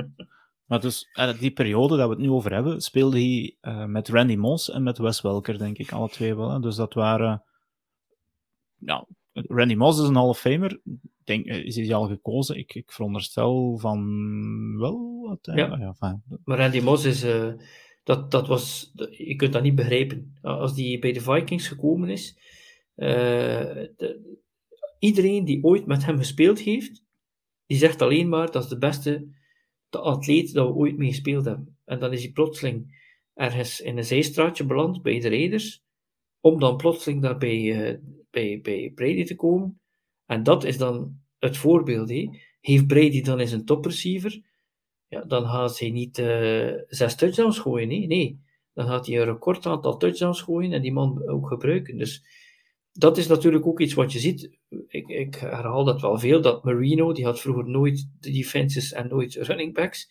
Maar 0.65 0.81
dus, 0.81 1.09
eh, 1.13 1.39
die 1.39 1.51
periode 1.51 1.97
dat 1.97 2.09
we 2.09 2.15
het 2.15 2.23
nu 2.23 2.31
over 2.31 2.53
hebben, 2.53 2.81
speelde 2.81 3.19
hij 3.19 3.57
met 3.87 4.09
Randy 4.09 4.37
Moss 4.37 4.71
en 4.71 4.83
met 4.83 4.99
Wes 4.99 5.21
Welker, 5.21 5.59
denk 5.59 5.79
ik, 5.79 5.93
alle 5.93 6.09
twee 6.09 6.37
wel. 6.37 6.51
Hè. 6.51 6.61
Dus 6.61 6.77
dat 6.77 6.95
waren... 6.95 7.43
Ja, 8.79 9.07
Randy 9.47 9.75
Moss 9.75 10.01
is 10.01 10.09
een 10.09 10.15
Hall 10.15 10.29
of 10.29 10.39
Famer. 10.41 10.81
Denk, 11.25 11.47
eh, 11.47 11.65
is 11.65 11.77
hij 11.77 11.95
al 11.95 12.07
gekozen? 12.09 12.57
Ik, 12.59 12.75
ik 12.75 12.93
veronderstel 12.93 13.79
van 13.79 14.79
wel. 14.79 15.27
uiteindelijk. 15.29 15.83
Ja. 15.83 15.89
enfin, 15.89 16.23
Maar 16.45 16.59
Randy 16.59 16.81
Moss 16.81 17.05
is, 17.05 17.23
eh, 17.23 17.53
dat, 18.05 18.31
dat 18.31 18.47
was, 18.49 18.93
je 19.11 19.37
kunt 19.37 19.53
dat 19.53 19.63
niet 19.63 19.75
begrijpen. 19.75 20.39
Als 20.43 20.75
die 20.75 20.99
bij 20.99 21.13
de 21.13 21.21
Vikings 21.21 21.69
gekomen 21.69 22.09
is, 22.09 22.39
eh, 22.95 23.09
de- 23.97 24.39
iedereen 24.99 25.45
die 25.45 25.65
ooit 25.65 25.87
met 25.87 26.05
hem 26.05 26.17
gespeeld 26.19 26.59
heeft, 26.61 27.05
die 27.67 27.79
zegt 27.79 28.03
alleen 28.03 28.29
maar 28.29 28.51
dat 28.51 28.63
is 28.63 28.69
de 28.69 28.79
beste 28.79 29.29
de 29.91 29.99
atleet 29.99 30.53
dat 30.53 30.67
we 30.67 30.75
ooit 30.75 30.97
mee 30.97 31.09
gespeeld 31.09 31.45
hebben. 31.45 31.77
En 31.85 31.99
dan 31.99 32.13
is 32.13 32.23
hij 32.23 32.33
plotseling 32.33 33.07
ergens 33.35 33.81
in 33.81 33.97
een 33.97 34.05
zijstraatje 34.05 34.65
beland 34.67 35.03
bij 35.03 35.21
de 35.21 35.29
Raiders, 35.29 35.83
om 36.41 36.61
dan 36.61 36.77
plotseling 36.77 37.23
daar 37.23 37.39
bij, 37.39 37.89
eh, 37.91 37.99
bij, 38.31 38.61
bij 38.63 38.93
Brady 38.95 39.25
te 39.25 39.35
komen. 39.35 39.81
En 40.27 40.43
dat 40.43 40.65
is 40.65 40.79
dan 40.79 41.21
het 41.39 41.57
voorbeeld. 41.57 42.11
Heeft 42.61 42.87
Brady 42.87 43.23
dan 43.23 43.39
eens 43.39 43.53
een 43.53 43.65
topreceiver, 43.65 44.43
ja, 45.09 45.25
dan 45.25 45.47
gaat 45.47 45.79
hij 45.79 45.91
niet 45.91 46.19
eh, 46.19 46.73
zes 46.89 47.15
touchdowns 47.15 47.59
gooien. 47.59 47.89
Nee, 47.89 48.07
nee. 48.07 48.41
Dan 48.75 48.87
gaat 48.87 49.07
hij 49.07 49.19
een 49.19 49.25
record 49.25 49.67
aantal 49.67 49.97
touchdowns 49.97 50.43
gooien 50.43 50.73
en 50.73 50.83
die 50.83 50.93
man 50.93 51.29
ook 51.29 51.49
gebruiken. 51.49 51.99
Dus 51.99 52.25
dat 52.93 53.19
is 53.19 53.27
natuurlijk 53.27 53.67
ook 53.67 53.81
iets 53.81 53.95
wat 53.95 54.13
je 54.13 54.19
ziet. 54.19 54.59
Ik, 54.89 55.09
ik 55.09 55.35
herhaal 55.35 55.85
dat 55.85 56.01
wel 56.01 56.19
veel, 56.19 56.41
dat 56.41 56.65
Marino, 56.65 57.13
die 57.13 57.25
had 57.25 57.41
vroeger 57.41 57.69
nooit 57.69 58.11
de 58.21 58.31
defenses 58.31 58.93
en 58.93 59.09
nooit 59.09 59.35
running 59.35 59.75
backs, 59.75 60.11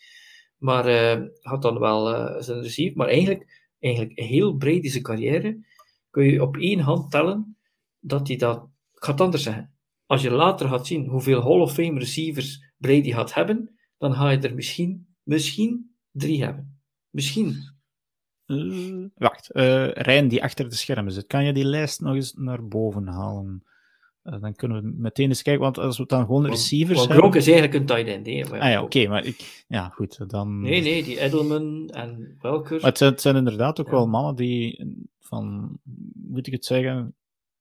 maar 0.57 0.85
eh, 0.85 1.25
had 1.41 1.61
dan 1.61 1.79
wel 1.79 2.13
eh, 2.13 2.41
zijn 2.41 2.61
receiver. 2.61 2.97
Maar 2.97 3.07
eigenlijk, 3.07 3.69
eigenlijk 3.79 4.19
heel 4.19 4.55
breed 4.55 5.01
carrière 5.01 5.65
kun 6.09 6.25
je 6.25 6.41
op 6.41 6.57
één 6.57 6.79
hand 6.79 7.11
tellen 7.11 7.56
dat 8.07 8.27
hij 8.27 8.37
dat... 8.37 8.69
Ik 8.93 9.03
ga 9.03 9.11
het 9.11 9.21
anders 9.21 9.43
zeggen. 9.43 9.71
Als 10.05 10.21
je 10.21 10.31
later 10.31 10.67
gaat 10.67 10.87
zien 10.87 11.07
hoeveel 11.07 11.41
Hall 11.41 11.59
of 11.59 11.73
Fame 11.73 11.99
receivers 11.99 12.73
Brady 12.77 13.11
gaat 13.11 13.33
hebben, 13.33 13.77
dan 13.97 14.13
ga 14.13 14.29
je 14.29 14.37
er 14.39 14.53
misschien, 14.55 15.07
misschien 15.23 15.95
drie 16.11 16.43
hebben. 16.43 16.79
Misschien. 17.09 17.55
eh, 18.45 19.05
wacht, 19.15 19.51
eh 19.51 19.87
Rijn 19.91 20.27
die 20.27 20.43
achter 20.43 20.69
de 20.69 20.75
schermen 20.75 21.11
zit. 21.11 21.27
Kan 21.27 21.45
je 21.45 21.53
die 21.53 21.65
lijst 21.65 22.01
nog 22.01 22.15
eens 22.15 22.33
naar 22.33 22.67
boven 22.67 23.07
halen? 23.07 23.63
Eh, 24.21 24.41
dan 24.41 24.55
kunnen 24.55 24.81
we 24.83 24.93
meteen 24.97 25.27
eens 25.27 25.41
kijken, 25.41 25.63
want 25.63 25.77
als 25.77 25.95
we 25.95 26.01
het 26.01 26.11
dan 26.11 26.25
gewoon 26.25 26.45
receivers 26.45 26.97
Want 26.97 27.09
hebben... 27.09 27.17
Gronk 27.31 27.35
is 27.45 27.47
eigenlijk 27.53 27.79
een 27.79 27.85
tight 27.85 28.07
end. 28.27 28.27
hè. 28.47 28.51
Maar 28.51 28.59
Ah 28.61 28.69
ja, 28.69 28.83
oké, 28.83 29.07
maar 29.07 29.25
ik... 29.25 29.63
Ja, 29.67 29.89
goed, 29.89 30.29
dan... 30.29 30.61
Nee, 30.61 30.81
nee, 30.81 31.03
die 31.03 31.19
Edelman 31.19 31.89
en 31.89 32.37
Welker. 32.41 32.75
Maar 32.81 32.89
het 32.89 32.97
zijn, 32.97 33.11
het 33.11 33.21
zijn 33.21 33.35
inderdaad 33.35 33.79
ook 33.79 33.85
Ja. 33.85 33.91
wel 33.91 34.07
mannen 34.07 34.35
die 34.35 34.85
van, 35.19 35.77
moet 36.13 36.47
ik 36.47 36.53
het 36.53 36.65
zeggen, 36.65 37.15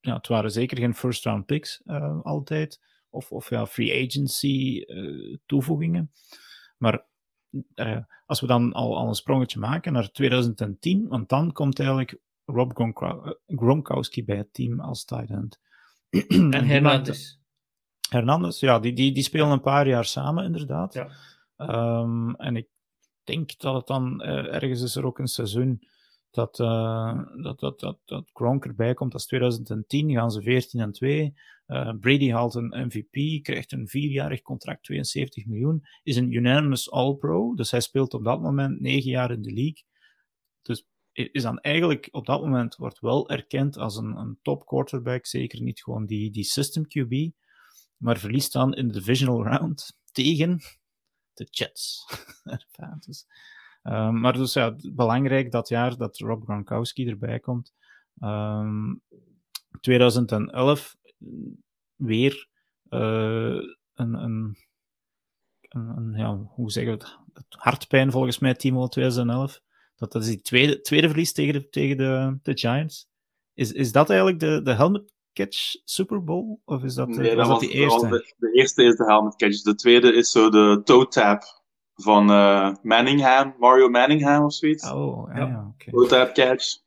ja, 0.07 0.17
het 0.17 0.27
waren 0.27 0.51
zeker 0.51 0.79
geen 0.79 0.95
first 0.95 1.25
round 1.25 1.47
picks 1.47 1.83
eh, 1.85 2.21
altijd, 2.23 2.81
of, 3.11 3.33
of 3.33 3.51
ja, 3.51 3.67
free 3.67 4.07
agency 4.07 4.85
eh, 4.87 5.37
toevoegingen. 5.47 6.13
Maar 6.77 7.07
eh, 7.75 7.99
als 8.27 8.41
we 8.41 8.47
dan 8.47 8.73
al, 8.73 8.97
al 8.97 9.09
een 9.09 9.15
sprongetje 9.15 9.59
maken 9.59 9.93
naar 9.93 10.11
2010, 10.11 11.09
want 11.09 11.29
dan 11.29 11.53
komt 11.53 11.79
eigenlijk 11.79 12.19
Rob 12.45 12.73
Gronkowski 13.47 14.25
bij 14.25 14.37
het 14.37 14.53
team 14.53 14.81
als 14.81 15.05
tight 15.05 15.31
end. 15.31 15.61
en 16.53 16.65
Hernandez. 16.65 17.37
Hernandez, 18.09 18.61
ja, 18.61 18.79
die, 18.79 18.93
die, 18.93 19.13
die 19.13 19.23
spelen 19.23 19.49
een 19.49 19.61
paar 19.61 19.89
jaar 19.89 20.05
samen, 20.05 20.45
inderdaad. 20.45 20.95
Ja. 20.95 21.11
Ehm, 21.57 22.31
en 22.31 22.57
ik 22.57 22.69
denk 23.25 23.59
dat 23.59 23.75
het 23.75 23.87
dan 23.87 24.23
ergens 24.23 24.83
is 24.83 24.97
er 24.97 25.07
ook 25.07 25.19
een 25.19 25.27
seizoen 25.27 25.83
dat, 26.37 26.61
eh, 26.61 27.21
dat, 27.43 27.61
dat, 27.61 27.99
dat, 28.05 28.31
Gronk 28.33 28.65
erbij 28.65 28.95
komt. 28.95 29.13
Dat 29.13 29.21
is 29.21 29.27
2010, 29.27 30.11
gaan 30.11 30.31
ze 30.31 30.43
14 30.43 30.81
en 30.81 30.93
2. 30.93 31.35
Eh, 31.67 31.93
Brady 32.01 32.31
haalt 32.31 32.55
een 32.55 32.87
MVP, 32.87 33.43
krijgt 33.43 33.73
een 33.73 33.89
vierjarig 33.89 34.43
contract, 34.43 34.85
72 34.85 35.47
miljoen. 35.47 35.87
Is 36.03 36.17
een 36.17 36.33
unanimous 36.33 36.91
All-Pro, 36.91 37.55
dus 37.55 37.71
hij 37.71 37.81
speelt 37.81 38.15
op 38.15 38.25
dat 38.25 38.41
moment 38.41 38.81
negen 38.81 39.11
jaar 39.11 39.31
in 39.31 39.43
de 39.43 39.53
league. 39.53 39.85
Dus 40.63 40.87
is 41.13 41.43
dan 41.43 41.59
eigenlijk 41.61 42.09
op 42.11 42.27
dat 42.27 42.41
moment 42.41 42.77
wordt 42.77 43.01
wel 43.01 43.29
erkend 43.29 43.79
als 43.79 43.97
een, 43.97 44.17
een 44.17 44.39
top 44.43 44.67
quarterback, 44.67 45.27
zeker 45.27 45.63
niet 45.63 45.83
gewoon 45.83 46.07
die, 46.07 46.31
die 46.31 46.45
system 46.45 46.87
QB, 46.87 47.31
maar 47.97 48.19
verliest 48.19 48.53
dan 48.53 48.75
in 48.75 48.87
de 48.87 48.93
divisional 48.93 49.45
round 49.45 49.99
tegen 50.13 50.61
de 51.35 51.47
Jets. 51.51 52.07
Dus, 53.07 53.27
ehm, 53.87 54.21
maar 54.21 54.33
dus 54.33 54.53
ja, 54.53 54.77
belangrijk 54.93 55.51
dat 55.51 55.69
jaar 55.69 55.97
dat 55.97 56.19
Rob 56.19 56.43
Gronkowski 56.45 57.09
erbij 57.09 57.41
komt. 57.41 57.75
Ehm, 58.21 58.95
2011 59.81 60.97
weer 61.97 62.49
eh, 62.89 63.59
een, 63.95 64.15
een, 64.15 64.57
een, 65.69 66.13
ja, 66.17 66.37
hoe 66.37 66.71
zeggen 66.71 66.99
we 66.99 67.05
het, 67.05 67.19
het 67.33 67.47
hartpijn 67.49 68.11
volgens 68.11 68.39
mij, 68.39 68.55
Timo 68.55 68.89
2011. 68.89 69.61
Dat, 69.97 70.13
dat 70.13 70.23
is 70.23 70.29
die 70.29 70.41
tweede, 70.41 70.81
tweede 70.81 71.09
verlies 71.09 71.33
tegen 71.33 71.53
de, 71.53 71.69
tegen 71.69 71.97
de, 71.97 72.39
de 72.43 72.59
Giants. 72.59 73.09
Is, 73.55 73.73
is 73.73 73.93
dat 73.93 74.09
eigenlijk 74.11 74.41
de, 74.41 74.63
de 74.63 74.75
helmet 74.75 75.13
catch 75.33 75.77
Super 75.85 76.25
Bowl? 76.25 76.61
Of 76.65 76.83
is 76.85 76.95
dat, 76.95 77.09
Nee, 77.09 77.37
was 77.37 77.49
dat 77.49 77.61
was, 77.61 77.61
die 77.61 77.69
dat 77.69 77.79
eerste? 77.79 78.09
de, 78.09 78.35
de 78.37 78.53
eerste 78.53 78.83
is 78.83 78.97
de 78.97 79.05
helmet 79.05 79.37
catch. 79.37 79.63
De 79.63 79.75
tweede 79.75 80.13
is 80.15 80.31
zo 80.31 80.51
de 80.51 80.81
toe 80.85 81.09
tap 81.09 81.43
van 81.97 82.31
eh, 82.31 82.75
Manningham, 82.83 83.55
Mario 83.59 83.89
Manningham 83.89 84.45
of 84.45 84.53
zoiets. 84.55 84.91
Oh, 84.91 85.31
ja, 85.35 85.73
oké. 85.75 85.91
Toe 85.91 86.07
tap 86.07 86.35
catch. 86.35 86.85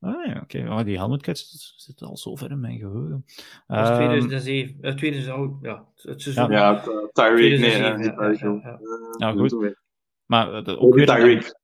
Ah 0.00 0.26
ja, 0.26 0.40
oké. 0.42 0.66
Oh, 0.70 0.84
die 0.84 0.96
helmet 0.96 1.22
catch 1.22 1.38
zit 1.76 2.02
al 2.02 2.16
zo 2.16 2.36
ver 2.36 2.50
in 2.50 2.60
mijn 2.60 2.78
geheugen. 2.78 3.24
Dat 3.66 3.78
is 3.84 3.88
Ehm, 3.88 3.96
2007. 3.96 4.76
eh, 4.82 4.94
2000, 4.94 5.56
ja, 5.62 5.86
het 5.96 6.22
seizoen. 6.22 6.50
Ja, 6.50 6.80
T- 6.80 6.84
Tyreek, 7.12 7.60
nee, 7.60 7.70
2007, 7.70 8.00
eh, 8.00 8.04
ja, 8.04 8.14
Tyreek. 8.14 8.40
ja, 8.40 8.70
ja. 8.70 8.78
eh, 8.78 9.14
Ja, 9.18 9.32
hoe 9.32 9.48
goed. 9.48 9.74
maar 10.26 10.52
eh, 10.54 10.64
de, 10.64 10.78
ook 10.78 10.94
weer 10.94 11.06
Tyreek. 11.06 11.56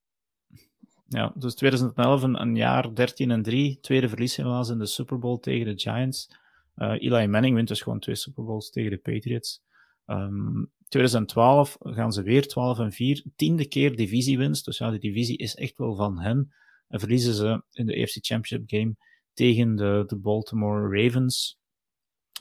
Ja, 1.09 1.33
dus 1.35 1.55
2011 1.55 2.23
een, 2.23 2.41
een 2.41 2.57
jaar 2.57 2.95
13 2.95 3.31
en 3.31 3.43
3. 3.43 3.79
Tweede 3.81 4.09
verlies 4.09 4.37
helaas 4.37 4.69
in 4.69 4.79
de 4.79 4.87
Super 4.87 5.19
Bowl 5.19 5.37
tegen 5.39 5.67
de 5.67 5.81
Giants. 5.81 6.31
Eh, 6.75 6.91
Eli 7.03 7.27
Manning 7.27 7.55
wint 7.55 7.69
dus 7.69 7.83
gewoon 7.83 7.99
twee 7.99 8.15
Super 8.15 8.45
Bowls 8.45 8.71
tegen 8.71 8.91
de 8.91 8.97
Patriots. 8.99 9.63
Ehm 10.07 10.65
2012 10.95 11.77
gaan 11.81 12.13
ze 12.13 12.23
weer 12.23 12.47
12 12.47 12.79
en 12.79 12.93
4. 12.93 13.25
Tiende 13.37 13.69
keer 13.69 13.97
divisiewinst. 13.97 14.65
Dus 14.65 14.79
ja, 14.79 14.91
de 14.91 14.99
divisie 14.99 15.37
is 15.37 15.55
echt 15.55 15.79
wel 15.79 15.95
van 15.95 16.19
hen. 16.19 16.53
En 16.89 16.99
verliezen 17.01 17.35
ze 17.35 17.63
in 17.73 17.87
de 17.87 18.03
AFC 18.03 18.17
Championship 18.21 18.63
game 18.67 18.97
tegen 19.33 19.77
de, 19.77 20.05
de 20.07 20.17
Baltimore 20.17 21.03
Ravens. 21.03 21.59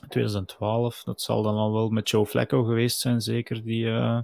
2012, 0.08 1.02
dat 1.02 1.20
zal 1.20 1.42
dan 1.42 1.54
al 1.54 1.72
wel 1.72 1.88
met 1.88 2.10
Joe 2.10 2.26
Flacco 2.26 2.64
geweest 2.64 2.98
zijn, 2.98 3.20
zeker, 3.20 3.62
die 3.62 3.86
eh, 3.86 4.20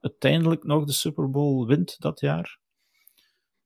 uiteindelijk 0.00 0.64
nog 0.64 0.84
de 0.84 0.92
Super 0.92 1.30
Bowl 1.30 1.66
wint 1.66 2.00
dat 2.00 2.20
jaar 2.20 2.58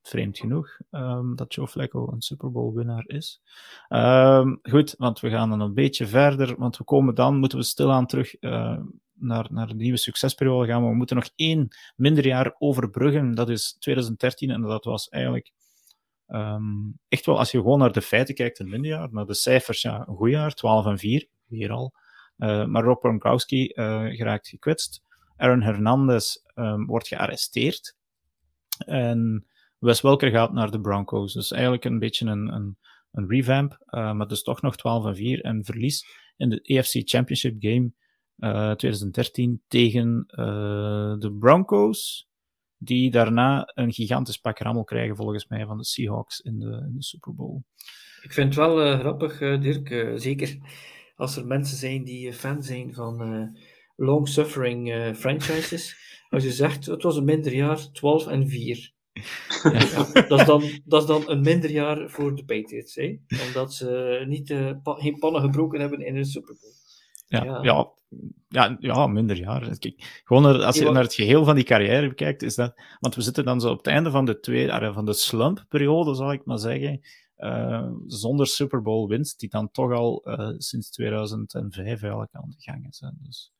vreemd 0.03 0.39
genoeg 0.39 0.79
ehm, 0.91 1.35
dat 1.35 1.55
Joe 1.55 1.69
Flacco 1.69 2.13
een 2.13 2.23
Super 2.23 2.53
Bowl 2.53 2.75
winnaar 2.75 3.05
is. 3.07 3.41
Ehm, 3.89 4.57
goed, 4.63 4.95
want 4.99 5.21
we 5.21 5.31
gaan 5.31 5.51
dan 5.51 5.61
een 5.61 5.75
beetje 5.75 6.07
verder, 6.07 6.57
want 6.59 6.77
we 6.77 6.85
komen 6.85 7.15
dan, 7.15 7.37
moeten 7.37 7.59
we 7.59 7.65
stilaan 7.65 8.07
terug 8.07 8.35
eh, 8.35 8.79
naar, 9.21 9.47
naar 9.51 9.67
de 9.67 9.75
nieuwe 9.75 9.99
succesperiode 9.99 10.67
gaan, 10.67 10.81
maar 10.81 10.91
we 10.91 10.97
moeten 10.97 11.17
nog 11.17 11.31
één 11.37 11.69
minder 11.97 12.27
jaar 12.27 12.55
overbruggen, 12.59 13.35
dat 13.35 13.49
is 13.49 13.77
2013, 13.79 14.51
en 14.51 14.61
dat 14.61 14.85
was 14.85 15.09
eigenlijk 15.09 15.53
ehm, 16.27 16.91
echt 17.09 17.27
wel, 17.27 17.39
als 17.39 17.51
je 17.51 17.59
gewoon 17.59 17.79
naar 17.79 17.93
de 17.93 18.03
feiten 18.03 18.35
kijkt, 18.35 18.59
een 18.59 18.69
minder 18.69 18.91
jaar, 18.91 19.09
naar 19.13 19.27
de 19.27 19.35
cijfers, 19.35 19.83
ja, 19.83 20.05
een 20.09 20.17
goed 20.17 20.31
jaar, 20.31 20.55
12 20.55 20.87
en 20.87 20.99
4, 20.99 21.29
weer 21.47 21.71
al. 21.71 21.95
Eh, 22.37 22.65
maar 22.65 22.83
Rob 22.83 22.99
Gronkowski 22.99 23.69
eh, 23.69 24.05
geraakt 24.05 24.49
gekwetst. 24.49 25.03
Aaron 25.37 25.63
Hernandez 25.63 26.37
ehm, 26.55 26.85
wordt 26.85 27.09
gearresteerd. 27.09 27.97
En 28.87 29.47
Wes 29.79 30.01
Welker 30.01 30.31
gaat 30.31 30.53
naar 30.53 30.71
de 30.71 30.81
Broncos. 30.81 31.33
Dus 31.33 31.51
eigenlijk 31.51 31.85
een 31.85 31.99
beetje 31.99 32.27
een, 32.27 32.55
een, 32.55 32.77
een 33.13 33.29
revamp, 33.29 33.79
uh, 33.91 34.13
maar 34.13 34.27
dus 34.27 34.43
toch 34.43 34.63
nog 34.63 34.77
12 34.77 35.07
en 35.07 35.17
4 35.17 35.45
en 35.45 35.65
verlies 35.65 36.07
in 36.37 36.49
de 36.49 36.79
AFC 36.79 37.09
Championship 37.09 37.57
game 37.59 37.93
2013 38.39 39.63
tegen 39.69 40.27
uh, 40.31 40.37
de 41.19 41.37
Broncos, 41.39 42.29
die 42.77 43.11
daarna 43.11 43.71
een 43.75 43.93
gigantisch 43.93 44.37
pak 44.37 44.59
rammel 44.59 44.85
krijgen 44.85 45.17
volgens 45.17 45.47
mij 45.47 45.67
van 45.67 45.77
de 45.77 45.85
Seahawks 45.85 46.41
in 46.41 46.59
de, 46.59 46.85
in 46.89 46.95
de 46.95 47.03
Super 47.03 47.35
Bowl. 47.35 47.63
Ik 48.23 48.33
vind 48.33 48.47
het 48.47 48.57
wel 48.57 48.87
uh, 48.87 48.99
grappig, 48.99 49.39
Dirk, 49.39 50.13
zeker 50.21 50.59
als 51.17 51.37
er 51.37 51.47
mensen 51.47 51.77
zijn 51.77 52.05
die 52.05 52.33
fan 52.33 52.63
zijn 52.63 52.95
van 52.95 53.57
long-suffering 53.97 55.13
franchises. 55.17 55.97
Als 56.31 56.43
je 56.45 56.53
zegt, 56.53 56.87
het 56.87 57.03
was 57.03 57.17
een 57.17 57.25
minder 57.25 57.55
jaar, 57.55 57.93
12 57.93 58.27
en 58.27 58.49
4. 58.49 58.93
Ja. 59.13 59.23
Ja, 59.63 60.23
dat, 60.29 60.41
is 60.41 60.47
dan, 60.47 60.81
dat 60.85 61.03
is 61.03 61.09
dan 61.09 61.31
een 61.31 61.41
minder 61.41 61.71
jaar 61.71 62.11
voor 62.11 62.37
de 62.37 62.45
Patriots, 62.45 62.95
hè? 62.95 63.19
omdat 63.47 63.75
ze 63.75 64.23
niet, 64.27 64.51
uh, 64.51 64.73
pa 64.83 64.95
geen 64.95 65.19
pannen 65.19 65.43
gebroken 65.43 65.81
hebben 65.81 66.01
in 66.01 66.15
de 66.15 66.25
Super 66.25 66.57
Bowl. 66.61 66.73
Ja, 67.29 67.45
ja. 67.45 67.63
ja, 67.63 67.95
ja, 68.49 68.77
ja 68.81 69.07
minder 69.07 69.37
jaar. 69.37 69.79
Kijk, 69.79 70.23
gewoon 70.25 70.63
als 70.63 70.77
je 70.79 70.91
naar 70.91 71.03
het 71.03 71.15
geheel 71.15 71.45
van 71.45 71.55
die 71.55 71.65
carrière 71.65 72.15
kijkt, 72.15 72.43
is 72.43 72.55
dat. 72.55 72.81
Want 73.01 73.15
we 73.15 73.21
zitten 73.21 73.45
dan 73.45 73.61
zo 73.61 73.71
op 73.71 73.77
het 73.77 73.87
einde 73.87 74.11
van 74.11 74.25
de, 74.25 74.41
twee, 74.41 74.69
van 74.93 75.05
de 75.05 75.13
slump-periode, 75.13 76.15
zal 76.15 76.33
ik 76.33 76.45
maar 76.45 76.59
zeggen. 76.59 77.01
Uh, 77.37 77.91
zonder 78.07 78.47
Super 78.47 78.83
Bowl 78.83 79.09
winst, 79.09 79.41
die 79.41 79.49
dan 79.49 79.71
toch 79.71 79.93
al 79.93 80.23
uh, 80.25 80.55
sinds 80.57 80.91
2005 80.91 81.87
eigenlijk 81.87 82.35
aan 82.35 82.51
de 82.51 82.57
gang 82.59 82.89
is. 82.89 83.01
Hè. 83.01 83.09
Dus, 83.23 83.53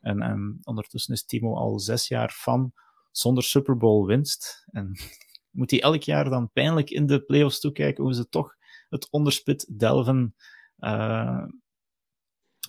en 0.00 0.30
um, 0.30 0.58
ondertussen 0.62 1.14
is 1.14 1.24
Timo 1.24 1.54
al 1.54 1.78
zes 1.78 2.08
jaar 2.08 2.30
fan 2.30 2.72
zonder 3.10 3.42
Super 3.42 3.76
Bowl 3.76 4.06
winst. 4.06 4.64
En 4.70 4.98
moet 5.58 5.70
hij 5.70 5.80
elk 5.80 6.02
jaar 6.02 6.30
dan 6.30 6.50
pijnlijk 6.52 6.90
in 6.90 7.06
de 7.06 7.20
playoffs 7.20 7.60
toekijken 7.60 8.04
hoe 8.04 8.14
ze 8.14 8.28
toch 8.28 8.54
het 8.88 9.10
onderspit 9.10 9.78
delven. 9.78 10.34
Uh, 10.78 11.44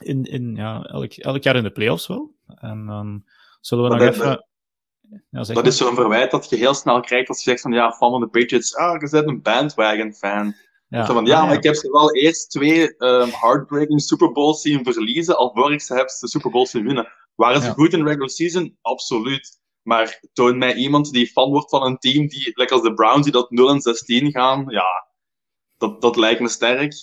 in, 0.04 0.24
in, 0.24 0.56
ja, 0.56 0.84
elk, 0.84 1.14
elk 1.14 1.44
jaar 1.44 1.56
in 1.56 1.64
de 1.64 1.72
playoffs 1.72 2.08
wel. 2.08 2.36
En 2.48 2.86
dan 2.86 3.24
zullen 3.62 3.84
we 3.84 3.90
maar 3.90 4.00
nog 4.00 4.10
even. 4.10 4.48
Ja, 5.30 5.44
dat 5.44 5.68
is 5.68 5.78
zo'n 5.78 5.96
verwijt 5.96 6.32
dat 6.32 6.50
je 6.50 6.56
heel 6.56 6.74
snel 6.74 7.00
krijgt 7.00 7.30
als 7.30 7.38
je 7.44 7.50
zegt 7.50 7.62
van 7.62 7.72
ja, 7.72 7.92
fan 7.92 8.12
van 8.12 8.20
de 8.20 8.28
Patriots, 8.28 8.76
ah, 8.76 9.02
je 9.02 9.10
bent 9.10 9.28
een 9.28 9.42
bandwagon 9.42 10.14
fan. 10.14 10.56
Ja, 10.88 11.06
van, 11.06 11.26
ja, 11.26 11.46
maar 11.46 11.56
ik 11.56 11.64
heb 11.64 11.76
ze 11.76 11.92
wel 11.92 12.16
eerst 12.16 12.52
twee 12.52 12.96
um, 12.98 13.30
heartbreaking 13.30 14.02
Super 14.02 14.32
Bowls 14.32 14.62
zien 14.62 14.84
verliezen, 14.84 15.38
alvorens 15.38 15.74
ik 15.74 15.82
ze 15.82 15.94
heb 15.94 16.08
de 16.08 16.28
Super 16.28 16.52
Bowls 16.52 16.70
zien 16.70 16.86
winnen. 16.86 17.08
Waren 17.36 17.62
ze 17.62 17.68
ja. 17.68 17.74
goed 17.74 17.94
in 17.94 18.08
regular 18.08 18.30
season? 18.30 18.78
Absoluut. 18.82 19.62
Maar 19.82 20.20
toon 20.34 20.58
mij 20.58 20.74
iemand 20.74 21.12
die 21.12 21.28
fan 21.28 21.50
wordt 21.50 21.70
van 21.70 21.84
een 21.84 21.98
team 21.98 22.28
die, 22.28 22.52
lekker 22.54 22.76
als 22.76 22.86
de 22.86 22.94
Browns, 22.94 23.24
die 23.24 23.32
dat 23.32 23.52
0 23.52 23.70
en 23.70 23.82
16 23.82 24.32
gaan, 24.32 24.66
ja, 24.68 24.86
dat, 25.78 26.02
dat 26.02 26.16
lijkt 26.16 26.42
me 26.42 26.48
sterk. 26.48 26.94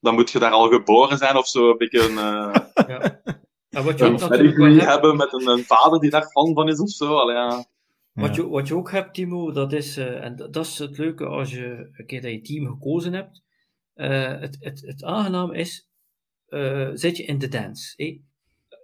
Dan 0.00 0.14
moet 0.14 0.30
je 0.30 0.38
daar 0.38 0.50
al 0.50 0.68
geboren 0.68 1.18
zijn 1.18 1.36
of 1.36 1.48
zo, 1.48 1.70
een 1.70 1.76
beetje 1.76 2.08
een, 2.08 2.12
uh, 2.12 2.54
ja. 2.88 3.20
En 3.68 3.84
wat 3.84 3.98
je 3.98 4.04
een 4.04 4.12
ook 4.12 4.20
natuurlijk 4.20 4.54
pedigree 4.54 4.78
hebt, 4.78 4.90
hebben 4.90 5.16
met 5.16 5.32
een, 5.32 5.48
een, 5.48 5.64
vader 5.64 6.00
die 6.00 6.10
daar 6.10 6.26
fan 6.26 6.54
van 6.54 6.68
is 6.68 6.80
of 6.80 6.90
zo. 6.90 7.16
Allee, 7.16 7.36
ja. 7.36 7.64
Wat, 8.12 8.34
je, 8.34 8.48
wat 8.48 8.68
je 8.68 8.74
ook 8.74 8.90
hebt, 8.90 9.14
Timo, 9.14 9.52
dat 9.52 9.72
is, 9.72 9.98
uh, 9.98 10.24
en 10.24 10.36
dat 10.36 10.56
is 10.56 10.78
het 10.78 10.98
leuke 10.98 11.26
als 11.26 11.50
je 11.50 11.88
een 11.92 12.06
keer 12.06 12.20
dat 12.22 12.30
je 12.30 12.40
team 12.40 12.66
gekozen 12.66 13.12
hebt. 13.12 13.42
Uh, 13.94 14.40
het, 14.40 14.56
het, 14.60 14.80
het 14.80 15.04
aangenaam 15.04 15.52
is, 15.52 15.88
uh, 16.48 16.90
zit 16.92 17.16
je 17.16 17.24
in 17.24 17.38
de 17.38 17.48
dance. 17.48 17.92
Hey? 17.96 18.22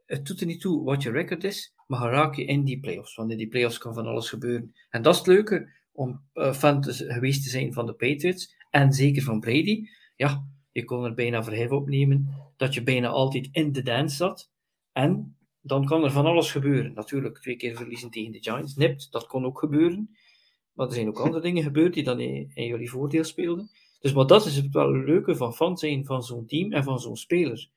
Het 0.06 0.26
doet 0.26 0.40
er 0.40 0.46
niet 0.46 0.60
toe 0.60 0.84
wat 0.84 1.02
je 1.02 1.10
record 1.10 1.44
is, 1.44 1.74
maar 1.86 2.10
raak 2.10 2.34
je 2.34 2.44
in 2.44 2.64
die 2.64 2.80
playoffs. 2.80 3.14
Want 3.14 3.30
in 3.30 3.36
die 3.36 3.48
playoffs 3.48 3.78
kan 3.78 3.94
van 3.94 4.06
alles 4.06 4.28
gebeuren. 4.28 4.74
En 4.90 5.02
dat 5.02 5.12
is 5.12 5.18
het 5.18 5.28
leuke 5.28 5.72
om 5.92 6.24
uh, 6.34 6.52
fan 6.52 6.80
te, 6.80 6.92
geweest 6.92 7.42
te 7.42 7.50
zijn 7.50 7.72
van 7.72 7.86
de 7.86 7.94
Patriots. 7.94 8.54
En 8.70 8.92
zeker 8.92 9.22
van 9.22 9.40
Brady. 9.40 9.84
Ja, 10.16 10.46
je 10.72 10.84
kon 10.84 11.04
er 11.04 11.14
bijna 11.14 11.44
verhef 11.44 11.70
opnemen 11.70 12.28
dat 12.56 12.74
je 12.74 12.82
bijna 12.82 13.08
altijd 13.08 13.48
in 13.52 13.72
de 13.72 13.82
dance 13.82 14.16
zat. 14.16 14.50
En 14.92 15.36
dan 15.60 15.86
kan 15.86 16.04
er 16.04 16.10
van 16.10 16.26
alles 16.26 16.50
gebeuren. 16.50 16.92
Natuurlijk, 16.92 17.38
twee 17.38 17.56
keer 17.56 17.76
verliezen 17.76 18.10
tegen 18.10 18.32
de 18.32 18.42
Giants. 18.42 18.76
Nipt, 18.76 19.12
dat 19.12 19.26
kon 19.26 19.44
ook 19.44 19.58
gebeuren. 19.58 20.16
Maar 20.72 20.86
er 20.86 20.92
zijn 20.92 21.08
ook 21.08 21.18
andere 21.18 21.42
dingen 21.42 21.62
gebeurd 21.62 21.94
die 21.94 22.04
dan 22.04 22.20
in, 22.20 22.50
jullie 22.54 22.90
voordeel 22.90 23.24
speelden. 23.24 23.70
Dus 24.00 24.12
maar 24.12 24.26
dat 24.26 24.46
is 24.46 24.56
het 24.56 24.68
wel 24.70 24.92
leuke 24.92 25.36
van 25.36 25.54
fan 25.54 25.78
zijn 25.78 26.04
van 26.04 26.22
zo'n 26.22 26.46
team 26.46 26.72
en 26.72 26.84
van 26.84 27.00
zo'n 27.00 27.16
speler. 27.16 27.68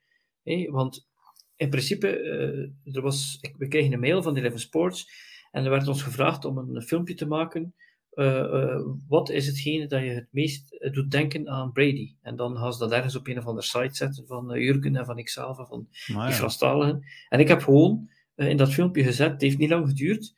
Want 0.70 1.08
in 1.56 1.70
principe, 1.70 2.20
uh, 2.20 2.96
er 2.96 3.02
was, 3.02 3.38
ik, 3.42 3.56
we 3.58 3.68
kregen 3.68 3.94
een 3.94 4.00
mail 4.00 4.24
van 4.24 4.36
Eleven 4.36 4.60
Sports 4.60 5.10
en 5.52 5.64
er 5.64 5.70
werd 5.70 5.88
ons 5.88 6.02
gevraagd 6.02 6.46
om 6.46 6.58
een 6.58 6.82
filmpje 6.82 7.14
te 7.14 7.28
maken. 7.28 7.76
Uh, 8.16 8.26
uh, 8.26 8.82
wat 9.08 9.30
is 9.30 9.48
hetgene 9.48 9.88
dat 9.88 10.02
je 10.02 10.10
het 10.10 10.28
meest 10.32 10.90
doet 10.92 11.12
denken 11.12 11.50
aan 11.50 11.72
Brady? 11.72 12.16
En 12.22 12.36
dan 12.36 12.58
gaan 12.58 12.74
ze 12.74 12.80
dat 12.80 12.92
ergens 12.92 13.16
op 13.16 13.28
een 13.28 13.38
of 13.38 13.46
andere 13.46 13.66
site 13.66 13.96
zetten 13.96 14.28
van 14.28 14.60
Jurgen 14.60 14.96
en 14.96 15.06
van 15.06 15.18
ikzelf, 15.18 15.56
van 15.56 15.88
Maar 15.90 16.26
die 16.26 16.32
ja. 16.32 16.32
Franstaligen. 16.32 17.04
En 17.30 17.40
ik 17.40 17.48
heb 17.48 17.62
gewoon 17.62 18.10
in 18.36 18.58
dat 18.58 18.74
filmpje 18.74 19.04
gezet, 19.04 19.32
het 19.32 19.42
heeft 19.42 19.58
niet 19.58 19.70
lang 19.70 19.88
geduurd, 19.88 20.34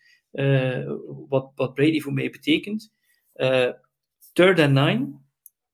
wat, 1.30 1.52
wat 1.56 1.74
Brady 1.74 2.00
voor 2.00 2.14
mij 2.14 2.30
betekent. 2.30 2.94
third 4.34 4.60
and 4.60 4.74
nine, 4.74 5.20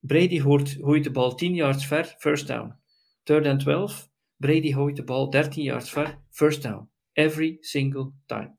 Brady 0.00 0.40
hoort, 0.40 0.68
gooit 0.80 1.04
de 1.04 1.10
bal 1.10 1.34
10 1.34 1.54
yards 1.54 1.86
ver, 1.86 2.14
first 2.18 2.46
down. 2.46 2.74
Third 3.22 3.46
and 3.46 3.60
12, 3.60 4.10
Brady 4.36 4.72
gooit 4.72 4.96
de 4.96 5.04
bal 5.04 5.30
13 5.30 5.62
yards 5.62 5.90
ver, 5.90 6.18
first 6.30 6.62
down. 6.62 6.88
Every 7.12 7.56
single 7.60 8.12
time. 8.26 8.56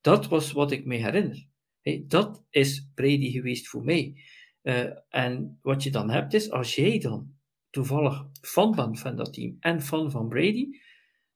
Dat 0.00 0.28
was 0.28 0.52
wat 0.52 0.72
ik 0.72 0.84
me 0.84 0.96
herinner. 0.96 1.46
Hey, 1.84 2.04
dat 2.08 2.44
is 2.50 2.90
Brady 2.94 3.30
geweest 3.30 3.68
voor 3.68 3.84
mij. 3.84 4.16
Uh, 4.62 4.90
en 5.08 5.58
wat 5.62 5.82
je 5.82 5.90
dan 5.90 6.10
hebt 6.10 6.34
is, 6.34 6.50
als 6.50 6.74
jij 6.74 6.98
dan 6.98 7.34
toevallig 7.70 8.26
fan 8.40 8.74
bent 8.74 9.00
van 9.00 9.16
dat 9.16 9.32
team 9.32 9.56
en 9.60 9.82
fan 9.82 10.10
van 10.10 10.28
Brady, 10.28 10.68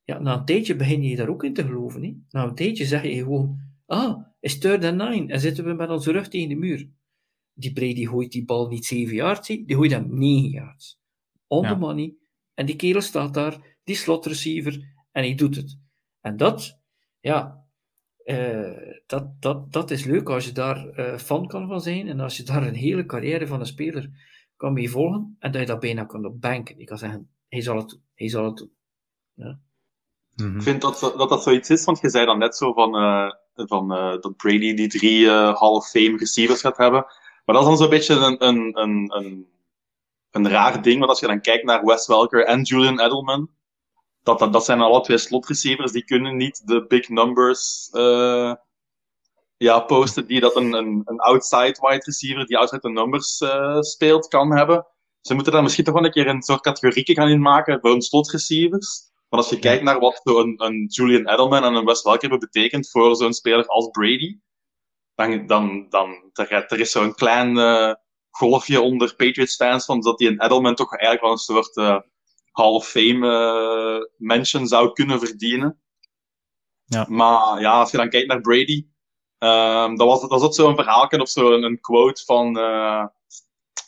ja, 0.05 0.19
na 0.19 0.39
een 0.39 0.45
tijdje 0.45 0.77
begin 0.77 1.03
je 1.03 1.17
daar 1.17 1.29
ook 1.29 1.45
in 1.45 1.55
te 1.55 1.65
geloven. 1.65 2.03
Hè? 2.03 2.15
Na 2.31 2.45
een 2.45 2.55
tijdje 2.55 2.85
zeg 2.85 3.03
je 3.03 3.15
gewoon, 3.15 3.61
ah, 3.87 4.27
is 4.41 4.59
third 4.59 4.85
and 4.85 4.97
nine 4.97 5.33
en 5.33 5.41
zitten 5.41 5.65
we 5.65 5.73
met 5.73 5.91
onze 5.91 6.13
rug 6.13 6.29
tegen 6.29 6.49
de 6.49 6.55
muur. 6.55 6.91
Die 7.53 7.73
Brady 7.73 8.07
gooit 8.07 8.33
die 8.33 8.45
bal 8.45 8.69
niet 8.69 8.85
7 8.85 9.15
yards, 9.15 9.49
die 9.49 9.75
gooit 9.75 9.91
hem 9.91 10.19
9 10.19 10.51
yards. 10.51 11.01
On 11.47 11.63
Ja. 11.63 11.73
the 11.73 11.79
money. 11.79 12.15
En 12.55 12.67
die 12.67 12.77
kerel 12.77 13.01
staat 13.01 13.35
daar, 13.35 13.77
die 13.85 13.97
slot 13.97 14.27
receiver, 14.27 14.73
en 15.13 15.23
hij 15.23 15.35
doet 15.35 15.57
het. 15.57 15.79
En 16.21 16.37
dat, 16.37 16.81
ja, 17.21 17.68
eh, 18.29 18.95
dat, 19.07 19.43
dat, 19.43 19.73
dat 19.73 19.91
is 19.91 20.05
leuk 20.05 20.29
als 20.29 20.45
je 20.45 20.53
daar 20.53 20.89
eh, 20.89 21.19
fan 21.19 21.47
kan 21.47 21.69
van 21.69 21.81
zijn 21.81 22.09
en 22.09 22.21
als 22.21 22.37
je 22.37 22.43
daar 22.43 22.67
een 22.67 22.75
hele 22.75 23.07
carrière 23.07 23.47
van 23.47 23.61
een 23.61 23.67
speler 23.67 24.11
kan 24.57 24.73
mee 24.73 24.91
volgen 24.91 25.37
en 25.39 25.53
dat 25.53 25.61
je 25.61 25.67
dat 25.67 25.81
bijna 25.81 26.05
kan 26.05 26.25
op 26.25 26.41
banken. 26.41 26.79
Ik 26.79 26.87
kan 26.87 26.99
zeggen, 26.99 27.31
hij 27.49 27.61
zal 27.61 27.77
het 27.77 27.89
doen, 27.89 28.03
hij 28.15 28.29
zal 28.29 28.45
het 28.45 28.57
doen. 28.57 28.73
Mhm. 30.37 30.57
Ik 30.57 30.63
vind 30.63 30.81
dat, 30.81 31.01
dat 31.17 31.29
dat 31.29 31.43
zoiets 31.43 31.71
is, 31.71 31.85
want 31.85 32.01
je 32.01 32.11
zei 32.11 32.27
dan 32.27 32.39
net 32.39 32.57
zo 32.57 32.73
van, 32.73 32.97
eh, 32.97 33.31
van 33.55 33.93
eh, 33.93 34.21
dat 34.21 34.37
Brady 34.37 34.75
die 34.75 34.89
drie 34.89 35.27
eh, 35.27 35.61
Hall 35.61 35.71
of 35.71 35.89
Fame 35.89 36.17
receivers 36.17 36.61
gaat 36.61 36.77
hebben. 36.77 37.05
Maar 37.45 37.55
dat 37.55 37.63
is 37.63 37.69
dan 37.69 37.77
zo'n 37.77 37.91
beetje 37.91 38.15
een, 38.15 38.47
een, 38.47 38.81
een, 38.81 39.17
een 39.17 39.47
een 40.31 40.49
raar 40.49 40.83
ding, 40.83 40.99
want 40.99 41.11
als 41.11 41.21
je 41.21 41.27
dan 41.27 41.41
kijkt 41.41 41.65
naar 41.65 41.85
Wes 41.85 42.07
Welker 42.07 42.45
en 42.45 42.63
Julian 42.63 43.01
Edelman, 43.01 43.51
dat, 44.29 44.39
dat, 44.39 44.53
dat 44.53 44.65
zijn 44.65 44.81
alle 44.81 45.01
twee 45.01 45.19
slotreceivers, 45.19 45.93
die 45.93 46.05
kunnen 46.05 46.37
niet 46.37 46.67
de 46.67 46.87
big 46.87 47.09
numbers 47.09 47.89
uh, 47.93 48.55
ja, 49.57 49.81
posten 49.81 50.27
die 50.27 50.41
dat 50.41 50.57
een, 50.57 50.73
een, 50.73 51.03
een 51.05 51.21
outside 51.21 51.77
wide 51.81 52.05
receiver 52.05 52.47
die 52.47 52.59
outside 52.59 52.81
the 52.81 52.89
numbers 52.89 53.41
uh, 53.41 53.81
speelt 53.81 54.29
kan 54.29 54.57
hebben. 54.57 54.87
Ze 55.21 55.35
moeten 55.35 55.53
daar 55.53 55.63
misschien 55.63 55.85
toch 55.85 55.95
wel 55.95 56.05
een 56.05 56.11
keer 56.11 56.27
een 56.27 56.43
soort 56.43 56.61
categorieken 56.61 57.15
gaan 57.15 57.29
inmaken 57.29 57.81
voor 57.81 57.91
hun 57.91 58.03
slotreceivers. 58.03 59.07
Want 59.29 59.43
als 59.43 59.53
je 59.53 59.59
kijkt 59.59 59.83
naar 59.83 59.99
wat 59.99 60.21
zo'n 60.25 60.55
een 60.57 60.87
Julian 60.87 61.29
Edelman 61.29 61.65
en 61.65 61.75
een 61.75 61.85
Wes 61.85 62.03
Welker 62.03 62.29
hebben 62.29 62.51
betekend 62.51 62.91
voor 62.91 63.17
zo'n 63.17 63.33
speler 63.33 63.67
als 63.67 63.89
Brady, 63.91 64.39
dan, 65.15 65.47
dan, 65.47 65.87
dan 65.89 66.31
er, 66.33 66.53
er 66.53 66.81
is 66.81 66.91
zo'n 66.91 67.15
klein 67.15 67.57
uh, 67.57 67.95
golfje 68.31 68.81
onder 68.81 69.15
Patriots 69.17 69.57
fans 69.57 69.85
van 69.85 70.01
dat 70.01 70.19
die 70.19 70.29
een 70.29 70.43
Edelman 70.43 70.75
toch 70.75 70.97
eigenlijk 70.97 71.23
wel 71.23 71.33
een 71.33 71.65
soort 71.65 72.05
Hall 72.53 72.73
of 72.73 72.89
Fame 72.89 73.27
uh, 73.27 74.05
mention 74.17 74.67
zou 74.67 74.93
kunnen 74.93 75.19
verdienen. 75.19 75.81
Ja. 76.85 77.07
Maar 77.09 77.61
ja, 77.61 77.73
als 77.79 77.91
je 77.91 77.97
dan 77.97 78.09
kijkt 78.09 78.29
naar 78.29 78.41
Brady, 78.41 78.87
um, 79.39 79.97
dat 79.97 80.07
was, 80.07 80.41
dat 80.41 80.55
zo'n 80.55 80.75
verhaalje 80.75 81.21
of 81.21 81.29
zo'n 81.29 81.63
een 81.63 81.81
quote 81.81 82.25
van, 82.25 82.55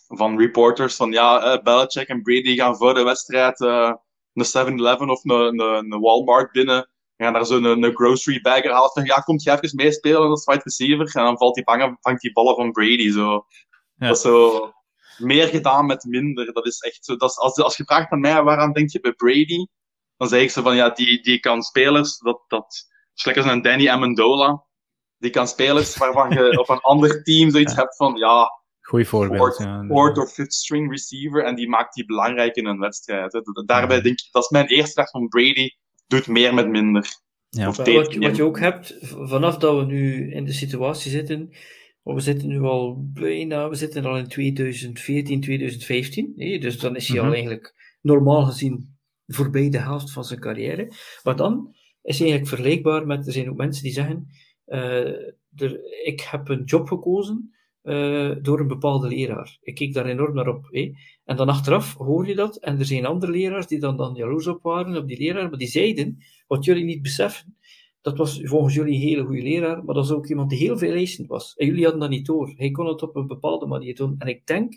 van 0.08 0.38
reporters 0.38 0.96
van 0.96 1.12
ja, 1.12 1.60
Belichick 1.62 2.08
en 2.08 2.22
Brady 2.22 2.56
gaan 2.56 2.76
voor 2.76 2.94
de 2.94 3.02
wedstrijd 3.02 3.60
een 3.60 3.96
7-Eleven 4.34 5.10
of 5.10 5.24
een, 5.24 5.60
een, 5.60 5.92
een 5.92 6.00
Walmart 6.00 6.52
binnen 6.52 6.90
gaan 7.24 7.32
daar 7.32 7.46
zo'n 7.46 7.64
een, 7.64 7.82
een 7.82 7.94
grocery 7.94 8.40
bagger 8.40 8.72
halen 8.72 8.90
van 8.90 9.04
ja, 9.04 9.16
komt 9.16 9.42
je 9.42 9.50
even 9.50 9.76
meespelen 9.76 10.30
als 10.30 10.44
wide 10.44 10.60
receiver 10.64 11.16
en 11.16 11.24
dan 11.24 11.38
valt 11.38 11.54
die 11.54 11.64
vangen, 11.64 11.98
vangt 12.00 12.20
die 12.20 12.32
ballen 12.32 12.54
van 12.54 12.72
Brady 12.72 13.10
zo. 13.10 13.46
Ja. 13.94 14.06
Dat 14.06 14.16
is 14.16 14.22
zo 14.22 14.72
meer 15.20 15.46
gedaan 15.48 15.86
met 15.86 16.04
minder. 16.04 16.52
Dat 16.52 16.66
is 16.66 16.78
echt 16.80 17.04
zo. 17.04 17.16
Dat 17.16 17.30
is, 17.30 17.38
als, 17.38 17.56
als 17.56 17.76
je 17.76 17.84
vraagt 17.84 18.10
aan 18.10 18.20
mij 18.20 18.42
waaraan 18.42 18.72
denk 18.72 18.90
je 18.90 19.00
bij 19.00 19.12
Brady, 19.12 19.66
dan 20.16 20.28
zeg 20.28 20.42
ik 20.42 20.50
zo 20.50 20.62
van 20.62 20.76
ja, 20.76 20.90
die, 20.90 21.22
die 21.22 21.40
kan 21.40 21.62
spelers, 21.62 22.18
dat, 22.18 22.44
dat 22.46 22.88
slechts 23.14 23.44
een 23.46 23.62
Danny 23.62 23.88
Amendola, 23.88 24.64
die 25.18 25.30
kan 25.30 25.48
spelers 25.48 25.96
waarvan 25.96 26.30
je 26.30 26.58
op 26.58 26.68
een 26.68 26.80
ander 26.80 27.22
team 27.22 27.50
zoiets 27.50 27.74
hebt 27.74 27.96
van 27.96 28.16
ja, 28.16 28.48
Goeie 28.80 29.06
voorbeeld. 29.08 29.56
fourth, 29.56 30.16
ja. 30.16 30.22
of 30.22 30.32
fifth 30.32 30.52
string 30.54 30.90
receiver 30.90 31.44
en 31.44 31.54
die 31.54 31.68
maakt 31.68 31.94
die 31.94 32.04
belangrijk 32.04 32.54
in 32.56 32.66
een 32.66 32.78
wedstrijd. 32.78 33.32
hè. 33.32 33.40
Daarbij 33.64 34.00
denk 34.00 34.18
ik, 34.20 34.28
dat 34.30 34.42
is 34.42 34.48
mijn 34.48 34.66
eerste 34.66 35.00
dag 35.00 35.10
van 35.10 35.28
Brady, 35.28 35.68
doet 36.06 36.26
meer 36.26 36.54
met 36.54 36.68
minder. 36.68 37.06
Ja. 37.48 37.68
Of 37.68 37.76
wat, 37.76 37.86
je- 37.86 38.18
meer 38.18 38.28
wat 38.28 38.36
je 38.36 38.42
ook 38.44 38.58
hebt, 38.58 38.96
vanaf 39.02 39.56
dat 39.56 39.76
we 39.76 39.84
nu 39.84 40.32
in 40.32 40.44
de 40.44 40.52
situatie 40.52 41.10
zitten, 41.10 41.52
we 42.14 42.20
zitten 42.20 42.48
nu 42.48 42.60
al 42.60 43.10
bijna, 43.12 43.68
we 43.68 43.74
zitten 43.74 44.04
al 44.04 44.16
in 44.18 44.28
2014, 44.28 45.40
2015, 45.40 46.32
hè, 46.36 46.58
dus 46.58 46.78
dan 46.78 46.96
is 46.96 47.08
hij 47.08 47.16
Mhm. 47.16 47.26
al 47.26 47.32
eigenlijk 47.32 47.96
normaal 48.00 48.44
gezien 48.44 48.98
voorbij 49.26 49.70
de 49.70 49.78
helft 49.78 50.12
van 50.12 50.24
zijn 50.24 50.40
carrière. 50.40 50.92
Maar 51.22 51.36
dan 51.36 51.74
is 52.02 52.18
hij 52.18 52.28
eigenlijk 52.28 52.46
vergelijkbaar 52.48 53.06
met, 53.06 53.26
er 53.26 53.32
zijn 53.32 53.50
ook 53.50 53.56
mensen 53.56 53.82
die 53.82 53.92
zeggen, 53.92 54.26
eh, 54.64 55.08
er, 55.56 55.80
ik 56.04 56.20
heb 56.20 56.48
een 56.48 56.64
job 56.64 56.88
gekozen 56.88 57.54
eh, 57.82 58.30
door 58.42 58.60
een 58.60 58.66
bepaalde 58.66 59.08
leraar. 59.08 59.58
Ik 59.62 59.74
keek 59.74 59.94
daar 59.94 60.06
enorm 60.06 60.34
naar 60.34 60.48
op. 60.48 60.68
En 61.24 61.36
dan 61.36 61.48
achteraf 61.48 61.94
hoor 61.94 62.26
je 62.26 62.34
dat, 62.34 62.56
en 62.56 62.78
er 62.78 62.84
zijn 62.84 63.06
andere 63.06 63.32
leraars 63.32 63.66
die 63.66 63.78
dan, 63.78 63.96
dan 63.96 64.14
jaloers 64.14 64.46
op 64.46 64.62
waren 64.62 64.96
op 64.96 65.08
die 65.08 65.18
leraar, 65.18 65.48
maar 65.48 65.58
die 65.58 65.68
zeiden, 65.68 66.18
wat 66.46 66.64
jullie 66.64 66.84
niet 66.84 67.02
beseffen, 67.02 67.56
dat 68.00 68.16
was 68.16 68.40
volgens 68.42 68.74
jullie 68.74 68.94
een 68.94 69.00
hele 69.00 69.24
goede 69.24 69.42
leraar, 69.42 69.84
maar 69.84 69.94
dat 69.94 70.08
was 70.08 70.16
ook 70.16 70.26
iemand 70.26 70.50
die 70.50 70.58
heel 70.58 70.78
veel 70.78 70.92
eisend 70.92 71.28
was. 71.28 71.54
En 71.54 71.66
jullie 71.66 71.82
hadden 71.82 72.00
dat 72.00 72.10
niet 72.10 72.26
door. 72.26 72.52
Hij 72.56 72.70
kon 72.70 72.86
het 72.86 73.02
op 73.02 73.16
een 73.16 73.26
bepaalde 73.26 73.66
manier 73.66 73.94
doen. 73.94 74.14
En 74.18 74.26
ik 74.26 74.46
denk 74.46 74.74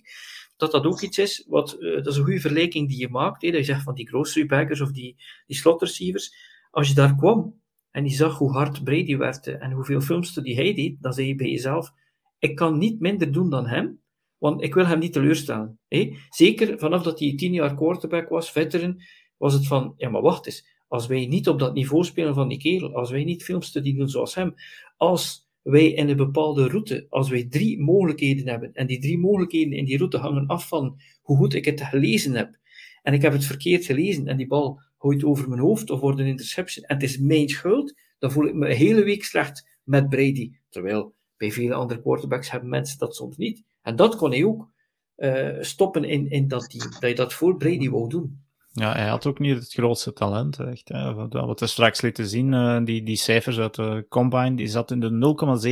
dat 0.57 0.71
dat 0.71 0.85
ook 0.85 1.01
iets 1.01 1.17
is, 1.17 1.45
wat, 1.47 1.73
eh, 1.73 1.93
dat 1.93 2.07
is 2.07 2.17
een 2.17 2.23
goede 2.23 2.39
vergelijking 2.39 2.89
die 2.89 2.99
je 2.99 3.09
maakt, 3.09 3.41
hè, 3.41 3.49
dat 3.49 3.59
je 3.59 3.65
zegt 3.65 3.83
van 3.83 3.95
die 3.95 4.07
grocery 4.07 4.45
baggers 4.45 4.81
of 4.81 4.91
die, 4.91 5.15
die 5.45 5.55
slot 5.55 5.81
receivers. 5.81 6.35
Als 6.71 6.87
je 6.87 6.95
daar 6.95 7.15
kwam 7.15 7.61
en 7.91 8.03
je 8.05 8.15
zag 8.15 8.37
hoe 8.37 8.51
hard 8.51 8.83
Brady 8.83 9.17
werkte 9.17 9.51
en 9.51 9.71
hoeveel 9.71 10.01
filmstudie 10.01 10.55
hij 10.55 10.73
deed, 10.73 11.01
dan 11.01 11.13
zei 11.13 11.27
je 11.27 11.35
bij 11.35 11.49
jezelf, 11.49 11.91
ik 12.39 12.55
kan 12.55 12.77
niet 12.77 12.99
minder 12.99 13.31
doen 13.31 13.49
dan 13.49 13.67
hem, 13.67 14.01
want 14.37 14.61
ik 14.61 14.73
wil 14.73 14.85
hem 14.85 14.99
niet 14.99 15.13
teleurstellen. 15.13 15.79
Hè? 15.87 16.17
Zeker 16.29 16.79
vanaf 16.79 17.03
dat 17.03 17.19
hij 17.19 17.35
tien 17.35 17.53
jaar 17.53 17.75
quarterback 17.75 18.29
was, 18.29 18.51
veteran, 18.51 19.01
was 19.37 19.53
het 19.53 19.67
van, 19.67 19.93
ja 19.97 20.09
maar 20.09 20.21
wacht 20.21 20.45
eens, 20.45 20.72
als 20.93 21.07
wij 21.07 21.25
niet 21.25 21.47
op 21.47 21.59
dat 21.59 21.73
niveau 21.73 22.03
spelen 22.03 22.33
van 22.33 22.47
die 22.47 22.57
kerel, 22.57 22.95
als 22.95 23.11
wij 23.11 23.23
niet 23.23 23.43
filmstudie 23.43 23.95
doen 23.95 24.09
zoals 24.09 24.35
hem, 24.35 24.55
als 24.97 25.49
wij 25.61 25.91
in 25.91 26.09
een 26.09 26.17
bepaalde 26.17 26.67
route, 26.67 27.05
als 27.09 27.29
wij 27.29 27.43
drie 27.43 27.79
mogelijkheden 27.79 28.47
hebben, 28.47 28.73
en 28.73 28.87
die 28.87 28.99
drie 28.99 29.17
mogelijkheden 29.17 29.73
in 29.73 29.85
die 29.85 29.97
route 29.97 30.17
hangen 30.17 30.47
af 30.47 30.67
van 30.67 31.01
hoe 31.21 31.37
goed 31.37 31.53
ik 31.53 31.65
het 31.65 31.81
gelezen 31.81 32.33
heb, 32.33 32.57
en 33.01 33.13
ik 33.13 33.21
heb 33.21 33.33
het 33.33 33.45
verkeerd 33.45 33.85
gelezen, 33.85 34.27
en 34.27 34.37
die 34.37 34.47
bal 34.47 34.81
gooit 34.97 35.23
over 35.23 35.49
mijn 35.49 35.61
hoofd, 35.61 35.89
of 35.89 35.99
wordt 35.99 36.19
een 36.19 36.25
interception, 36.25 36.85
en 36.85 36.95
het 36.95 37.03
is 37.03 37.17
mijn 37.17 37.49
schuld, 37.49 37.93
dan 38.19 38.31
voel 38.31 38.45
ik 38.45 38.53
me 38.53 38.69
een 38.69 38.75
hele 38.75 39.03
week 39.03 39.23
slecht 39.23 39.67
met 39.83 40.09
Brady. 40.09 40.51
Terwijl 40.69 41.13
bij 41.37 41.51
vele 41.51 41.73
andere 41.73 42.01
quarterbacks 42.01 42.51
hebben 42.51 42.69
mensen 42.69 42.97
dat 42.97 43.15
soms 43.15 43.37
niet. 43.37 43.63
En 43.81 43.95
dat 43.95 44.15
kon 44.15 44.31
hij 44.31 44.43
ook 44.43 44.69
eh, 45.15 45.57
stoppen 45.59 46.03
in, 46.03 46.29
in 46.29 46.47
dat 46.47 46.69
team, 46.69 46.91
dat 46.91 47.09
je 47.09 47.15
dat 47.15 47.33
voor 47.33 47.57
Brady 47.57 47.89
wou 47.89 48.09
doen. 48.09 48.42
Ja, 48.75 48.91
hij 48.93 49.07
had 49.07 49.25
ook 49.25 49.39
niet 49.39 49.55
het 49.55 49.73
grootste 49.73 50.13
talent. 50.13 50.59
Echt, 50.59 50.89
hè. 50.89 51.13
Wat 51.29 51.59
we 51.59 51.67
straks 51.67 52.01
lieten 52.01 52.27
zien, 52.27 52.53
eh, 52.53 52.83
die, 52.83 53.03
die 53.03 53.15
cijfers 53.15 53.59
uit 53.59 53.75
de 53.75 54.05
Combine, 54.09 54.55
die 54.55 54.67
zat 54.67 54.91
in 54.91 54.99
de 54.99 55.09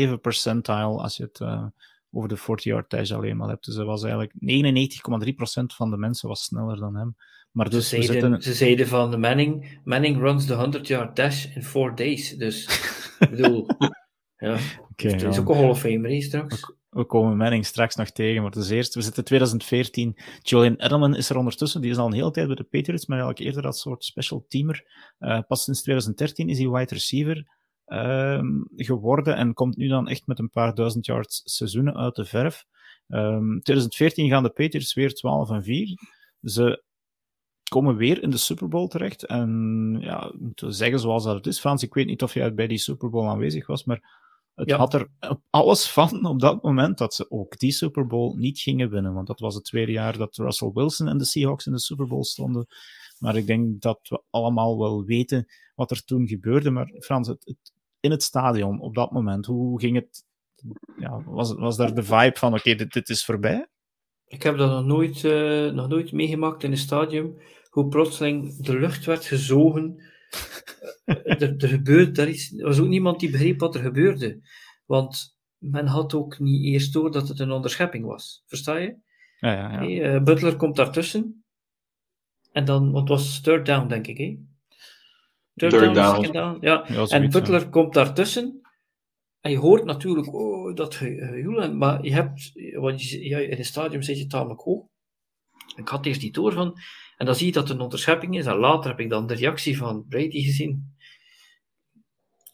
0,7 0.08 0.22
percentile 0.22 1.02
als 1.02 1.18
je 1.18 1.24
het 1.24 1.40
eh, 1.40 1.66
over 2.12 2.30
de 2.30 2.40
40-yard 2.40 2.90
dash 2.90 3.12
alleen 3.12 3.38
maar 3.38 3.50
hebt. 3.50 3.66
Dus 3.66 3.76
dat 3.76 3.86
was 3.86 4.04
eigenlijk 4.04 4.34
99,3% 4.34 5.76
van 5.76 5.90
de 5.90 5.98
mensen 5.98 6.28
was 6.28 6.44
sneller 6.44 6.78
dan 6.78 6.96
hem. 6.96 7.16
Maar 7.52 7.70
dus 7.70 7.90
ze, 7.90 8.04
zeiden, 8.04 8.22
zitten... 8.22 8.42
ze 8.42 8.54
zeiden 8.54 8.88
van 8.88 9.20
Manning, 9.20 9.80
Manning 9.84 10.18
runs 10.18 10.46
the 10.46 10.54
100 10.54 10.88
yard 10.88 11.16
dash 11.16 11.46
in 11.56 11.64
4 11.64 11.96
days. 11.96 12.38
Dus, 12.38 12.66
ik 13.20 13.30
bedoel, 13.30 13.68
ja, 14.38 14.58
Oké, 14.92 15.10
er 15.10 15.28
is 15.28 15.40
ook 15.40 15.50
een 15.50 15.56
Hall 15.56 15.70
of 15.70 15.80
Famer 15.80 16.22
straks. 16.22 16.74
We 16.92 17.06
komen 17.06 17.38
Manning 17.38 17.66
straks 17.66 17.96
nog 17.96 18.10
tegen, 18.10 18.42
maar 18.42 18.52
dus 18.52 18.70
eerst, 18.70 18.96
we 18.96 19.02
zitten 19.02 19.24
2014. 19.24 20.18
Julian 20.42 20.76
Edelman 20.76 21.16
is 21.16 21.30
er 21.30 21.38
ondertussen, 21.38 21.82
die 21.82 21.92
is 21.92 21.98
al 21.98 22.06
een 22.06 22.14
hele 22.14 22.32
tijd 22.32 22.48
bij 22.48 22.56
de 22.56 22.64
Patriots, 22.64 23.06
maar 23.06 23.18
eigenlijk 23.18 23.48
eerder 23.48 23.66
als 23.66 23.82
soort 23.82 24.04
special 24.04 24.46
teamer. 24.48 24.86
Eh, 25.18 25.40
pas 25.48 25.64
sinds 25.64 25.82
2013 25.82 26.50
is 26.50 26.58
hij 26.58 26.70
wide 26.70 26.94
receiver 26.94 27.48
ehm, 27.86 28.62
geworden 28.76 29.36
en 29.36 29.54
komt 29.54 29.78
nu 29.78 29.88
dan 29.88 30.08
echt 30.08 30.28
met 30.28 30.40
een 30.40 30.50
paar 30.50 30.76
duizend 30.76 31.06
yards 31.06 31.42
seizoenen 31.44 31.98
uit 31.98 32.16
de 32.16 32.26
verf. 32.26 32.66
Ehm 33.08 33.60
2014 33.60 34.30
gaan 34.30 34.44
de 34.44 34.50
Patriots 34.50 34.94
weer 34.94 35.14
12 35.14 35.50
en 35.50 35.64
4. 35.64 35.98
Ze 36.42 36.84
komen 37.70 37.96
weer 37.96 38.24
in 38.24 38.30
de 38.30 38.38
Super 38.38 38.68
Bowl 38.68 38.88
terecht. 38.88 39.26
En 39.26 39.98
ja, 40.00 40.32
moeten 40.40 40.74
zeggen 40.74 41.00
zoals 41.00 41.24
dat 41.24 41.36
het 41.36 41.48
is. 41.48 41.60
Frans, 41.60 41.84
ik 41.84 41.94
weet 41.94 42.06
niet 42.06 42.24
of 42.24 42.34
jij 42.34 42.54
bij 42.54 42.68
die 42.68 42.78
Super 42.78 43.10
Bowl 43.10 43.30
aanwezig 43.30 43.68
was, 43.68 43.84
maar 43.84 44.21
het 44.56 44.70
Ja. 44.70 44.78
had 44.78 44.94
er 44.94 45.08
alles 45.50 45.92
van 45.92 46.26
op 46.26 46.40
dat 46.40 46.64
moment 46.64 46.98
dat 46.98 47.14
ze 47.14 47.26
ook 47.32 47.58
die 47.58 47.72
Super 47.72 48.08
Bowl 48.08 48.36
niet 48.38 48.60
gingen 48.60 48.90
winnen. 48.90 49.14
Want 49.14 49.28
dat 49.28 49.40
was 49.40 49.56
het 49.56 49.64
tweede 49.64 49.92
jaar 49.92 50.18
dat 50.18 50.36
Russell 50.36 50.72
Wilson 50.74 51.08
en 51.08 51.18
de 51.18 51.26
Seahawks 51.26 51.66
in 51.66 51.72
de 51.72 51.80
Super 51.80 52.08
Bowl 52.08 52.24
stonden. 52.24 52.66
Maar 53.20 53.36
ik 53.36 53.48
denk 53.48 53.82
dat 53.82 54.00
we 54.04 54.24
allemaal 54.30 54.78
wel 54.80 55.04
weten 55.04 55.46
wat 55.76 55.92
er 55.92 56.04
toen 56.04 56.28
gebeurde. 56.28 56.72
Maar 56.72 56.92
Frans, 57.00 57.28
het, 57.28 57.46
het- 57.46 57.72
in 58.00 58.12
het 58.12 58.24
stadion 58.24 58.80
op 58.80 58.96
dat 58.96 59.12
moment, 59.12 59.46
hoe 59.46 59.80
ging 59.80 59.96
het? 59.96 60.24
Ja, 60.98 61.24
was, 61.26 61.54
was 61.54 61.78
daar 61.78 61.94
de 61.96 62.04
vibe 62.04 62.38
van: 62.38 62.54
oké, 62.54 62.76
dit, 62.76 62.94
dit 62.94 63.10
is 63.10 63.26
voorbij? 63.26 63.68
Ik 64.28 64.44
heb 64.44 64.58
dat 64.58 64.70
nog 64.70 64.86
nooit, 64.86 65.24
eh, 65.24 65.72
nog 65.72 65.88
nooit 65.88 66.12
meegemaakt 66.12 66.64
in 66.64 66.72
een 66.72 66.78
stadium, 66.78 67.38
hoe 67.70 67.88
plotseling 67.88 68.56
de 68.56 68.80
lucht 68.80 69.06
werd 69.06 69.26
gezogen. 69.26 70.02
Eh, 71.06 71.42
er, 71.42 71.56
er 71.58 71.68
gebeurt 71.68 72.16
daar 72.16 72.30
iets. 72.30 72.52
Er 72.58 72.66
was 72.66 72.80
ook 72.80 72.88
niemand 72.88 73.20
die 73.20 73.30
begreep 73.32 73.60
wat 73.60 73.76
er 73.76 73.82
gebeurde. 73.82 74.40
Want 74.86 75.38
men 75.58 75.86
had 75.88 76.14
ook 76.14 76.40
niet 76.40 76.64
eerst 76.66 76.94
door 76.94 77.12
dat 77.12 77.28
het 77.28 77.40
een 77.40 77.52
onderschepping 77.52 78.06
was. 78.06 78.44
Versta 78.48 78.76
je? 78.78 78.96
Ja, 79.40 79.52
ja, 79.54 79.72
ja. 79.72 79.78
Hey, 79.78 80.02
eh, 80.16 80.24
Butler 80.24 80.56
komt 80.56 80.76
daartussen. 80.76 81.44
En 82.52 82.66
dan, 82.66 82.92
want 82.92 83.10
het 83.10 83.18
was 83.18 83.42
third 83.42 83.66
down, 83.66 83.88
denk 83.88 84.08
ik. 84.08 84.18
Hè? 84.18 84.38
Third, 85.56 85.72
Third 85.72 85.84
down, 85.84 85.94
down. 85.94 86.16
second 86.16 86.34
down. 86.34 86.58
Ja. 86.66 86.86
Ja, 86.88 87.06
En 87.08 87.22
ja. 87.22 87.28
Butler 87.28 87.70
komt 87.70 87.94
daartussen. 87.94 88.62
En 89.40 89.52
je 89.52 89.58
hoort 89.58 89.86
natuurlijk 89.86 90.34
oh, 90.34 90.76
dat 90.76 90.96
ge- 90.96 91.28
gejoel. 91.32 91.62
en- 91.62 91.78
Maar 91.78 92.04
je 92.04 92.14
hebt, 92.14 92.52
want 92.74 93.04
je, 93.10 93.24
ja, 93.26 93.38
in 93.38 93.58
een 93.58 93.66
stadium 93.66 94.02
zit 94.02 94.18
je 94.18 94.28
tamelijk 94.28 94.62
hoog. 94.62 94.86
Ik 95.76 95.88
had 95.88 96.06
eerst 96.06 96.22
niet 96.22 96.34
door 96.34 96.52
van. 96.54 96.78
En 97.22 97.28
dan 97.28 97.36
zie 97.36 97.46
je 97.46 97.52
dat 97.52 97.68
het 97.68 97.78
een 97.78 97.84
onderschepping 97.84 98.38
is. 98.38 98.46
En 98.46 98.56
later 98.58 98.90
heb 98.90 99.00
ik 99.00 99.10
dan 99.10 99.28
de 99.28 99.34
reactie 99.34 99.78
van 99.78 100.06
Brady 100.10 100.42
gezien. 100.44 100.96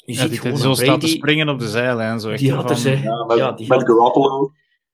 Je 0.06 0.14
Ja, 0.14 0.20
ziet 0.22 0.30
die 0.30 0.40
gewoon 0.40 0.58
zo 0.58 0.68
dat 0.68 0.78
staat 0.78 0.94
te 0.94 1.00
Brady, 1.00 1.16
springen 1.18 1.50
op 1.50 1.60
de 1.60 1.70
zijlijn. 1.70 2.20
Zo 2.20 2.30
echt 2.30 2.40
die 2.40 2.50
zo 2.50 2.56
had 2.56 2.70
er 2.72 3.04
Ja, 3.04 3.26
met, 3.26 3.38
ja, 3.38 3.52
die 3.52 3.68
met 3.68 3.78
had, 3.78 3.88
Garoppolo. 3.88 4.52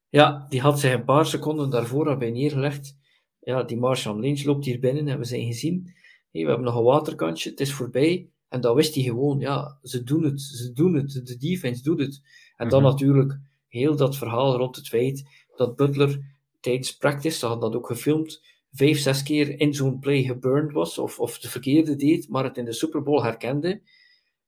ja, 0.10 0.45
die 0.50 0.62
had 0.62 0.80
zich 0.80 0.94
een 0.94 1.04
paar 1.04 1.26
seconden 1.26 1.70
daarvoor 1.70 2.10
al 2.10 2.18
bij 2.18 2.32
neergelegd. 2.32 2.98
Ja, 3.40 3.64
die 3.64 3.78
Marshall 3.78 4.20
Lynch 4.20 4.44
loopt 4.44 4.66
hier 4.66 4.80
binnen 4.80 5.08
en 5.08 5.18
we 5.18 5.26
zijn 5.26 5.45
gezien. 5.45 5.84
Hey, 6.32 6.41
we 6.41 6.48
hebben 6.48 6.66
nog 6.66 6.76
een 6.76 6.84
waterkantje, 6.84 7.50
het 7.50 7.60
is 7.60 7.74
voorbij. 7.74 8.30
En 8.50 8.62
dan 8.62 8.76
wist 8.76 8.95
hij 8.95 9.04
gewoon, 9.04 9.40
ja, 9.40 9.80
ze 9.84 10.04
doen 10.04 10.24
het, 10.24 10.41
ze 10.41 10.72
doen 10.74 10.94
het, 10.94 11.22
de 11.24 11.38
defense 11.38 11.84
doet 11.84 12.00
het. 12.00 12.22
En 12.56 12.70
dan 12.70 12.82
Mhm. 12.82 12.91
natuurlijk 12.91 13.40
heel 13.68 13.95
dat 13.95 14.18
verhaal 14.18 14.58
rond 14.58 14.76
het 14.76 14.88
feit 14.88 15.24
dat 15.56 15.76
Butler 15.76 16.36
tijdens 16.60 16.95
practice, 16.98 17.38
ze 17.38 17.45
hadden 17.45 17.72
dat 17.72 17.80
ook 17.80 17.88
gefilmd, 17.88 18.41
vijf, 18.74 19.00
zes 19.00 19.24
keer 19.24 19.60
in 19.60 19.74
zo'n 19.74 20.00
play 20.00 20.24
geburned 20.24 20.72
was, 20.72 20.98
of, 20.98 21.20
of 21.20 21.40
de 21.40 21.50
verkeerde 21.50 21.95
deed, 21.95 22.30
maar 22.30 22.44
het 22.44 22.58
in 22.58 22.66
de 22.66 22.74
Super 22.74 23.04
Bowl 23.04 23.24
herkende. 23.24 23.82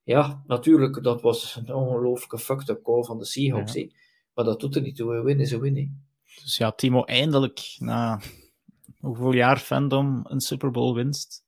Ja, 0.03 0.43
natuurlijk, 0.47 1.03
dat 1.03 1.21
was 1.21 1.55
een 1.55 1.73
ongelooflijke 1.73 2.39
fucked-up 2.39 2.83
call 2.83 3.03
van 3.03 3.17
de 3.17 3.25
Seahawks. 3.25 3.73
Ja. 3.73 3.87
Maar 4.33 4.45
dat 4.45 4.59
doet 4.59 4.75
er 4.75 4.81
niet 4.81 4.95
toe. 4.95 5.11
We 5.11 5.21
winnen, 5.21 5.47
ze 5.47 5.59
winnen. 5.59 6.05
Dus 6.43 6.57
ja, 6.57 6.71
Timo, 6.71 7.03
eindelijk 7.03 7.75
na 7.77 8.21
hoeveel 8.99 9.33
jaar 9.33 9.57
fandom 9.57 10.21
een 10.23 10.39
Super 10.39 10.71
Bowl 10.71 10.93
winst? 10.93 11.43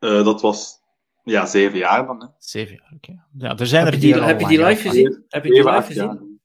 Uh, 0.00 0.24
dat 0.24 0.40
was 0.40 0.80
ja, 1.24 1.46
zeven 1.46 1.78
jaar 1.78 2.06
dan. 2.06 2.20
Hè. 2.20 2.26
Zeven 2.38 2.74
jaar, 2.74 2.92
oké. 2.94 3.10
Okay. 3.10 3.48
Ja, 3.48 3.58
er 3.58 3.66
zijn 3.66 3.84
heb 3.84 3.94
er 3.94 4.00
je 4.00 4.12
die, 4.12 4.22
heb 4.22 4.40
je 4.40 4.46
die 4.46 4.64
live 4.64 4.88
gezien? 4.88 5.24
Heb 5.28 5.44
je 5.44 5.50
die 5.50 5.70
live 5.70 5.82
gezien? 5.82 6.40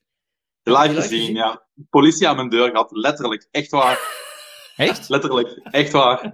Live, 0.64 0.88
live 0.88 1.02
gezien, 1.02 1.36
ja. 1.36 1.66
Politie 1.90 2.28
aan 2.28 2.36
mijn 2.36 2.50
deur 2.50 2.70
gehad, 2.70 2.92
letterlijk, 2.92 3.48
echt 3.52 3.72
waar. 3.72 4.28
Echt? 4.80 5.10
Letterlijk, 5.10 5.60
echt 5.64 5.92
waar. 5.92 6.34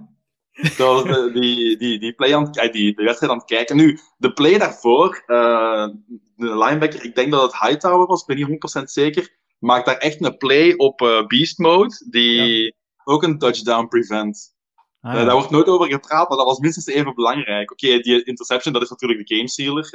Dat 0.51 0.77
was 0.77 1.03
de, 1.03 1.31
die, 1.33 1.77
die, 1.77 1.99
die, 1.99 2.13
play 2.13 2.35
aan, 2.35 2.51
die, 2.51 2.95
de 2.95 3.03
wedstrijd 3.03 3.31
aan 3.31 3.37
het 3.37 3.47
kijken. 3.47 3.75
Nu, 3.75 3.99
de 4.17 4.33
play 4.33 4.57
daarvoor, 4.57 5.23
uh, 5.27 5.87
de 6.35 6.57
linebacker, 6.57 7.03
ik 7.03 7.15
denk 7.15 7.31
dat 7.31 7.41
het 7.41 7.61
Hightower 7.61 8.07
was, 8.07 8.21
ik 8.21 8.27
ben 8.27 8.49
niet 8.49 8.79
100% 8.79 8.83
zeker, 8.83 9.37
maakt 9.59 9.85
daar 9.85 9.97
echt 9.97 10.25
een 10.25 10.37
play 10.37 10.73
op 10.73 11.01
uh, 11.01 11.25
Beast 11.25 11.57
Mode, 11.57 12.05
die 12.09 12.63
ja. 12.63 12.71
ook 13.03 13.23
een 13.23 13.37
touchdown 13.37 13.87
prevent. 13.87 14.55
Ah, 15.01 15.13
ja. 15.13 15.19
uh, 15.19 15.25
daar 15.25 15.35
wordt 15.35 15.49
nooit 15.49 15.67
over 15.67 15.87
gepraat, 15.87 16.29
maar 16.29 16.37
dat 16.37 16.47
was 16.47 16.59
minstens 16.59 16.87
even 16.87 17.15
belangrijk. 17.15 17.71
Oké, 17.71 17.85
okay, 17.85 17.99
die 17.99 18.23
interception, 18.23 18.73
dat 18.73 18.81
is 18.81 18.89
natuurlijk 18.89 19.27
de 19.27 19.35
game 19.35 19.49
sealer. 19.49 19.89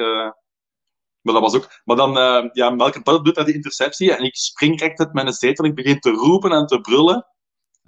maar 1.21 1.35
dat 1.35 1.43
was 1.43 1.55
ook... 1.55 1.81
Maar 1.85 1.97
dan, 1.97 2.13
ja, 2.53 2.71
Malcolm 2.71 3.05
Butler 3.05 3.25
doet 3.25 3.37
naar 3.37 3.45
die 3.45 3.55
interceptie 3.55 4.15
en 4.15 4.25
ik 4.25 4.37
spring 4.37 4.81
recht 4.81 4.99
uit 4.99 5.13
mijn 5.13 5.33
zetel, 5.33 5.65
ik 5.65 5.75
begin 5.75 6.01
te 6.01 6.11
roepen 6.11 6.51
en 6.51 6.67
te 6.67 6.81
brullen. 6.81 7.30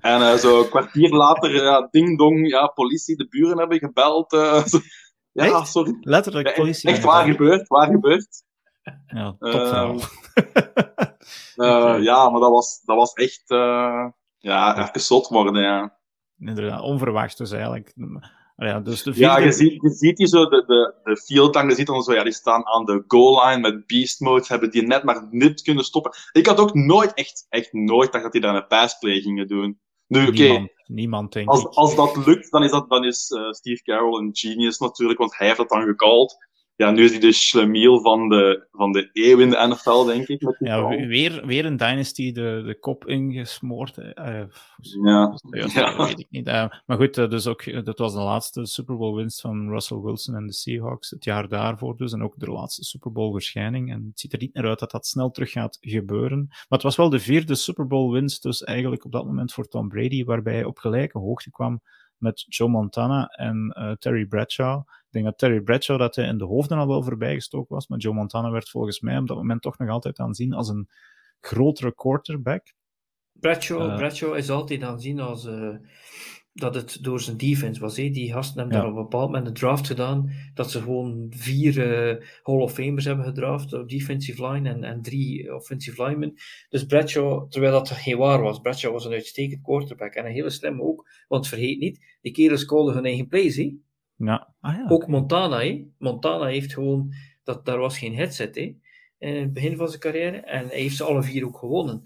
En 0.03 0.21
uh, 0.21 0.35
zo 0.35 0.63
een 0.63 0.69
kwartier 0.69 1.11
later, 1.11 1.55
ja, 1.55 1.89
ding 1.91 2.19
dong, 2.19 2.49
ja, 2.49 2.67
politie, 2.67 3.17
de 3.17 3.29
buren 3.29 3.59
hebben 3.59 3.79
gebeld. 3.79 4.33
Uh, 4.33 4.65
zo. 4.73 4.79
Ja, 5.33 5.45
echt? 5.45 5.69
sorry. 5.69 5.97
Letterlijk, 6.01 6.49
ja, 6.49 6.55
politie. 6.55 6.91
Echt, 6.91 7.05
waar 7.05 7.25
gebeurd, 7.25 7.69
waar 7.69 7.91
gebeurd. 7.91 8.43
Ja, 9.07 9.37
top 9.39 9.55
uh, 9.55 9.97
ja, 12.09 12.29
maar 12.31 12.41
dat 12.41 12.51
was, 12.51 12.81
dat 12.85 12.97
was 12.97 13.13
echt, 13.13 13.43
ja, 14.39 14.89
even 14.89 15.01
zot 15.01 15.29
worden, 15.29 15.63
ja. 15.63 15.99
Inderdaad, 16.39 16.81
onverwacht 16.81 17.39
dus 17.39 17.51
eigenlijk. 17.51 17.95
Ja, 18.57 18.81
dus 18.81 19.03
de 19.03 19.13
ja 19.15 19.39
je, 19.39 19.53
ziet, 19.53 19.83
je 19.83 19.91
ziet 19.91 20.17
die 20.17 20.27
zo, 20.27 20.49
de, 20.49 20.65
de, 20.67 20.95
de 21.05 21.17
field 21.17 21.55
dan, 21.55 21.69
je 21.69 21.75
ziet 21.75 21.87
dan 21.87 22.03
zo, 22.03 22.13
ja, 22.13 22.23
die 22.23 22.33
staan 22.33 22.67
aan 22.67 22.85
de 22.85 23.05
goal 23.07 23.47
line 23.47 23.61
met 23.61 23.87
beast 23.87 24.21
mode, 24.21 24.45
hebben 24.47 24.71
die 24.71 24.87
net 24.87 25.03
maar 25.03 25.27
niet 25.31 25.63
kunnen 25.63 25.85
stoppen. 25.85 26.13
Ik 26.33 26.47
had 26.47 26.61
ook 26.61 26.75
nooit, 26.75 27.15
echt, 27.15 27.47
echt 27.49 27.73
nooit 27.73 28.05
gedacht 28.05 28.23
dat 28.23 28.33
die 28.33 28.41
daar 28.41 28.55
een 28.55 28.67
passplay 28.67 29.21
gingen 29.21 29.49
doen. 29.49 29.81
Oké. 30.17 30.31
Niemand, 30.31 30.71
niemand 30.87 31.33
denk 31.33 31.49
als, 31.49 31.63
ik. 31.63 31.69
als 31.69 31.95
dat 31.95 32.17
lukt, 32.27 32.51
dan 32.51 32.65
is, 32.65 32.71
dat, 32.71 32.89
dan 32.89 33.05
is 33.05 33.31
uh, 33.31 33.51
Steve 33.51 33.83
Carroll 33.83 34.21
een 34.21 34.31
genius 34.33 34.79
natuurlijk, 34.79 35.19
want 35.19 35.39
hij 35.39 35.47
heeft 35.47 35.59
dat 35.59 35.69
dan 35.69 35.83
gecalled. 35.83 36.51
Ja, 36.83 36.91
nu 36.91 37.05
is 37.05 37.11
hij 37.11 37.21
de 37.21 37.33
schlemiel 37.33 38.01
van 38.01 38.29
de, 38.29 38.67
van 38.73 38.93
de 38.93 39.11
eeuw 39.13 39.39
in 39.39 39.51
de 39.51 39.67
NFL, 39.69 40.05
denk 40.05 40.29
ik. 40.29 40.43
Met 40.43 40.57
ja, 40.59 40.89
weer, 40.89 41.47
weer 41.47 41.65
een 41.65 41.77
Dynasty 41.77 42.33
de, 42.33 42.63
de 42.67 42.79
kop 42.79 43.07
ingesmoord. 43.07 43.97
Uh, 43.99 44.05
ja. 44.15 45.39
ja. 45.51 45.97
Dat 45.97 46.07
weet 46.07 46.19
ik 46.19 46.27
niet. 46.31 46.47
Uh, 46.47 46.69
maar 46.87 46.97
goed, 46.97 47.15
dus 47.15 47.47
ook, 47.47 47.85
dat 47.85 47.99
was 47.99 48.13
de 48.13 48.21
laatste 48.21 48.67
Super 48.67 48.97
Bowl 48.97 49.17
winst 49.17 49.41
van 49.41 49.69
Russell 49.69 49.99
Wilson 49.99 50.35
en 50.35 50.47
de 50.47 50.53
Seahawks. 50.53 51.11
Het 51.11 51.25
jaar 51.25 51.49
daarvoor 51.49 51.97
dus. 51.97 52.13
En 52.13 52.23
ook 52.23 52.35
de 52.37 52.51
laatste 52.51 52.85
Super 52.85 53.13
Bowl 53.13 53.33
verschijning. 53.33 53.91
En 53.91 54.05
het 54.09 54.21
ziet 54.21 54.33
er 54.33 54.39
niet 54.39 54.55
naar 54.55 54.67
uit 54.67 54.79
dat 54.79 54.91
dat 54.91 55.07
snel 55.07 55.31
terug 55.31 55.51
gaat 55.51 55.79
gebeuren. 55.81 56.47
Maar 56.49 56.67
het 56.69 56.83
was 56.83 56.97
wel 56.97 57.11
de 57.11 57.21
vierde 57.21 57.55
Super 57.55 57.87
Bowl 57.87 58.13
winst, 58.13 58.43
dus 58.43 58.63
eigenlijk 58.63 59.05
op 59.05 59.13
dat 59.13 59.27
moment 59.27 59.53
voor 59.53 59.69
Tom 59.69 59.89
Brady, 59.89 60.25
waarbij 60.25 60.55
hij 60.55 60.65
op 60.65 60.79
gelijke 60.79 61.19
hoogte 61.19 61.51
kwam 61.51 61.83
met 62.23 62.45
Joe 62.49 62.69
Montana 62.69 63.27
en 63.27 63.77
uh, 63.79 63.93
Terry 63.93 64.27
Bradshaw. 64.27 64.79
Ik 64.79 65.09
denk 65.11 65.25
dat 65.25 65.39
Terry 65.39 65.61
Bradshaw 65.61 65.99
dat 65.99 66.15
hij 66.17 66.27
in 66.27 66.39
de 66.39 66.45
hoofden 66.45 66.79
al 66.79 66.89
wel 66.89 67.03
voorbij 67.03 67.35
gestoken 67.35 67.75
was, 67.75 67.89
maar 67.89 67.99
Joe 67.99 68.15
Montana 68.15 68.51
werd 68.51 68.71
volgens 68.71 69.01
mij 69.01 69.19
op 69.19 69.27
dat 69.27 69.37
moment 69.37 69.63
toch 69.63 69.79
nog 69.79 69.89
altijd 69.89 70.19
aanzien 70.19 70.53
als 70.53 70.69
een 70.69 70.89
grotere 71.41 71.95
quarterback. 71.95 72.73
Bradshaw, 73.33 73.91
uh, 73.91 73.97
Bradshaw 73.97 74.37
is 74.37 74.51
altijd 74.51 74.83
aanzien 74.83 75.21
als 75.21 75.45
uh, 75.45 75.77
dat 76.53 76.75
het 76.75 76.99
door 77.01 77.21
zijn 77.21 77.37
defense 77.37 77.81
was. 77.81 77.97
Hè. 77.97 78.11
Die 78.11 78.33
gasten 78.33 78.59
hebben 78.59 78.77
ja. 78.77 78.83
daar 78.83 78.93
op 78.93 78.97
een 78.97 79.03
bepaald 79.03 79.27
moment 79.27 79.47
een 79.47 79.55
draft 79.55 79.87
gedaan, 79.87 80.31
dat 80.55 80.71
ze 80.71 80.81
gewoon 80.81 81.27
vier 81.31 81.77
uh, 81.77 82.27
Hall 82.43 82.61
of 82.61 82.73
Famers 82.73 83.05
hebben 83.05 83.25
gedraft 83.25 83.73
op 83.73 83.89
defensive 83.89 84.47
line 84.47 84.69
en, 84.69 84.85
en 84.85 85.03
drie 85.03 85.55
offensive 85.55 86.05
linemen. 86.05 86.35
Dus 86.69 86.87
Bradshaw, 86.87 87.51
terwijl 87.51 87.73
dat 87.73 87.91
geen 87.91 88.17
waar 88.17 88.43
was, 88.43 88.61
Bradshaw 88.61 88.93
was 88.93 89.05
een 89.05 89.13
uitstekend 89.13 89.63
quarterback 89.63 90.15
en 90.15 90.27
een 90.27 90.33
hele 90.33 90.51
slimme 90.51 90.83
ook, 90.83 91.09
want 91.29 91.49
vergeet 91.49 91.79
niet, 91.79 92.17
die 92.21 92.33
kerels 92.33 92.65
callen 92.65 92.95
hun 92.95 93.05
eigen 93.05 93.27
plays. 93.27 93.57
Ja. 94.17 94.55
Ah, 94.61 94.75
ja. 94.75 94.87
Ook 94.89 95.07
Montana, 95.07 95.61
hè. 95.61 95.87
Montana 95.99 96.47
heeft 96.47 96.75
gewoon, 96.75 97.15
dat, 97.45 97.65
daar 97.65 97.79
was 97.79 97.99
geen 97.99 98.15
headset, 98.15 98.55
hè 98.55 98.77
in 99.23 99.35
het 99.35 99.53
begin 99.53 99.77
van 99.77 99.89
zijn 99.89 100.01
carrière. 100.01 100.37
En 100.37 100.67
hij 100.67 100.79
heeft 100.79 100.97
ze 100.97 101.05
alle 101.05 101.23
vier 101.23 101.47
ook 101.47 101.59
gewonnen. 101.59 102.03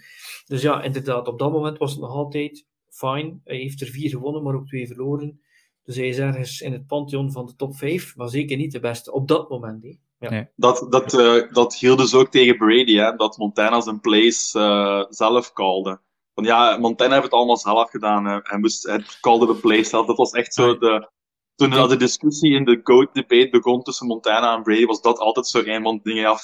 Dus 0.47 0.63
ja, 0.63 0.83
inderdaad, 0.83 1.29
op 1.29 1.39
dat 1.39 1.53
moment 1.53 1.79
was 1.79 1.91
het 1.91 2.01
nog 2.01 2.11
altijd 2.11 2.67
fijn. 2.97 3.41
Hij 3.45 3.57
heeft 3.57 3.81
er 3.81 3.87
vier 3.87 4.11
gewonnen, 4.11 4.43
maar 4.43 4.55
ook 4.55 4.67
twee 4.67 4.87
verloren. 4.87 5.41
Dus 5.85 5.97
hij 5.97 6.09
is 6.09 6.19
ergens 6.19 6.61
in 6.61 6.73
het 6.73 6.87
pantheon 6.87 7.33
van 7.33 7.47
de 7.47 7.57
top 7.57 7.77
vijf, 7.77 8.17
maar 8.17 8.29
zeker 8.29 8.57
niet 8.57 8.73
de 8.73 8.81
beste 8.81 9.13
op 9.13 9.29
dat 9.29 9.49
moment. 9.49 9.83
Hè. 9.83 9.97
Ja. 10.19 10.31
Nee. 10.31 10.49
Dat, 10.57 10.87
dat, 10.91 11.15
uh, 11.15 11.53
dat 11.53 11.77
hield 11.77 11.99
dus 11.99 12.15
ook 12.15 12.31
tegen 12.31 12.57
Brady, 12.57 12.97
hè, 12.97 13.17
dat 13.17 13.37
Montana 13.39 13.81
zijn 13.81 14.01
plays 14.01 14.55
uh, 14.55 15.05
zelf 15.09 15.53
calde. 15.53 16.01
Want 16.35 16.47
ja, 16.47 16.77
Montana 16.77 17.11
heeft 17.11 17.25
het 17.25 17.33
allemaal 17.33 17.57
zelf 17.57 17.91
gedaan. 17.91 18.25
Hè. 18.25 18.39
Hij, 18.43 18.59
moest, 18.59 18.87
hij 18.87 19.05
calde 19.21 19.47
de 19.47 19.55
plays 19.55 19.89
zelf. 19.89 20.07
Dat 20.07 20.17
was 20.17 20.31
echt 20.31 20.55
zo 20.55 20.79
de, 20.79 21.11
toen 21.55 21.71
de 21.71 21.97
discussie 21.97 22.55
in 22.55 22.65
de 22.65 22.81
GOAT-debate 22.83 23.49
begon 23.51 23.83
tussen 23.83 24.07
Montana 24.07 24.57
en 24.57 24.63
Brady, 24.63 24.85
was 24.85 25.01
dat 25.01 25.19
altijd 25.19 25.47
zo 25.47 25.63
een 25.65 25.83
van 25.83 26.01
dingen, 26.03 26.23
ja, 26.23 26.37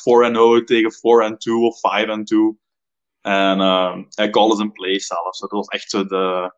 4-0 0.61 0.65
tegen 0.65 0.93
4-2 0.93 0.99
of 1.63 1.77
5-2. 1.77 2.61
En 3.23 3.59
uh, 3.59 3.97
hij 4.09 4.31
calde 4.31 4.57
zijn 4.57 4.73
play 4.73 4.99
zelf. 4.99 5.35
So, 5.35 5.47
dat 5.47 5.59
was 5.59 5.67
echt 5.67 5.91
zo 5.91 6.05
de, 6.05 6.55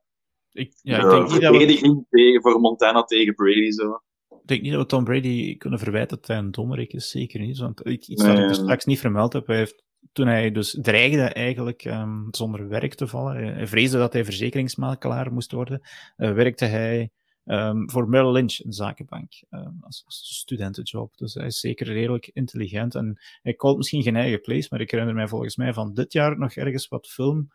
ik, 0.52 0.72
ja, 0.82 1.00
de 1.00 1.04
ik 1.04 1.10
denk 1.10 1.22
niet 1.22 1.44
verdediging 1.44 1.96
we... 1.96 2.04
tegen, 2.10 2.42
voor 2.42 2.60
Montana 2.60 3.02
tegen 3.02 3.34
Brady. 3.34 3.70
Zo. 3.70 4.00
Ik 4.28 4.46
denk 4.46 4.62
niet 4.62 4.72
dat 4.72 4.80
we 4.80 4.86
Tom 4.86 5.04
Brady 5.04 5.56
kunnen 5.56 5.78
verwijten 5.78 6.16
dat 6.16 6.26
hij 6.26 6.36
een 6.36 6.50
dommerik 6.50 6.92
is. 6.92 7.10
Zeker 7.10 7.40
niet. 7.40 7.58
Want 7.58 7.80
iets 7.80 8.08
nee, 8.08 8.32
dat 8.32 8.38
ik 8.38 8.48
dus 8.48 8.58
straks 8.58 8.84
niet 8.84 9.00
vermeld 9.00 9.32
heb. 9.32 9.46
Hij 9.46 9.56
heeft, 9.56 9.84
toen 10.12 10.26
hij 10.26 10.50
dus 10.50 10.78
dreigde 10.80 11.22
eigenlijk 11.22 11.84
um, 11.84 12.26
zonder 12.30 12.68
werk 12.68 12.94
te 12.94 13.06
vallen. 13.06 13.54
Hij 13.54 13.66
vreesde 13.66 13.98
dat 13.98 14.12
hij 14.12 14.24
verzekeringsmakelaar 14.24 15.32
moest 15.32 15.52
worden. 15.52 15.80
Uh, 16.16 16.32
werkte 16.32 16.64
hij 16.64 17.10
Um, 17.46 17.90
voor 17.90 18.08
Merrill 18.08 18.32
Lynch, 18.32 18.64
een 18.64 18.72
zakenbank, 18.72 19.32
um, 19.50 19.78
als, 19.80 20.02
als, 20.06 20.38
studentenjob. 20.38 21.16
Dus 21.16 21.34
hij 21.34 21.46
is 21.46 21.60
zeker 21.60 21.86
redelijk 21.86 22.30
intelligent 22.32 22.94
en 22.94 23.20
hij 23.42 23.54
called 23.54 23.76
misschien 23.76 24.02
geen 24.02 24.16
eigen 24.16 24.40
plays, 24.40 24.68
maar 24.68 24.80
ik 24.80 24.90
herinner 24.90 25.14
mij 25.14 25.28
volgens 25.28 25.56
mij 25.56 25.72
van 25.72 25.94
dit 25.94 26.12
jaar 26.12 26.38
nog 26.38 26.52
ergens 26.52 26.88
wat 26.88 27.06
film 27.06 27.48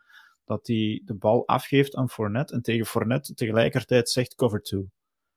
dat 0.44 0.66
hij 0.66 1.02
de 1.04 1.14
bal 1.14 1.46
afgeeft 1.46 1.94
aan 1.94 2.10
Fournette 2.10 2.54
en 2.54 2.62
tegen 2.62 2.86
Fournette 2.86 3.34
tegelijkertijd 3.34 4.10
zegt 4.10 4.34
cover 4.34 4.62
two. 4.62 4.86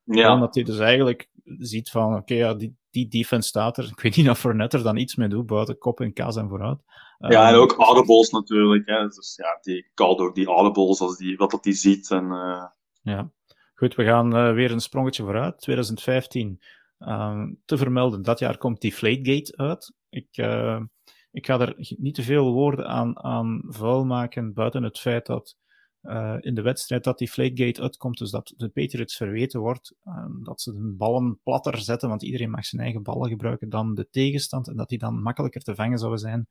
Ja. 0.03 0.33
Omdat 0.33 0.55
hij 0.55 0.63
dus 0.63 0.79
eigenlijk 0.79 1.29
ziet 1.43 1.89
van, 1.89 2.07
oké, 2.07 2.17
okay, 2.17 2.37
ja, 2.37 2.53
die, 2.53 2.75
die 2.89 3.07
defense 3.07 3.47
staat 3.47 3.77
er. 3.77 3.87
Ik 3.87 3.99
weet 3.99 4.15
niet 4.15 4.29
of 4.29 4.39
Fournette 4.39 4.77
er 4.77 4.83
dan 4.83 4.97
iets 4.97 5.15
mee 5.15 5.27
doet, 5.27 5.45
buiten 5.45 5.77
kop 5.77 5.99
en 5.99 6.13
kaas 6.13 6.35
en 6.35 6.49
vooruit. 6.49 6.83
Ja, 7.17 7.49
en 7.49 7.55
ook 7.55 7.73
audibles 7.73 8.29
natuurlijk. 8.29 8.87
Hè. 8.87 9.07
Dus 9.07 9.35
ja, 9.35 9.57
die 9.61 9.91
called 9.93 10.19
ook 10.19 10.35
die 10.35 10.47
audibles 10.47 10.99
als 10.99 11.17
die, 11.17 11.37
wat 11.37 11.51
dat 11.51 11.63
die 11.63 11.73
ziet. 11.73 12.11
En, 12.11 12.23
uh... 12.23 12.65
Ja. 13.01 13.31
Goed, 13.83 13.95
we 13.95 14.03
gaan 14.03 14.35
uh, 14.35 14.53
weer 14.53 14.71
een 14.71 14.79
sprongetje 14.79 15.23
vooruit. 15.23 15.59
2015. 15.59 16.59
Uh, 16.99 17.43
te 17.65 17.77
vermelden, 17.77 18.21
dat 18.21 18.39
jaar 18.39 18.57
komt 18.57 18.81
die 18.81 18.93
Flategate 18.93 19.57
uit. 19.57 19.93
Ik, 20.09 20.37
uh, 20.37 20.81
ik 21.31 21.45
ga 21.45 21.59
er 21.59 21.75
niet 21.97 22.15
te 22.15 22.23
veel 22.23 22.53
woorden 22.53 22.87
aan, 22.87 23.23
aan 23.23 23.63
vuil 23.67 24.05
maken, 24.05 24.53
buiten 24.53 24.83
het 24.83 24.99
feit 24.99 25.25
dat 25.25 25.57
uh, 26.01 26.35
in 26.39 26.55
de 26.55 26.61
wedstrijd 26.61 27.03
dat 27.03 27.17
die 27.17 27.29
Flategate 27.29 27.81
uitkomt, 27.81 28.17
dus 28.17 28.31
dat 28.31 28.53
de 28.57 28.69
Patriots 28.69 29.15
verweten 29.15 29.59
wordt, 29.59 29.95
dat 30.43 30.61
ze 30.61 30.71
de 30.71 30.93
ballen 30.97 31.39
platter 31.43 31.77
zetten, 31.77 32.09
want 32.09 32.23
iedereen 32.23 32.49
mag 32.49 32.65
zijn 32.65 32.81
eigen 32.81 33.03
ballen 33.03 33.29
gebruiken 33.29 33.69
dan 33.69 33.93
de 33.93 34.07
tegenstand, 34.09 34.67
en 34.67 34.75
dat 34.75 34.89
die 34.89 34.97
dan 34.97 35.21
makkelijker 35.21 35.61
te 35.61 35.75
vangen 35.75 35.97
zouden 35.97 36.19
zijn 36.19 36.47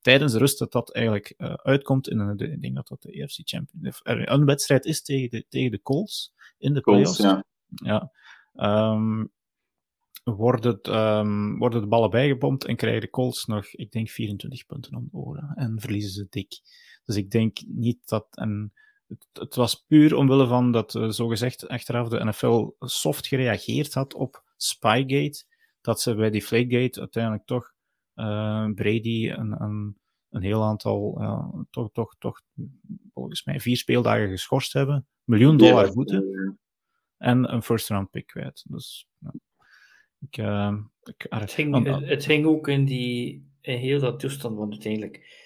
tijdens 0.00 0.32
de 0.32 0.38
rust 0.38 0.58
dat 0.58 0.72
dat 0.72 0.94
eigenlijk 0.94 1.34
uitkomt 1.62 2.08
in 2.08 2.18
een, 2.18 2.74
dat 2.74 2.88
dat 2.88 3.02
de 3.02 3.12
EFC 3.12 3.38
Champion, 3.44 3.94
een 4.02 4.44
wedstrijd 4.44 4.84
is 4.84 5.02
tegen 5.02 5.30
de, 5.30 5.46
tegen 5.48 5.70
de 5.70 5.82
Colts 5.82 6.34
in 6.58 6.74
de 6.74 6.80
playoffs. 6.80 7.16
Ja. 7.16 7.44
ja. 7.68 8.10
Um, 8.92 9.32
worden, 10.24 10.94
um, 10.96 11.58
worden 11.58 11.80
de 11.80 11.86
ballen 11.86 12.10
bijgepompt 12.10 12.64
en 12.64 12.76
krijgen 12.76 13.00
de 13.00 13.10
Colts 13.10 13.44
nog, 13.44 13.66
ik 13.66 13.90
denk, 13.90 14.08
24 14.10 14.66
punten 14.66 14.96
om 14.96 15.08
de 15.10 15.16
oren. 15.16 15.52
En 15.54 15.80
verliezen 15.80 16.10
ze 16.10 16.26
dik. 16.30 16.60
Dus 17.04 17.16
ik 17.16 17.30
denk 17.30 17.58
niet 17.66 18.08
dat. 18.08 18.26
En 18.30 18.72
het, 19.06 19.26
het 19.32 19.54
was 19.54 19.84
puur 19.86 20.16
omwille 20.16 20.46
van 20.46 20.72
dat, 20.72 20.94
uh, 20.94 21.08
zogezegd, 21.08 21.68
achteraf 21.68 22.08
de 22.08 22.24
NFL 22.24 22.70
soft 22.78 23.26
gereageerd 23.26 23.94
had 23.94 24.14
op 24.14 24.44
Spygate. 24.56 25.44
Dat 25.80 26.00
ze 26.00 26.14
bij 26.14 26.30
die 26.30 26.42
Flakegate 26.42 27.00
uiteindelijk 27.00 27.46
toch 27.46 27.72
uh, 28.14 28.70
Brady 28.74 29.30
een, 29.30 29.62
een, 29.62 29.98
een 30.36 30.42
heel 30.42 30.62
aantal, 30.62 31.16
uh, 31.20 31.48
toch, 31.70 31.92
toch, 31.92 32.16
toch 32.18 32.42
volgens 33.14 33.44
mij 33.44 33.60
vier 33.60 33.76
speeldagen 33.76 34.28
geschorst 34.28 34.72
hebben, 34.72 35.06
miljoen 35.24 35.56
dollar 35.56 35.92
boete 35.92 36.54
en 37.16 37.52
een 37.52 37.62
first 37.62 37.88
round 37.88 38.10
pick 38.10 38.26
kwijt. 38.26 38.64
Dus 38.68 39.08
ja. 39.18 39.34
ik, 40.20 40.36
eh, 40.36 40.76
ik, 41.02 41.26
Het 41.28 41.52
ging, 41.52 41.70
want- 41.70 41.86
het, 41.86 42.08
het 42.08 42.24
ging 42.24 42.46
ook 42.46 42.68
in, 42.68 42.84
die, 42.84 43.46
in 43.60 43.78
heel 43.78 44.00
dat 44.00 44.20
toestand, 44.20 44.56
want 44.56 44.72
uiteindelijk, 44.72 45.44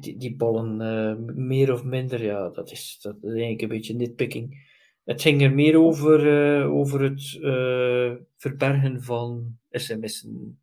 die, 0.00 0.16
die 0.16 0.36
ballen, 0.36 0.80
eh, 0.80 1.34
meer 1.34 1.72
of 1.72 1.84
minder, 1.84 2.22
ja, 2.22 2.48
dat 2.48 2.70
is, 2.70 2.98
dat 3.02 3.16
is 3.16 3.30
eigenlijk 3.30 3.62
een 3.62 3.68
beetje 3.68 3.94
nitpicking. 3.94 4.68
Het 5.04 5.22
ging 5.22 5.42
er 5.42 5.52
meer 5.52 5.78
over, 5.78 6.44
eh, 6.60 6.72
over 6.72 7.00
het 7.00 7.38
eh, 7.42 8.12
verbergen 8.36 9.02
van 9.02 9.58
sms'en 9.70 10.60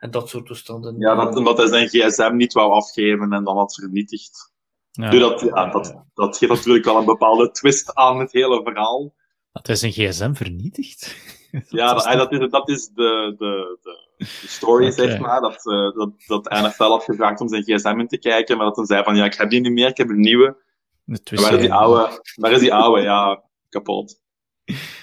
en 0.00 0.10
dat 0.10 0.28
soort 0.28 0.46
toestanden. 0.46 0.98
ja, 0.98 1.14
dat, 1.14 1.36
omdat 1.36 1.56
hij 1.56 1.66
zijn 1.66 1.88
gsm 1.88 2.36
niet 2.36 2.52
wou 2.52 2.72
afgeven 2.72 3.32
en 3.32 3.44
dan 3.44 3.56
had 3.56 3.74
vernietigd. 3.74 4.52
ja, 4.90 5.10
Dus 5.10 5.20
dat, 5.20 5.40
ja, 5.40 5.70
dat, 5.70 6.04
dat 6.14 6.36
geeft 6.36 6.52
natuurlijk 6.52 6.84
wel 6.84 6.96
een 6.96 7.04
bepaalde 7.04 7.50
twist 7.50 7.94
aan 7.94 8.18
het 8.18 8.32
hele 8.32 8.62
verhaal. 8.64 9.14
dat 9.52 9.68
is 9.68 9.82
een 9.82 9.92
gsm 9.92 10.32
vernietigd. 10.32 11.16
Ja, 11.68 11.94
dat, 11.94 12.30
dat 12.30 12.32
is, 12.32 12.50
dat 12.50 12.68
is 12.68 12.88
de, 12.88 13.34
de, 13.38 13.78
de, 13.82 14.24
story, 14.46 14.90
zeg 14.90 15.18
maar. 15.18 15.40
Dat, 15.40 15.66
eh, 15.66 15.92
dat, 15.94 16.12
dat 16.26 16.50
NFL 16.50 16.82
had 16.82 17.04
gevraagd 17.04 17.40
om 17.40 17.48
zijn 17.48 17.62
gsm 17.62 17.98
in 17.98 18.08
te 18.08 18.18
kijken, 18.18 18.56
maar 18.56 18.66
dat 18.66 18.76
hij 18.76 18.86
zei 18.86 19.02
van, 19.02 19.16
ja, 19.16 19.24
ik 19.24 19.34
heb 19.34 19.50
die 19.50 19.60
niet 19.60 19.72
meer, 19.72 19.88
ik 19.88 19.96
heb 19.96 20.08
een 20.08 20.20
nieuwe. 20.20 20.56
De 21.04 21.20
En 21.24 21.42
waar 21.42 21.52
is 21.54 21.60
die 21.60 21.72
oude? 21.72 22.22
Waar 22.34 22.52
is 22.52 22.60
die 22.60 22.74
oude? 22.74 23.02
Ja, 23.02 23.42
kapot. 23.68 24.20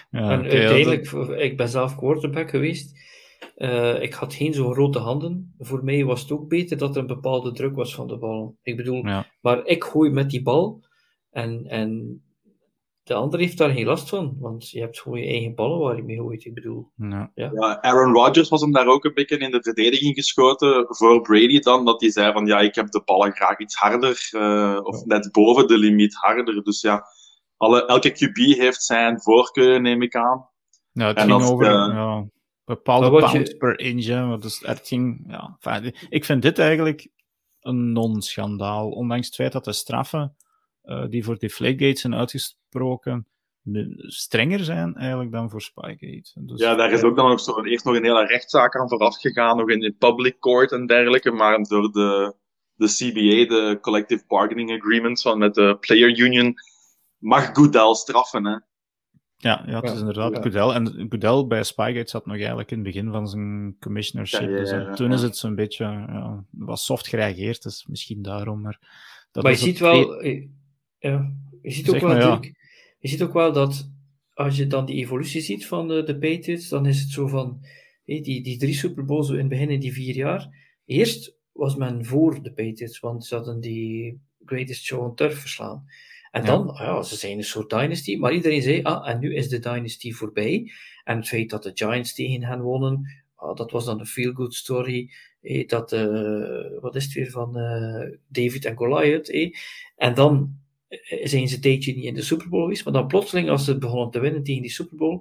Ja, 0.10 0.32
En 0.32 0.44
uiteindelijk, 0.44 1.12
ik 1.38 1.58
ben 1.58 1.70
zelf 1.70 1.96
quarterback 1.96 2.50
geweest. 2.50 2.96
Eh, 3.58 4.02
ik 4.02 4.14
had 4.14 4.34
geen 4.34 4.54
zo'n 4.54 4.74
grote 4.74 5.00
handen. 5.00 5.56
Voor 5.60 5.84
mij 5.84 6.06
was 6.06 6.22
het 6.22 6.32
ook 6.32 6.48
beter 6.48 6.78
dat 6.78 6.96
er 6.96 7.02
een 7.02 7.08
bepaalde 7.08 7.52
druk 7.52 7.76
was 7.76 7.96
van 7.96 8.08
de 8.08 8.18
bal. 8.18 8.58
Ik 8.62 8.76
bedoel, 8.78 9.06
ja. 9.06 9.26
maar 9.42 9.66
ik 9.66 9.84
gooi 9.84 10.10
met 10.10 10.30
die 10.30 10.42
bal 10.42 10.86
en, 11.32 11.66
en 11.66 12.22
de 13.04 13.14
ander 13.14 13.40
heeft 13.40 13.58
daar 13.58 13.70
geen 13.70 13.86
last 13.86 14.10
van, 14.10 14.36
want 14.40 14.70
je 14.70 14.80
hebt 14.80 15.00
gewoon 15.00 15.20
je 15.20 15.28
eigen 15.28 15.56
ballen 15.56 15.80
waar 15.80 15.96
je 15.96 16.04
mee 16.04 16.18
gooit. 16.18 16.46
Ik 16.46 16.54
bedoel, 16.54 16.92
Ja. 16.96 17.32
Ja, 17.36 17.82
Aaron 17.82 18.14
Rodgers 18.14 18.50
was 18.50 18.62
hem 18.62 18.72
daar 18.72 18.88
ook 18.88 19.06
een 19.06 19.14
beetje 19.14 19.38
in 19.38 19.52
de 19.52 19.62
verdediging 19.62 20.16
geschoten 20.16 20.86
voor 20.90 21.22
Brady 21.22 21.60
dan, 21.60 21.86
dat 21.86 22.02
hij 22.02 22.12
zei 22.12 22.34
van, 22.34 22.46
ja, 22.46 22.60
ik 22.60 22.76
heb 22.76 22.88
de 22.88 23.02
ballen 23.06 23.32
graag 23.32 23.60
iets 23.60 23.76
harder, 23.76 24.30
eh, 24.32 24.80
of 24.84 25.06
net 25.06 25.32
boven 25.32 25.68
de 25.68 25.78
limiet 25.78 26.14
harder. 26.14 26.64
Dus 26.64 26.82
ja, 26.82 27.06
alle, 27.58 27.86
elke 27.86 28.12
QB 28.12 28.58
heeft 28.58 28.84
zijn 28.84 29.22
voorkeur, 29.22 29.82
neem 29.82 30.02
ik 30.02 30.16
aan. 30.16 30.50
Ja, 30.92 31.08
het 31.08 31.18
En 31.18 31.28
ging 31.28 31.40
dat, 31.40 31.52
over 31.52 31.66
ja, 31.66 32.28
bepaalde 32.68 33.10
wat 33.10 33.24
je- 33.26 33.32
pounds 33.32 33.54
per 33.54 33.80
inch. 33.80 34.06
hè, 34.06 34.26
want 34.28 34.42
Dus 34.42 34.60
het 34.60 34.88
ging, 34.88 35.24
ja, 35.28 35.58
enfin, 35.62 35.94
ik 36.10 36.26
vind 36.26 36.42
dit 36.42 36.60
eigenlijk 36.60 37.08
een 37.60 37.92
non-schandaal. 37.92 38.90
Ondanks 38.90 39.26
het 39.26 39.36
feit 39.36 39.52
dat 39.52 39.66
de 39.66 39.74
straffen 39.74 40.36
eh, 40.82 41.06
die 41.10 41.24
voor 41.24 41.38
Deflategate 41.38 42.00
zijn 42.00 42.16
uitgesproken 42.16 43.28
strenger 43.98 44.60
zijn 44.64 44.96
eigenlijk 44.96 45.32
dan 45.32 45.50
voor 45.50 45.62
Spygate. 45.62 46.32
Dus, 46.36 46.60
Ja, 46.60 46.76
daar 46.76 46.92
is 46.92 47.02
ook 47.04 47.16
dan 47.16 47.30
nog 47.30 47.40
zo, 47.40 47.64
eerst 47.64 47.86
nog 47.86 47.96
een 47.96 48.04
hele 48.04 48.26
rechtszaak 48.26 48.76
aan 48.76 48.90
vooraf 48.90 49.18
gegaan, 49.20 49.58
nog 49.58 49.70
in 49.70 49.80
de 49.80 49.92
public 49.92 50.40
court 50.40 50.72
en 50.72 50.86
dergelijke, 50.86 51.32
maar 51.32 51.64
door 51.64 51.92
de, 51.92 52.34
de 52.74 52.86
CBA, 52.88 53.56
de 53.56 53.78
Collective 53.82 54.24
Bargaining 54.28 54.72
Agreement 54.72 55.22
van 55.22 55.38
met 55.38 55.54
de 55.54 55.78
Player 55.80 56.18
Union, 56.20 56.54
mag 57.18 57.50
Goodell 57.54 57.94
straffen, 57.94 58.46
hè. 58.46 58.58
Ja, 59.38 59.64
ja, 59.68 59.82
het 59.82 59.92
is 59.94 60.00
inderdaad 60.00 60.36
ja. 60.36 60.42
Goodell. 60.42 60.70
En 60.70 61.08
Goodell 61.10 61.46
bij 61.48 61.64
Spygate 61.64 62.10
zat 62.10 62.26
nog 62.26 62.36
eigenlijk 62.36 62.72
in 62.72 62.78
het 62.78 62.86
begin 62.86 63.12
van 63.12 63.28
zijn 63.28 63.76
commissionership. 63.80 64.42
Ja, 64.42 64.50
ja, 64.50 64.58
dus, 64.58 64.70
ja, 64.70 64.88
eh, 64.88 64.94
toen 64.94 65.14
is 65.14 65.22
het 65.22 65.38
zo'n 65.38 65.56
beetje 65.56 65.84
ja, 65.84 66.46
was 66.52 66.86
soft 66.86 67.08
gereageerd, 67.08 67.64
dus 67.64 67.86
misschien 67.88 68.22
daarom. 68.22 68.62
Maar, 68.62 68.80
dat 69.32 69.44
maar 69.44 69.52
je 69.52 69.58
ziet 69.58 69.80
wel, 69.80 70.22
eh, 70.22 70.48
ja, 71.00 71.34
je 71.62 71.72
ziet 71.72 71.90
ook 71.90 72.00
wel, 72.00 72.10
maar, 72.10 72.20
ja. 72.20 72.28
natuurlijk- 72.28 72.56
je 73.00 73.08
ziet 73.08 73.22
ook 73.22 73.34
wel 73.34 73.54
dat 73.54 73.92
als 74.34 74.58
je 74.58 74.68
dan 74.68 74.86
die 74.86 74.96
evolutie 74.96 75.42
ziet 75.42 75.68
van 75.68 75.88
de, 75.88 76.04
de 76.04 76.18
Patriots, 76.18 76.70
dan 76.70 76.86
is 76.86 77.00
het 77.00 77.10
zo 77.10 77.28
van 77.28 77.62
die, 78.06 78.44
die 78.44 78.58
drie 78.58 78.74
Super 78.74 79.06
Bowls 79.06 79.30
in 79.30 79.38
het 79.38 79.48
begin 79.48 79.70
in 79.70 79.80
die 79.80 79.94
vier 79.94 80.16
jaar. 80.16 80.50
Eerst 80.86 81.36
was 81.52 81.76
men 81.76 82.06
voor 82.06 82.44
de 82.44 82.52
Patriots, 82.52 83.00
want 83.00 83.26
ze 83.26 83.36
hadden 83.36 83.60
die 83.60 84.20
Greatest 84.46 84.84
Show 84.84 85.04
on 85.04 85.16
Turf 85.16 85.40
verslaan. 85.40 85.86
En 86.38 86.44
Ja. 86.44 86.48
dan, 86.48 86.76
ja, 86.80 87.02
ze 87.04 87.16
zijn 87.16 87.38
een 87.38 87.44
soort 87.44 87.70
dynasty, 87.70 88.16
maar 88.18 88.34
iedereen 88.34 88.62
zei, 88.62 88.82
ah, 88.84 89.10
en 89.10 89.20
nu 89.20 89.36
is 89.36 89.50
de 89.50 89.60
dynasty 89.60 90.12
voorbij. 90.12 90.72
En 91.04 91.18
het 91.18 91.28
feit 91.28 91.50
dat 91.50 91.64
de 91.64 91.72
Giants 91.74 92.14
tegen 92.14 92.44
hen 92.44 92.62
wonnen, 92.62 93.24
ah, 93.36 93.56
dat 93.56 93.72
was 93.72 93.86
dan 93.86 94.00
een 94.00 94.06
feel-good 94.06 94.54
story. 94.54 95.12
eh, 95.42 95.68
dat, 95.68 95.92
eh, 95.92 96.82
wat 96.82 96.96
is 96.96 97.04
het 97.04 97.14
weer 97.14 97.30
van 97.30 97.58
eh, 97.58 98.10
David 98.28 98.66
en 98.66 98.76
Goliath. 98.76 99.30
eh. 99.30 99.54
En 99.96 100.14
dan 100.14 100.56
eh, 100.88 101.28
zijn 101.28 101.48
ze 101.48 101.56
een 101.56 101.62
tijdje 101.62 101.96
niet 101.96 102.04
in 102.04 102.14
de 102.14 102.22
Super 102.22 102.50
Bowl 102.50 102.64
geweest, 102.64 102.84
maar 102.84 102.94
dan 102.94 103.08
plotseling, 103.08 103.50
als 103.50 103.66
ze 103.66 103.78
begonnen 103.78 104.12
te 104.12 104.20
winnen 104.20 104.44
tegen 104.44 104.62
die 104.62 104.72
Super 104.72 104.98
Bowl, 104.98 105.20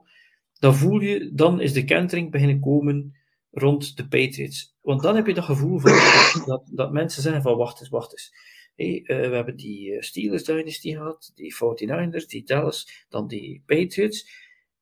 dan 0.59 0.75
voel 0.75 1.01
je, 1.01 1.31
dan 1.35 1.61
is 1.61 1.73
de 1.73 1.85
kentering 1.85 2.31
beginnen 2.31 2.61
komen 2.61 3.15
rond 3.51 3.97
de 3.97 4.03
Patriots. 4.09 4.75
Want 4.81 5.03
dan 5.03 5.17
heb 5.17 5.27
je 5.27 5.35
dat 5.35 5.45
gevoel 5.45 5.79
van, 5.79 5.91
dat, 5.91 6.43
dat, 6.47 6.63
dat 6.73 6.93
mensen 6.93 7.23
zeggen 7.23 7.43
van, 7.43 7.57
wacht 7.57 7.81
eens, 7.81 7.89
wacht 7.89 8.13
eens. 8.13 8.33
Eh, 8.77 9.07
we 9.07 9.35
hebben 9.35 9.57
die 9.57 9.93
eh, 9.93 10.01
Steelers 10.03 10.45
Dynasty 10.45 10.93
gehad, 10.93 11.33
die 11.35 11.55
49ers, 11.55 12.27
die 12.27 12.45
Dallas, 12.45 13.07
dan 13.09 13.29
die 13.29 13.63
Patriots. 13.67 14.29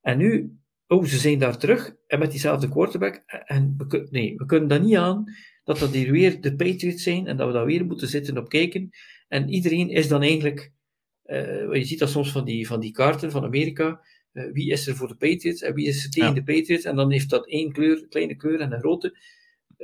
En 0.01 0.19
nu, 0.19 0.57
oh, 0.87 1.05
ze 1.05 1.19
zijn 1.19 1.39
daar 1.39 1.59
terug, 1.59 1.95
en 2.07 2.19
met 2.19 2.31
diezelfde 2.31 2.69
quarterback. 2.69 3.23
En 3.27 3.75
we, 3.79 4.07
nee, 4.11 4.37
we 4.37 4.47
kunnen 4.47 4.69
dat 4.69 4.83
niet 4.83 4.97
aan, 4.97 5.25
dat 5.65 5.79
dat 5.79 5.93
hier 5.93 6.11
weer 6.13 6.41
de 6.41 6.57
Patriots 6.57 7.03
zijn, 7.03 7.27
en 7.27 7.37
dat 7.37 7.47
we 7.47 7.53
daar 7.53 7.67
weer 7.67 7.85
moeten 7.87 8.09
zitten 8.09 8.39
op 8.39 8.49
kijken. 8.49 8.91
En 9.29 9.49
iedereen 9.49 9.89
is 9.91 10.09
dan 10.09 10.23
eigenlijk, 10.23 10.73
eh, 11.23 11.73
je 11.73 11.85
ziet 11.85 11.99
dat 11.99 12.11
soms 12.11 12.33
van 12.33 12.45
die, 12.45 12.67
van 12.67 12.81
die 12.81 12.93
kaarten 12.93 13.31
van 13.31 13.45
Amerika, 13.45 14.01
wie 14.53 14.71
is 14.71 14.87
er 14.87 14.97
voor 14.97 15.09
de 15.09 15.17
Patriots 15.17 15.63
en 15.63 15.75
wie 15.75 15.87
is 15.87 16.05
er 16.05 16.11
tegen 16.11 16.29
Ja. 16.29 16.35
de 16.35 16.45
Patriots, 16.45 16.85
en 16.85 16.97
dan 16.97 17.11
heeft 17.11 17.31
dat 17.31 17.49
één 17.49 17.73
kleur, 17.73 18.07
kleine 18.09 18.35
kleur 18.35 18.61
en 18.61 18.73
een 18.73 18.79
grote. 18.81 19.17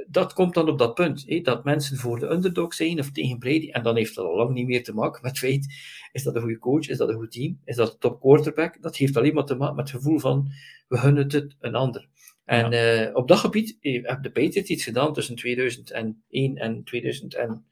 Dat 0.09 0.33
komt 0.33 0.55
dan 0.55 0.69
op 0.69 0.79
dat 0.79 0.95
punt, 0.95 1.45
dat 1.45 1.65
mensen 1.65 1.97
voor 1.97 2.19
de 2.19 2.31
underdog 2.31 2.75
zijn 2.75 2.99
of 2.99 3.11
tegen 3.11 3.39
Brady, 3.39 3.71
en 3.71 3.83
dan 3.83 3.97
heeft 3.97 4.15
dat 4.15 4.27
al 4.27 4.37
lang 4.37 4.53
niet 4.53 4.67
meer 4.67 4.85
te 4.85 4.95
maken 4.95 5.23
met 5.23 5.39
feit, 5.39 5.75
is 6.13 6.23
dat 6.23 6.35
een 6.35 6.41
goede 6.41 6.59
coach, 6.59 6.89
is 6.89 6.97
dat 6.97 7.09
een 7.09 7.15
goed 7.15 7.33
team, 7.33 7.61
is 7.65 7.77
dat 7.77 7.93
een 7.93 7.99
top 7.99 8.21
quarterback, 8.21 8.83
dat 8.83 8.97
heeft 8.97 9.17
alleen 9.17 9.35
maar 9.35 9.45
te 9.45 9.55
maken 9.55 9.77
met 9.77 9.91
het 9.91 10.03
gevoel 10.03 10.19
van, 10.19 10.49
we 10.89 10.97
gunnen 10.97 11.23
het 11.31 11.57
een 11.61 11.75
ander. 11.75 12.09
En 12.45 12.73
eh, 12.73 13.15
op 13.17 13.29
dat 13.29 13.39
gebied 13.39 13.77
eh, 13.81 13.93
hebben 13.93 14.23
de 14.23 14.31
Patriots 14.31 14.71
iets 14.71 14.85
gedaan 14.85 15.13
tussen 15.13 15.37
2001 15.37 16.57
en 16.57 16.85
2000 16.85 17.35
en, 17.35 17.65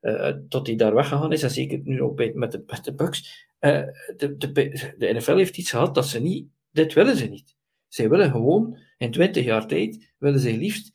eh, 0.00 0.32
tot 0.48 0.66
hij 0.66 0.76
daar 0.76 0.94
weggegaan 0.94 1.32
is, 1.32 1.42
en 1.42 1.50
zeker 1.50 1.80
nu 1.84 2.02
ook 2.02 2.16
bij, 2.16 2.32
met, 2.34 2.52
de, 2.52 2.62
met 2.66 2.84
de 2.84 2.94
Bucks. 2.94 3.46
De, 3.60 4.34
de, 4.38 4.52
de 4.98 5.12
NFL 5.12 5.36
heeft 5.36 5.58
iets 5.58 5.70
gehad 5.70 5.94
dat 5.94 6.06
ze 6.06 6.20
niet, 6.20 6.48
dit 6.70 6.92
willen 6.92 7.16
ze 7.16 7.26
niet. 7.26 7.56
Zij 7.88 8.08
willen 8.08 8.30
gewoon 8.30 8.78
in 8.98 9.10
20 9.10 9.44
jaar 9.44 9.66
tijd, 9.66 10.12
willen 10.18 10.40
zij 10.40 10.56
liefst 10.56 10.94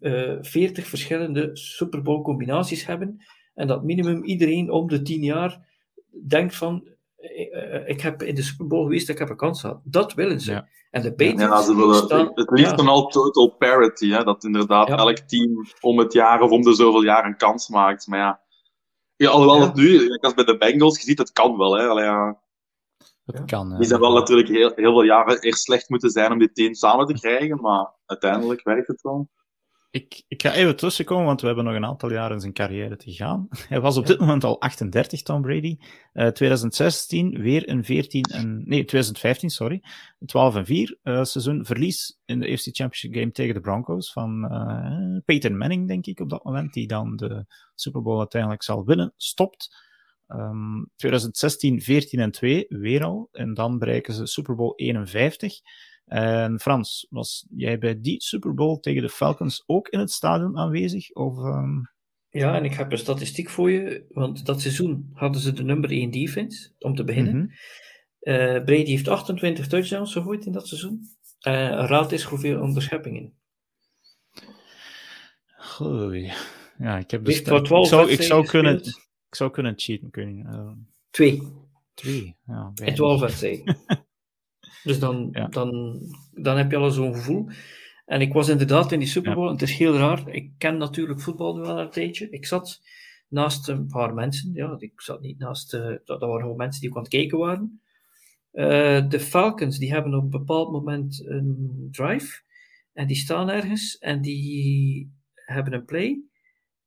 eh 0.00 0.36
40 0.40 0.86
verschillende 0.86 1.50
Super 1.52 2.02
Bowl 2.02 2.22
combinaties 2.22 2.86
hebben. 2.86 3.24
En 3.54 3.66
dat 3.66 3.82
minimum 3.82 4.24
iedereen 4.24 4.70
om 4.70 4.88
de 4.88 5.02
10 5.02 5.22
jaar 5.22 5.68
denkt 6.28 6.56
van, 6.56 6.88
eh, 7.16 7.74
eh, 7.74 7.88
ik 7.88 8.00
heb 8.00 8.22
in 8.22 8.34
de 8.34 8.42
Super 8.42 8.66
Bowl 8.66 8.82
geweest, 8.82 9.08
ik 9.08 9.18
heb 9.18 9.30
een 9.30 9.36
kans 9.36 9.60
gehad. 9.60 9.80
Dat 9.84 10.14
willen 10.14 10.40
ze. 10.40 10.50
Ja. 10.52 10.68
En 10.90 11.02
de 11.02 11.10
Patriots 11.14 11.42
Ja, 11.42 11.62
ze 11.62 11.76
willen 11.76 11.94
staan... 11.94 12.30
het 12.34 12.50
liefst 12.50 12.70
ja. 12.70 12.76
dan 12.76 12.88
al 12.88 13.06
total 13.06 13.48
parity, 13.48 14.10
hè, 14.10 14.24
dat 14.24 14.44
inderdaad 14.44 14.88
Ja. 14.88 14.96
elk 14.96 15.16
team 15.16 15.66
om 15.80 15.98
het 15.98 16.12
jaar 16.12 16.40
of 16.42 16.50
om 16.50 16.62
de 16.62 16.74
zoveel 16.74 17.02
jaar 17.02 17.24
een 17.24 17.36
kans 17.36 17.68
maakt. 17.68 18.06
Maar 18.06 18.18
ja, 18.18 18.40
ja 19.16 19.28
alhoewel 19.30 19.58
Ja. 19.60 19.66
het 19.66 19.74
nu, 19.74 20.08
als 20.20 20.34
bij 20.34 20.44
de 20.44 20.56
Bengals, 20.58 20.98
je 20.98 21.04
ziet 21.04 21.18
het 21.18 21.32
kan 21.32 21.56
wel. 21.56 21.76
Hè. 21.78 21.86
Allee, 21.86 22.04
ja. 22.04 22.40
Dat 23.24 23.38
Ja. 23.38 23.44
kan. 23.44 23.76
Die 23.78 23.86
zijn 23.86 24.00
wel 24.00 24.12
natuurlijk 24.12 24.48
heel, 24.48 24.72
heel 24.74 24.92
veel 24.92 25.02
jaren 25.02 25.40
eerst 25.40 25.62
slecht 25.62 25.88
moeten 25.88 26.10
zijn 26.10 26.32
om 26.32 26.38
dit 26.38 26.54
team 26.54 26.74
samen 26.74 27.06
te 27.06 27.12
krijgen, 27.12 27.60
maar 27.60 27.92
uiteindelijk 28.06 28.62
werkt 28.62 28.86
het 28.86 29.02
wel. 29.02 29.28
Ik, 29.92 30.24
ik 30.28 30.42
ga 30.42 30.52
even 30.52 30.76
tussenkomen, 30.76 31.24
want 31.24 31.40
we 31.40 31.46
hebben 31.46 31.64
nog 31.64 31.74
een 31.74 31.84
aantal 31.84 32.12
jaar 32.12 32.32
in 32.32 32.40
zijn 32.40 32.52
carrière 32.52 32.96
te 32.96 33.12
gaan. 33.12 33.48
Hij 33.68 33.80
was 33.80 33.96
op 33.96 34.06
dit 34.06 34.20
moment 34.20 34.44
al 34.44 34.60
38, 34.60 35.22
Tom 35.22 35.42
Brady. 35.42 35.78
Eh 36.12 36.26
2016 36.26 37.40
weer 37.40 37.68
een 37.68 37.84
14 37.84 38.22
en... 38.22 38.62
Nee, 38.64 38.84
2015, 38.84 39.50
sorry. 39.50 39.82
Een 40.18 40.26
12 40.26 40.56
en 40.56 40.66
4 40.66 40.98
eh, 41.02 41.24
seizoen. 41.24 41.64
Verlies 41.64 42.20
in 42.24 42.40
de 42.40 42.46
AFC 42.52 42.62
Championship 42.62 43.14
game 43.14 43.32
tegen 43.32 43.54
de 43.54 43.60
Broncos 43.60 44.12
van 44.12 44.44
eh 44.50 45.20
Peyton 45.24 45.56
Manning, 45.56 45.88
denk 45.88 46.06
ik, 46.06 46.20
op 46.20 46.30
dat 46.30 46.44
moment, 46.44 46.72
die 46.72 46.86
dan 46.86 47.16
de 47.16 47.46
Super 47.74 48.02
Bowl 48.02 48.18
uiteindelijk 48.18 48.62
zal 48.62 48.84
winnen. 48.84 49.12
Stopt. 49.16 49.76
Ehm 50.26 50.84
2016 50.96 51.80
14 51.80 52.20
en 52.20 52.30
2, 52.30 52.66
weer 52.68 53.04
al. 53.04 53.28
En 53.32 53.54
dan 53.54 53.78
bereiken 53.78 54.14
ze 54.14 54.26
Super 54.26 54.54
Bowl 54.54 54.72
51. 54.76 55.60
En 56.10 56.60
Frans, 56.60 57.06
was 57.10 57.46
jij 57.56 57.78
bij 57.78 58.00
die 58.00 58.22
Super 58.22 58.54
Bowl 58.54 58.80
tegen 58.80 59.02
de 59.02 59.08
Falcons 59.08 59.62
ook 59.66 59.88
in 59.88 59.98
het 59.98 60.10
stadion 60.10 60.58
aanwezig? 60.58 61.10
Of, 61.12 61.38
ehm, 61.38 61.78
Ja, 62.28 62.54
en 62.56 62.64
ik 62.64 62.72
heb 62.74 62.92
een 62.92 62.98
statistiek 62.98 63.48
voor 63.50 63.70
je, 63.70 64.04
want 64.08 64.46
dat 64.46 64.60
seizoen 64.60 65.10
hadden 65.14 65.40
ze 65.40 65.52
de 65.52 65.62
nummer 65.62 65.90
1 65.92 66.10
defense, 66.10 66.70
om 66.78 66.94
te 66.94 67.04
beginnen. 67.04 67.52
Eh, 68.20 68.34
Brady 68.64 68.84
heeft 68.90 69.08
28 69.08 69.66
touchdowns 69.66 70.12
gegooid 70.12 70.46
in 70.46 70.52
dat 70.52 70.68
seizoen. 70.68 71.08
Eh 71.40 71.52
raad 71.86 72.12
is 72.12 72.22
hoeveel 72.22 72.60
onderscheppingen. 72.60 73.32
Goeie. 75.58 76.32
Ja, 76.78 76.98
ik 76.98 77.10
heb 77.10 77.24
dus 77.24 77.34
Heeft 77.34 77.48
voor 77.48 77.58
ik 77.58 77.64
12 77.64 77.88
zou, 77.88 78.10
ik 78.10 78.22
zou 78.22 78.46
kunnen, 78.46 78.76
ik 79.28 79.34
zou 79.34 79.50
kunnen 79.50 79.72
cheaten, 79.76 80.10
kun 80.10 80.36
je. 80.36 80.42
eh, 80.44 80.72
Twee. 81.10 81.42
Twee. 81.94 82.36
Ja, 82.46 82.70
weinig. 82.74 82.98
12 82.98 83.20
wedstrijden. 83.20 83.76
dus 84.82 84.98
dan, 84.98 85.28
Ja. 85.32 85.46
dan, 85.46 85.98
dan 86.32 86.56
heb 86.56 86.70
je 86.70 86.76
al 86.76 86.90
zo'n 86.90 87.14
gevoel. 87.14 87.48
En 88.06 88.20
ik 88.20 88.32
was 88.32 88.48
inderdaad 88.48 88.92
in 88.92 88.98
die 88.98 89.08
Super 89.08 89.34
Bowl. 89.34 89.50
Het 89.50 89.62
is 89.62 89.72
heel 89.76 89.96
raar. 89.96 90.28
Ik 90.28 90.50
ken 90.58 90.76
natuurlijk 90.76 91.20
voetbal 91.20 91.56
nu 91.56 91.62
al 91.64 91.80
een 91.80 91.90
tijdje. 91.90 92.30
Ik 92.30 92.46
zat 92.46 92.80
naast 93.28 93.68
een 93.68 93.86
paar 93.86 94.14
mensen. 94.14 94.50
Ja, 94.54 94.76
ik 94.78 95.00
zat 95.00 95.20
niet 95.20 95.38
naast. 95.38 95.74
eh, 95.74 95.94
dat, 96.04 96.20
waren 96.20 96.40
gewoon 96.40 96.56
mensen 96.56 96.80
die 96.80 96.90
ook 96.90 96.96
aan 96.96 97.02
het 97.02 97.12
kijken 97.12 97.38
waren. 97.38 97.80
Eh, 98.50 99.08
de 99.08 99.20
Falcons 99.20 99.78
die 99.78 99.92
hebben 99.92 100.14
op 100.14 100.22
een 100.22 100.30
bepaald 100.30 100.72
moment 100.72 101.22
een 101.26 101.88
drive. 101.90 102.40
En 102.92 103.06
die 103.06 103.16
staan 103.16 103.50
ergens. 103.50 103.98
En 103.98 104.20
die 104.20 105.12
hebben 105.34 105.72
een 105.72 105.84
play. 105.84 106.20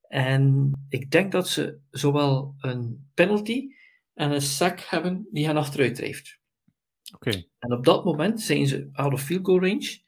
En 0.07 0.71
ik 0.89 1.11
denk 1.11 1.31
dat 1.31 1.47
ze 1.49 1.79
zowel 1.91 2.55
een 2.59 3.09
penalty 3.13 3.67
en 4.13 4.31
een 4.31 4.41
sack 4.41 4.79
hebben 4.79 5.27
die 5.31 5.45
hen 5.45 5.57
achteruit 5.57 5.95
drijft. 5.95 6.39
Oké. 7.13 7.43
En 7.59 7.71
op 7.71 7.85
dat 7.85 8.05
moment 8.05 8.41
zijn 8.41 8.67
ze 8.67 8.89
out 8.91 9.13
of 9.13 9.21
field 9.21 9.45
goal 9.45 9.59
range. 9.59 10.01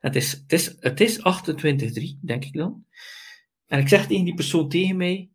Het 0.00 0.16
is, 0.16 0.32
het 0.32 0.52
is, 0.52 0.76
het 0.80 1.00
is 1.00 1.18
28-3, 1.18 1.22
denk 2.20 2.44
ik 2.44 2.52
dan. 2.52 2.84
En 3.66 3.78
ik 3.78 3.88
zeg 3.88 4.06
tegen 4.06 4.24
die 4.24 4.34
persoon 4.34 4.68
tegen 4.68 4.96
mij, 4.96 5.30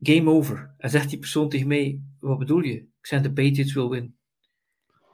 game 0.00 0.30
over. 0.30 0.74
En 0.78 0.90
zegt 0.90 1.08
die 1.08 1.18
persoon 1.18 1.48
tegen 1.48 1.66
mij, 1.66 2.00
wat 2.20 2.38
bedoel 2.38 2.60
je? 2.60 2.74
Ik 2.74 3.06
zeg, 3.06 3.20
de 3.20 3.32
Patriots 3.32 3.72
will 3.72 3.88
win. 3.88 4.16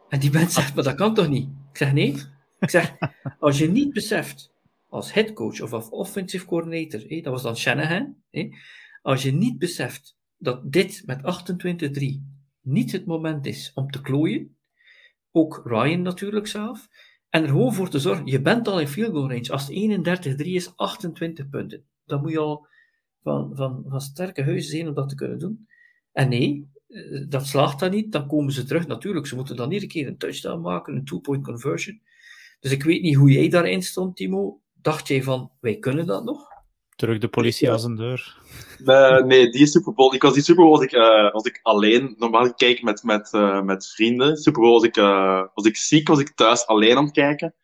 En 0.09 0.21
die 0.21 0.31
mens 0.31 0.55
zegt, 0.55 0.75
maar 0.75 0.85
dat 0.85 0.95
kan 0.95 1.15
toch 1.15 1.29
niet? 1.29 1.49
Ik 1.71 1.77
zeg, 1.77 1.93
nee. 1.93 2.15
Ik 2.59 2.71
zeg, 2.71 2.95
als 3.39 3.59
je 3.59 3.71
niet 3.71 3.93
beseft, 3.93 4.53
als 4.89 5.13
headcoach 5.13 5.61
of 5.61 5.73
als 5.73 5.89
offensive 5.89 6.47
coordinator, 6.47 7.01
hé, 7.09 7.21
dat 7.21 7.33
was 7.33 7.43
dan 7.43 7.57
Shanahan, 7.57 8.17
hé, 8.31 8.49
als 9.03 9.23
je 9.23 9.33
niet 9.33 9.59
beseft 9.59 10.17
dat 10.37 10.73
dit 10.73 11.03
met 11.07 11.21
28-3 11.21 12.05
niet 12.61 12.93
het 12.93 13.07
moment 13.07 13.47
is 13.47 13.73
om 13.75 13.91
te 13.91 14.01
klooien, 14.01 14.54
ook 15.37 15.63
Ryan 15.65 16.03
natuurlijk 16.03 16.47
zelf, 16.47 16.89
en 17.29 17.43
er 17.43 17.49
gewoon 17.49 17.75
voor 17.75 17.89
te 17.89 17.99
zorgen, 17.99 18.27
je 18.27 18.41
bent 18.41 18.69
al 18.69 18.81
in 18.81 18.89
field 18.89 19.13
goal 19.13 19.29
range. 19.29 19.53
Als 19.53 19.69
het 19.69 20.43
31-3 20.43 20.47
is, 20.47 20.77
28 20.77 21.49
punten. 21.49 21.85
Dan 22.05 22.21
moet 22.21 22.31
je 22.31 22.39
al 22.39 22.67
van, 23.23 23.51
van, 23.55 23.85
van 23.89 24.01
sterke 24.01 24.43
huizen 24.43 24.71
zijn 24.71 24.89
om 24.89 24.95
dat 24.95 25.09
te 25.09 25.15
kunnen 25.15 25.39
doen. 25.39 25.69
En 26.13 26.29
nee, 26.29 26.69
eh, 26.89 27.25
dat 27.29 27.47
slaagt 27.47 27.81
dan 27.81 27.91
niet. 27.91 28.13
Dan 28.13 28.27
komen 28.27 28.53
ze 28.53 28.65
terug. 28.65 28.87
Natuurlijk, 28.87 29.27
ze 29.27 29.35
moeten 29.35 29.57
dan 29.57 29.73
iedere 29.73 29.91
keer 29.91 30.07
een 30.07 30.17
touchdown 30.17 30.61
maken, 30.61 30.95
een 30.95 31.05
two-point 31.05 31.45
conversion. 31.45 32.01
Dus 32.61 32.73
ik 32.73 32.83
weet 32.83 33.03
niet 33.03 33.17
hoe 33.17 33.31
jij 33.31 33.49
daarin 33.49 33.83
stond, 33.83 34.17
Timo. 34.17 34.61
Dacht 34.73 35.09
jij 35.09 35.23
van, 35.23 35.51
wij 35.61 35.79
kunnen 35.79 36.07
dat 36.07 36.25
nog? 36.25 36.49
Terug 36.97 37.19
de 37.19 37.29
politie 37.29 37.71
aan 37.71 37.81
zijn 37.81 37.97
deur. 37.97 38.37
Eh, 38.85 39.23
nee, 39.23 39.51
die 39.51 39.67
Super 39.67 39.93
Bowl. 39.93 40.15
Ik 40.15 40.23
was 40.23 40.35
die 40.35 40.43
Super 40.43 40.65
Bowl 40.65 40.77
was 40.77 40.85
ik, 40.87 40.93
eh, 40.93 41.33
was 41.33 41.45
ik 41.45 41.61
alleen. 41.63 42.15
Normaal 42.19 42.55
kijk 42.55 42.83
met, 42.83 43.03
met, 43.03 43.33
eh, 43.33 43.63
met 43.63 43.87
vrienden. 43.87 44.37
Super 44.37 44.61
Bowl 44.61 44.75
was 44.75 44.83
ik, 44.83 44.97
eh, 44.97 45.43
was 45.55 45.65
ik 45.65 45.77
ziek, 45.77 46.09
was 46.09 46.19
ik 46.19 46.35
thuis 46.35 46.67
alleen 46.67 46.97
aan 46.97 47.05
het 47.05 47.13
kijken. 47.13 47.55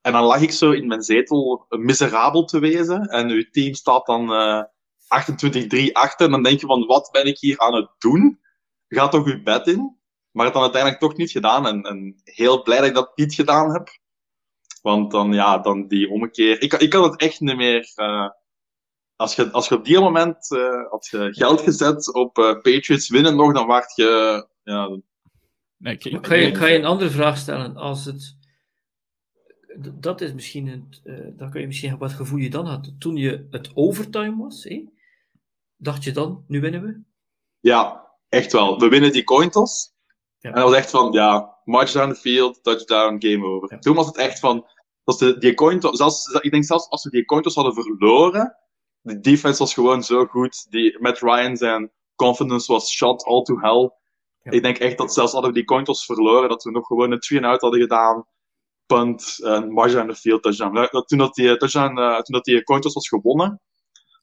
En 0.00 0.12
dan 0.12 0.24
lag 0.24 0.40
ik 0.40 0.50
zo 0.50 0.70
in 0.70 0.86
mijn 0.86 1.02
zetel 1.02 1.66
miserabel 1.68 2.44
te 2.44 2.58
wezen. 2.58 3.08
En 3.08 3.30
uw 3.30 3.44
team 3.50 3.74
staat 3.74 4.06
dan 4.06 4.32
eh 4.32 4.62
28-3 5.08 5.94
achter. 5.96 6.26
En 6.26 6.32
dan 6.32 6.42
denk 6.42 6.60
je 6.60 6.66
van, 6.66 6.86
wat 6.86 7.08
ben 7.12 7.26
ik 7.26 7.38
hier 7.38 7.58
aan 7.58 7.74
het 7.74 7.90
doen? 7.98 8.40
Gaat 8.88 9.10
toch 9.10 9.26
uw 9.26 9.42
bed 9.42 9.66
in? 9.66 9.96
Maar 10.30 10.44
het 10.44 10.54
dan 10.54 10.62
uiteindelijk 10.62 11.02
toch 11.02 11.16
niet 11.16 11.30
gedaan. 11.30 11.66
En, 11.66 11.82
en 11.82 12.20
heel 12.24 12.62
blij 12.62 12.78
dat 12.78 12.86
ik 12.86 12.94
dat 12.94 13.16
niet 13.16 13.34
gedaan 13.34 13.72
heb. 13.72 13.88
Want 14.82 15.10
dan, 15.10 15.32
ja, 15.32 15.58
dan 15.58 15.88
die 15.88 16.10
ommekeer. 16.10 16.62
Ik, 16.62 16.72
ik 16.72 16.90
kan 16.90 17.02
het 17.02 17.20
echt 17.20 17.40
niet 17.40 17.56
meer... 17.56 17.92
als 19.16 19.34
je, 19.34 19.50
als 19.50 19.68
je 19.68 19.74
op 19.74 19.84
die 19.84 20.00
moment 20.00 20.50
eh, 20.50 20.90
had 20.90 21.06
je 21.06 21.34
geld 21.34 21.60
gezet 21.60 22.14
op 22.14 22.38
eh, 22.38 22.52
Patriots 22.52 23.08
winnen 23.08 23.36
nog, 23.36 23.52
dan 23.54 23.66
wacht 23.66 23.96
je. 23.96 24.46
Ja, 24.62 25.00
Nee, 25.82 25.94
ik, 25.94 26.04
Ik 26.04 26.26
ga, 26.26 26.34
je, 26.34 26.54
ga 26.54 26.66
je 26.66 26.78
een 26.78 26.84
andere 26.84 27.10
vraag 27.10 27.36
stellen. 27.36 27.76
Als 27.76 28.04
het, 28.04 28.36
dat 29.94 30.20
is 30.20 30.32
misschien 30.32 30.68
het, 30.68 31.00
eh, 31.04 31.26
dan 31.36 31.50
kun 31.50 31.60
je 31.60 31.66
misschien 31.66 31.98
wat 31.98 32.12
gevoel 32.12 32.38
je 32.38 32.50
dan 32.50 32.66
had. 32.66 32.92
Toen 32.98 33.16
je 33.16 33.46
het 33.50 33.70
overtime 33.74 34.36
was, 34.36 34.64
hè, 34.64 34.84
dacht 35.76 36.04
je 36.04 36.12
dan, 36.12 36.44
nu 36.46 36.60
winnen 36.60 36.82
we? 36.82 37.00
ja, 37.60 38.10
echt 38.28 38.52
wel. 38.52 38.78
We 38.78 38.88
winnen 38.88 39.12
die 39.12 39.24
coin 39.24 39.50
toss. 39.50 39.94
Ja. 40.38 40.48
En 40.48 40.54
dat 40.54 40.68
was 40.68 40.78
echt 40.78 40.90
van, 40.90 41.12
ja, 41.12 41.58
march 41.64 41.90
down 41.90 42.12
the 42.12 42.20
field, 42.20 42.62
touchdown, 42.62 43.16
game 43.18 43.46
over. 43.46 43.72
Ja. 43.72 43.78
Toen 43.78 43.94
was 43.94 44.06
het 44.06 44.16
echt 44.16 44.38
van, 44.38 44.66
als 45.04 45.18
de, 45.18 45.38
die 45.38 45.54
coin 45.54 45.80
toss, 45.80 45.96
zelfs, 45.96 46.26
ik 46.40 46.50
denk 46.50 46.64
zelfs 46.64 46.88
als 46.88 47.04
we 47.04 47.10
die 47.10 47.24
coin 47.24 47.42
toss 47.42 47.54
hadden 47.54 47.74
verloren, 47.74 48.56
de 49.02 49.20
defense 49.20 49.58
was 49.58 49.74
gewoon 49.74 50.02
zo 50.02 50.26
goed. 50.26 50.70
Die, 50.70 51.00
Matt 51.00 51.18
Ryan 51.20 51.56
zijn 51.56 51.90
confidence 52.14 52.72
was 52.72 52.90
shot 52.90 53.24
all 53.24 53.42
to 53.42 53.58
hell. 53.58 53.90
Ja. 54.42 54.50
Ik 54.50 54.62
denk 54.62 54.78
echt 54.78 54.98
dat 54.98 55.12
zelfs 55.12 55.32
hadden 55.32 55.50
we 55.50 55.56
die 55.56 55.66
coin 55.66 55.84
toss 55.84 56.04
verloren, 56.04 56.48
dat 56.48 56.62
we 56.62 56.70
nog 56.70 56.86
gewoon 56.86 57.12
een 57.12 57.20
3-and-out 57.32 57.60
hadden 57.60 57.80
gedaan. 57.80 58.26
Punt, 58.86 59.38
en 59.42 59.74
down 59.74 60.08
the 60.08 60.14
field, 60.14 60.42
touchdown. 60.42 60.88
Dat- 60.90 61.08
Toen 61.08 61.18
dat 61.18 61.34
die, 61.34 61.56
touchdown, 61.56 61.98
eh, 61.98 62.20
toen 62.20 62.34
dat 62.34 62.44
die 62.44 62.62
coin 62.62 62.80
toss 62.80 62.94
was 62.94 63.08
gewonnen, 63.08 63.60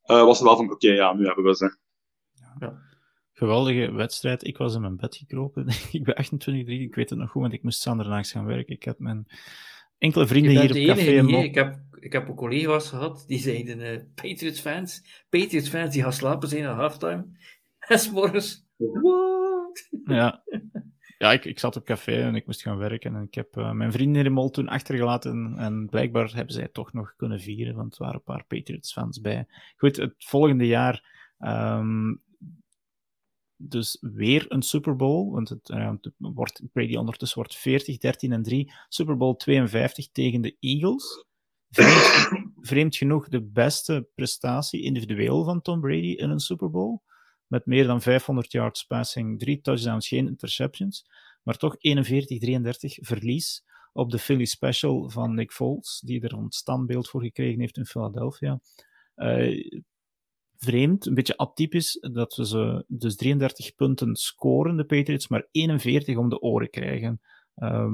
eh, 0.04 0.24
was 0.24 0.38
het 0.40 0.48
wel 0.48 0.56
van, 0.58 0.72
oké, 0.72 0.92
ja, 0.92 1.14
nu 1.14 1.26
hebben 1.26 1.44
we 1.44 1.56
ze. 1.56 1.78
Geweldige 3.34 3.92
wedstrijd. 3.92 4.48
Ik 4.48 4.58
was 4.58 4.76
in 4.76 4.82
mijn 4.82 4.96
bed 4.96 5.16
gekropen. 5.16 5.68
ik 5.92 6.04
ben 6.04 6.16
28 6.16 6.80
Ik 6.80 6.96
weet 6.96 7.10
het 7.10 7.20
nog 7.20 7.30
goed, 7.32 7.42
want 7.42 7.54
ik 7.54 7.64
moest 7.64 7.82
zandernachts 7.82 8.32
gaan 8.32 8.46
werken. 8.46 8.76
Ik 8.76 8.84
had 8.84 9.00
mijn 9.00 9.28
enkele 10.00 10.28
vrienden 10.28 10.52
hier 10.52 10.92
op 10.92 10.98
café. 10.98 11.22
niet, 11.22 11.44
ik, 11.44 11.56
heb, 11.56 11.80
ik 12.00 12.14
heb 12.14 12.30
ook 12.30 12.38
collega's 12.38 12.90
gehad 12.90 13.24
die 13.28 13.40
zeiden: 13.40 13.82
eh, 13.82 14.00
Patriots 14.16 14.60
fans, 14.60 15.24
Patriots 15.30 15.70
fans 15.70 15.94
die 15.94 16.02
gaan 16.02 16.14
slapen 16.14 16.50
zijn 16.50 16.66
aan 16.66 16.78
halftime. 16.78 17.26
En 17.88 18.00
's 18.00 18.10
morgens, 18.12 18.66
what? 18.78 19.90
Ja, 20.04 20.44
ja 21.18 21.32
ik, 21.32 21.46
ik 21.46 21.60
zat 21.60 21.76
op 21.76 21.86
café 21.86 22.22
en 22.22 22.36
ik 22.36 22.46
moest 22.46 22.62
gaan 22.62 22.78
werken. 22.78 23.16
En 23.16 23.24
ik 23.24 23.34
heb 23.34 23.58
eh, 23.58 23.72
mijn 23.72 23.92
vrienden 23.92 24.26
in 24.26 24.32
Mol 24.32 24.50
toen 24.50 24.68
achtergelaten. 24.68 25.54
En, 25.58 25.88
blijkbaar 25.90 26.34
hebben 26.34 26.54
zij 26.54 26.68
toch 26.68 26.94
nog 26.94 27.14
kunnen 27.16 27.40
vieren, 27.40 27.76
want 27.76 27.94
er 27.94 28.00
waren 28.00 28.16
een 28.16 28.34
paar 28.36 28.46
Patriots-fans 28.48 29.22
bij. 29.22 29.48
Goed, 29.78 29.96
het 29.96 30.14
volgende 30.18 30.68
jaar. 30.68 31.18
ehm, 31.40 32.14
dus 33.62 33.98
weer 34.02 34.46
een 34.48 34.62
Super 34.62 34.96
Bowl. 34.96 35.32
Want 35.32 35.50
het, 35.50 35.70
eh, 35.70 35.94
wordt, 36.18 36.62
Brady 36.72 36.96
ondertussen 36.96 37.38
wordt 37.38 37.56
40, 37.56 37.98
13 37.98 38.32
en 38.32 38.44
3. 38.44 38.74
Super 38.88 39.18
Bowl 39.18 39.36
52 39.36 40.12
tegen 40.12 40.42
de 40.42 40.56
Eagles. 40.60 41.26
Vreemd, 41.70 42.30
vreemd 42.70 42.96
genoeg 42.96 43.28
de 43.28 43.42
beste 43.42 44.08
prestatie 44.16 44.82
individueel 44.82 45.44
van 45.44 45.62
Tom 45.62 45.82
Brady 45.82 46.12
in 46.12 46.30
een 46.30 46.40
Super 46.40 46.70
Bowl. 46.70 47.02
Met 47.48 47.66
meer 47.66 47.88
dan 47.88 48.02
500 48.02 48.52
yards 48.52 48.84
passing, 48.84 49.40
drie 49.40 49.62
touchdowns, 49.62 50.08
geen 50.08 50.28
interceptions. 50.28 51.06
Maar 51.44 51.58
toch 51.58 51.76
41-33 51.76 51.80
verlies 53.02 53.64
op 53.94 54.12
de 54.12 54.20
Philly 54.20 54.46
Special 54.46 55.10
van 55.10 55.34
Nick 55.34 55.52
Foles, 55.52 56.02
die 56.06 56.22
er 56.22 56.34
een 56.34 56.52
standbeeld 56.52 57.10
voor 57.10 57.22
gekregen 57.22 57.60
heeft 57.60 57.78
in 57.78 57.86
Philadelphia. 57.86 58.60
Eh, 59.16 59.82
vreemd, 60.60 61.06
een 61.06 61.14
beetje 61.14 61.38
atypisch, 61.38 61.98
dat 62.14 62.36
we 62.36 62.46
ze 62.48 62.84
dus 62.88 63.16
33 63.16 63.76
punten 63.76 64.16
scoren, 64.16 64.78
de 64.78 64.86
Patriots, 64.86 65.28
maar 65.28 65.48
41 65.52 66.18
om 66.18 66.30
de 66.30 66.40
oren 66.42 66.70
krijgen. 66.70 67.22
Ehm, 67.56 67.94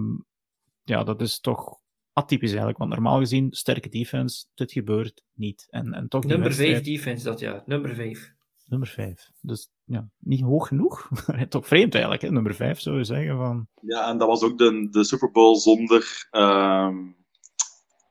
ja, 0.84 1.04
dat 1.04 1.22
is 1.22 1.40
toch 1.40 1.80
atypisch 2.14 2.50
eigenlijk, 2.50 2.78
want 2.78 2.90
normaal 2.92 3.20
gezien, 3.20 3.48
sterke 3.54 3.90
defense, 3.90 4.46
dit 4.54 4.72
gebeurt 4.72 5.24
niet. 5.34 5.68
En, 5.70 5.94
en 5.94 6.08
toch 6.08 6.24
Nummer 6.26 6.54
5 6.54 6.58
wedstrijd- 6.58 6.86
defense 6.86 7.24
dat 7.26 7.40
jaar, 7.40 7.64
nummer 7.66 7.96
5. 7.96 8.34
Nummer 8.66 8.88
5. 8.88 9.30
Dus 9.42 9.70
ja, 9.84 10.10
niet 10.20 10.42
hoog 10.42 10.68
genoeg. 10.68 11.10
maar 11.28 11.48
toch 11.48 11.68
vreemd 11.68 11.94
eigenlijk, 11.94 12.24
hè? 12.24 12.32
nummer 12.32 12.56
5 12.56 12.80
zou 12.80 12.98
je 12.98 13.04
zeggen. 13.04 13.38
Van... 13.38 13.68
Ja, 13.82 14.10
en 14.10 14.18
dat 14.18 14.28
was 14.28 14.42
ook 14.44 14.58
de, 14.58 14.88
de 14.92 15.04
Super 15.04 15.32
Bowl 15.32 15.56
zonder 15.56 16.28
ehm, 16.32 16.96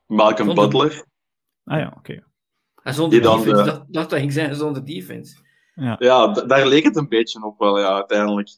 Malcolm 0.07 0.47
Zonder- 0.47 0.69
Butler. 0.69 1.05
Ah 1.63 1.79
ja, 1.79 1.93
oké. 1.97 2.23
En 2.85 2.93
zonder 2.93 3.19
Die 3.19 3.27
dan, 3.29 3.37
defense, 3.37 3.61
eh, 3.61 3.67
dat, 3.67 4.09
dat 4.09 4.13
ging 4.19 4.33
zijn 4.33 4.55
zonder 4.55 4.85
defense. 4.85 5.35
Ja, 5.99 6.31
d- 6.31 6.49
daar 6.49 6.67
leek 6.67 6.83
het 6.83 6.95
een 6.95 7.07
beetje 7.09 7.45
op 7.45 7.59
wel, 7.59 7.79
ja, 7.79 7.93
uiteindelijk. 7.93 8.49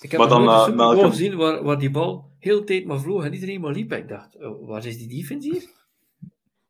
Ik 0.00 0.10
heb 0.10 0.20
Maar 0.20 0.28
nog 0.28 0.38
dan, 0.38 0.48
een 0.48 0.58
eh, 0.58 0.64
Super 0.64 0.94
Bowl 0.94 1.10
gezien 1.10 1.36
waar, 1.36 1.62
waar 1.62 1.78
die 1.78 1.90
bal 1.90 2.30
heel 2.38 2.58
de 2.58 2.64
tijd 2.64 2.84
maar 2.86 3.00
vloog 3.00 3.24
en 3.24 3.34
iedereen 3.34 3.60
maar 3.60 3.72
liep. 3.72 3.92
Ik 3.92 4.08
dacht, 4.08 4.36
oh, 4.36 4.68
waar 4.68 4.86
is 4.86 4.98
die 4.98 5.08
defense 5.08 5.48
hier? 5.50 5.62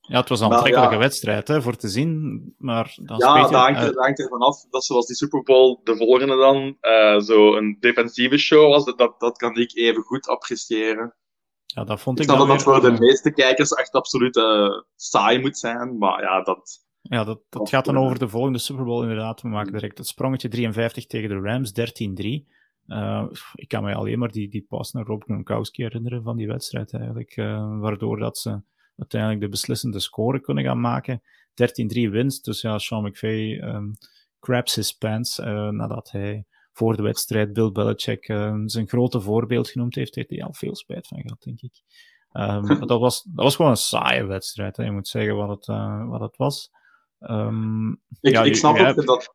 Ja, 0.00 0.20
het 0.20 0.28
was 0.28 0.40
een 0.40 0.48
Maar 0.48 0.56
aantrekkelijke 0.56 0.94
ja. 0.94 1.00
wedstrijd 1.00 1.48
hè, 1.48 1.62
voor 1.62 1.76
te 1.76 1.88
zien. 1.88 2.42
Maar 2.58 2.92
dan 3.02 3.18
Ja, 3.18 3.40
dat 3.42 3.50
hangt, 3.50 3.78
eh, 3.78 3.86
er, 3.86 3.92
dat 3.94 4.04
hangt 4.04 4.18
er 4.20 4.28
vanaf 4.28 4.64
dat 4.70 4.84
zoals 4.84 5.06
die 5.06 5.16
Super 5.16 5.42
Bowl 5.42 5.80
de 5.84 5.96
volgende 5.96 6.36
dan 6.36 6.76
eh, 6.80 7.18
zo 7.20 7.56
een 7.56 7.76
defensieve 7.80 8.38
show 8.38 8.70
was, 8.70 8.84
dat, 8.84 8.98
dat, 8.98 9.20
dat 9.20 9.36
kan 9.36 9.56
ik 9.56 9.74
even 9.76 10.02
goed 10.02 10.26
appreciëren. 10.28 11.14
ja, 11.66 11.84
dat 11.84 12.00
vond 12.00 12.18
Ik 12.18 12.24
ik 12.24 12.30
snap 12.30 12.46
dat 12.46 12.56
dat 12.56 12.62
voor 12.62 12.80
de 12.80 12.96
meeste 12.98 13.32
kijkers 13.32 13.70
echt 13.70 13.92
absoluut 13.92 14.36
eh, 14.36 14.80
saai 14.96 15.38
moet 15.40 15.58
zijn, 15.58 15.98
maar 15.98 16.22
ja, 16.22 16.42
dat... 16.42 16.80
Ja, 17.02 17.24
dat, 17.24 17.40
dat 17.48 17.68
gaat 17.68 17.84
dan 17.84 17.96
eh, 17.96 18.02
over 18.02 18.18
de 18.18 18.28
volgende 18.28 18.58
Super 18.58 18.84
Bowl 18.84 19.02
inderdaad. 19.02 19.42
We 19.42 19.48
maken 19.48 19.72
direct 19.72 19.98
het 19.98 20.06
sprongetje 20.06 20.48
53 20.48 21.06
tegen 21.06 21.28
de 21.28 21.40
Rams, 21.40 21.72
13-3. 22.44 22.52
Eh, 22.86 23.26
ik 23.54 23.68
kan 23.68 23.82
mij 23.82 23.94
alleen 23.94 24.18
maar 24.18 24.30
die, 24.30 24.48
die 24.48 24.66
pas 24.68 24.92
naar 24.92 25.04
Rob 25.04 25.22
Gronkowski 25.22 25.82
herinneren 25.82 26.22
van 26.22 26.36
die 26.36 26.46
wedstrijd 26.46 26.94
eigenlijk. 26.94 27.36
eh, 27.36 27.78
waardoor 27.78 28.18
dat 28.18 28.38
ze 28.38 28.60
uiteindelijk 28.96 29.40
de 29.40 29.48
beslissende 29.48 30.00
score 30.00 30.40
kunnen 30.40 30.64
gaan 30.64 30.80
maken. 30.80 31.22
13-3 31.54 32.10
winst, 32.10 32.44
dus 32.44 32.60
ja, 32.60 32.78
Sean 32.78 33.04
McVay 33.04 33.58
ehm, 33.58 33.90
grabs 34.40 34.74
his 34.74 34.92
pants 34.92 35.38
nadat 35.70 36.10
hij 36.10 36.46
voor 36.72 36.96
de 36.96 37.02
wedstrijd 37.02 37.52
Bill 37.52 37.72
Belichick 37.72 38.28
uh, 38.28 38.54
zijn 38.64 38.88
grote 38.88 39.20
voorbeeld 39.20 39.68
genoemd 39.68 39.94
heeft, 39.94 40.14
heeft 40.14 40.30
hij 40.30 40.42
al 40.42 40.52
veel 40.52 40.76
spijt 40.76 41.06
van 41.06 41.20
gehad, 41.20 41.42
denk 41.42 41.60
ik. 41.60 41.72
Um, 42.34 42.86
dat, 42.86 43.00
was, 43.00 43.22
dat 43.22 43.44
was 43.44 43.56
gewoon 43.56 43.70
een 43.70 43.76
saaie 43.76 44.24
wedstrijd, 44.24 44.76
hè. 44.76 44.84
je 44.84 44.92
moet 44.92 45.08
zeggen 45.08 45.36
wat 45.36 45.48
het, 45.48 45.66
wat 46.08 46.20
het 46.20 46.36
was. 46.36 46.70
Um, 47.30 47.90
ik, 48.20 48.32
ja, 48.32 48.42
ik, 48.42 48.56
snap 48.56 48.76
je, 48.76 48.94
dat, 48.94 49.06
dat, 49.06 49.34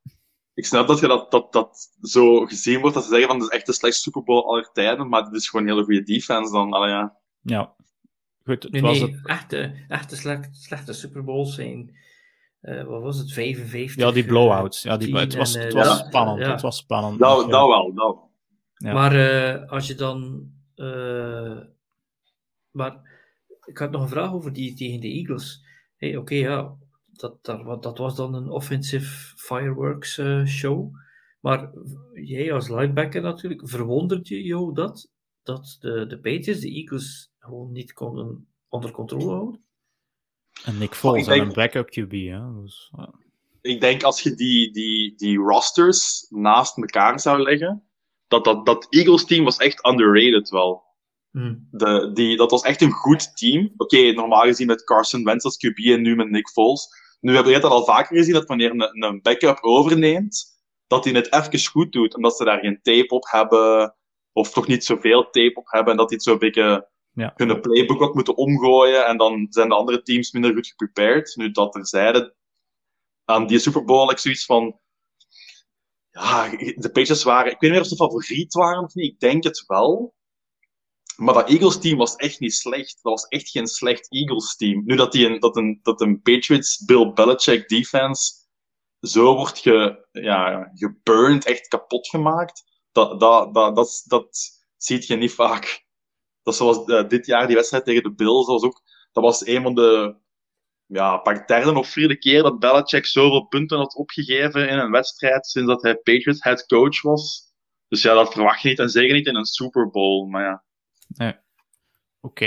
ik 0.54 0.66
snap 0.66 0.88
dat 0.88 1.00
je 1.00 1.08
dat, 1.08 1.32
dat, 1.32 1.54
dat 1.54 1.92
zo 2.02 2.46
gezien 2.46 2.80
wordt, 2.80 2.96
dat 2.96 3.04
ze 3.04 3.10
zeggen 3.10 3.28
van 3.28 3.40
het 3.40 3.50
is 3.50 3.58
echt 3.58 3.66
de 3.66 3.74
slechtste 3.74 4.04
Super 4.04 4.24
Bowl 4.24 4.48
aller 4.48 4.70
tijden, 4.74 5.10
maar 5.10 5.24
het 5.24 5.34
is 5.34 5.50
gewoon 5.50 5.66
een 5.66 5.72
hele 5.72 5.86
goede 5.86 6.04
defense 6.04 6.52
dan. 6.52 6.74
Allee, 6.74 6.90
ja. 6.90 7.18
ja, 7.42 7.76
goed. 8.44 8.64
Het 8.64 8.72
nee, 8.72 8.82
was 8.82 9.00
nee, 9.00 9.12
het... 9.12 9.28
echte, 9.28 9.86
echte 9.88 10.16
slechte, 10.16 10.50
slechte 10.52 10.94
Super 10.94 11.24
Bowls 11.24 11.56
zijn 11.56 11.96
uh, 12.62 12.84
wat 12.84 13.02
was 13.02 13.18
het, 13.18 13.34
55? 13.34 13.96
Ja, 13.96 14.12
die 14.12 14.26
blowouts. 14.26 14.82
Ja, 14.82 14.98
die, 14.98 15.18
het 15.18 15.36
was, 15.36 15.56
en, 15.56 15.64
het 15.64 15.74
was 15.74 15.88
ja, 15.88 16.06
spannend. 16.08 16.40
Ja. 16.40 16.52
Het 16.52 16.62
was 16.62 16.78
spannend. 16.78 17.20
Nou, 17.20 17.42
ja. 17.42 17.48
nou 17.48 17.70
wel, 17.70 17.92
nou. 17.94 18.18
Ja. 18.74 18.94
Maar 18.94 19.16
uh, 19.16 19.70
als 19.72 19.88
je 19.88 19.96
dan... 19.96 20.50
Uh, 20.76 21.58
maar 22.72 23.02
ik 23.66 23.78
had 23.78 23.92
nog 23.92 24.02
een 24.02 24.08
vraag 24.08 24.34
over 24.34 24.54
die 24.54 24.74
tegen 24.74 25.00
de 25.00 25.08
Eagles. 25.08 25.66
Hey, 25.98 26.10
Oké, 26.10 26.20
okay, 26.20 26.38
ja, 26.38 26.76
dat, 27.20 27.46
dat, 27.46 27.84
dat, 27.84 27.98
was 27.98 28.16
dan 28.16 28.34
een 28.34 28.50
offensive 28.50 29.36
fireworks 29.38 30.22
show. 30.46 30.96
Maar 31.40 31.72
jij 32.14 32.54
als 32.54 32.70
linebacker 32.70 33.22
natuurlijk, 33.22 33.70
verwondert 33.70 34.28
je 34.28 34.44
jou 34.44 34.74
dat? 34.74 35.12
Dat 35.44 35.78
de, 35.80 36.06
de 36.08 36.20
Patriots 36.20 36.60
de 36.60 36.72
Eagles 36.72 37.32
gewoon 37.40 37.72
niet 37.72 37.94
konden 37.94 38.48
onder 38.70 38.92
controle 38.92 39.30
houden? 39.30 39.62
En 40.64 40.78
Nick 40.78 40.96
Foles 40.96 41.26
denk, 41.26 41.42
een 41.42 41.54
backup 41.54 41.88
QB, 41.90 42.12
hè? 42.12 42.62
Dus, 42.62 42.92
ja. 42.98 43.14
Ik 43.62 43.82
denk 43.82 44.04
als 44.04 44.22
je 44.22 44.36
die, 44.36 44.72
die, 44.72 45.16
die 45.16 45.38
rosters 45.38 46.26
naast 46.30 46.78
elkaar 46.78 47.20
zou 47.20 47.42
leggen, 47.42 47.84
dat 48.28 48.44
dat, 48.44 48.66
dat 48.66 48.88
Eagles 48.90 49.26
team 49.26 49.44
was 49.44 49.58
echt 49.58 49.88
underrated 49.88 50.50
wel. 50.50 50.86
Hmm. 51.32 51.68
De, 51.72 52.12
die, 52.14 52.38
dat 52.38 52.52
was 52.52 52.62
echt 52.62 52.82
een 52.82 52.92
goed 52.92 53.38
team. 53.38 53.74
Oké, 53.78 53.98
okay, 53.98 54.12
normaal 54.12 54.44
gezien 54.44 54.68
met 54.68 54.84
Carson 54.84 55.24
Wentz 55.24 55.46
als 55.46 55.66
QB 55.66 55.86
en 55.86 56.02
nu 56.02 56.16
met 56.16 56.30
Nick 56.30 56.50
Foles. 56.50 56.88
Nu 57.20 57.34
hebben 57.34 57.54
we 57.54 57.60
dat 57.60 57.72
al 57.72 57.86
vaker 57.86 58.18
gezien, 58.18 58.34
dat 58.34 58.48
wanneer 58.48 58.72
een, 58.72 59.04
een 59.04 59.22
backup 59.22 59.58
overneemt, 59.62 60.46
dat 60.88 61.04
hij 61.04 61.14
het 61.14 61.34
even 61.34 61.72
goed 61.72 61.92
doet, 61.92 62.16
omdat 62.16 62.36
ze 62.36 62.44
daar 62.44 62.60
geen 62.60 62.80
tape 62.82 63.16
op 63.16 63.28
hebben, 63.32 63.96
of 64.32 64.52
toch 64.52 64.68
niet 64.68 64.86
zoveel 64.86 65.30
tape 65.30 65.60
op 65.60 65.72
hebben, 65.72 65.92
en 65.92 65.98
dat 65.98 66.10
hij 66.10 66.18
het 66.18 66.28
zo'n 66.28 66.38
beetje 66.38 66.90
ja. 67.12 67.30
kunnen 67.30 67.62
playbook 67.62 68.00
wat 68.00 68.14
moeten 68.14 68.38
omgooien 68.38 69.06
en 69.06 69.18
dan 69.18 69.48
zijn 69.50 69.70
de 69.70 69.76
andere 69.76 70.02
teams 70.02 70.32
minder 70.32 70.54
goed 70.54 70.68
geprepared. 70.68 71.36
Nu 71.36 71.52
dat 71.52 71.72
terzijde, 71.72 72.36
aan 73.26 73.48
die 73.48 73.60
Super 73.60 73.84
Bowl 73.84 74.12
ik 74.12 74.18
zoiets 74.18 74.46
van, 74.46 74.80
ja, 76.10 76.50
de 76.58 76.90
Patriots 76.94 77.24
waren, 77.24 77.52
ik 77.52 77.60
weet 77.60 77.62
niet 77.62 77.72
meer 77.72 77.82
of 77.82 77.88
ze 77.88 77.96
favoriet 77.96 78.54
waren 78.54 78.84
of 78.84 78.94
niet, 78.94 79.14
ik 79.14 79.20
denk 79.20 79.44
het 79.44 79.64
wel. 79.68 80.16
Maar 81.18 81.34
dat 81.34 81.50
Eagles 81.50 81.80
team 81.80 81.98
was 81.98 82.16
echt 82.16 82.40
niet 82.40 82.54
slecht. 82.54 83.00
Dat 83.02 83.12
was 83.12 83.28
echt 83.28 83.50
geen 83.50 83.68
slecht 83.68 84.12
Eagles 84.12 84.56
team. 84.56 84.82
Nu 84.86 84.96
dat, 84.96 85.12
die 85.12 85.26
een, 85.26 85.40
dat, 85.40 85.56
een, 85.58 85.80
dat 85.82 86.02
een 86.02 86.22
Patriots 86.22 86.86
Bill 86.86 87.14
Belichick 87.14 87.68
defense 87.70 88.46
zo 89.02 89.36
wordt 89.36 89.60
ge, 89.60 90.08
ja, 90.12 90.72
geburned, 90.74 91.46
echt 91.46 91.68
kapot 91.68 92.08
gemaakt, 92.08 92.64
dat, 92.92 93.20
dat, 93.20 93.54
dat, 93.54 93.76
dat, 93.76 94.04
dat 94.06 94.38
ziet 94.78 95.08
je 95.08 95.16
niet 95.16 95.34
vaak. 95.34 95.86
Dat 96.44 96.56
zoals 96.56 96.88
uh, 96.88 97.08
dit 97.08 97.26
jaar 97.26 97.48
die 97.48 97.56
wedstrijd 97.56 97.86
tegen 97.86 98.04
de 98.04 98.14
Bills, 98.14 98.48
was 98.48 98.64
ook, 98.64 98.82
dat 99.12 99.24
was 99.24 99.46
een 99.46 99.62
van 99.62 99.76
de 99.76 100.16
ja, 100.86 101.18
pak 101.18 101.48
derde 101.48 101.78
of 101.78 101.90
vierde 101.90 102.18
keer 102.18 102.44
dat 102.44 102.60
Belichick 102.60 103.06
zoveel 103.06 103.46
punten 103.48 103.78
had 103.78 103.96
opgegeven 103.96 104.70
in 104.70 104.78
een 104.78 104.92
wedstrijd 104.92 105.46
sinds 105.46 105.68
dat 105.68 105.82
hij 105.82 105.96
Patriots 105.96 106.44
head 106.44 106.66
coach 106.66 107.02
was. 107.02 107.46
Dus 107.88 108.02
ja, 108.02 108.14
dat 108.14 108.34
verwacht 108.34 108.62
je 108.62 108.70
niet 108.70 108.80
en 108.80 108.90
zeker 108.90 109.16
niet 109.16 109.28
in 109.28 109.36
een 109.36 109.46
Super 109.46 109.90
Bowl, 109.90 110.26
maar 110.26 110.44
ja. 110.44 110.66
Nee. 111.08 111.36
Oké, 112.20 112.46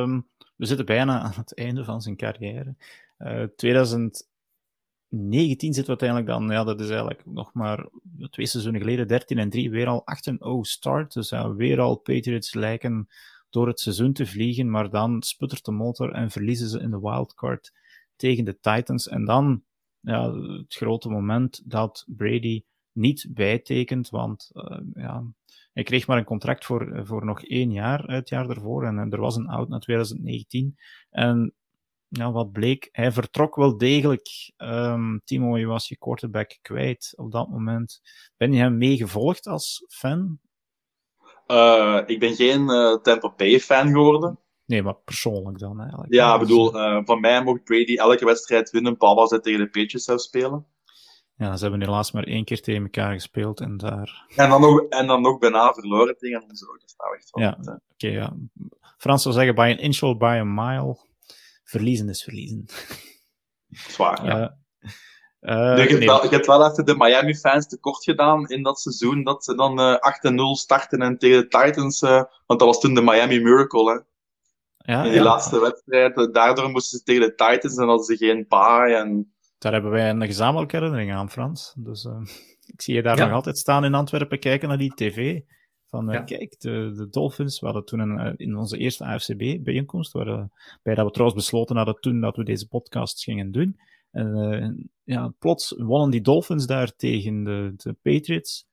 um, 0.00 0.28
we 0.56 0.66
zitten 0.66 0.86
bijna 0.86 1.20
aan 1.20 1.32
het 1.36 1.54
einde 1.54 1.84
van 1.84 2.02
zijn 2.02 2.16
carrière. 2.16 2.74
Uh, 3.18 3.44
2000 3.56 4.28
19 5.10 5.74
zitten 5.74 5.94
we 5.94 6.00
uiteindelijk 6.00 6.28
dan, 6.28 6.56
ja, 6.56 6.64
dat 6.64 6.80
is 6.80 6.88
eigenlijk 6.88 7.26
nog 7.26 7.52
maar 7.52 7.88
twee 8.30 8.46
seizoenen 8.46 8.80
geleden, 8.80 9.08
13 9.08 9.38
en 9.38 9.50
3, 9.50 9.70
weer 9.70 9.86
al 9.86 10.06
8 10.06 10.38
0 10.38 10.64
start. 10.64 11.12
Dus 11.12 11.30
weer 11.56 11.80
al 11.80 11.96
Patriots 11.96 12.54
lijken 12.54 13.08
door 13.50 13.66
het 13.66 13.80
seizoen 13.80 14.12
te 14.12 14.26
vliegen, 14.26 14.70
maar 14.70 14.90
dan 14.90 15.22
sputtert 15.22 15.64
de 15.64 15.70
motor 15.70 16.12
en 16.12 16.30
verliezen 16.30 16.68
ze 16.68 16.80
in 16.80 16.90
de 16.90 17.00
wildcard 17.00 17.72
tegen 18.16 18.44
de 18.44 18.58
Titans. 18.60 19.08
En 19.08 19.24
dan 19.24 19.62
ja, 20.00 20.34
het 20.34 20.74
grote 20.74 21.08
moment 21.08 21.70
dat 21.70 22.04
Brady 22.06 22.64
niet 22.92 23.26
bijtekent, 23.30 24.10
want 24.10 24.50
uh, 24.52 24.78
ja, 24.94 25.24
hij 25.78 25.86
kreeg 25.86 26.06
maar 26.06 26.18
een 26.18 26.24
contract 26.24 26.64
voor, 26.64 27.00
voor 27.04 27.24
nog 27.24 27.44
één 27.44 27.72
jaar, 27.72 28.02
het 28.02 28.28
jaar 28.28 28.46
daarvoor, 28.46 28.84
en, 28.84 29.10
er 29.10 29.20
was 29.20 29.36
een 29.36 29.48
out 29.48 29.68
naar 29.68 29.80
2019. 29.80 30.76
En 31.10 31.54
ja, 32.08 32.32
wat 32.32 32.52
bleek, 32.52 32.88
hij 32.92 33.12
vertrok 33.12 33.56
wel 33.56 33.76
degelijk. 33.76 34.52
Um, 34.56 35.20
Timo, 35.24 35.58
je 35.58 35.66
was 35.66 35.88
je 35.88 35.98
quarterback 35.98 36.58
kwijt 36.62 37.12
op 37.16 37.32
dat 37.32 37.48
moment. 37.48 38.00
Ben 38.36 38.52
je 38.52 38.58
hem 38.58 38.78
meegevolgd 38.78 39.46
als 39.46 39.84
fan? 39.88 40.38
Uh, 41.46 42.02
ik 42.06 42.18
ben 42.18 42.34
geen 42.34 42.70
uh, 42.70 42.96
Tampa 42.96 43.32
Bay 43.36 43.60
fan 43.60 43.88
geworden. 43.88 44.38
Nee, 44.64 44.82
maar 44.82 44.96
persoonlijk 45.04 45.58
dan 45.58 45.80
eigenlijk. 45.80 46.12
Ja, 46.12 46.34
ik 46.34 46.40
bedoel, 46.40 46.76
uh, 46.76 47.00
van 47.04 47.20
mij 47.20 47.42
mocht 47.42 47.64
Brady 47.64 47.96
elke 47.96 48.24
wedstrijd 48.24 48.70
winnen, 48.70 48.98
behalve 48.98 49.20
als 49.20 49.30
hij 49.30 49.40
tegen 49.40 49.60
de 49.60 49.66
Patriots 49.66 50.04
zou 50.04 50.18
spelen. 50.18 50.66
Ja, 51.38 51.56
ze 51.56 51.62
hebben 51.62 51.80
helaas 51.80 52.12
maar 52.12 52.24
één 52.24 52.44
keer 52.44 52.62
tegen 52.62 52.82
elkaar 52.82 53.12
gespeeld 53.12 53.60
en 53.60 53.76
daar... 53.76 54.26
En 54.36 54.48
dan 54.48 54.60
nog, 54.60 54.88
en 54.88 55.06
dan 55.06 55.22
nog 55.22 55.38
bijna 55.38 55.72
verloren 55.72 56.16
tegen 56.16 56.42
ons 56.42 56.68
ook. 56.68 56.80
Dat 56.80 56.88
is 56.88 56.94
nou 56.96 57.16
echt 57.16 57.30
Ja, 57.32 57.56
oké, 57.60 57.80
okay, 57.92 58.10
ja. 58.10 58.36
Frans 58.96 59.22
zou 59.22 59.34
zeggen, 59.34 59.54
by 59.54 59.74
an 59.76 59.82
inch 59.82 60.02
or 60.02 60.16
by 60.16 60.38
a 60.40 60.44
mile 60.44 60.98
verliezen 61.64 62.08
is 62.08 62.22
verliezen. 62.22 62.66
Zwaar, 63.70 64.24
ja. 64.24 64.56
Uh, 65.40 65.74
nee, 65.74 65.88
je, 65.88 65.94
hebt 65.94 66.04
wel, 66.04 66.22
je 66.22 66.28
hebt 66.28 66.46
wel 66.46 66.70
even 66.70 66.84
de 66.84 66.96
Miami-fans 66.96 67.66
tekort 67.68 68.04
gedaan 68.04 68.48
in 68.48 68.62
dat 68.62 68.80
seizoen 68.80 69.24
dat 69.24 69.44
ze 69.44 69.54
dan 69.54 69.80
uh, 69.80 69.94
8-0 69.94 70.34
starten 70.52 71.02
en 71.02 71.18
tegen 71.18 71.40
de 71.40 71.48
Titans, 71.48 72.02
uh, 72.02 72.22
want 72.46 72.60
dat 72.60 72.68
was 72.68 72.80
toen 72.80 72.94
de 72.94 73.02
Miami 73.02 73.40
Miracle, 73.40 73.92
hè. 73.92 73.98
Ja, 74.92 75.02
in 75.02 75.10
die 75.10 75.18
ja. 75.18 75.22
laatste 75.22 75.60
wedstrijd, 75.60 76.34
daardoor 76.34 76.70
moesten 76.70 76.98
ze 76.98 77.04
tegen 77.04 77.20
de 77.20 77.34
Titans 77.34 77.76
en 77.76 77.86
hadden 77.86 78.04
ze 78.04 78.16
geen 78.16 78.46
paai. 78.46 78.94
En... 78.94 79.32
Daar 79.58 79.72
hebben 79.72 79.90
wij 79.90 80.10
een 80.10 80.26
gezamenlijke 80.26 80.76
herinnering 80.76 81.12
aan, 81.12 81.30
Frans. 81.30 81.74
Dus 81.76 82.04
ik 82.74 82.82
zie 82.82 82.94
je 82.94 83.02
daar 83.02 83.16
ja. 83.16 83.24
nog 83.24 83.34
altijd 83.34 83.58
staan 83.58 83.84
in 83.84 83.94
Antwerpen 83.94 84.38
kijken 84.38 84.68
naar 84.68 84.78
die 84.78 84.94
tv. 84.94 85.40
Van, 85.86 86.06
ja. 86.06 86.22
kijk, 86.22 86.60
de, 86.60 86.92
de 86.96 87.08
Dolphins, 87.10 87.60
we 87.60 87.66
hadden 87.66 87.84
toen 87.84 87.98
een, 87.98 88.36
in 88.36 88.56
onze 88.56 88.78
eerste 88.78 89.04
AFCB-bijeenkomst, 89.04 90.12
waarbij 90.12 90.94
dat 90.94 91.04
we 91.04 91.10
trouwens 91.10 91.34
besloten 91.34 91.76
hadden 91.76 92.00
toen 92.00 92.20
dat 92.20 92.36
we 92.36 92.44
deze 92.44 92.68
podcast 92.68 93.22
gingen 93.22 93.52
doen. 93.52 93.78
En 94.10 94.36
uh, 94.36 94.84
ja, 95.04 95.32
plots 95.38 95.74
wonnen 95.78 96.10
die 96.10 96.20
Dolphins 96.20 96.66
daar 96.66 96.96
tegen 96.96 97.44
de, 97.44 97.72
de 97.76 97.92
Patriots. 98.02 98.66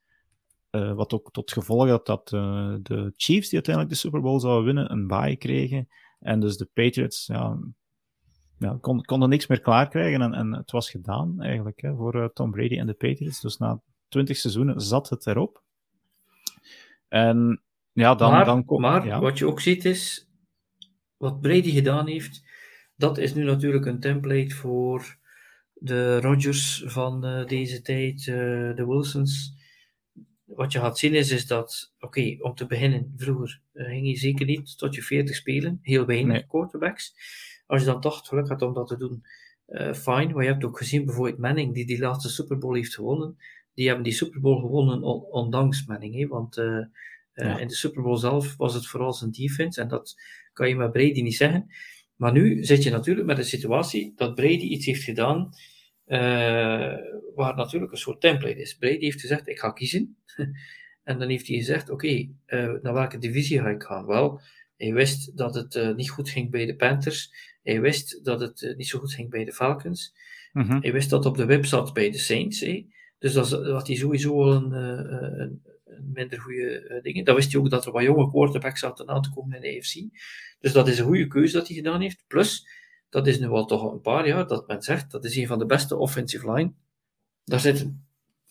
Uh, 0.71 0.93
wat 0.93 1.13
ook 1.13 1.31
tot 1.31 1.51
gevolg 1.51 1.87
had 1.87 2.05
dat 2.05 2.31
uh, 2.31 2.75
de 2.81 3.13
Chiefs, 3.15 3.49
die 3.49 3.53
uiteindelijk 3.53 3.93
de 3.93 3.99
Super 3.99 4.21
Bowl 4.21 4.39
zouden 4.39 4.65
winnen, 4.65 4.91
een 4.91 5.07
bye 5.07 5.35
kregen. 5.35 5.87
En 6.19 6.39
dus 6.39 6.57
de 6.57 6.69
Patriots 6.73 7.25
ja, 7.25 7.57
ja, 8.57 8.77
kon, 8.81 9.05
konden 9.05 9.29
niks 9.29 9.47
meer 9.47 9.61
klaarkrijgen. 9.61 10.21
En, 10.21 10.33
en 10.33 10.53
het 10.53 10.71
was 10.71 10.89
gedaan 10.89 11.41
eigenlijk 11.41 11.81
hè, 11.81 11.95
voor 11.95 12.31
Tom 12.33 12.51
Brady 12.51 12.77
en 12.77 12.87
de 12.87 12.93
Patriots. 12.93 13.41
Dus 13.41 13.57
na 13.57 13.81
20 14.07 14.37
seizoenen 14.37 14.81
zat 14.81 15.09
het 15.09 15.27
erop. 15.27 15.63
En 17.07 17.61
ja, 17.91 18.15
dan, 18.15 18.31
maar, 18.31 18.45
dan. 18.45 18.63
Maar 18.67 19.05
ja. 19.05 19.19
wat 19.19 19.37
je 19.37 19.47
ook 19.47 19.61
ziet 19.61 19.85
is, 19.85 20.29
wat 21.17 21.41
Brady 21.41 21.71
gedaan 21.71 22.07
heeft, 22.07 22.43
dat 22.95 23.17
is 23.17 23.33
nu 23.33 23.43
natuurlijk 23.43 23.85
een 23.85 23.99
template 23.99 24.55
voor 24.55 25.17
de 25.73 26.19
Rodgers 26.19 26.83
van 26.85 27.25
uh, 27.25 27.45
deze 27.45 27.81
tijd, 27.81 28.19
uh, 28.19 28.35
de 28.75 28.85
Wilsons. 28.87 29.53
Wat 30.43 30.71
je 30.71 30.79
gaat 30.79 30.97
zien 30.97 31.13
is, 31.13 31.31
is 31.31 31.47
dat, 31.47 31.93
oké, 31.95 32.05
okay, 32.05 32.37
om 32.41 32.55
te 32.55 32.65
beginnen, 32.65 33.13
vroeger 33.17 33.61
uh, 33.73 33.85
ging 33.87 34.07
je 34.07 34.15
zeker 34.15 34.45
niet 34.45 34.77
tot 34.77 34.95
je 34.95 35.01
40 35.01 35.35
spelen, 35.35 35.79
heel 35.81 36.05
weinig 36.05 36.33
nee. 36.33 36.47
quarterbacks. 36.47 37.13
Als 37.65 37.79
je 37.79 37.87
dan 37.87 38.01
toch 38.01 38.27
geluk 38.27 38.47
had 38.47 38.61
om 38.61 38.73
dat 38.73 38.87
te 38.87 38.97
doen, 38.97 39.23
fine. 39.93 40.33
Maar 40.33 40.43
je 40.43 40.51
hebt 40.51 40.63
ook 40.63 40.77
gezien, 40.77 41.05
bijvoorbeeld 41.05 41.37
Manning, 41.37 41.73
die 41.73 41.85
die 41.85 41.99
laatste 41.99 42.29
Super 42.29 42.57
Bowl 42.57 42.75
heeft 42.75 42.95
gewonnen 42.95 43.37
die 43.75 43.87
hebben 43.87 44.03
die 44.03 44.13
Super 44.13 44.41
Bowl 44.41 44.59
gewonnen 44.59 45.03
on, 45.03 45.21
ondanks 45.21 45.85
Manning. 45.85 46.15
Hè? 46.15 46.27
Want 46.27 46.57
uh, 46.57 46.65
uh, 46.65 46.85
ja. 47.33 47.59
in 47.59 47.67
de 47.67 47.75
Super 47.75 48.03
Bowl 48.03 48.17
zelf 48.17 48.57
was 48.57 48.73
het 48.73 48.87
vooral 48.87 49.13
zijn 49.13 49.31
defense. 49.31 49.81
En 49.81 49.87
dat 49.87 50.15
kan 50.53 50.67
je 50.67 50.75
met 50.75 50.91
Brady 50.91 51.21
niet 51.21 51.35
zeggen. 51.35 51.67
Maar 52.15 52.31
nu 52.31 52.63
zit 52.63 52.83
je 52.83 52.89
natuurlijk 52.89 53.27
met 53.27 53.37
een 53.37 53.45
situatie 53.45 54.13
dat 54.15 54.35
Brady 54.35 54.65
iets 54.65 54.85
heeft 54.85 55.03
gedaan. 55.03 55.49
Uh, 56.07 56.17
waar 57.35 57.55
natuurlijk 57.55 57.91
een 57.91 57.97
soort 57.97 58.21
template 58.21 58.61
is. 58.61 58.77
Brady 58.77 58.99
heeft 58.99 59.21
gezegd: 59.21 59.47
Ik 59.47 59.59
ga 59.59 59.71
kiezen. 59.71 60.17
en 61.03 61.19
dan 61.19 61.29
heeft 61.29 61.47
hij 61.47 61.57
gezegd: 61.57 61.89
Oké, 61.89 62.05
okay, 62.05 62.79
naar 62.81 62.93
welke 62.93 63.17
divisie 63.17 63.59
ga 63.59 63.69
ik 63.69 63.83
gaan? 63.83 64.05
Wel, 64.05 64.41
hij 64.77 64.93
wist 64.93 65.37
dat 65.37 65.55
het 65.55 65.95
niet 65.95 66.09
goed 66.09 66.29
ging 66.29 66.51
bij 66.51 66.65
de 66.65 66.75
Panthers. 66.75 67.33
Hij 67.63 67.81
wist 67.81 68.25
dat 68.25 68.39
het 68.39 68.73
niet 68.77 68.87
zo 68.87 68.99
goed 68.99 69.13
ging 69.13 69.29
bij 69.29 69.45
de 69.45 69.53
Falcons. 69.53 70.13
Mm 70.53 70.63
-hmm. 70.63 70.81
Hij 70.81 70.91
wist 70.91 71.09
dat 71.09 71.25
op 71.25 71.37
de 71.37 71.45
web 71.45 71.65
zat 71.65 71.93
bij 71.93 72.11
de 72.11 72.17
Saints. 72.17 72.59
Dus 73.19 73.33
dat, 73.33 73.49
had 73.49 73.87
hij 73.87 73.95
sowieso 73.95 74.43
al 74.43 74.53
een, 74.53 74.71
een, 74.71 75.61
een 75.85 76.11
minder 76.13 76.41
goede 76.41 76.99
dingen. 77.03 77.25
Dan 77.25 77.35
wist 77.35 77.51
hij 77.51 77.61
ook 77.61 77.69
dat 77.69 77.85
er 77.85 77.91
wat 77.91 78.03
jonge 78.03 78.29
quarterbacks 78.29 78.79
zaten 78.79 79.07
aan 79.07 79.21
te 79.21 79.31
komen 79.33 79.55
in 79.55 79.61
de 79.61 79.77
AFC. 79.77 79.93
Dus 80.59 80.73
dat 80.73 80.87
is 80.87 80.99
een 80.99 81.05
goede 81.05 81.27
keuze 81.27 81.57
dat 81.57 81.67
hij 81.67 81.75
gedaan 81.75 82.01
heeft. 82.01 82.23
Plus, 82.27 82.67
dat 83.09 83.27
is 83.27 83.39
nu 83.39 83.47
al 83.47 83.65
toch 83.65 83.91
een 83.91 84.01
paar 84.01 84.27
jaar 84.27 84.47
dat 84.47 84.67
men 84.67 84.81
zegt, 84.81 85.11
dat 85.11 85.25
is 85.25 85.35
een 85.35 85.47
van 85.47 85.59
de 85.59 85.65
beste 85.65 85.97
offensive 85.97 86.53
line. 86.53 86.73
Daar 87.43 87.59
zitten 87.59 88.07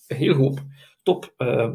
een 0.07 0.17
heel 0.17 0.35
hoop 0.35 0.65
top 1.03 1.35
uh, 1.39 1.73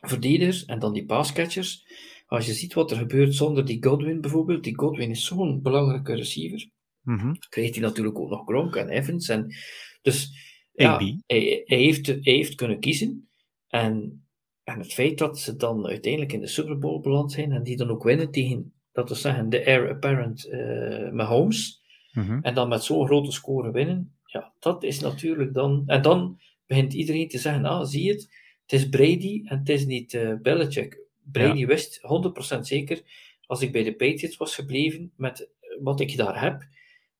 verdedigers 0.00 0.64
en 0.64 0.78
dan 0.78 0.92
die 0.92 1.04
passcatchers. 1.04 1.86
Als 2.34 2.46
je 2.46 2.52
ziet 2.52 2.74
wat 2.74 2.90
er 2.90 2.96
gebeurt 2.96 3.34
zonder 3.34 3.64
die 3.64 3.84
Godwin 3.84 4.20
bijvoorbeeld, 4.20 4.64
die 4.64 4.78
Godwin 4.78 5.10
is 5.10 5.26
zo'n 5.26 5.62
belangrijke 5.62 6.14
receiver. 6.14 6.70
Mm 7.00 7.18
-hmm. 7.18 7.38
Krijgt 7.48 7.74
hij 7.74 7.82
natuurlijk 7.82 8.18
ook 8.18 8.30
nog 8.30 8.44
Gronk 8.44 8.76
en 8.76 8.88
Evans. 8.88 9.28
En, 9.28 9.54
dus 10.02 10.30
ja, 10.72 10.96
hij, 11.26 11.62
hij, 11.66 11.78
heeft, 11.78 12.06
hij 12.06 12.18
heeft 12.22 12.54
kunnen 12.54 12.80
kiezen. 12.80 13.28
En, 13.68 14.24
en 14.62 14.78
het 14.78 14.92
feit 14.92 15.18
dat 15.18 15.38
ze 15.38 15.56
dan 15.56 15.86
uiteindelijk 15.86 16.32
in 16.32 16.40
de 16.40 16.46
Super 16.46 16.78
Bowl 16.78 17.00
beland 17.00 17.32
zijn 17.32 17.52
en 17.52 17.62
die 17.62 17.76
dan 17.76 17.90
ook 17.90 18.02
winnen 18.02 18.30
tegen, 18.30 18.72
dat 18.92 19.08
we 19.08 19.14
zeggen, 19.14 19.48
de 19.48 19.58
heir 19.58 19.88
apparent 19.88 20.46
uh, 20.46 21.10
Mahomes. 21.10 21.82
Mm 22.12 22.22
-hmm. 22.22 22.42
En 22.42 22.54
dan 22.54 22.68
met 22.68 22.82
zo'n 22.82 23.06
grote 23.06 23.32
score 23.32 23.70
winnen. 23.70 24.16
Ja, 24.24 24.52
dat 24.58 24.82
is 24.82 25.00
natuurlijk 25.00 25.54
dan. 25.54 25.82
En 25.86 26.02
dan 26.02 26.40
begint 26.66 26.92
iedereen 26.92 27.28
te 27.28 27.38
zeggen: 27.38 27.64
ah, 27.64 27.84
zie 27.84 28.02
je 28.02 28.12
het, 28.12 28.28
het 28.66 28.72
is 28.72 28.88
Brady 28.88 29.42
en 29.44 29.58
het 29.58 29.68
is 29.68 29.86
niet 29.86 30.12
uh, 30.12 30.34
Belichick. 30.42 31.03
Brady 31.32 31.58
ja. 31.58 31.66
wist 31.66 32.00
100% 32.56 32.60
zeker, 32.60 33.02
als 33.46 33.62
ik 33.62 33.72
bij 33.72 33.82
de 33.82 33.94
Patriots 33.94 34.36
was 34.36 34.54
gebleven 34.54 35.12
met 35.16 35.50
wat 35.80 36.00
ik 36.00 36.16
daar 36.16 36.40
heb, 36.40 36.66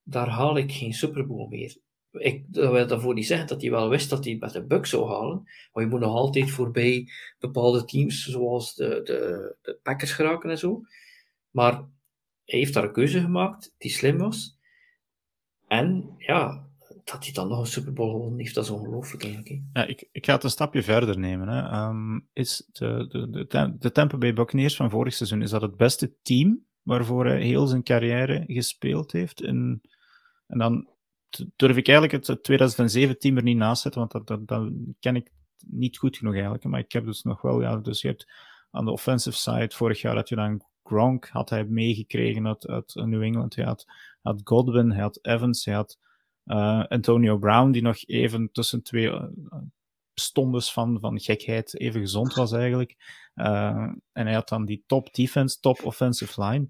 daar 0.02 0.28
haal 0.28 0.56
ik 0.56 0.72
geen 0.72 0.92
Super 0.92 1.26
Bowl 1.26 1.48
meer. 1.48 1.76
Ik 2.10 2.44
dat 2.46 2.72
wil 2.72 2.86
daarvoor 2.86 3.14
niet 3.14 3.26
zeggen 3.26 3.46
dat 3.46 3.60
hij 3.60 3.70
wel 3.70 3.88
wist 3.88 4.10
dat 4.10 4.24
hij 4.24 4.36
met 4.40 4.52
de 4.52 4.64
Bucks 4.64 4.90
zou 4.90 5.08
halen, 5.08 5.42
maar 5.72 5.82
je 5.82 5.88
moet 5.88 6.00
nog 6.00 6.14
altijd 6.14 6.50
voorbij 6.50 7.08
bepaalde 7.38 7.84
teams, 7.84 8.24
zoals 8.24 8.74
de, 8.74 9.00
de, 9.04 9.56
de 9.62 9.78
Packers 9.82 10.12
geraken 10.12 10.50
en 10.50 10.58
zo. 10.58 10.82
Maar 11.50 11.72
hij 12.44 12.58
heeft 12.58 12.74
daar 12.74 12.84
een 12.84 12.92
keuze 12.92 13.20
gemaakt 13.20 13.74
die 13.78 13.90
slim 13.90 14.18
was. 14.18 14.58
En 15.66 16.14
ja, 16.18 16.68
dat 17.04 17.24
hij 17.24 17.32
dan 17.32 17.48
nog 17.48 17.58
een 17.58 17.66
Super 17.66 17.92
gewonnen 17.96 18.38
heeft, 18.38 18.54
dat 18.54 18.64
is 18.64 18.70
ongelooflijk 18.70 19.24
eigenlijk. 19.24 19.60
Ja, 19.72 19.86
ik, 19.86 20.08
ik 20.12 20.24
ga 20.24 20.34
het 20.34 20.44
een 20.44 20.50
stapje 20.50 20.82
verder 20.82 21.18
nemen. 21.18 21.48
Hè. 21.48 21.86
Um, 21.88 22.28
is 22.32 22.68
de, 22.72 23.06
de, 23.08 23.46
de, 23.46 23.76
de 23.78 23.92
Tampa 23.92 24.16
Bay 24.16 24.32
Buccaneers 24.32 24.76
van 24.76 24.90
vorig 24.90 25.14
seizoen, 25.14 25.42
is 25.42 25.50
dat 25.50 25.62
het 25.62 25.76
beste 25.76 26.14
team 26.22 26.64
waarvoor 26.82 27.26
hij 27.26 27.42
heel 27.42 27.66
zijn 27.66 27.82
carrière 27.82 28.44
gespeeld 28.46 29.12
heeft? 29.12 29.42
En, 29.42 29.80
en 30.46 30.58
dan 30.58 30.88
durf 31.56 31.76
ik 31.76 31.88
eigenlijk 31.88 32.26
het 32.26 32.42
2007 32.42 33.18
team 33.18 33.36
er 33.36 33.42
niet 33.42 33.56
naast 33.56 33.82
zetten, 33.82 34.00
want 34.00 34.12
dat, 34.12 34.26
dat, 34.26 34.48
dat 34.48 34.72
ken 35.00 35.16
ik 35.16 35.30
niet 35.66 35.98
goed 35.98 36.16
genoeg 36.16 36.34
eigenlijk. 36.34 36.64
Maar 36.64 36.80
ik 36.80 36.92
heb 36.92 37.04
dus 37.04 37.22
nog 37.22 37.42
wel, 37.42 37.60
ja, 37.60 37.76
dus 37.76 38.00
je 38.00 38.08
hebt 38.08 38.26
aan 38.70 38.84
de 38.84 38.90
offensive 38.90 39.36
side, 39.36 39.70
vorig 39.74 40.00
jaar 40.00 40.14
had 40.14 40.28
je 40.28 40.36
dan 40.36 40.64
Gronk, 40.82 41.28
had 41.28 41.50
hij 41.50 41.64
meegekregen 41.64 42.46
uit, 42.46 42.66
uit 42.66 42.94
New 42.94 43.22
England. 43.22 43.54
Hij 43.54 43.64
had, 43.64 43.86
had 44.22 44.40
Godwin, 44.44 44.90
hij 44.90 45.02
had 45.02 45.18
Evans, 45.22 45.64
hij 45.64 45.74
had 45.74 45.98
uh, 46.46 46.84
Antonio 46.84 47.38
Brown, 47.38 47.70
die 47.70 47.82
nog 47.82 48.06
even 48.06 48.48
tussen 48.52 48.82
twee 48.82 49.06
uh, 49.06 49.24
stondes 50.14 50.72
van, 50.72 51.00
van 51.00 51.20
gekheid 51.20 51.78
even 51.80 52.00
gezond 52.00 52.34
was 52.34 52.52
eigenlijk. 52.52 52.96
Uh, 53.34 53.92
en 54.12 54.26
hij 54.26 54.34
had 54.34 54.48
dan 54.48 54.64
die 54.64 54.84
top 54.86 55.14
defense, 55.14 55.60
top 55.60 55.84
offensive 55.84 56.44
line. 56.44 56.68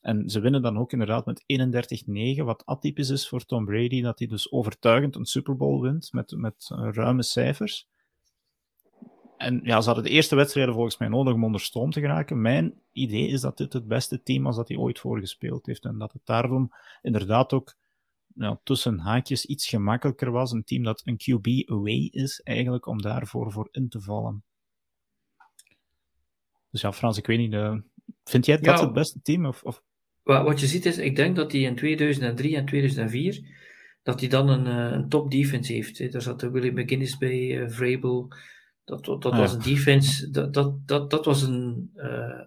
En 0.00 0.28
ze 0.28 0.40
winnen 0.40 0.62
dan 0.62 0.78
ook 0.78 0.92
inderdaad 0.92 1.26
met 1.26 1.44
31-9, 2.40 2.44
wat 2.44 2.66
atypisch 2.66 3.08
is 3.08 3.28
voor 3.28 3.44
Tom 3.44 3.64
Brady, 3.64 4.02
dat 4.02 4.18
hij 4.18 4.28
dus 4.28 4.52
overtuigend 4.52 5.16
een 5.16 5.24
Super 5.24 5.56
Bowl 5.56 5.80
wint 5.80 6.12
met, 6.12 6.34
met 6.36 6.70
ruime 6.70 7.22
cijfers. 7.22 7.88
En 9.36 9.60
ja, 9.62 9.80
ze 9.80 9.86
hadden 9.86 10.04
de 10.04 10.10
eerste 10.10 10.36
wedstrijden 10.36 10.74
volgens 10.74 10.98
mij 10.98 11.08
nodig 11.08 11.34
om 11.34 11.44
onder 11.44 11.60
stoom 11.60 11.90
te 11.90 12.00
geraken. 12.00 12.40
Mijn 12.40 12.74
idee 12.92 13.28
is 13.28 13.40
dat 13.40 13.56
dit 13.56 13.72
het 13.72 13.86
beste 13.86 14.22
team 14.22 14.42
was 14.42 14.56
dat 14.56 14.68
hij 14.68 14.76
ooit 14.76 14.98
voorgespeeld 14.98 15.66
heeft. 15.66 15.84
En 15.84 15.98
dat 15.98 16.12
het 16.12 16.22
daarom 16.24 16.72
inderdaad 17.02 17.52
ook 17.52 17.74
ja, 18.34 18.60
tussen 18.62 18.98
haakjes 18.98 19.44
iets 19.44 19.68
gemakkelijker 19.68 20.30
was. 20.30 20.52
Een 20.52 20.64
team 20.64 20.82
dat 20.82 21.02
een 21.04 21.16
QB 21.16 21.70
away 21.70 22.08
is, 22.10 22.40
eigenlijk, 22.40 22.86
om 22.86 23.02
daarvoor 23.02 23.52
voor 23.52 23.68
in 23.70 23.88
te 23.88 24.00
vallen. 24.00 24.44
Dus 26.70 26.80
ja, 26.80 26.92
Frans, 26.92 27.18
ik 27.18 27.26
weet 27.26 27.38
niet, 27.38 27.52
uh, 27.52 27.76
vind 28.24 28.46
jij 28.46 28.58
dat 28.58 28.80
het 28.80 28.92
beste 28.92 29.20
team? 29.22 29.46
Of, 29.46 29.62
of? 29.62 29.82
Wat 30.22 30.60
je 30.60 30.66
ziet 30.66 30.86
is, 30.86 30.98
ik 30.98 31.16
denk 31.16 31.36
dat 31.36 31.52
hij 31.52 31.60
in 31.60 31.76
2003 31.76 32.56
en 32.56 32.66
2004, 32.66 33.46
dat 34.02 34.20
hij 34.20 34.28
dan 34.28 34.48
een, 34.48 34.66
uh, 34.66 34.96
een 34.96 35.08
top 35.08 35.30
defense 35.30 35.72
heeft. 35.72 35.98
Hè. 35.98 36.08
Daar 36.08 36.22
zat 36.22 36.42
Willie 36.42 36.72
McGinnis 36.72 37.18
bij, 37.18 37.38
uh, 37.38 37.68
Vrabel. 37.70 38.32
Dat, 38.84 39.04
dat, 39.04 39.22
dat 39.22 39.32
ah, 39.32 39.38
was 39.38 39.52
een 39.52 39.62
defense, 39.62 40.30
dat, 40.30 40.54
dat, 40.54 40.88
dat, 40.88 41.10
dat 41.10 41.24
was 41.24 41.42
een, 41.42 41.90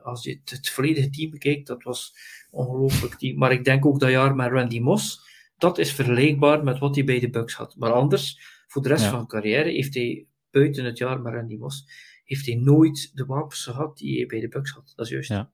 als 0.03 0.23
je 0.23 0.29
het, 0.29 0.49
het 0.49 0.69
volledige 0.69 1.09
team 1.09 1.31
bekijkt, 1.31 1.67
dat 1.67 1.83
was 1.83 2.13
ongelooflijk 2.51 3.15
team. 3.15 3.37
Maar 3.37 3.51
ik 3.51 3.63
denk 3.63 3.85
ook 3.85 3.99
dat 3.99 4.09
jaar 4.09 4.35
met 4.35 4.51
Randy 4.51 4.79
Moss, 4.79 5.26
dat 5.57 5.77
is 5.77 5.93
vergelijkbaar 5.93 6.63
met 6.63 6.79
wat 6.79 6.95
hij 6.95 7.03
bij 7.03 7.19
de 7.19 7.29
Bucks 7.29 7.53
had. 7.53 7.75
Maar 7.75 7.91
anders, 7.91 8.39
voor 8.67 8.81
de 8.81 8.89
rest 8.89 9.03
van 9.03 9.13
zijn 9.13 9.27
carrière, 9.27 9.69
heeft 9.69 9.93
hij 9.93 10.27
buiten 10.51 10.85
het 10.85 10.97
jaar 10.97 11.21
met 11.21 11.33
Randy 11.33 11.55
Moss, 11.55 11.85
heeft 12.23 12.45
hij 12.45 12.55
nooit 12.55 13.11
de 13.13 13.25
wapens 13.25 13.63
gehad 13.63 13.97
die 13.97 14.17
hij 14.17 14.25
bij 14.25 14.39
de 14.39 14.47
Bucks 14.47 14.71
had. 14.71 14.93
Dat 14.95 15.05
is 15.05 15.11
juist. 15.11 15.29
Ja. 15.29 15.51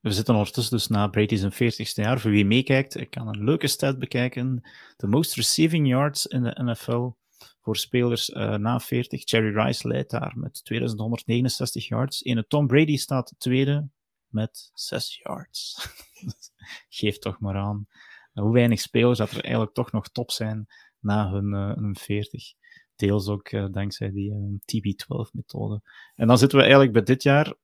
We 0.00 0.12
zitten 0.12 0.34
ondertussen 0.34 0.76
dus 0.76 0.86
na 0.86 1.08
Brady's 1.08 1.44
40ste 1.44 2.02
jaar. 2.02 2.20
Voor 2.20 2.30
wie 2.30 2.44
meekijkt, 2.44 3.00
ik 3.00 3.10
kan 3.10 3.28
een 3.28 3.44
leuke 3.44 3.66
stat 3.66 3.98
bekijken. 3.98 4.70
De 4.96 5.06
most 5.06 5.34
receiving 5.34 5.88
yards 5.88 6.26
in 6.26 6.42
de 6.42 6.62
NFL 6.62 7.10
voor 7.60 7.76
spelers 7.76 8.28
uh, 8.28 8.54
na 8.54 8.80
40. 8.80 9.30
Jerry 9.30 9.56
Rice 9.56 9.88
leidt 9.88 10.10
daar 10.10 10.32
met 10.36 10.64
2169 10.64 11.88
yards. 11.88 12.24
Ene 12.24 12.46
Tom 12.46 12.66
Brady 12.66 12.96
staat 12.96 13.34
tweede 13.38 13.88
met 14.26 14.70
6 14.74 15.20
yards. 15.22 15.88
Geef 16.88 17.18
toch 17.18 17.40
maar 17.40 17.56
aan 17.56 17.86
hoe 18.42 18.52
weinig 18.52 18.80
spelers 18.80 19.18
dat 19.18 19.30
er 19.30 19.42
eigenlijk 19.42 19.74
toch 19.74 19.92
nog 19.92 20.08
top 20.08 20.30
zijn 20.30 20.66
na 21.00 21.30
hun, 21.30 21.54
uh, 21.54 21.74
hun 21.74 21.96
40. 21.96 22.52
Deels 22.96 23.28
ook 23.28 23.52
uh, 23.52 23.66
dankzij 23.70 24.10
die 24.10 24.30
uh, 24.30 24.36
TB12-methode. 24.58 25.80
En 26.14 26.26
dan 26.26 26.38
zitten 26.38 26.58
we 26.58 26.64
eigenlijk 26.64 26.92
bij 26.92 27.02
dit 27.02 27.22
jaar. 27.22 27.54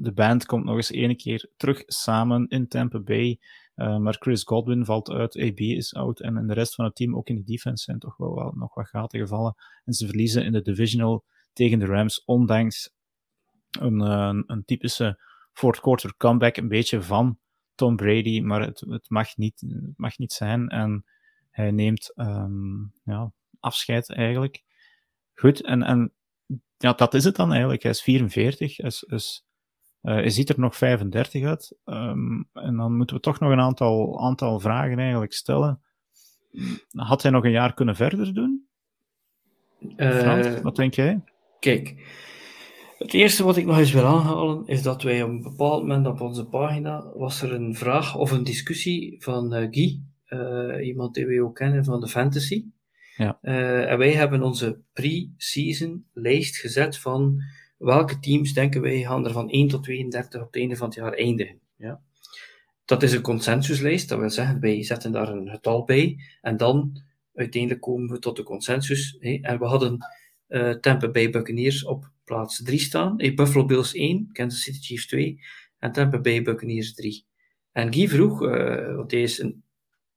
de 0.00 0.12
band 0.14 0.46
komt 0.46 0.64
nog 0.64 0.76
eens 0.76 0.90
ene 0.90 1.16
keer 1.16 1.50
terug 1.56 1.82
samen 1.86 2.48
in 2.48 2.68
Tampa 2.68 3.00
Bay. 3.00 3.38
maar 3.74 4.16
Chris 4.18 4.42
Godwin 4.42 4.84
valt 4.84 5.10
uit, 5.10 5.36
AB 5.36 5.58
is 5.58 5.94
out. 5.94 6.20
En, 6.20 6.46
de 6.46 6.54
rest 6.54 6.74
van 6.74 6.84
het 6.84 6.94
team, 6.94 7.16
ook 7.16 7.28
in 7.28 7.36
de 7.36 7.44
defense, 7.44 7.84
zijn 7.84 7.98
toch 7.98 8.16
wel, 8.16 8.34
wel 8.34 8.52
nog 8.56 8.74
wat 8.74 8.88
gaten 8.88 9.20
gevallen. 9.20 9.54
En 9.84 9.92
ze 9.92 10.06
verliezen 10.06 10.44
in 10.44 10.52
de 10.52 10.62
divisional 10.62 11.24
tegen 11.52 11.78
de 11.78 11.86
Rams, 11.86 12.24
ondanks 12.24 12.90
een 13.70 14.62
typische 14.64 15.22
fourth 15.52 15.80
quarter 15.80 16.16
comeback, 16.16 16.56
een 16.56 16.68
beetje 16.68 17.02
van 17.02 17.38
Tom 17.78 17.96
Brady, 17.96 18.40
maar 18.40 18.60
het, 18.60 18.80
het, 18.80 19.10
mag, 19.10 19.36
niet, 19.36 19.60
het 19.60 19.96
mag 19.98 20.18
niet 20.18 20.32
zijn. 20.32 20.68
En 20.68 21.04
hij 21.50 21.70
neemt 21.70 22.12
um, 22.16 22.92
ja, 23.04 23.32
afscheid 23.60 24.12
eigenlijk. 24.12 24.62
Goed, 25.34 25.62
en, 25.62 25.82
en 25.82 26.12
ja, 26.76 26.92
dat 26.92 27.14
is 27.14 27.24
het 27.24 27.36
dan 27.36 27.50
eigenlijk. 27.50 27.82
Hij 27.82 27.90
is 27.90 28.02
44, 28.02 28.78
is, 28.78 29.02
is, 29.02 29.46
uh, 30.02 30.14
hij 30.14 30.30
ziet 30.30 30.48
er 30.48 30.60
nog 30.60 30.76
35 30.76 31.44
uit. 31.44 31.76
Um, 31.84 32.48
en 32.52 32.76
dan 32.76 32.96
moeten 32.96 33.16
we 33.16 33.22
toch 33.22 33.40
nog 33.40 33.50
een 33.50 33.60
aantal, 33.60 34.20
aantal 34.20 34.60
vragen 34.60 34.98
eigenlijk 34.98 35.32
stellen. 35.32 35.82
Had 36.90 37.22
hij 37.22 37.30
nog 37.30 37.44
een 37.44 37.50
jaar 37.50 37.74
kunnen 37.74 37.96
verder 37.96 38.34
doen? 38.34 38.68
Uh, 39.96 40.56
wat 40.58 40.76
denk 40.76 40.94
jij? 40.94 41.22
Kijk, 41.60 41.94
het 42.98 43.14
eerste 43.14 43.44
wat 43.44 43.56
ik 43.56 43.66
nog 43.66 43.78
eens 43.78 43.92
wil 43.92 44.04
aanhalen 44.04 44.66
is 44.66 44.82
dat 44.82 45.02
wij 45.02 45.22
op 45.22 45.28
een 45.28 45.42
bepaald 45.42 45.82
moment 45.82 46.06
op 46.06 46.20
onze 46.20 46.46
pagina 46.46 47.12
was 47.14 47.42
er 47.42 47.52
een 47.52 47.74
vraag 47.74 48.16
of 48.16 48.30
een 48.30 48.44
discussie 48.44 49.16
van 49.22 49.54
uh, 49.54 49.66
Guy, 49.70 50.00
uh, 50.28 50.86
iemand 50.86 51.14
die 51.14 51.26
wij 51.26 51.40
ook 51.40 51.54
kennen 51.54 51.84
van 51.84 52.00
de 52.00 52.08
fantasy. 52.08 52.64
Ja. 53.16 53.38
Uh, 53.42 53.90
en 53.90 53.98
wij 53.98 54.12
hebben 54.12 54.42
onze 54.42 54.80
pre-season 54.92 56.06
lijst 56.12 56.56
gezet 56.56 56.98
van 56.98 57.42
welke 57.76 58.18
teams 58.18 58.52
denken 58.52 58.80
wij 58.80 59.00
gaan 59.00 59.24
er 59.24 59.32
van 59.32 59.50
1 59.50 59.68
tot 59.68 59.82
32 59.82 60.40
op 60.40 60.46
het 60.46 60.56
einde 60.56 60.76
van 60.76 60.86
het 60.86 60.96
jaar 60.96 61.12
eindigen. 61.12 61.60
Ja. 61.76 62.00
Dat 62.84 63.02
is 63.02 63.12
een 63.12 63.22
consensuslijst, 63.22 64.08
dat 64.08 64.18
wil 64.18 64.30
zeggen 64.30 64.60
wij 64.60 64.84
zetten 64.84 65.12
daar 65.12 65.28
een 65.28 65.48
getal 65.48 65.84
bij 65.84 66.16
en 66.40 66.56
dan 66.56 67.02
uiteindelijk 67.34 67.82
komen 67.82 68.10
we 68.10 68.18
tot 68.18 68.36
de 68.36 68.42
consensus. 68.42 69.16
Hè. 69.20 69.38
En 69.42 69.58
we 69.58 69.64
hadden 69.64 69.98
Tampa 70.80 71.10
Bay 71.10 71.30
Buccaneers 71.30 71.84
op 71.84 72.10
plaats 72.28 72.62
3 72.62 72.78
staan. 72.78 73.14
Hey, 73.16 73.34
Buffalo 73.34 73.64
Bills 73.64 73.94
1, 73.94 74.28
Kansas 74.32 74.62
City 74.62 74.78
Chiefs 74.80 75.06
2 75.06 75.40
en 75.78 75.92
Tampa 75.92 76.20
Bay 76.20 76.42
Buccaneers 76.42 76.94
3. 76.94 77.26
En 77.72 77.94
Guy 77.94 78.08
vroeg, 78.08 78.42
uh, 78.42 78.96
want 78.96 79.10
hij 79.10 79.22
is 79.22 79.38
een, 79.38 79.62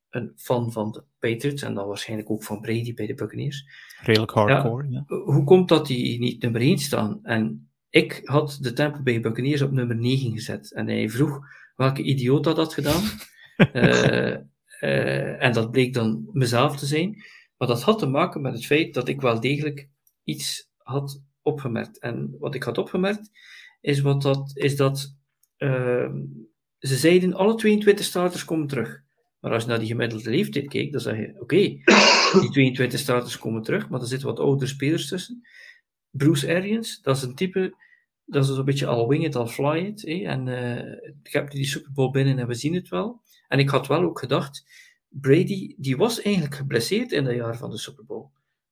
een 0.09 0.31
fan 0.35 0.71
van 0.71 0.91
de 0.91 1.03
Patriots 1.19 1.61
en 1.61 1.73
dan 1.73 1.87
waarschijnlijk 1.87 2.29
ook 2.29 2.43
van 2.43 2.61
Brady 2.61 2.93
bij 2.93 3.05
de 3.05 3.13
Buccaneers. 3.13 3.65
Redelijk 4.01 4.31
hardcore, 4.31 4.89
ja. 4.89 5.03
Hoe 5.07 5.43
komt 5.43 5.69
dat 5.69 5.87
die 5.87 6.19
niet 6.19 6.41
nummer 6.41 6.61
1 6.61 6.77
staan? 6.77 7.19
En 7.23 7.69
ik 7.89 8.21
had 8.23 8.57
de 8.61 8.73
Tampa 8.73 9.01
Bay 9.01 9.21
Buccaneers 9.21 9.61
op 9.61 9.71
nummer 9.71 9.95
9 9.95 10.31
gezet. 10.31 10.73
En 10.73 10.87
hij 10.87 11.09
vroeg 11.09 11.39
welke 11.75 12.01
idioot 12.01 12.43
dat 12.43 12.57
had 12.57 12.73
gedaan. 12.73 13.03
uh, 13.73 14.27
uh, 14.81 15.43
en 15.43 15.53
dat 15.53 15.71
bleek 15.71 15.93
dan 15.93 16.29
mezelf 16.31 16.77
te 16.77 16.85
zijn. 16.85 17.23
Maar 17.57 17.67
dat 17.67 17.81
had 17.81 17.99
te 17.99 18.07
maken 18.07 18.41
met 18.41 18.53
het 18.53 18.65
feit 18.65 18.93
dat 18.93 19.07
ik 19.07 19.21
wel 19.21 19.39
degelijk 19.39 19.89
iets 20.23 20.69
had 20.77 21.21
opgemerkt. 21.41 21.99
En 21.99 22.35
wat 22.39 22.55
ik 22.55 22.63
had 22.63 22.77
opgemerkt, 22.77 23.31
is, 23.81 23.99
wat 23.99 24.21
dat, 24.21 24.51
is 24.53 24.75
dat 24.75 25.15
uh, 25.57 26.11
ze 26.79 26.95
zeiden 26.95 27.33
alle 27.33 27.55
22 27.55 28.05
starters 28.05 28.45
komen 28.45 28.67
terug. 28.67 29.01
Maar 29.39 29.51
als 29.51 29.63
je 29.63 29.69
naar 29.69 29.79
die 29.79 29.87
gemiddelde 29.87 30.29
leeftijd 30.29 30.67
keek, 30.67 30.91
dan 30.91 31.01
zeg 31.01 31.17
je, 31.17 31.35
oké, 31.39 31.55
die 32.41 32.51
22 32.51 32.99
starters 32.99 33.37
komen 33.37 33.61
terug, 33.61 33.89
maar 33.89 34.01
er 34.01 34.07
zitten 34.07 34.27
wat 34.27 34.39
oudere 34.39 34.67
spelers 34.67 35.07
tussen. 35.07 35.47
Bruce 36.09 36.55
Arians, 36.55 37.01
dat 37.01 37.15
is 37.15 37.21
een 37.21 37.35
type, 37.35 37.75
dat 38.25 38.43
is 38.43 38.49
een 38.49 38.65
beetje 38.65 38.87
al 38.87 39.07
wing 39.07 39.25
it, 39.25 39.35
al 39.35 39.47
fly 39.47 39.77
it. 39.77 40.05
En 40.05 40.47
uh, 40.47 40.91
ik 41.23 41.31
heb 41.31 41.51
die 41.51 41.65
Super 41.65 41.91
Bowl 41.93 42.11
binnen 42.11 42.39
en 42.39 42.47
we 42.47 42.53
zien 42.53 42.73
het 42.73 42.89
wel. 42.89 43.21
En 43.47 43.59
ik 43.59 43.69
had 43.69 43.87
wel 43.87 44.03
ook 44.03 44.19
gedacht, 44.19 44.65
Brady, 45.09 45.75
die 45.77 45.97
was 45.97 46.21
eigenlijk 46.21 46.55
geblesseerd 46.55 47.11
in 47.11 47.23
dat 47.23 47.35
jaar 47.35 47.57
van 47.57 47.69
de 47.69 47.77
Super 47.77 48.05
Bowl. 48.05 48.29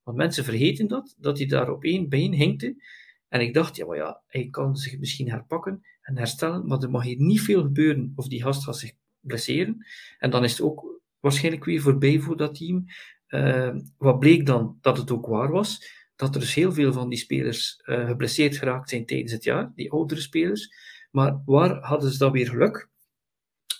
Want 0.09 0.21
mensen 0.21 0.43
vergeten 0.43 0.87
dat, 0.87 1.15
dat 1.17 1.37
hij 1.37 1.47
daar 1.47 1.71
op 1.71 1.83
één 1.83 2.09
been 2.09 2.33
hinkte. 2.33 2.83
En 3.27 3.41
ik 3.41 3.53
dacht, 3.53 3.75
ja, 3.75 3.85
maar 3.85 3.97
ja, 3.97 4.21
hij 4.27 4.47
kan 4.49 4.75
zich 4.75 4.99
misschien 4.99 5.29
herpakken 5.29 5.81
en 6.01 6.17
herstellen, 6.17 6.67
maar 6.67 6.79
er 6.79 6.89
mag 6.89 7.03
hier 7.03 7.19
niet 7.19 7.41
veel 7.41 7.61
gebeuren 7.61 8.13
of 8.15 8.27
die 8.27 8.41
gast 8.41 8.63
gaat 8.63 8.77
zich 8.77 8.91
blesseren. 9.19 9.85
En 10.17 10.29
dan 10.29 10.43
is 10.43 10.51
het 10.51 10.61
ook 10.61 11.01
waarschijnlijk 11.19 11.65
weer 11.65 11.81
voorbij 11.81 12.19
voor 12.19 12.37
dat 12.37 12.55
team. 12.55 12.85
Uh, 13.27 13.75
wat 13.97 14.19
bleek 14.19 14.45
dan 14.45 14.77
dat 14.81 14.97
het 14.97 15.11
ook 15.11 15.25
waar 15.25 15.51
was, 15.51 15.91
dat 16.15 16.33
er 16.35 16.41
dus 16.41 16.53
heel 16.53 16.71
veel 16.71 16.93
van 16.93 17.09
die 17.09 17.17
spelers 17.17 17.81
uh, 17.85 18.07
geblesseerd 18.07 18.57
geraakt 18.57 18.89
zijn 18.89 19.05
tijdens 19.05 19.31
het 19.31 19.43
jaar, 19.43 19.71
die 19.75 19.91
oudere 19.91 20.21
spelers. 20.21 20.73
Maar 21.11 21.41
waar 21.45 21.83
hadden 21.83 22.11
ze 22.11 22.17
dan 22.17 22.31
weer 22.31 22.47
geluk? 22.49 22.89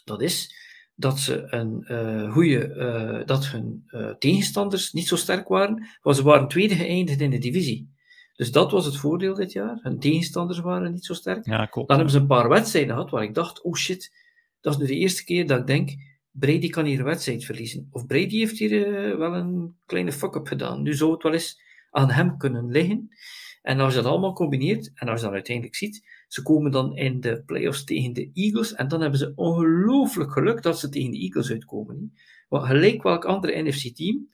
Dat 0.04 0.22
is 0.22 0.56
dat 1.00 1.20
ze 1.20 1.46
een 1.50 1.86
uh, 1.88 2.32
goede, 2.32 3.24
dat 3.26 3.48
hun 3.48 3.84
tegenstanders 4.20 4.92
niet 4.92 5.08
zo 5.08 5.16
sterk 5.16 5.48
waren, 5.48 5.88
want 6.02 6.16
ze 6.16 6.24
waren 6.24 6.48
tweede 6.48 6.76
geëindigd 6.76 7.22
in 7.22 7.30
de 7.30 7.38
divisie. 7.38 7.94
Dus 8.36 8.52
dat 8.52 8.72
was 8.72 8.86
het 8.86 8.98
voordeel 8.98 9.34
dit 9.34 9.52
jaar. 9.52 9.80
Hun 9.82 10.00
tegenstanders 10.00 10.60
waren 10.60 10.92
niet 10.92 11.06
zo 11.06 11.14
sterk. 11.14 11.46
Ja, 11.46 11.66
klopt. 11.66 11.88
Dan 11.88 11.98
hebben 11.98 12.16
ze 12.16 12.22
een 12.22 12.28
paar 12.28 12.50
wedstrijden 12.50 12.94
gehad 12.94 13.10
waar 13.10 13.24
ik 13.24 13.34
dacht, 13.34 13.62
oh 13.62 13.76
shit, 13.76 14.14
dat 14.62 14.74
is 14.74 14.80
nu 14.80 14.86
de 14.86 14.96
eerste 14.96 15.24
keer 15.24 15.48
dat 15.48 15.60
ik 15.60 15.68
denk, 15.68 15.90
Brady 16.32 16.70
kan 16.70 16.86
hier 16.86 17.00
een 17.00 17.06
wedstrijd 17.06 17.46
verliezen. 17.46 17.88
Of 17.92 18.06
Brady 18.06 18.38
heeft 18.38 18.58
hier 18.58 19.18
wel 19.18 19.36
een 19.36 19.76
kleine 19.86 20.12
fuck-up 20.12 20.48
gedaan. 20.48 20.82
Nu 20.82 20.94
zou 20.94 21.12
het 21.12 21.24
wel 21.24 21.34
eens 21.34 21.62
aan 21.90 22.10
hem 22.10 22.38
kunnen 22.38 22.72
liggen. 22.72 23.10
En 23.62 23.80
als 23.80 23.94
je 23.94 24.02
dat 24.02 24.12
allemaal 24.12 24.34
combineert, 24.34 24.92
en 24.94 25.08
als 25.08 25.20
je 25.20 25.26
dan 25.26 25.36
uiteindelijk 25.36 25.76
ziet, 25.76 26.08
ze 26.30 26.42
komen 26.42 26.72
dan 26.72 26.96
in 26.96 27.20
de 27.20 27.44
playoffs 27.46 27.84
tegen 27.84 28.14
de 28.14 28.30
Eagles, 28.34 28.74
en 28.74 28.88
dan 28.88 29.02
hebben 29.02 29.20
ze 29.20 29.32
ongelooflijk 29.36 30.32
geluk 30.32 30.62
dat 30.62 30.80
ze 30.80 30.90
tegen 30.90 31.12
de 31.12 31.20
Eagles 31.20 31.52
uitkomen. 31.52 32.14
Want 32.48 32.66
gelijk 32.66 33.04
welk 33.04 33.26
andere 33.26 33.62
NFC-team, 33.62 34.28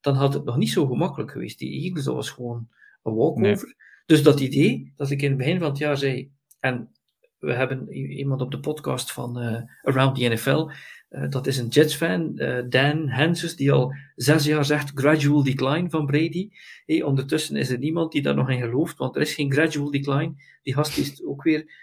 dan 0.00 0.14
had 0.14 0.34
het 0.34 0.44
nog 0.44 0.56
niet 0.56 0.70
zo 0.70 0.86
gemakkelijk 0.86 1.30
geweest. 1.30 1.58
Die 1.58 1.82
Eagles, 1.82 2.04
dat 2.04 2.14
was 2.14 2.30
gewoon 2.30 2.68
een 3.02 3.14
walkover. 3.14 3.76
Dus 4.06 4.22
dat 4.22 4.40
idee, 4.40 4.92
dat 4.96 5.10
ik 5.10 5.22
in 5.22 5.28
het 5.28 5.38
begin 5.38 5.58
van 5.58 5.68
het 5.68 5.78
jaar 5.78 5.96
zei, 5.96 6.30
en 6.60 6.90
we 7.38 7.52
hebben 7.52 7.92
iemand 7.92 8.40
op 8.40 8.50
de 8.50 8.60
podcast 8.60 9.12
van 9.12 9.42
uh, 9.42 9.60
Around 9.82 10.16
the 10.16 10.28
NFL, 10.28 10.70
uh, 11.14 11.28
dat 11.28 11.46
is 11.46 11.58
een 11.58 11.68
Jets-fan, 11.68 12.32
uh, 12.34 12.58
Dan 12.68 13.08
Hanses, 13.08 13.56
die 13.56 13.72
al 13.72 13.94
zes 14.16 14.44
jaar 14.44 14.64
zegt 14.64 14.92
gradual 14.94 15.42
decline 15.42 15.90
van 15.90 16.06
Brady. 16.06 16.50
Ondertussen 16.86 17.56
is 17.56 17.70
er 17.70 17.78
niemand 17.78 18.12
die 18.12 18.22
daar 18.22 18.34
nog 18.34 18.50
in 18.50 18.60
gelooft, 18.60 18.98
want 18.98 19.16
er 19.16 19.22
is 19.22 19.34
geen 19.34 19.52
gradual 19.52 19.90
decline. 19.90 20.34
Die 20.62 20.74
gast 20.74 20.98
is 20.98 21.24
ook 21.24 21.42
weer 21.42 21.82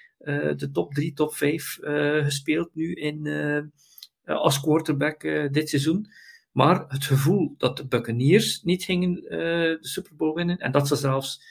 de 0.55 0.69
top 0.71 0.93
3, 0.93 1.13
top 1.13 1.33
5 1.33 1.79
gespeeld 2.23 2.69
nu 2.73 2.93
in, 2.93 3.27
als 4.25 4.61
quarterback 4.61 5.21
dit 5.51 5.69
seizoen. 5.69 6.07
Maar 6.51 6.85
het 6.87 7.03
gevoel 7.03 7.55
dat 7.57 7.77
de 7.77 7.87
Buccaneers 7.87 8.63
niet 8.63 8.83
gingen 8.83 9.13
de 9.13 9.77
Super 9.81 10.15
Bowl 10.15 10.35
winnen 10.35 10.57
en 10.57 10.71
dat 10.71 10.87
ze 10.87 10.95
zelfs 10.95 11.41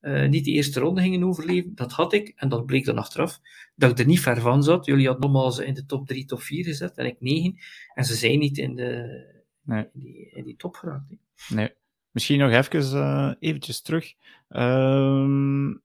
uh, 0.00 0.28
niet 0.28 0.44
de 0.44 0.50
eerste 0.50 0.80
ronde 0.80 1.00
gingen 1.00 1.24
overleven. 1.24 1.74
Dat 1.74 1.92
had 1.92 2.12
ik, 2.12 2.32
en 2.36 2.48
dat 2.48 2.66
bleek 2.66 2.84
dan 2.84 2.98
achteraf, 2.98 3.40
dat 3.74 3.90
ik 3.90 3.98
er 3.98 4.06
niet 4.06 4.20
ver 4.20 4.40
van 4.40 4.62
zat. 4.62 4.86
Jullie 4.86 5.08
hadden 5.08 5.52
ze 5.52 5.66
in 5.66 5.74
de 5.74 5.86
top 5.86 6.06
3, 6.06 6.24
top 6.24 6.40
4 6.40 6.64
gezet, 6.64 6.96
en 6.96 7.06
ik 7.06 7.16
9. 7.20 7.56
En 7.94 8.04
ze 8.04 8.14
zijn 8.14 8.38
niet 8.38 8.58
in, 8.58 8.74
de, 8.74 9.22
nee. 9.62 9.88
in, 9.92 10.00
die, 10.00 10.30
in 10.30 10.44
die 10.44 10.56
top 10.56 10.74
geraakt. 10.74 11.14
Nee. 11.48 11.72
Misschien 12.10 12.38
nog 12.38 12.50
even 12.50 12.96
uh, 12.96 13.32
eventjes 13.38 13.82
terug. 13.82 14.14
Um, 14.48 15.82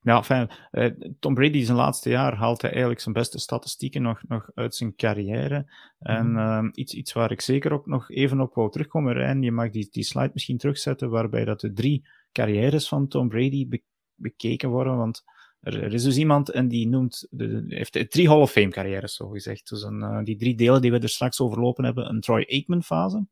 ja, 0.00 0.22
fijn. 0.22 0.50
Uh, 0.72 0.90
Tom 1.18 1.34
Brady 1.34 1.62
zijn 1.62 1.76
laatste 1.76 2.10
jaar 2.10 2.34
haalt 2.34 2.60
hij 2.60 2.70
eigenlijk 2.70 3.00
zijn 3.00 3.14
beste 3.14 3.38
statistieken 3.38 4.02
nog, 4.02 4.22
nog 4.28 4.50
uit 4.54 4.74
zijn 4.74 4.94
carrière. 4.94 5.72
En 5.98 6.30
mm. 6.32 6.70
iets, 6.74 6.94
iets 6.94 7.12
waar 7.12 7.30
ik 7.30 7.40
zeker 7.40 7.72
ook 7.72 7.86
nog 7.86 8.10
even 8.10 8.40
op 8.40 8.54
wou 8.54 8.70
terugkomen, 8.70 9.12
Rijn, 9.12 9.42
je 9.42 9.52
mag 9.52 9.70
die, 9.70 9.88
die 9.90 10.04
slide 10.04 10.30
misschien 10.32 10.58
terugzetten, 10.58 11.10
waarbij 11.10 11.44
dat 11.44 11.60
de 11.60 11.72
drie 11.72 12.06
carrières 12.34 12.88
van 12.88 13.08
Tom 13.08 13.28
Brady 13.28 13.68
bekeken 14.14 14.68
worden. 14.68 14.96
Want 14.96 15.22
er, 15.60 15.82
er, 15.82 15.92
is 15.92 16.02
dus 16.02 16.16
iemand 16.16 16.50
en 16.50 16.68
die 16.68 16.88
noemt, 16.88 17.26
de, 17.30 17.64
heeft 17.68 18.10
drie 18.10 18.28
Hall 18.28 18.40
of 18.40 18.50
Fame 18.50 18.68
carrières, 18.68 19.14
zo 19.14 19.28
gezegd. 19.28 19.68
Dus 19.68 19.82
een, 19.82 20.00
uh, 20.00 20.22
die 20.22 20.36
drie 20.36 20.54
delen 20.54 20.82
die 20.82 20.90
we 20.90 20.98
er 20.98 21.08
straks 21.08 21.40
overlopen 21.40 21.84
hebben: 21.84 22.08
een 22.08 22.20
Troy 22.20 22.46
Aikman 22.48 22.82
fase, 22.82 23.26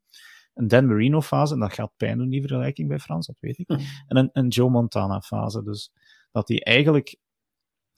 een 0.53 0.67
Dan 0.67 0.87
Marino 0.87 1.21
fase, 1.21 1.53
en 1.53 1.59
dat 1.59 1.73
gaat 1.73 1.93
pijn 1.97 2.17
doen, 2.17 2.29
die 2.29 2.41
vergelijking 2.41 2.87
bij 2.87 2.99
Frans, 2.99 3.27
dat 3.27 3.37
weet 3.39 3.59
ik. 3.59 3.67
Hm. 3.67 3.79
En 4.07 4.17
een, 4.17 4.29
een, 4.33 4.47
Joe 4.47 4.69
Montana 4.69 5.21
fase. 5.21 5.63
Dus 5.63 5.91
dat 6.31 6.47
die 6.47 6.63
eigenlijk. 6.63 7.15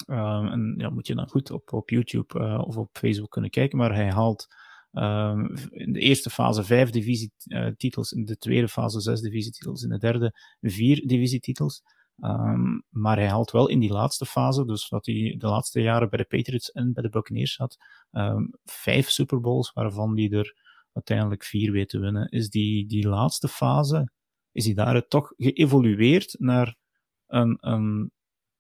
En 0.06 0.74
ja, 0.78 0.90
moet 0.90 1.08
je 1.08 1.16
dan 1.16 1.30
goed 1.30 1.52
op, 1.52 1.74
op 1.74 1.90
YouTube 1.90 2.40
uh, 2.40 2.62
of 2.68 2.78
op 2.78 2.90
Facebook 2.92 3.30
kunnen 3.30 3.50
kijken, 3.50 3.78
maar 3.78 3.94
hij 3.94 4.12
haalt 4.12 4.48
Um, 4.98 5.54
in 5.70 5.94
de 5.94 6.00
eerste 6.00 6.30
fase 6.30 6.64
vijf 6.64 6.90
divisietitels, 6.90 8.12
in 8.12 8.26
de 8.26 8.38
tweede 8.38 8.68
fase 8.68 9.00
zes 9.00 9.22
divisietitels, 9.22 9.84
in 9.84 9.90
de 9.90 9.98
derde 9.98 10.40
vier 10.62 11.08
divisietitels. 11.08 11.82
Um, 12.20 12.84
maar 12.90 13.18
hij 13.18 13.30
haalt 13.30 13.52
wel 13.52 13.68
in 13.68 13.80
die 13.80 13.92
laatste 13.92 14.26
fase, 14.26 14.66
dus 14.66 14.90
dat 14.90 15.06
hij 15.06 15.36
de 15.38 15.48
laatste 15.48 15.82
jaren 15.82 16.10
bij 16.10 16.20
de 16.20 16.38
Patriots 16.38 16.72
en 16.72 16.94
bij 16.94 17.04
de 17.04 17.10
Buccaneers 17.10 17.58
had, 17.58 17.78
um, 18.12 18.54
vijf 18.64 19.10
Super 19.10 19.40
Bowls, 19.40 19.74
waarvan 19.74 20.18
hij 20.18 20.30
er 20.30 20.56
uiteindelijk 20.94 21.44
vier 21.44 21.72
weet 21.72 21.90
te 21.90 22.00
winnen. 22.00 22.30
Is 22.30 22.50
die, 22.50 22.88
die 22.88 23.08
laatste 23.08 23.48
fase, 23.48 24.12
is 24.52 24.66
hij 24.66 24.74
daar 24.74 25.08
toch 25.08 25.34
geëvolueerd 25.38 26.36
naar 26.40 26.76
een, 27.28 27.58
een, 27.60 28.12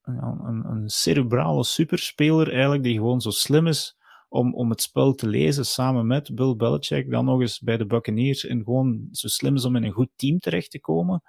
een, 0.02 0.66
een 0.70 0.90
cerebrale 0.90 1.64
superspeler 1.64 2.52
eigenlijk, 2.52 2.84
die 2.84 2.96
gewoon 2.96 3.22
zo 3.22 3.30
slim 3.30 3.68
is 3.68 3.95
om, 4.36 4.54
om 4.54 4.70
het 4.70 4.82
spel 4.82 5.14
te 5.14 5.28
lezen 5.28 5.66
samen 5.66 6.08
met 6.08 6.36
Bill 6.36 6.56
Belichick, 6.56 7.12
dan 7.12 7.26
nog 7.26 7.42
eens 7.42 7.60
bij 7.60 7.78
de 7.78 7.86
Buccaneers 7.86 8.46
en 8.46 8.64
gewoon 8.64 9.08
zo 9.12 9.28
slim 9.28 9.56
is 9.56 9.66
om 9.66 9.76
in 9.76 9.84
een 9.84 9.92
goed 9.92 10.10
team 10.16 10.40
terecht 10.40 10.72
te 10.72 10.80
komen. 10.80 11.24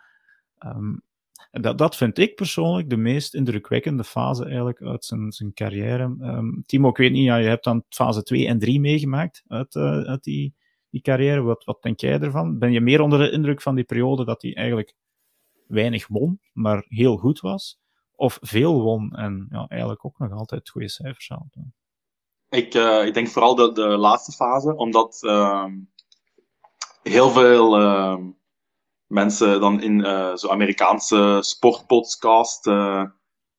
Um, 0.66 1.03
dat, 1.51 1.78
dat 1.78 1.97
vind 1.97 2.19
ik 2.19 2.35
persoonlijk 2.35 2.91
de 2.91 2.97
meest 2.97 3.35
indrukwekkende 3.35 4.05
fase 4.05 4.45
eigenlijk 4.45 4.83
uit 4.83 5.05
zijn, 5.05 5.33
zijn 5.33 5.53
carrière. 5.53 6.03
Um, 6.03 6.62
Timo, 6.66 6.89
ik 6.89 6.97
weet 6.97 7.12
niet, 7.12 7.24
ja, 7.24 7.37
je 7.37 7.49
hebt 7.49 7.65
dan 7.65 7.85
fase 7.89 8.23
2 8.23 8.47
en 8.47 8.59
3 8.59 8.81
meegemaakt 8.81 9.43
uit, 9.47 9.74
uh, 9.74 10.01
uit 10.01 10.24
die, 10.24 10.55
die 10.91 11.01
carrière. 11.01 11.41
Wat, 11.41 11.65
wat 11.65 11.83
denk 11.83 12.01
jij 12.01 12.20
ervan? 12.20 12.59
Ben 12.59 12.73
je 12.73 12.81
meer 12.81 13.01
onder 13.01 13.19
de 13.19 13.31
indruk 13.31 13.62
van 13.62 13.74
die 13.74 13.85
periode 13.85 14.24
dat 14.24 14.43
hij 14.43 14.55
eigenlijk 14.55 14.95
weinig 15.66 16.07
won, 16.07 16.41
maar 16.53 16.85
heel 16.89 17.16
goed 17.16 17.41
was? 17.41 17.78
Of 18.15 18.39
veel 18.41 18.83
won 18.83 19.12
en 19.16 19.47
ja, 19.51 19.66
eigenlijk 19.69 20.05
ook 20.05 20.19
nog 20.19 20.33
altijd 20.33 20.70
goede 20.70 20.89
cijfers 20.89 21.28
had? 21.28 21.57
Ik, 22.51 22.74
uh, 22.74 23.06
ik 23.06 23.14
denk 23.14 23.28
vooral 23.28 23.55
de, 23.55 23.73
de 23.73 23.86
laatste 23.86 24.32
fase, 24.32 24.77
omdat 24.77 25.18
uh, 25.23 25.64
heel 27.02 27.31
veel 27.31 27.81
uh, 27.81 28.16
mensen 29.06 29.60
dan 29.60 29.82
in 29.82 29.98
uh, 29.98 30.35
zo'n 30.35 30.51
Amerikaanse 30.51 31.39
sportpodcast, 31.40 32.66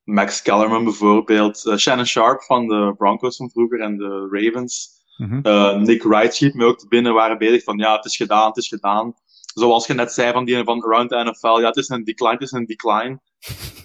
Max 0.03 0.41
Kellerman 0.41 0.84
bijvoorbeeld, 0.84 1.73
Shannon 1.77 2.05
Sharp 2.05 2.43
van 2.43 2.68
de 2.68 2.93
Broncos 2.97 3.38
van 3.38 3.49
vroeger 3.49 3.80
en 3.80 3.97
de 3.97 4.27
Ravens, 4.31 4.89
mm 5.18 5.41
-hmm. 5.41 5.84
Nick 5.84 6.03
Wright 6.03 6.35
schiet 6.35 6.53
me 6.53 6.65
ook 6.65 6.88
binnen, 6.89 7.14
waren 7.14 7.38
bezig 7.38 7.64
van 7.64 7.77
ja, 7.77 7.95
het 7.95 8.05
is 8.05 8.15
gedaan, 8.15 8.47
het 8.47 8.57
is 8.57 8.68
gedaan. 8.68 9.15
Zoals 9.53 9.88
je 9.88 9.93
net 9.93 10.11
zei 10.11 10.31
van 10.31 10.45
die 10.45 10.64
van 10.64 10.84
Around 10.84 11.09
the 11.09 11.23
NFL, 11.23 11.59
ja, 11.59 11.68
het 11.68 11.76
is 11.76 11.89
een 11.89 12.03
decline, 12.03 12.34
het 12.34 12.41
is 12.41 12.51
een 12.51 12.65
decline. 12.65 13.19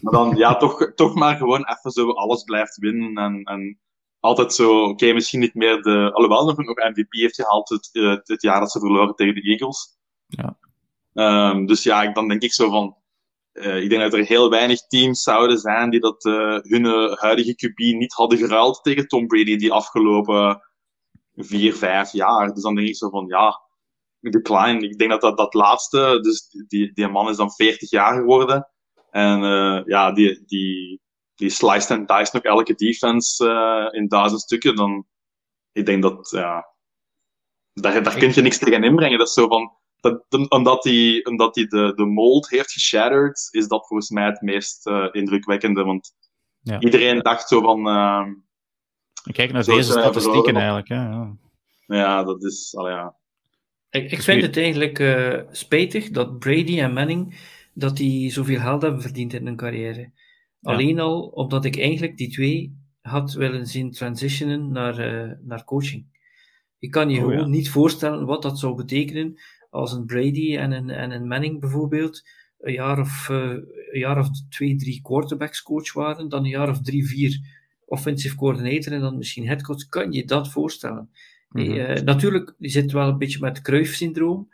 Maar 0.01 0.13
dan 0.13 0.37
ja, 0.37 0.57
toch, 0.57 0.93
toch 0.95 1.15
maar 1.15 1.37
gewoon 1.37 1.67
even 1.67 1.91
zo 1.91 2.11
alles 2.11 2.43
blijft 2.43 2.77
winnen 2.77 3.17
en, 3.17 3.43
en 3.43 3.81
altijd 4.23 4.55
zo, 4.55 4.83
oké, 4.83 5.13
misschien 5.13 5.41
niet 5.41 5.55
meer 5.55 5.83
de. 5.83 6.11
Alhoewel 6.13 6.45
nog, 6.45 6.57
nog 6.57 6.77
MVP 6.77 7.13
heeft 7.13 7.35
gehaald 7.35 7.69
het, 7.69 7.89
het, 7.93 8.29
het, 8.29 8.43
jaar 8.43 8.61
dat 8.61 8.71
ze 8.71 8.79
verloren 8.79 9.15
tegen 9.15 9.35
de 9.35 9.43
Eagles. 9.43 9.99
Ja. 10.27 10.57
Um, 11.51 11.67
dus 11.67 11.83
ja, 11.83 12.13
dan 12.13 12.29
denk 12.29 12.43
ik 12.43 12.53
zo 12.53 12.71
van. 12.71 12.97
Uh, 13.53 13.83
ik 13.83 13.89
denk 13.91 14.03
dat 14.03 14.13
er 14.15 14.25
heel 14.25 14.51
weinig 14.51 14.87
teams 14.87 15.23
zouden 15.23 15.59
zijn 15.59 15.91
die 15.91 16.01
dat 16.01 16.25
uh, 16.25 16.59
hun 16.63 16.87
huidige 17.19 17.55
QB 17.55 17.77
niet 17.77 18.13
hadden 18.13 18.39
geruild 18.39 18.83
tegen 18.83 19.09
Tom 19.09 19.27
Brady 19.27 19.57
die 19.57 19.73
afgelopen 19.73 20.63
vier, 21.35 21.75
vijf 21.75 22.13
jaar. 22.13 22.53
Dus 22.55 22.63
dan 22.63 22.75
denk 22.75 22.89
ik 22.89 22.97
zo 22.97 23.09
van 23.09 23.27
ja, 23.27 23.61
decline. 24.21 24.89
Ik 24.89 24.99
denk 24.99 25.11
dat 25.11 25.21
dat, 25.21 25.37
dat 25.37 25.55
laatste, 25.55 26.19
dus 26.21 26.49
die, 26.69 26.93
die 26.93 27.09
man 27.09 27.29
is 27.29 27.37
dan 27.37 27.53
40 27.53 27.91
jaar 27.91 28.15
geworden. 28.15 28.69
En 29.11 29.43
uh, 29.43 29.83
ja, 29.85 30.13
die, 30.13 30.43
die, 30.47 31.02
die 31.43 31.51
sliced 31.51 31.91
en 31.91 32.07
diced 32.07 32.33
nog 32.33 32.43
elke 32.43 32.75
defense 32.75 33.45
uh, 33.45 34.01
in 34.01 34.09
duizend 34.09 34.41
stukken, 34.41 34.77
dan 34.77 35.07
ik 35.73 35.87
denk 35.87 36.03
dat, 36.03 36.31
ja, 36.31 36.67
daar, 37.73 38.03
daar 38.03 38.19
kun 38.19 38.33
je 38.35 38.43
niks 38.43 38.59
tegen 38.59 38.85
inbrengen. 38.85 39.19
Dat 39.19 39.29
is 39.29 39.35
zo 39.35 39.49
van, 39.49 39.73
dat, 40.01 40.25
omdat 40.49 40.85
hij 40.85 41.25
omdat 41.25 41.55
die 41.55 41.67
de, 41.67 41.93
de 41.95 42.05
mold 42.05 42.51
heeft 42.51 42.73
geshattered, 42.73 43.49
is 43.51 43.69
dat 43.69 43.87
volgens 43.87 44.11
mij 44.11 44.25
het 44.25 44.41
meest 44.41 44.87
uh, 44.87 45.09
indrukwekkende. 45.11 45.85
Want 45.85 46.13
ja. 46.61 46.81
iedereen 46.81 47.19
dacht 47.19 47.49
zo 47.49 47.61
van. 47.61 47.89
Uh, 47.89 48.27
Kijk 49.33 49.53
naar 49.53 49.65
deze 49.65 49.91
statistieken 49.91 50.57
eigenlijk. 50.57 50.89
Hè? 50.89 50.95
Ja. 50.95 51.37
ja, 51.87 52.25
dat 52.25 52.45
is. 52.45 52.77
Al 52.77 52.89
ja. 52.89 53.15
Ik, 53.91 54.11
ik 54.11 54.23
vind 54.23 54.43
het 54.43 54.57
eigenlijk 54.57 54.99
uh, 54.99 55.41
spijtig 55.51 56.11
dat 56.11 56.39
Brady 56.39 56.81
en 56.81 56.93
Manning 56.93 57.41
dat 57.75 57.97
die 57.97 58.31
zoveel 58.31 58.61
geld 58.61 58.83
hebben 58.83 59.03
verdiend 59.03 59.33
in 59.33 59.47
hun 59.47 59.57
carrière. 59.57 60.13
Alleen 60.63 61.01
al 61.01 61.23
omdat 61.23 61.65
ik 61.65 61.79
eigenlijk 61.79 62.17
die 62.17 62.31
twee 62.31 62.77
had 63.01 63.33
willen 63.33 63.67
zien 63.67 63.91
transitionen 63.91 64.73
naar, 64.73 65.25
uh, 65.25 65.33
naar 65.41 65.65
coaching. 65.65 66.07
Ik 66.79 66.91
kan 66.91 67.11
je 67.11 67.21
oh, 67.21 67.29
gewoon 67.29 67.51
niet 67.51 67.71
voorstellen 67.71 68.27
wat 68.27 68.43
dat 68.43 68.59
zou 68.59 68.75
betekenen 68.75 69.41
als 69.71 69.93
een 69.93 70.07
Brady 70.07 70.57
en 70.57 70.73
een, 70.73 70.91
en 70.91 71.11
een 71.11 71.27
Manning 71.27 71.61
bijvoorbeeld 71.61 72.23
een 72.59 72.73
jaar 72.73 73.01
of, 73.01 73.29
uh, 73.31 73.51
een 73.91 73.99
jaar 73.99 74.19
of 74.19 74.29
twee, 74.49 74.77
drie 74.77 75.01
quarterbacks 75.03 75.63
coach 75.63 75.93
waren, 75.93 76.29
dan 76.29 76.45
een 76.45 76.51
jaar 76.51 76.69
of 76.69 76.81
drie, 76.81 77.07
vier 77.07 77.61
offensive 77.85 78.37
coordinator 78.37 78.93
en 78.93 79.01
dan 79.01 79.17
misschien 79.17 79.47
headcoach. 79.47 79.89
Kan 79.89 80.13
je 80.13 80.25
dat 80.25 80.49
voorstellen? 80.49 81.11
Mm 81.49 81.65
-hmm. 81.65 82.05
natuurlijk, 82.05 82.55
je 82.59 82.69
zit 82.69 82.93
wel 82.93 83.09
een 83.09 83.19
beetje 83.19 83.41
met 83.41 83.57
het 83.57 83.67
Cruyff-syndroom. 83.67 84.49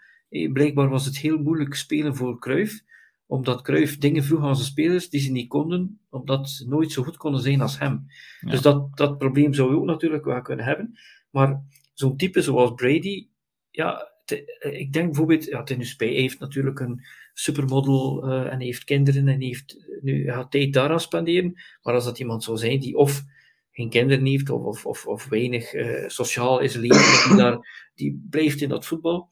blijkbaar 0.53 0.89
was 0.89 1.05
het 1.05 1.19
heel 1.19 1.39
moeilijk 1.39 1.75
spelen 1.75 2.17
voor 2.17 2.39
Cruyff 2.39 2.83
omdat 3.29 3.63
Cruyff 3.63 3.99
dingen 3.99 4.25
vroeg 4.25 4.43
aan 4.43 4.57
zijn 4.57 4.69
spelers 4.69 5.11
die 5.11 5.21
ze 5.21 5.31
niet 5.31 5.49
konden, 5.49 6.01
omdat 6.11 6.51
ze 6.51 6.69
nooit 6.69 6.93
zo 6.93 7.03
goed 7.03 7.17
konden 7.17 7.41
zijn 7.41 7.61
als 7.61 7.79
hem. 7.79 8.07
Dus 8.41 8.61
dat, 8.61 8.97
dat 8.97 9.19
probleem 9.19 9.55
zou 9.55 9.71
je 9.71 9.77
ook 9.77 9.85
natuurlijk 9.85 10.25
wel 10.25 10.43
kunnen 10.43 10.65
hebben. 10.65 10.99
Maar 11.31 11.63
zo'n 11.95 12.17
type 12.17 12.43
zoals 12.43 12.75
Brady, 12.75 13.29
ja, 13.71 14.13
ik 14.61 14.93
denk 14.93 15.07
bijvoorbeeld, 15.07 15.45
ja, 15.45 15.63
Tennis 15.63 15.95
P 15.95 16.01
heeft 16.01 16.39
natuurlijk 16.39 16.81
een 16.81 17.05
supermodel 17.33 18.29
uh, 18.29 18.53
en 18.53 18.61
heeft 18.61 18.85
kinderen 18.85 19.29
en 19.29 19.41
heeft 19.41 19.87
nu 20.01 20.33
gaat 20.33 20.51
tijd 20.51 20.73
daar 20.73 20.91
aan 20.91 21.01
spenderen. 21.01 21.61
Maar 21.83 21.95
als 21.95 22.05
dat 22.05 22.19
iemand 22.19 22.45
zou 22.45 22.57
zijn 22.57 22.81
die 22.81 22.97
of 22.97 23.23
geen 23.71 23.91
kinderen 23.91 24.25
heeft 24.25 24.51
of, 24.51 24.65
of, 24.65 24.87
of, 24.87 25.07
of 25.07 25.29
weinig 25.29 25.75
uh, 25.75 26.09
sociaal 26.09 26.61
is 26.61 26.75
leven, 26.75 27.29
die, 27.29 27.37
daar, 27.37 27.91
die 27.95 28.27
blijft 28.31 28.61
in 28.61 28.69
dat 28.69 28.87
voetbal, 28.87 29.31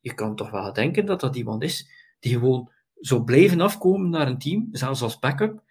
je 0.00 0.14
kan 0.14 0.36
toch 0.36 0.50
wel 0.50 0.72
denken 0.72 1.06
dat 1.06 1.20
dat 1.20 1.36
iemand 1.36 1.62
is 1.62 1.88
die 2.20 2.32
gewoon 2.32 2.72
zo 3.00 3.24
blijven 3.24 3.60
afkomen 3.60 4.10
naar 4.10 4.28
een 4.28 4.38
team, 4.38 4.68
zelfs 4.70 5.02
als 5.02 5.18
backup, 5.18 5.62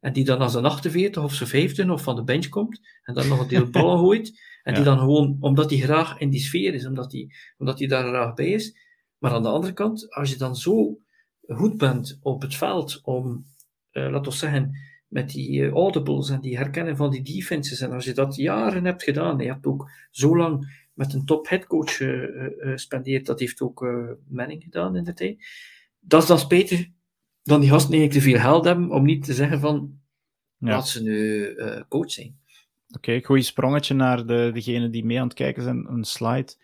en 0.00 0.12
die 0.12 0.24
dan 0.24 0.38
als 0.38 0.54
een 0.54 0.64
48 0.64 1.22
of 1.22 1.34
zijn 1.34 1.48
15 1.48 1.90
of 1.90 2.02
van 2.02 2.16
de 2.16 2.24
bench 2.24 2.48
komt, 2.48 2.80
en 3.02 3.14
dan 3.14 3.28
nog 3.28 3.40
een 3.40 3.48
deel 3.48 3.70
ballen 3.80 3.98
gooit, 3.98 4.40
en 4.62 4.74
die 4.74 4.84
dan 4.84 4.98
gewoon, 4.98 5.36
omdat 5.40 5.70
hij 5.70 5.78
graag 5.78 6.18
in 6.18 6.30
die 6.30 6.40
sfeer 6.40 6.74
is, 6.74 6.86
omdat 6.86 7.12
hij, 7.12 7.30
omdat 7.58 7.78
hij 7.78 7.88
daar 7.88 8.08
graag 8.08 8.34
bij 8.34 8.50
is. 8.50 8.76
Maar 9.18 9.32
aan 9.32 9.42
de 9.42 9.48
andere 9.48 9.72
kant, 9.72 10.10
als 10.14 10.30
je 10.30 10.36
dan 10.36 10.56
zo 10.56 10.98
goed 11.46 11.76
bent 11.76 12.18
op 12.22 12.42
het 12.42 12.54
veld 12.54 13.00
om, 13.02 13.44
uh, 13.92 14.10
laten 14.10 14.32
we 14.32 14.38
zeggen, 14.38 14.78
met 15.08 15.30
die 15.30 15.60
uh, 15.60 15.70
audibles 15.70 16.30
en 16.30 16.40
die 16.40 16.56
herkennen 16.56 16.96
van 16.96 17.10
die 17.10 17.22
defenses, 17.22 17.80
en 17.80 17.92
als 17.92 18.04
je 18.04 18.12
dat 18.12 18.36
jaren 18.36 18.84
hebt 18.84 19.02
gedaan, 19.02 19.38
je 19.38 19.46
hebt 19.46 19.66
ook 19.66 19.90
zo 20.10 20.36
lang 20.36 20.86
met 20.94 21.12
een 21.12 21.24
top 21.24 21.48
headcoach 21.48 22.00
uh, 22.00 22.76
spendeerd, 22.76 23.26
dat 23.26 23.40
heeft 23.40 23.60
ook 23.60 23.86
Manning 24.28 24.62
gedaan 24.62 24.96
in 24.96 25.04
de 25.04 25.12
tijd, 25.12 25.46
dat 26.04 26.22
is 26.22 26.28
dan 26.28 26.38
spijtig 26.38 26.88
dan 27.42 27.60
die 27.60 27.70
gasten 27.70 27.92
eigenlijk 27.92 28.24
te 28.24 28.30
veel 28.30 28.40
geld 28.40 28.64
hebben 28.64 28.90
om 28.90 29.04
niet 29.04 29.24
te 29.24 29.34
zeggen 29.34 29.60
van, 29.60 30.00
ja. 30.56 30.68
laat 30.68 30.88
ze 30.88 31.02
nu 31.02 31.54
coach 31.88 32.10
zijn. 32.10 32.40
Oké, 32.88 32.96
okay, 32.96 33.22
goeie 33.22 33.42
sprongetje 33.42 33.94
naar 33.94 34.26
de, 34.26 34.50
degene 34.54 34.90
die 34.90 35.04
mee 35.04 35.20
aan 35.20 35.26
het 35.26 35.36
kijken 35.36 35.62
zijn, 35.62 35.92
een 35.92 36.04
slide. 36.04 36.54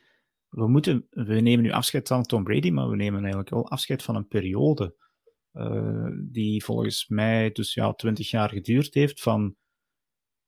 We, 0.49 0.69
moeten, 0.69 1.07
we 1.11 1.41
nemen 1.41 1.65
nu 1.65 1.71
afscheid 1.71 2.09
van 2.09 2.23
Tom 2.23 2.45
Brady, 2.45 2.71
maar 2.71 2.89
we 2.89 2.97
nemen 2.97 3.21
eigenlijk 3.21 3.51
wel 3.51 3.71
afscheid 3.71 4.03
van 4.03 4.17
een 4.17 4.29
periode 4.29 4.95
uh, 5.53 6.09
die 6.15 6.65
volgens 6.65 7.09
mij 7.09 7.53
dus 7.53 7.75
ja, 7.75 7.93
20 7.93 8.31
jaar 8.31 8.49
geduurd 8.49 8.95
heeft 8.95 9.21
van 9.21 9.57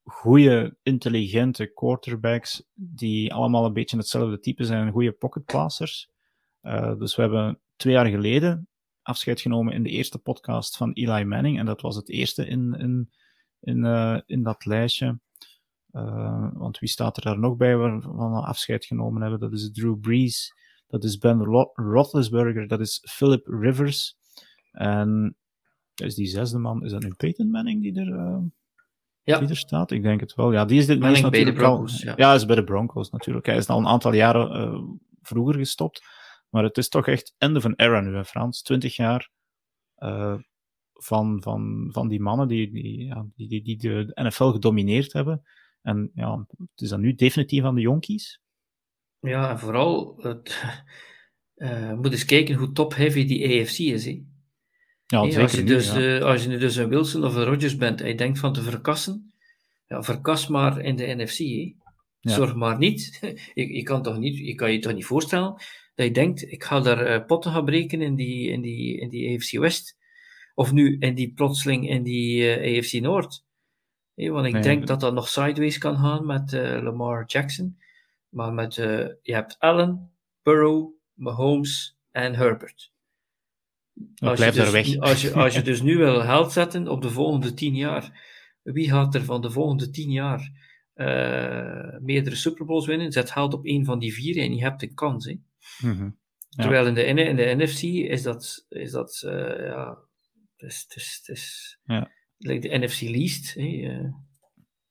goede, 0.03 0.77
intelligente 0.83 1.73
quarterbacks 1.73 2.63
die 2.73 3.33
allemaal 3.33 3.65
een 3.65 3.73
beetje 3.73 3.97
hetzelfde 3.97 4.39
type 4.39 4.63
zijn, 4.63 4.91
goede 4.91 5.11
pocketpassers. 5.11 6.09
Uh, 6.61 6.97
dus 6.97 7.15
we 7.15 7.21
hebben 7.21 7.59
twee 7.75 7.93
jaar 7.93 8.05
geleden 8.05 8.69
afscheid 9.01 9.41
genomen 9.41 9.73
in 9.73 9.83
de 9.83 9.89
eerste 9.89 10.17
podcast 10.17 10.77
van 10.77 10.91
Eli 10.91 11.25
Manning 11.25 11.59
en 11.59 11.65
dat 11.65 11.81
was 11.81 11.95
het 11.95 12.09
eerste 12.09 12.47
in, 12.47 12.73
in, 12.73 13.09
in, 13.59 13.77
uh, 13.77 14.19
in 14.25 14.43
dat 14.43 14.65
lijstje. 14.65 15.19
Uh, 15.91 16.47
want 16.53 16.79
wie 16.79 16.89
staat 16.89 17.17
er 17.17 17.23
daar 17.23 17.39
nog 17.39 17.55
bij 17.55 17.77
waarvan 17.77 18.31
we 18.31 18.39
afscheid 18.39 18.85
genomen 18.85 19.21
hebben? 19.21 19.39
Dat 19.39 19.51
is 19.51 19.71
Drew 19.71 19.99
Brees, 19.99 20.53
dat 20.87 21.03
is 21.03 21.17
Ben 21.17 21.43
Roethlisberger, 21.73 22.67
dat 22.67 22.79
is 22.79 23.07
Philip 23.09 23.47
Rivers. 23.47 24.17
En 24.71 25.35
is 25.95 26.15
die 26.15 26.27
zesde 26.27 26.57
man, 26.57 26.85
is 26.85 26.91
dat 26.91 27.03
nu 27.03 27.13
Peyton 27.17 27.49
Manning 27.49 27.81
die 27.81 27.99
er, 27.99 28.07
uh, 28.07 28.37
ja. 29.23 29.39
die 29.39 29.49
er 29.49 29.57
staat? 29.57 29.91
Ik 29.91 30.03
denk 30.03 30.19
het 30.19 30.35
wel. 30.35 30.51
Ja, 30.51 30.65
die 30.65 30.79
is 30.79 30.85
dit 30.85 30.99
Manning 30.99 31.29
bij 31.29 31.43
de 31.43 31.53
Broncos. 31.53 32.07
Al, 32.07 32.13
ja. 32.17 32.33
is 32.33 32.45
bij 32.45 32.55
de 32.55 32.63
Broncos 32.63 33.09
natuurlijk. 33.09 33.45
Hij 33.45 33.57
is 33.57 33.67
al 33.67 33.79
een 33.79 33.87
aantal 33.87 34.13
jaren 34.13 34.99
vroeger 35.21 35.55
gestopt. 35.55 36.01
Maar 36.51 36.63
het 36.63 36.77
is 36.77 36.89
toch 36.89 37.07
echt 37.07 37.35
einde 37.37 37.61
van 37.61 37.73
era 37.75 38.01
nu, 38.01 38.15
hè, 38.15 38.25
Frans. 38.25 38.61
Twintig 38.61 38.95
jaar 38.95 39.29
van, 41.03 41.41
van, 41.41 41.89
van 41.91 42.07
die 42.07 42.21
mannen 42.21 42.47
die, 42.47 42.71
die, 42.71 43.05
ja, 43.05 43.25
die, 43.35 43.47
die, 43.47 43.63
die 43.63 43.77
de 43.77 44.11
NFL 44.13 44.51
gedomineerd 44.51 45.13
hebben. 45.13 45.43
En 45.81 46.11
ja, 46.13 46.45
het 46.57 46.81
is 46.81 46.89
dan 46.89 47.01
nu 47.01 47.13
definitief 47.13 47.63
aan 47.63 47.75
de 47.75 47.81
jonkies. 47.81 48.41
Ja, 49.19 49.49
en 49.49 49.59
vooral, 49.59 50.17
het, 50.21 50.63
uh, 51.55 51.93
moet 51.93 52.11
eens 52.11 52.25
kijken 52.25 52.55
hoe 52.55 52.71
top-heavy 52.71 53.25
die 53.25 53.61
AFC 53.61 53.77
is. 53.77 54.05
Hè? 54.05 54.23
Ja, 55.05 55.25
hey, 55.25 55.41
als, 55.41 55.51
je 55.51 55.63
dus, 55.63 55.93
ja. 55.93 55.99
uh, 55.99 56.23
als 56.23 56.43
je 56.43 56.49
nu 56.49 56.57
dus 56.57 56.75
een 56.75 56.89
Wilson 56.89 57.23
of 57.23 57.35
een 57.35 57.43
Rodgers 57.43 57.75
bent 57.75 58.01
en 58.01 58.07
je 58.07 58.15
denkt 58.15 58.39
van 58.39 58.53
te 58.53 58.61
verkassen, 58.61 59.33
ja, 59.87 60.03
verkas 60.03 60.47
maar 60.47 60.79
in 60.79 60.95
de 60.95 61.15
NFC. 61.15 61.37
Hè? 61.37 62.31
Zorg 62.31 62.55
maar 62.55 62.77
niet. 62.77 63.17
je, 63.53 63.73
je, 63.73 63.83
kan 63.83 64.03
toch 64.03 64.17
niet. 64.17 64.37
je 64.37 64.55
kan 64.55 64.71
je 64.71 64.79
toch 64.79 64.93
niet 64.93 65.05
voorstellen 65.05 65.61
dat 66.01 66.15
je 66.15 66.21
denkt, 66.23 66.51
ik 66.51 66.63
ga 66.63 66.79
daar 66.79 67.19
uh, 67.19 67.25
potten 67.25 67.51
gaan 67.51 67.65
breken 67.65 68.01
in 68.01 68.15
die, 68.15 68.49
in, 68.49 68.61
die, 68.61 68.99
in 68.99 69.09
die 69.09 69.35
AFC 69.35 69.57
West. 69.57 69.97
Of 70.55 70.71
nu 70.71 70.97
in 70.99 71.15
die 71.15 71.33
plotseling 71.33 71.89
in 71.89 72.03
die 72.03 72.49
AFC 72.53 72.93
Noord 72.93 73.43
want 74.15 74.45
ik 74.45 74.63
denk 74.63 74.87
dat 74.87 74.99
dat 74.99 75.13
nog 75.13 75.27
sideways 75.27 75.77
kan 75.77 75.97
gaan 75.97 76.25
met 76.25 76.53
uh, 76.53 76.81
Lamar 76.81 77.25
Jackson. 77.25 77.77
Maar 78.29 78.53
met, 78.53 78.75
je 78.75 79.33
hebt 79.33 79.55
Allen, 79.59 80.11
Burrow, 80.43 80.89
Mahomes 81.13 81.97
en 82.11 82.35
Herbert. 82.35 82.91
Als 84.15 84.39
je, 84.39 84.51
dus, 84.51 84.71
weg. 84.71 84.97
Als, 84.97 85.21
je, 85.21 85.33
als 85.33 85.53
je 85.53 85.61
dus 85.61 85.81
nu 85.81 85.97
wil 85.97 86.21
geld 86.21 86.51
zetten 86.51 86.87
op 86.87 87.01
de 87.01 87.09
volgende 87.09 87.53
tien 87.53 87.75
jaar, 87.75 88.27
wie 88.63 88.89
gaat 88.89 89.15
er 89.15 89.23
van 89.23 89.41
de 89.41 89.51
volgende 89.51 89.89
tien 89.89 90.11
jaar 90.11 90.51
uh, 90.95 91.99
meerdere 91.99 92.35
Super 92.35 92.65
Bowls 92.65 92.85
winnen? 92.85 93.11
Zet 93.11 93.31
geld 93.31 93.53
op 93.53 93.65
één 93.65 93.85
van 93.85 93.99
die 93.99 94.13
vier 94.13 94.37
en 94.37 94.55
je 94.55 94.61
hebt 94.61 94.81
een 94.81 94.93
kans. 94.93 95.25
Hè? 95.25 95.35
Mm 95.79 95.97
-hmm. 95.97 96.17
ja. 96.49 96.61
Terwijl 96.61 96.87
in 96.87 96.93
de, 96.93 97.03
in 97.03 97.35
de 97.35 97.55
NFC 97.57 97.83
is 97.83 98.21
dat, 98.21 98.65
is 98.69 98.91
dat 98.91 99.19
ja, 99.57 99.97
het 100.55 100.69
is, 100.69 100.85
het 100.87 100.95
is, 100.95 101.19
het 101.21 101.37
is 101.37 101.77
ja 101.83 102.09
de 102.41 102.77
NFC 102.77 103.01
Least. 103.01 103.55
Eh. 103.55 103.99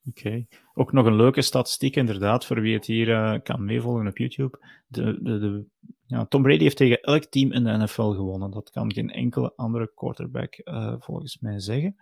Oké. 0.04 0.26
Okay. 0.26 0.46
Ook 0.74 0.92
nog 0.92 1.06
een 1.06 1.16
leuke 1.16 1.42
statistiek, 1.42 1.96
inderdaad, 1.96 2.46
voor 2.46 2.60
wie 2.60 2.74
het 2.74 2.86
hier 2.86 3.08
uh, 3.08 3.34
kan 3.42 3.64
meevolgen 3.64 4.06
op 4.06 4.18
YouTube. 4.18 4.58
De, 4.86 5.18
de, 5.22 5.38
de, 5.38 5.64
ja, 6.06 6.26
Tom 6.26 6.42
Brady 6.42 6.62
heeft 6.62 6.76
tegen 6.76 7.00
elk 7.00 7.24
team 7.24 7.52
in 7.52 7.64
de 7.64 7.76
NFL 7.76 8.10
gewonnen. 8.10 8.50
Dat 8.50 8.70
kan 8.70 8.92
geen 8.92 9.10
enkele 9.10 9.52
andere 9.56 9.92
quarterback 9.94 10.60
uh, 10.64 10.94
volgens 10.98 11.38
mij 11.38 11.60
zeggen. 11.60 11.96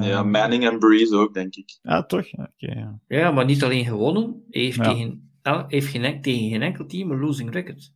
ja, 0.00 0.22
Manning 0.22 0.68
en 0.68 0.78
Breeze 0.78 1.16
ook, 1.16 1.34
denk 1.34 1.54
ik. 1.54 1.78
Ja, 1.82 2.04
toch? 2.04 2.32
Okay, 2.32 2.48
ja. 2.56 3.00
ja, 3.06 3.30
maar 3.30 3.44
niet 3.44 3.62
alleen 3.62 3.84
gewonnen. 3.84 4.44
Hij 4.50 4.62
heeft, 4.62 4.76
ja. 4.76 4.92
tegen, 4.92 5.30
heeft 5.66 5.86
geen, 5.86 6.22
tegen 6.22 6.48
geen 6.48 6.62
enkel 6.62 6.86
team 6.86 7.10
een 7.10 7.20
losing 7.20 7.50
record. 7.50 7.92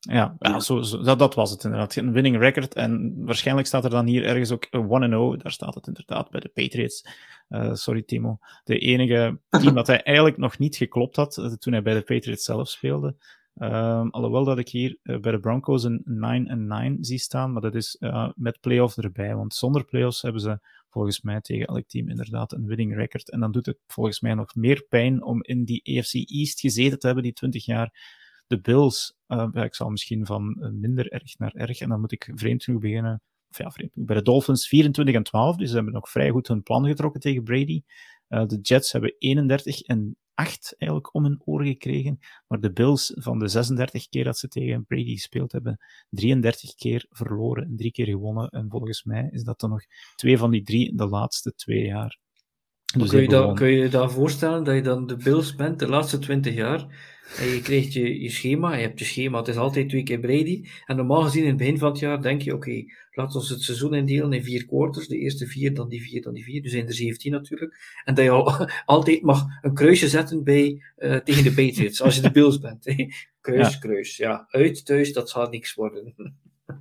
Ja, 0.00 0.36
ja 0.38 0.60
zo, 0.60 0.82
zo, 0.82 1.02
dat, 1.02 1.18
dat, 1.18 1.34
was 1.34 1.50
het 1.50 1.64
inderdaad. 1.64 1.96
Een 1.96 2.12
winning 2.12 2.38
record. 2.38 2.74
En 2.74 3.14
waarschijnlijk 3.24 3.66
staat 3.66 3.84
er 3.84 3.90
dan 3.90 4.06
hier 4.06 4.24
ergens 4.24 4.50
ook 4.50 4.66
1-0. 4.66 4.70
Daar 5.42 5.52
staat 5.52 5.74
het 5.74 5.86
inderdaad 5.86 6.30
bij 6.30 6.40
de 6.40 6.48
Patriots. 6.48 7.06
Uh, 7.48 7.74
sorry, 7.74 8.02
Timo. 8.02 8.38
De 8.64 8.78
enige 8.78 9.38
team 9.48 9.74
dat 9.74 9.86
hij 9.86 10.02
eigenlijk 10.12 10.36
nog 10.36 10.58
niet 10.58 10.76
geklopt 10.76 11.16
had 11.16 11.36
uh, 11.36 11.52
toen 11.52 11.72
hij 11.72 11.82
bij 11.82 11.94
de 11.94 12.02
Patriots 12.02 12.44
zelf 12.44 12.68
speelde. 12.68 13.16
Um, 13.54 14.10
alhoewel 14.10 14.44
dat 14.44 14.58
ik 14.58 14.68
hier 14.68 14.98
uh, 15.02 15.18
bij 15.18 15.32
de 15.32 15.40
Broncos 15.40 15.84
een 15.84 16.96
9-9 16.96 17.00
zie 17.00 17.18
staan, 17.18 17.52
maar 17.52 17.62
dat 17.62 17.74
is 17.74 17.96
met 18.34 18.60
playoffs 18.60 18.96
erbij. 18.96 19.34
Want 19.34 19.54
zonder 19.54 19.84
playoffs 19.84 20.22
hebben 20.22 20.40
ze 20.40 20.58
volgens 20.90 21.20
mij 21.20 21.40
tegen 21.40 21.66
elk 21.66 21.88
team 21.88 22.08
inderdaad 22.08 22.52
een 22.52 22.66
winning 22.66 22.94
record. 22.94 23.30
En 23.30 23.40
dan 23.40 23.52
doet 23.52 23.66
het 23.66 23.78
volgens 23.86 24.20
mij 24.20 24.34
nog 24.34 24.54
meer 24.54 24.84
pijn 24.88 25.22
om 25.22 25.42
in 25.42 25.64
die 25.64 25.98
AFC 25.98 26.14
East 26.14 26.60
gezeten 26.60 26.98
te 26.98 27.06
hebben, 27.06 27.24
die 27.24 27.32
20 27.32 27.64
jaar 27.64 27.92
de 28.46 28.60
Bills, 28.60 29.14
uh, 29.30 29.64
ik 29.64 29.74
zal 29.74 29.90
misschien 29.90 30.26
van 30.26 30.56
eh, 30.60 30.70
minder 30.70 31.12
erg 31.12 31.38
naar 31.38 31.54
erg, 31.54 31.80
en 31.80 31.88
dan 31.88 32.00
moet 32.00 32.12
ik 32.12 32.30
vreemd 32.34 32.64
genoeg 32.64 32.80
beginnen. 32.80 33.22
Of 33.50 33.58
ja, 33.58 33.70
vreemd 33.70 33.92
Bij 33.94 34.16
de 34.16 34.22
Dolphins 34.22 34.68
24 34.68 35.14
en 35.14 35.22
12, 35.22 35.56
dus 35.56 35.68
ze 35.68 35.74
hebben 35.74 35.92
nog 35.92 36.10
vrij 36.10 36.30
goed 36.30 36.48
hun 36.48 36.62
plan 36.62 36.86
getrokken 36.86 37.20
tegen 37.20 37.42
Brady. 37.42 37.82
Uh, 38.28 38.46
de 38.46 38.58
Jets 38.60 38.92
hebben 38.92 39.14
31 39.18 39.80
en 39.80 40.16
acht 40.34 40.74
eigenlijk 40.78 41.14
om 41.14 41.24
hun 41.24 41.42
oren 41.44 41.66
gekregen. 41.66 42.18
Maar 42.46 42.60
de 42.60 42.72
Bills 42.72 43.12
van 43.14 43.38
de 43.38 43.48
36 43.48 44.08
keer 44.08 44.24
dat 44.24 44.38
ze 44.38 44.48
tegen 44.48 44.84
Brady 44.84 45.12
gespeeld 45.12 45.52
hebben, 45.52 45.78
33 46.10 46.74
keer 46.74 47.06
verloren 47.10 47.64
en 47.64 47.76
drie 47.76 47.92
keer 47.92 48.06
gewonnen. 48.06 48.48
En 48.48 48.66
volgens 48.68 49.04
mij 49.04 49.28
is 49.30 49.42
dat 49.42 49.60
dan 49.60 49.70
nog 49.70 49.82
twee 50.14 50.38
van 50.38 50.50
die 50.50 50.62
drie 50.62 50.88
in 50.88 50.96
de 50.96 51.06
laatste 51.06 51.54
twee 51.54 51.84
jaar. 51.84 52.18
Dus 52.96 53.10
kun, 53.10 53.22
je 53.22 53.28
dat, 53.28 53.54
kun 53.54 53.68
je 53.68 53.78
je 53.78 53.88
dat 53.88 54.12
voorstellen 54.12 54.64
dat 54.64 54.74
je 54.74 54.82
dan 54.82 55.06
de 55.06 55.16
Bills 55.16 55.54
bent 55.54 55.78
de 55.78 55.88
laatste 55.88 56.18
20 56.18 56.54
jaar 56.54 56.86
en 57.38 57.48
je 57.48 57.60
krijgt 57.62 57.92
je, 57.92 58.20
je 58.20 58.30
schema, 58.30 58.74
je 58.74 58.82
hebt 58.82 58.98
je 58.98 59.04
schema, 59.04 59.38
het 59.38 59.48
is 59.48 59.56
altijd 59.56 59.88
twee 59.88 60.02
keer 60.02 60.18
Brady. 60.18 60.64
En 60.86 60.96
normaal 60.96 61.22
gezien 61.22 61.42
in 61.42 61.48
het 61.48 61.56
begin 61.56 61.78
van 61.78 61.90
het 61.90 61.98
jaar 61.98 62.22
denk 62.22 62.42
je, 62.42 62.54
oké, 62.54 62.84
laten 63.10 63.40
we 63.40 63.46
het 63.46 63.62
seizoen 63.62 63.94
indelen 63.94 64.32
in 64.32 64.44
vier 64.44 64.66
quarters. 64.66 65.08
De 65.08 65.18
eerste 65.18 65.46
vier, 65.46 65.74
dan 65.74 65.88
die 65.88 66.02
vier, 66.02 66.22
dan 66.22 66.34
die 66.34 66.44
vier. 66.44 66.62
Dus 66.62 66.72
zijn 66.72 66.86
er 66.86 66.94
17 66.94 67.32
natuurlijk. 67.32 68.00
En 68.04 68.14
dat 68.14 68.24
je 68.24 68.30
al, 68.30 68.66
altijd 68.84 69.22
mag 69.22 69.46
een 69.62 69.74
kruisje 69.74 70.08
zetten 70.08 70.44
bij, 70.44 70.82
uh, 70.98 71.16
tegen 71.16 71.44
de 71.44 71.52
Patriots, 71.52 72.02
als 72.02 72.14
je 72.14 72.22
de 72.22 72.30
Bills 72.30 72.58
bent. 72.58 72.84
Kruis, 73.40 73.72
ja. 73.72 73.78
kruis. 73.78 74.16
Ja, 74.16 74.46
uit, 74.50 74.84
thuis, 74.84 75.12
dat 75.12 75.30
zal 75.30 75.48
niks 75.48 75.74
worden. 75.74 76.14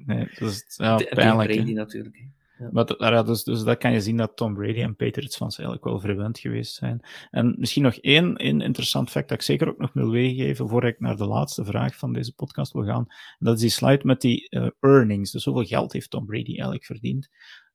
Nee, 0.05 0.27
dat 0.39 0.49
is 0.49 0.73
ja, 0.77 0.95
pijnlijk. 0.95 1.51
Brady 1.51 1.73
natuurlijk. 1.73 2.27
Maar 2.71 2.85
dat, 2.85 3.25
dus, 3.25 3.43
dus 3.43 3.63
dat 3.63 3.77
kan 3.77 3.91
je 3.91 4.01
zien 4.01 4.17
dat 4.17 4.35
Tom 4.35 4.53
Brady 4.53 4.81
en 4.81 4.95
Patriots 4.95 5.35
fans 5.35 5.57
eigenlijk 5.57 5.87
wel 5.87 5.99
verwend 5.99 6.39
geweest 6.39 6.75
zijn. 6.75 7.01
En 7.31 7.55
misschien 7.57 7.83
nog 7.83 7.95
één, 7.95 8.35
één 8.35 8.61
interessant 8.61 9.09
fact 9.09 9.29
dat 9.29 9.37
ik 9.37 9.43
zeker 9.43 9.67
ook 9.67 9.77
nog 9.77 9.93
wil 9.93 10.09
weergeven, 10.09 10.69
voor 10.69 10.85
ik 10.85 10.99
naar 10.99 11.17
de 11.17 11.27
laatste 11.27 11.65
vraag 11.65 11.95
van 11.95 12.13
deze 12.13 12.33
podcast 12.33 12.73
wil 12.73 12.83
gaan. 12.83 13.07
Dat 13.39 13.55
is 13.55 13.61
die 13.61 13.69
slide 13.69 14.05
met 14.05 14.21
die 14.21 14.47
uh, 14.49 14.67
earnings. 14.79 15.31
Dus 15.31 15.45
hoeveel 15.45 15.65
geld 15.65 15.93
heeft 15.93 16.09
Tom 16.09 16.25
Brady 16.25 16.51
eigenlijk 16.51 16.85
verdiend? 16.85 17.29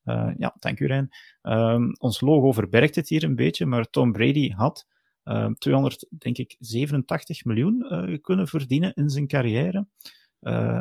Uh, 0.04 0.30
ja, 0.38 0.56
dank 0.58 0.80
u 0.80 0.86
Rijn. 0.86 1.08
Um, 1.42 1.94
ons 1.98 2.20
logo 2.20 2.52
verbergt 2.52 2.94
het 2.94 3.08
hier 3.08 3.24
een 3.24 3.34
beetje, 3.34 3.66
maar 3.66 3.90
Tom 3.90 4.12
Brady 4.12 4.50
had 4.50 4.86
uh, 5.24 5.50
200, 5.58 6.06
denk 6.18 6.38
ik, 6.38 6.56
87 6.58 7.44
miljoen 7.44 7.86
uh, 7.90 8.18
kunnen 8.20 8.48
verdienen 8.48 8.94
in 8.94 9.10
zijn 9.10 9.26
carrière. 9.26 9.86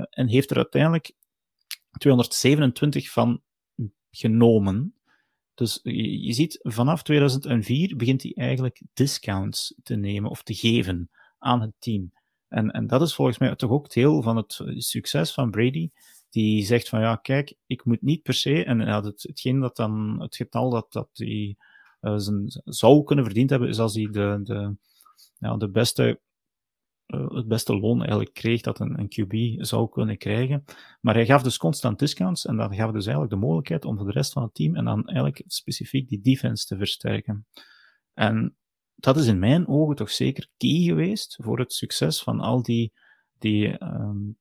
En 0.09 0.27
heeft 0.27 0.51
er 0.51 0.57
uiteindelijk 0.57 1.13
227 1.97 3.09
van 3.09 3.41
genomen. 4.15 4.95
Dus 5.53 5.79
je, 5.83 6.33
ziet, 6.33 6.59
vanaf 6.61 7.03
2004 7.03 7.95
begint 7.95 8.21
hij 8.21 8.31
eigenlijk 8.35 8.81
discounts 8.93 9.75
te 9.83 9.95
nemen 9.95 10.29
of 10.29 10.43
te 10.43 10.53
geven 10.53 11.09
aan 11.39 11.61
het 11.61 11.73
team. 11.79 12.13
En, 12.47 12.71
en 12.71 12.87
dat 12.87 13.01
is 13.01 13.15
volgens 13.15 13.37
mij 13.37 13.55
toch 13.55 13.71
ook 13.71 13.93
deel 13.93 14.21
van 14.21 14.37
het 14.37 14.61
succes 14.77 15.33
van 15.33 15.51
Brady. 15.51 15.89
Die 16.29 16.65
zegt 16.65 16.89
van 16.89 16.99
ja, 16.99 17.15
kijk, 17.15 17.53
ik 17.67 17.85
moet 17.85 18.01
niet 18.01 18.23
per 18.23 18.33
se, 18.33 18.63
en 18.63 18.79
ja, 18.79 19.03
het, 19.03 19.23
hetgeen 19.23 19.59
dat 19.59 19.75
dan, 19.75 20.21
het 20.21 20.35
getal 20.35 20.69
dat, 20.69 20.91
dat 20.91 21.09
hij 21.13 21.57
zijn, 21.99 22.61
zou 22.63 23.03
kunnen 23.03 23.25
verdiend 23.25 23.49
hebben, 23.49 23.69
is 23.69 23.79
als 23.79 23.95
hij 23.95 24.07
de, 24.11 24.39
de, 24.43 24.75
ja, 25.39 25.57
de 25.57 25.69
beste 25.69 26.19
het 27.13 27.47
beste 27.47 27.79
loon 27.79 27.99
eigenlijk 27.99 28.33
kreeg 28.33 28.61
dat 28.61 28.79
een, 28.79 28.99
een 28.99 29.07
QB 29.07 29.63
zou 29.63 29.89
kunnen 29.89 30.17
krijgen. 30.17 30.63
Maar 31.01 31.13
hij 31.13 31.25
gaf 31.25 31.43
dus 31.43 31.57
constant 31.57 31.99
discounts 31.99 32.45
en 32.45 32.57
dat 32.57 32.75
gaf 32.75 32.91
dus 32.91 33.05
eigenlijk 33.05 33.33
de 33.33 33.39
mogelijkheid 33.39 33.85
om 33.85 33.97
voor 33.97 34.05
de 34.05 34.11
rest 34.11 34.33
van 34.33 34.43
het 34.43 34.53
team 34.53 34.75
en 34.75 34.85
dan 34.85 35.05
eigenlijk 35.05 35.43
specifiek 35.47 36.09
die 36.09 36.21
defense 36.21 36.65
te 36.65 36.77
versterken. 36.77 37.47
En 38.13 38.55
dat 38.95 39.17
is 39.17 39.27
in 39.27 39.39
mijn 39.39 39.67
ogen 39.67 39.95
toch 39.95 40.11
zeker 40.11 40.47
key 40.57 40.81
geweest 40.81 41.37
voor 41.41 41.59
het 41.59 41.73
succes 41.73 42.23
van 42.23 42.39
al 42.39 42.61
die, 42.63 42.93
die, 43.37 43.83
um, 43.83 44.37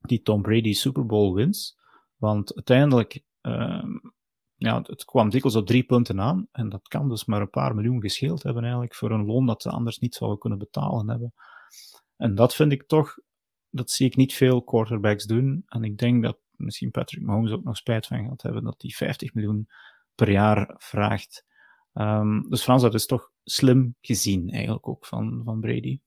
die 0.00 0.22
Tom 0.22 0.42
Brady 0.42 0.72
Super 0.72 1.06
Bowl 1.06 1.34
wins. 1.34 1.76
Want 2.16 2.54
uiteindelijk, 2.54 3.22
um, 3.42 4.12
ja, 4.54 4.82
het 4.82 5.04
kwam 5.04 5.30
dikwijls 5.30 5.56
op 5.56 5.66
drie 5.66 5.84
punten 5.84 6.20
aan. 6.20 6.48
En 6.52 6.68
dat 6.68 6.88
kan 6.88 7.08
dus 7.08 7.24
maar 7.24 7.40
een 7.40 7.50
paar 7.50 7.74
miljoen 7.74 8.00
gescheeld 8.00 8.42
hebben 8.42 8.62
eigenlijk 8.62 8.94
voor 8.94 9.10
een 9.10 9.26
loon 9.26 9.46
dat 9.46 9.62
ze 9.62 9.70
anders 9.70 9.98
niet 9.98 10.14
zouden 10.14 10.38
kunnen 10.38 10.58
betalen 10.58 11.08
hebben. 11.08 11.32
En 12.18 12.34
dat 12.34 12.54
vind 12.54 12.72
ik 12.72 12.86
toch, 12.86 13.18
dat 13.70 13.90
zie 13.90 14.06
ik 14.06 14.16
niet 14.16 14.34
veel 14.34 14.62
quarterbacks 14.62 15.24
doen. 15.24 15.64
En 15.66 15.84
ik 15.84 15.98
denk 15.98 16.22
dat 16.22 16.38
misschien 16.50 16.90
Patrick 16.90 17.22
Mahomes 17.22 17.52
ook 17.52 17.64
nog 17.64 17.76
spijt 17.76 18.06
van 18.06 18.28
gaat 18.28 18.42
hebben 18.42 18.64
dat 18.64 18.82
hij 18.82 18.90
50 18.90 19.34
miljoen 19.34 19.68
per 20.14 20.30
jaar 20.30 20.74
vraagt. 20.78 21.46
Um, 21.94 22.48
dus 22.48 22.62
Frans, 22.62 22.82
dat 22.82 22.94
is 22.94 23.06
toch 23.06 23.30
slim 23.44 23.96
gezien 24.00 24.50
eigenlijk 24.50 24.88
ook 24.88 25.06
van, 25.06 25.40
van 25.44 25.60
Brady. 25.60 26.00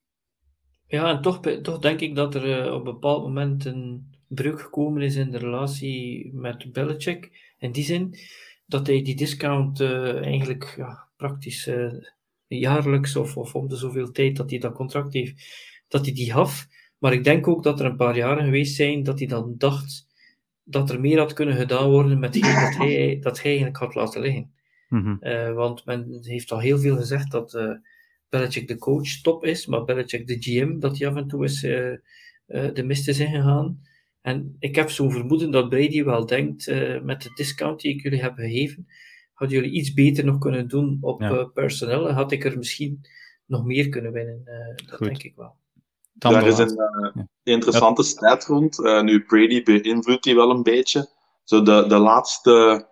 Ja, 0.88 1.10
en 1.10 1.22
toch, 1.22 1.40
toch 1.40 1.80
denk 1.80 2.00
ik 2.00 2.16
dat 2.16 2.36
er 2.36 2.66
uh, 2.66 2.74
op 2.74 2.78
een 2.78 2.94
bepaald 2.94 3.24
moment 3.24 3.66
een 3.66 4.16
breuk 4.28 4.62
gekomen 4.62 5.02
is 5.02 5.16
in 5.16 5.32
de 5.32 5.38
relatie 5.38 6.30
met 6.34 6.72
Belichick. 6.72 7.54
In 7.58 7.72
die 7.72 7.84
zin 7.84 8.16
dat 8.66 8.88
hij 8.88 9.02
die 9.02 9.16
discount 9.16 9.80
uh, 9.80 10.16
eigenlijk 10.16 10.74
ja, 10.78 11.10
praktisch 11.18 11.68
uh, 11.68 11.94
jaarlijks 12.48 13.16
of, 13.16 13.38
of 13.38 13.56
om 13.56 13.68
de 13.68 13.76
zoveel 13.76 14.12
tijd 14.12 14.36
dat 14.36 14.50
hij 14.50 14.60
dat 14.60 14.74
contract 14.74 15.14
heeft, 15.14 15.44
dat 15.91 16.05
hij 16.05 16.13
die 16.13 16.31
gaf. 16.31 16.68
Maar 16.97 17.13
ik 17.13 17.23
denk 17.23 17.47
ook 17.47 17.63
dat 17.63 17.80
er 17.80 17.85
een 17.85 17.95
paar 17.95 18.18
jaren 18.18 18.43
geweest 18.43 18.76
zijn 18.76 19.03
dat 19.03 19.19
hij 19.19 19.27
dan 19.27 19.53
dacht 19.57 20.07
dat 20.63 20.89
er 20.89 20.99
meer 20.99 21.18
had 21.18 21.34
kunnen 21.34 21.55
gedaan 21.55 21.89
worden 21.89 22.19
met 22.19 22.34
dat 22.34 22.76
hij, 22.76 23.18
dat 23.22 23.35
hij 23.35 23.45
eigenlijk 23.45 23.77
had 23.77 23.95
laten 23.95 24.22
liggen. 24.22 24.51
Mm-hmm. 24.89 25.18
Uh, 25.22 25.53
want 25.53 25.85
men 25.85 26.18
heeft 26.22 26.51
al 26.51 26.59
heel 26.59 26.80
veel 26.80 26.95
gezegd 26.95 27.31
dat 27.31 27.53
uh, 27.53 27.72
Belichick 28.30 28.68
de 28.68 28.77
coach 28.77 29.22
top 29.22 29.45
is, 29.45 29.65
maar 29.65 29.84
Belichick 29.84 30.27
de 30.27 30.38
GM, 30.39 30.80
dat 30.80 30.97
hij 30.97 31.07
af 31.07 31.15
en 31.15 31.27
toe 31.27 31.43
is 31.43 31.63
uh, 31.63 31.95
de 32.45 32.84
mist 32.84 33.07
is 33.07 33.19
ingegaan. 33.19 33.81
En 34.22 34.55
ik 34.59 34.76
heb 34.76 34.89
zo'n 34.89 35.11
vermoeden 35.11 35.51
dat 35.51 35.69
Brady 35.69 36.03
wel 36.03 36.26
denkt, 36.26 36.68
met 37.03 37.22
de 37.22 37.31
discount 37.35 37.80
die 37.80 37.93
ik 37.93 38.01
jullie 38.01 38.22
heb 38.22 38.35
gegeven, 38.35 38.88
hadden 39.34 39.57
jullie 39.57 39.73
iets 39.73 39.93
beter 39.93 40.26
nog 40.26 40.38
kunnen 40.38 40.68
doen 40.68 40.97
op 41.01 41.22
ja. 41.22 41.43
personeel 41.43 42.09
en 42.09 42.15
had 42.15 42.31
ik 42.31 42.45
er 42.45 42.57
misschien 42.57 43.01
nog 43.45 43.65
meer 43.65 43.89
kunnen 43.89 44.11
winnen. 44.11 44.41
dat 44.85 44.95
Goed. 44.95 45.07
denk 45.07 45.23
ik 45.23 45.35
wel. 45.35 45.55
Daar 46.14 46.48
is 46.48 46.58
een 46.58 46.80
uh, 47.16 47.24
interessante 47.44 48.02
ja. 48.02 48.08
stat 48.08 48.46
rond. 48.46 48.80
Uh, 48.80 49.02
nu, 49.02 49.24
Brady 49.24 49.64
beïnvloedt 49.64 50.24
die 50.24 50.36
wel 50.36 50.50
een 50.50 50.64
beetje. 50.64 51.10
Zo 51.44 51.62
de, 51.62 51.86
de 51.88 51.98
laatste 51.98 52.86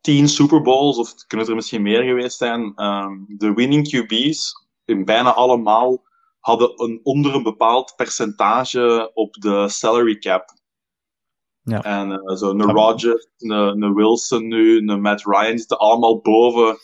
tien 0.00 0.28
Super 0.28 0.62
Bowls, 0.62 0.98
of 0.98 1.10
het 1.10 1.26
kunnen 1.26 1.46
er 1.46 1.54
misschien 1.54 1.82
meer 1.82 2.02
geweest 2.02 2.36
zijn, 2.36 2.84
um, 2.84 3.24
de 3.28 3.52
winning 3.52 3.88
QB's, 3.88 4.52
in 4.84 5.04
bijna 5.04 5.34
allemaal, 5.34 6.02
hadden 6.38 6.72
een 6.82 7.00
onder 7.02 7.34
een 7.34 7.42
bepaald 7.42 7.92
percentage 7.96 9.10
op 9.14 9.34
de 9.34 9.68
salary 9.68 10.18
cap. 10.18 10.58
Ja. 11.62 11.82
En 11.82 12.10
uh, 12.10 12.36
zo 12.36 12.50
een 12.50 12.62
Rodgers, 12.62 13.28
een, 13.38 13.82
een 13.82 13.94
Wilson 13.94 14.48
nu, 14.48 14.88
een 14.88 15.00
Matt 15.00 15.24
Ryan 15.24 15.58
zitten 15.58 15.78
allemaal 15.78 16.20
boven 16.20 16.76
10% 16.76 16.78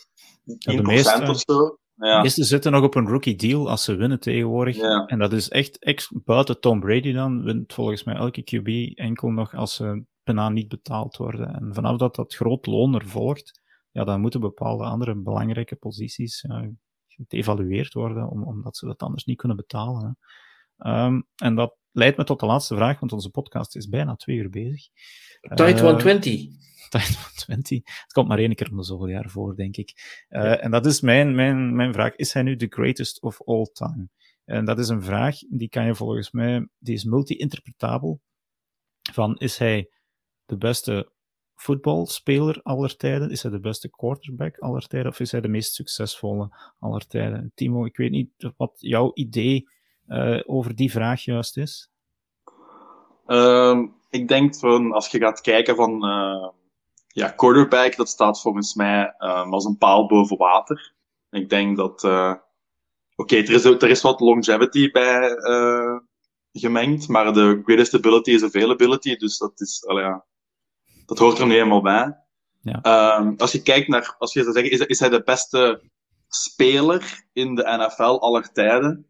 ja, 0.57 0.81
meeste, 0.81 1.29
of 1.29 1.39
zo. 1.39 1.77
Ja. 1.97 2.21
Meesten 2.21 2.45
zitten 2.45 2.71
nog 2.71 2.83
op 2.83 2.95
een 2.95 3.07
rookie 3.07 3.35
deal 3.35 3.69
als 3.69 3.83
ze 3.83 3.95
winnen 3.95 4.19
tegenwoordig. 4.19 4.75
Ja. 4.75 5.05
En 5.05 5.19
dat 5.19 5.33
is 5.33 5.49
echt, 5.49 5.83
echt 5.83 6.09
buiten 6.23 6.59
Tom 6.59 6.79
Brady 6.79 7.11
dan, 7.11 7.43
wint 7.43 7.73
volgens 7.73 8.03
mij 8.03 8.15
elke 8.15 8.43
QB 8.43 8.97
enkel 8.97 9.29
nog 9.29 9.55
als 9.55 9.75
ze 9.75 10.03
bijna 10.23 10.49
niet 10.49 10.67
betaald 10.67 11.17
worden. 11.17 11.55
En 11.55 11.73
vanaf 11.73 11.97
dat 11.97 12.15
dat 12.15 12.35
groot 12.35 12.65
loon 12.65 12.95
er 12.95 13.07
volgt, 13.07 13.61
ja, 13.91 14.03
dan 14.03 14.21
moeten 14.21 14.39
bepaalde 14.39 14.83
andere 14.83 15.15
belangrijke 15.15 15.75
posities 15.75 16.41
ja, 16.41 16.69
geëvalueerd 17.07 17.93
worden, 17.93 18.29
om, 18.29 18.43
omdat 18.43 18.77
ze 18.77 18.85
dat 18.85 19.01
anders 19.01 19.25
niet 19.25 19.37
kunnen 19.37 19.57
betalen. 19.57 20.17
Um, 20.77 21.27
en 21.35 21.55
dat 21.55 21.75
leidt 21.97 22.17
me 22.17 22.23
tot 22.23 22.39
de 22.39 22.45
laatste 22.45 22.75
vraag, 22.75 22.99
want 22.99 23.13
onze 23.13 23.29
podcast 23.29 23.75
is 23.75 23.89
bijna 23.89 24.15
twee 24.15 24.37
uur 24.37 24.49
bezig. 24.49 24.87
Tight 25.41 25.77
uh, 25.77 25.81
120. 25.81 26.45
Tijd 26.89 27.15
van 27.17 27.31
20. 27.35 27.77
Het 27.83 28.13
komt 28.13 28.27
maar 28.27 28.37
één 28.37 28.55
keer 28.55 28.69
om 28.69 28.77
de 28.77 28.83
zoveel 28.83 29.07
jaar 29.07 29.29
voor, 29.29 29.55
denk 29.55 29.77
ik. 29.77 30.25
Uh, 30.29 30.43
ja. 30.43 30.57
En 30.57 30.71
dat 30.71 30.85
is 30.85 31.01
mijn, 31.01 31.35
mijn, 31.35 31.75
mijn 31.75 31.93
vraag. 31.93 32.15
Is 32.15 32.33
hij 32.33 32.43
nu 32.43 32.57
the 32.57 32.67
greatest 32.69 33.21
of 33.21 33.41
all 33.45 33.65
time? 33.73 34.07
En 34.45 34.65
dat 34.65 34.79
is 34.79 34.87
een 34.87 35.03
vraag, 35.03 35.37
die 35.49 35.69
kan 35.69 35.85
je 35.85 35.95
volgens 35.95 36.31
mij, 36.31 36.67
die 36.77 36.93
is 36.93 37.03
multi-interpretabel. 37.03 38.21
Van, 39.11 39.37
is 39.37 39.57
hij 39.57 39.89
de 40.45 40.57
beste 40.57 41.11
voetbalspeler 41.55 42.59
aller 42.63 42.95
tijden? 42.97 43.31
Is 43.31 43.41
hij 43.41 43.51
de 43.51 43.59
beste 43.59 43.89
quarterback 43.89 44.57
aller 44.57 44.87
tijden? 44.87 45.11
Of 45.11 45.19
is 45.19 45.31
hij 45.31 45.41
de 45.41 45.47
meest 45.47 45.73
succesvolle 45.73 46.73
aller 46.79 47.07
tijden? 47.07 47.51
Timo, 47.55 47.85
ik 47.85 47.97
weet 47.97 48.11
niet 48.11 48.29
wat 48.57 48.77
jouw 48.79 49.11
idee 49.13 49.69
uh, 50.07 50.39
over 50.45 50.75
die 50.75 50.91
vraag 50.91 51.21
juist 51.21 51.57
is. 51.57 51.89
Um, 53.27 53.95
ik 54.09 54.27
denk 54.27 54.55
van, 54.55 54.91
als 54.91 55.07
je 55.07 55.17
gaat 55.17 55.41
kijken 55.41 55.75
van, 55.75 56.05
uh, 56.05 56.47
ja, 57.07 57.29
quarterback, 57.29 57.95
dat 57.95 58.09
staat 58.09 58.41
volgens 58.41 58.73
mij 58.73 59.13
um, 59.19 59.53
als 59.53 59.65
een 59.65 59.77
paal 59.77 60.07
boven 60.07 60.37
water. 60.37 60.93
Ik 61.29 61.49
denk 61.49 61.77
dat, 61.77 62.03
uh, 62.03 62.33
oké, 63.15 63.33
okay, 63.33 63.39
er, 63.39 63.53
is, 63.53 63.65
er 63.65 63.89
is 63.89 64.01
wat 64.01 64.19
longevity 64.19 64.91
bij 64.91 65.35
gemengd, 66.51 67.07
maar 67.07 67.33
de 67.33 67.61
greatest 67.63 67.93
ability 67.93 68.31
is 68.31 68.43
availability, 68.43 69.15
dus 69.15 69.37
dat 69.37 69.61
is, 69.61 69.83
ja, 69.87 70.25
dat 71.05 71.17
hoort 71.17 71.39
er 71.39 71.47
nu 71.47 71.53
helemaal 71.53 71.81
bij. 71.81 72.17
Ja. 72.61 73.17
Um, 73.19 73.33
als 73.37 73.51
je 73.51 73.61
kijkt 73.61 73.87
naar, 73.87 74.15
als 74.17 74.33
je 74.33 74.41
zou 74.41 74.53
zeggen, 74.53 74.71
is, 74.71 74.79
is 74.79 74.99
hij 74.99 75.09
de 75.09 75.23
beste 75.23 75.81
speler 76.27 77.25
in 77.33 77.55
de 77.55 77.63
NFL 77.63 78.19
aller 78.19 78.51
tijden? 78.51 79.05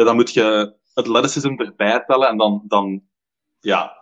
Ja, 0.00 0.06
dan 0.06 0.16
moet 0.16 0.32
je 0.32 0.74
athleticism 0.94 1.54
erbij 1.56 2.04
tellen 2.06 2.28
en 2.28 2.36
dan, 2.36 2.62
dan 2.66 3.02
ja, 3.60 3.98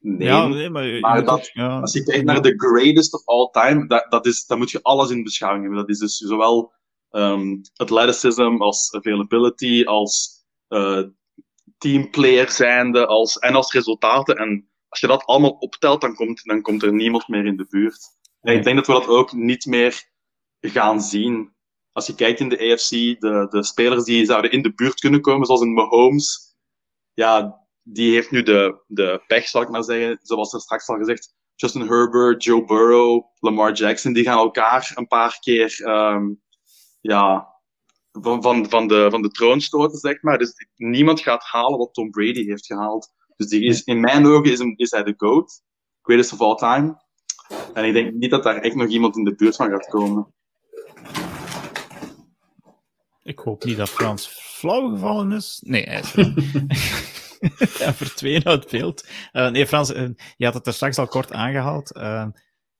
Nee, 0.00 0.28
ja, 0.28 0.46
nee 0.46 0.70
maar, 0.70 1.00
maar 1.00 1.24
dat, 1.24 1.50
ja. 1.52 1.80
als 1.80 1.92
je 1.92 2.04
kijkt 2.04 2.24
naar 2.24 2.42
de 2.42 2.54
greatest 2.56 3.14
of 3.14 3.26
all 3.26 3.48
time, 3.50 3.86
dat, 3.86 4.06
dat 4.08 4.26
is, 4.26 4.46
dan 4.46 4.58
moet 4.58 4.70
je 4.70 4.82
alles 4.82 5.10
in 5.10 5.22
beschouwing 5.22 5.62
hebben. 5.62 5.80
Dat 5.80 5.90
is 5.90 5.98
dus 5.98 6.16
zowel 6.16 6.72
um, 7.10 7.60
athleticism, 7.76 8.56
als 8.58 8.94
availability, 8.94 9.84
als 9.84 10.44
uh, 10.68 11.02
teamplayer 11.78 12.50
zijnde, 12.50 13.06
als, 13.06 13.38
en 13.38 13.54
als 13.54 13.72
resultaten. 13.72 14.36
En 14.36 14.68
als 14.88 15.00
je 15.00 15.06
dat 15.06 15.24
allemaal 15.24 15.50
optelt, 15.50 16.00
dan 16.00 16.14
komt, 16.14 16.44
dan 16.44 16.62
komt 16.62 16.82
er 16.82 16.92
niemand 16.92 17.28
meer 17.28 17.46
in 17.46 17.56
de 17.56 17.66
buurt. 17.68 18.00
En 18.40 18.54
ik 18.54 18.64
denk 18.64 18.76
dat 18.76 18.86
we 18.86 18.92
dat 18.92 19.06
ook 19.06 19.32
niet 19.32 19.66
meer 19.66 20.04
gaan 20.60 21.00
zien. 21.00 21.52
Als 22.00 22.08
je 22.08 22.14
kijkt 22.14 22.40
in 22.40 22.48
de 22.48 22.72
AFC, 22.72 22.90
de, 22.90 23.46
de 23.50 23.64
spelers 23.64 24.04
die 24.04 24.24
zouden 24.24 24.50
in 24.50 24.62
de 24.62 24.74
buurt 24.74 25.00
kunnen 25.00 25.20
komen, 25.20 25.46
zoals 25.46 25.60
een 25.60 25.72
Mahomes, 25.72 26.56
ja, 27.14 27.60
die 27.82 28.12
heeft 28.12 28.30
nu 28.30 28.42
de, 28.42 28.82
de 28.86 29.22
pech, 29.26 29.48
zal 29.48 29.62
ik 29.62 29.68
maar 29.68 29.84
zeggen, 29.84 30.18
zoals 30.22 30.52
er 30.52 30.60
straks 30.60 30.88
al 30.88 30.96
gezegd. 30.96 31.34
Justin 31.54 31.86
Herbert, 31.86 32.44
Joe 32.44 32.64
Burrow, 32.64 33.24
Lamar 33.38 33.72
Jackson, 33.72 34.12
die 34.12 34.24
gaan 34.24 34.38
elkaar 34.38 34.92
een 34.94 35.06
paar 35.06 35.38
keer 35.40 35.80
um, 35.88 36.42
ja, 37.00 37.48
van, 38.12 38.42
van, 38.42 38.68
van, 38.68 38.88
de, 38.88 39.06
van 39.10 39.22
de 39.22 39.30
troon 39.30 39.60
stoten, 39.60 39.98
zeg 39.98 40.22
maar. 40.22 40.38
Dus 40.38 40.52
niemand 40.76 41.20
gaat 41.20 41.44
halen 41.44 41.78
wat 41.78 41.94
Tom 41.94 42.10
Brady 42.10 42.44
heeft 42.44 42.66
gehaald. 42.66 43.08
Dus 43.36 43.48
die 43.48 43.64
is, 43.64 43.82
in 43.82 44.00
mijn 44.00 44.26
ogen 44.26 44.52
is, 44.52 44.60
is 44.76 44.90
hij 44.90 45.02
de 45.02 45.14
GOAT, 45.16 45.62
greatest 46.02 46.32
of 46.32 46.40
all 46.40 46.54
time. 46.54 47.02
En 47.74 47.84
ik 47.84 47.92
denk 47.92 48.12
niet 48.12 48.30
dat 48.30 48.42
daar 48.42 48.56
echt 48.56 48.74
nog 48.74 48.88
iemand 48.88 49.16
in 49.16 49.24
de 49.24 49.34
buurt 49.34 49.56
van 49.56 49.70
gaat 49.70 49.88
komen. 49.88 50.34
Ik 53.30 53.38
hoop 53.38 53.64
niet 53.64 53.76
dat 53.76 53.90
Frans 53.90 54.26
flauw 54.26 54.90
gevallen 54.90 55.32
is. 55.32 55.60
Nee, 55.64 55.82
hij 55.82 56.00
is 56.00 56.12
ja, 57.78 57.94
verdwenen 57.94 58.44
uit 58.44 58.70
beeld. 58.70 59.08
Uh, 59.32 59.50
nee, 59.50 59.66
Frans, 59.66 59.94
uh, 59.94 60.08
je 60.36 60.44
had 60.44 60.54
het 60.54 60.66
er 60.66 60.72
straks 60.72 60.98
al 60.98 61.06
kort 61.06 61.32
aangehaald. 61.32 61.96
Uh, 61.96 62.26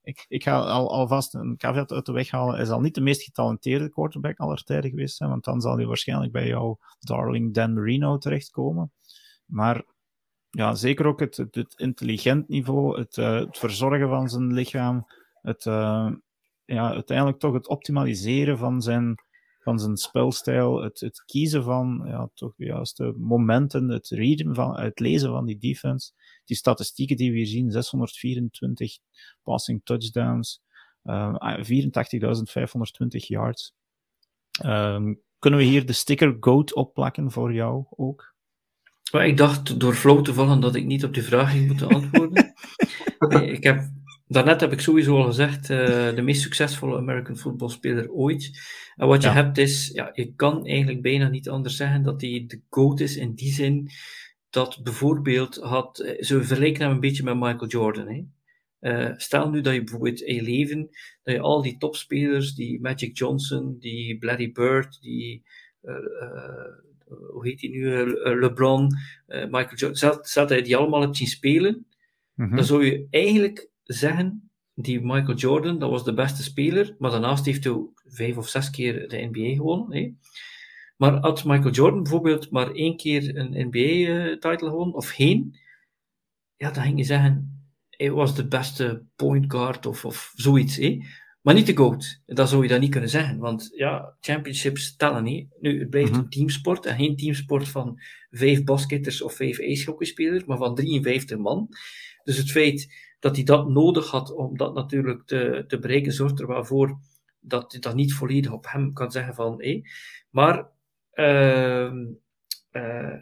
ik, 0.03 0.25
ik 0.29 0.43
ga 0.43 0.61
al, 0.61 0.91
alvast 0.91 1.35
een 1.35 1.57
caveat 1.57 1.93
uit 1.93 2.07
de 2.07 2.13
weg 2.13 2.31
halen. 2.31 2.55
Hij 2.55 2.65
zal 2.65 2.81
niet 2.81 2.95
de 2.95 3.01
meest 3.01 3.23
getalenteerde 3.23 3.91
quarterback 3.91 4.39
aller 4.39 4.63
tijden 4.63 4.91
geweest 4.91 5.17
zijn, 5.17 5.31
want 5.31 5.45
dan 5.45 5.61
zal 5.61 5.77
hij 5.77 5.87
waarschijnlijk 5.87 6.33
bij 6.33 6.47
jouw 6.47 6.79
darling 6.99 7.55
Dan 7.55 7.75
Marino 7.75 8.19
terechtkomen. 8.19 8.93
Maar 9.47 9.83
ja, 10.51 10.75
zeker 10.75 11.07
ook 11.07 11.21
het, 11.21 11.37
het, 11.37 11.55
het 11.55 11.75
intelligent 11.77 12.49
niveau, 12.49 12.99
het, 12.99 13.17
het, 13.17 13.59
verzorgen 13.59 14.09
van 14.09 14.29
zijn 14.29 14.53
lichaam, 14.53 15.07
het, 15.43 15.65
ja, 16.65 16.93
uiteindelijk 16.93 17.39
toch 17.39 17.55
het 17.55 17.69
optimaliseren 17.69 18.59
van 18.59 18.83
zijn 18.83 19.29
van 19.61 19.79
zijn 19.79 19.97
spelstijl, 19.97 20.83
het, 20.83 21.01
het 21.01 21.23
kiezen 21.25 21.63
van 21.63 22.03
ja, 22.07 22.31
toch 22.35 22.55
de 22.57 22.65
juiste 22.65 23.15
momenten, 23.17 23.89
het, 23.89 24.09
readen 24.09 24.55
van, 24.55 24.81
het 24.81 25.01
lezen 25.01 25.31
van 25.31 25.47
die 25.47 25.59
defense. 25.59 26.13
Die 26.45 26.57
statistieken 26.57 27.17
die 27.17 27.31
we 27.31 27.37
hier 27.37 27.47
zien, 27.47 27.71
624 27.71 28.99
passing 29.43 29.81
touchdowns, 29.85 30.63
uh, 31.05 31.35
ehm, 31.39 31.63
84.520 31.63 33.27
yards. 33.27 33.75
Um, 34.65 35.21
kunnen 35.39 35.59
we 35.61 35.65
hier 35.65 35.87
de 35.87 35.93
sticker 35.93 36.37
GOAT 36.41 36.75
opplakken 36.75 37.31
voor 37.31 37.53
jou 37.53 37.85
ook? 37.91 38.35
ik 39.13 39.37
dacht 39.37 39.81
door 39.81 39.95
flow 39.95 40.25
te 40.25 40.35
vallen 40.35 40.61
dat 40.61 40.75
ik 40.75 40.85
niet 40.85 41.05
op 41.05 41.15
die 41.15 41.23
vraag 41.23 41.51
ging 41.51 41.67
moeten 41.67 41.89
antwoorden. 41.89 42.55
nee, 43.29 43.53
ik 43.53 43.63
heb 43.63 43.91
Daarnet 44.33 44.61
heb 44.61 44.73
ik 44.73 44.81
sowieso 44.81 45.17
al 45.17 45.25
gezegd, 45.25 45.71
uh, 45.71 45.79
de 46.17 46.23
meest 46.23 46.43
succesvolle 46.43 46.97
American 46.97 47.37
football 47.37 47.69
speler 47.69 48.11
ooit. 48.11 48.51
En 48.97 49.07
wat 49.07 49.23
je 49.23 49.29
hebt 49.29 49.59
is, 49.59 49.91
ja, 49.93 50.11
je 50.13 50.35
kan 50.35 50.67
eigenlijk 50.67 51.03
bijna 51.03 51.29
niet 51.29 51.49
anders 51.49 51.77
zeggen 51.77 52.03
dat 52.03 52.21
hij 52.21 52.45
de 52.47 52.61
GOAT 52.69 53.01
is 53.01 53.17
in 53.17 53.35
die 53.35 53.53
zin 53.53 53.91
dat 54.51 54.81
bijvoorbeeld 54.83 55.57
had, 55.57 55.99
eh, 55.99 56.23
ze 56.23 56.43
vergelijken 56.43 56.83
hem 56.83 56.93
een 56.93 57.01
beetje 57.01 57.23
met 57.23 57.35
Michael 57.35 57.67
Jordan. 57.67 58.09
Hè? 58.09 58.25
Uh, 58.81 59.13
stel 59.17 59.51
nu 59.51 59.61
dat 59.61 59.75
je 59.75 59.85
bijvoorbeeld 59.85 60.21
in 60.21 60.43
leven, 60.43 60.89
dat 61.23 61.35
je 61.35 61.41
al 61.41 61.63
die 61.63 61.77
topspelers, 61.79 62.55
die 62.55 62.81
Magic 62.81 63.19
Johnson, 63.19 63.77
die 63.79 64.17
Larry 64.25 64.53
Bird, 64.53 64.99
die, 65.01 65.43
uh, 65.83 65.95
hoe 67.33 67.47
heet 67.47 67.61
hij 67.61 67.71
nu, 67.71 68.05
LeBron, 68.41 68.97
Michael 69.27 69.75
Jordan, 69.75 70.23
stel, 70.23 70.47
dat 70.47 70.59
je 70.59 70.63
die 70.63 70.77
allemaal 70.77 71.01
hebt 71.01 71.17
zien 71.17 71.27
spelen, 71.27 71.87
mm 72.35 72.57
dan 72.57 72.65
zou 72.65 72.85
je 72.85 73.07
eigenlijk 73.11 73.70
zeggen, 73.93 74.51
die 74.75 75.01
Michael 75.01 75.37
Jordan, 75.37 75.79
dat 75.79 75.91
was 75.91 76.05
de 76.05 76.15
beste 76.15 76.43
speler, 76.43 76.95
maar 76.99 77.11
daarnaast 77.11 77.45
heeft 77.45 77.65
hij 77.65 77.75
vijf 78.07 78.37
of 78.37 78.49
zes 78.49 78.71
keer 78.71 79.09
de 79.09 79.29
NBA 79.33 79.55
gewonnen. 79.55 79.99
Hè. 79.99 80.13
Maar 80.97 81.13
had 81.13 81.45
Michael 81.45 81.75
Jordan 81.75 82.03
bijvoorbeeld 82.03 82.51
maar 82.51 82.71
één 82.71 82.97
keer 82.97 83.37
een 83.37 83.69
NBA-titel 83.69 84.69
gewonnen, 84.69 84.95
of 84.95 85.09
geen, 85.09 85.59
ja, 86.57 86.71
dan 86.71 86.83
ging 86.83 86.99
je 86.99 87.05
zeggen, 87.05 87.65
hij 87.91 88.11
was 88.11 88.35
de 88.35 88.49
beste 88.49 89.05
point 89.17 89.53
guard 89.53 89.87
of, 89.87 90.05
of 90.05 90.33
zoiets. 90.35 90.77
Hè. 90.77 90.99
Maar 91.41 91.55
niet 91.55 91.67
de 91.67 91.77
GOAT. 91.77 92.23
Dat 92.27 92.49
zou 92.49 92.63
je 92.63 92.69
dan 92.69 92.81
niet 92.81 92.91
kunnen 92.91 93.11
zeggen, 93.11 93.39
want 93.39 93.71
ja, 93.75 94.17
championships 94.21 94.97
tellen 94.97 95.25
niet. 95.25 95.49
Nu, 95.61 95.79
het 95.81 95.91
blijft 95.91 96.11
mhm. 96.11 96.21
een 96.21 96.29
teamsport 96.29 96.87
en 96.87 96.97
geen 96.97 97.17
teamsport 97.17 97.69
van 97.69 98.01
vijf 98.31 98.65
basketters 98.65 99.23
of 99.23 99.35
vijf 99.35 99.59
ijshockeyspelers, 99.59 100.45
maar 100.45 100.59
van 100.59 100.75
53 100.75 101.39
man. 101.39 101.69
Dus 102.23 102.37
het 102.37 102.51
feit 102.51 102.93
dat 103.21 103.37
hij 103.37 103.45
dat 103.45 103.69
nodig 103.69 104.11
had 104.11 104.35
om 104.35 104.57
dat 104.57 104.75
natuurlijk 104.75 105.27
te, 105.27 105.65
te 105.69 105.79
bereiken, 105.79 106.13
zorgt 106.13 106.41
er 106.41 106.47
wel 106.47 106.65
voor 106.65 106.99
dat 107.41 107.73
hij 107.73 107.81
dat 107.81 107.95
niet 107.95 108.13
volledig 108.13 108.53
op 108.53 108.67
hem 108.69 108.93
kan 108.93 109.11
zeggen 109.11 109.35
van 109.35 109.63
hé. 109.63 109.81
Maar 110.31 110.69
uh, 111.15 111.93
uh, 112.73 113.15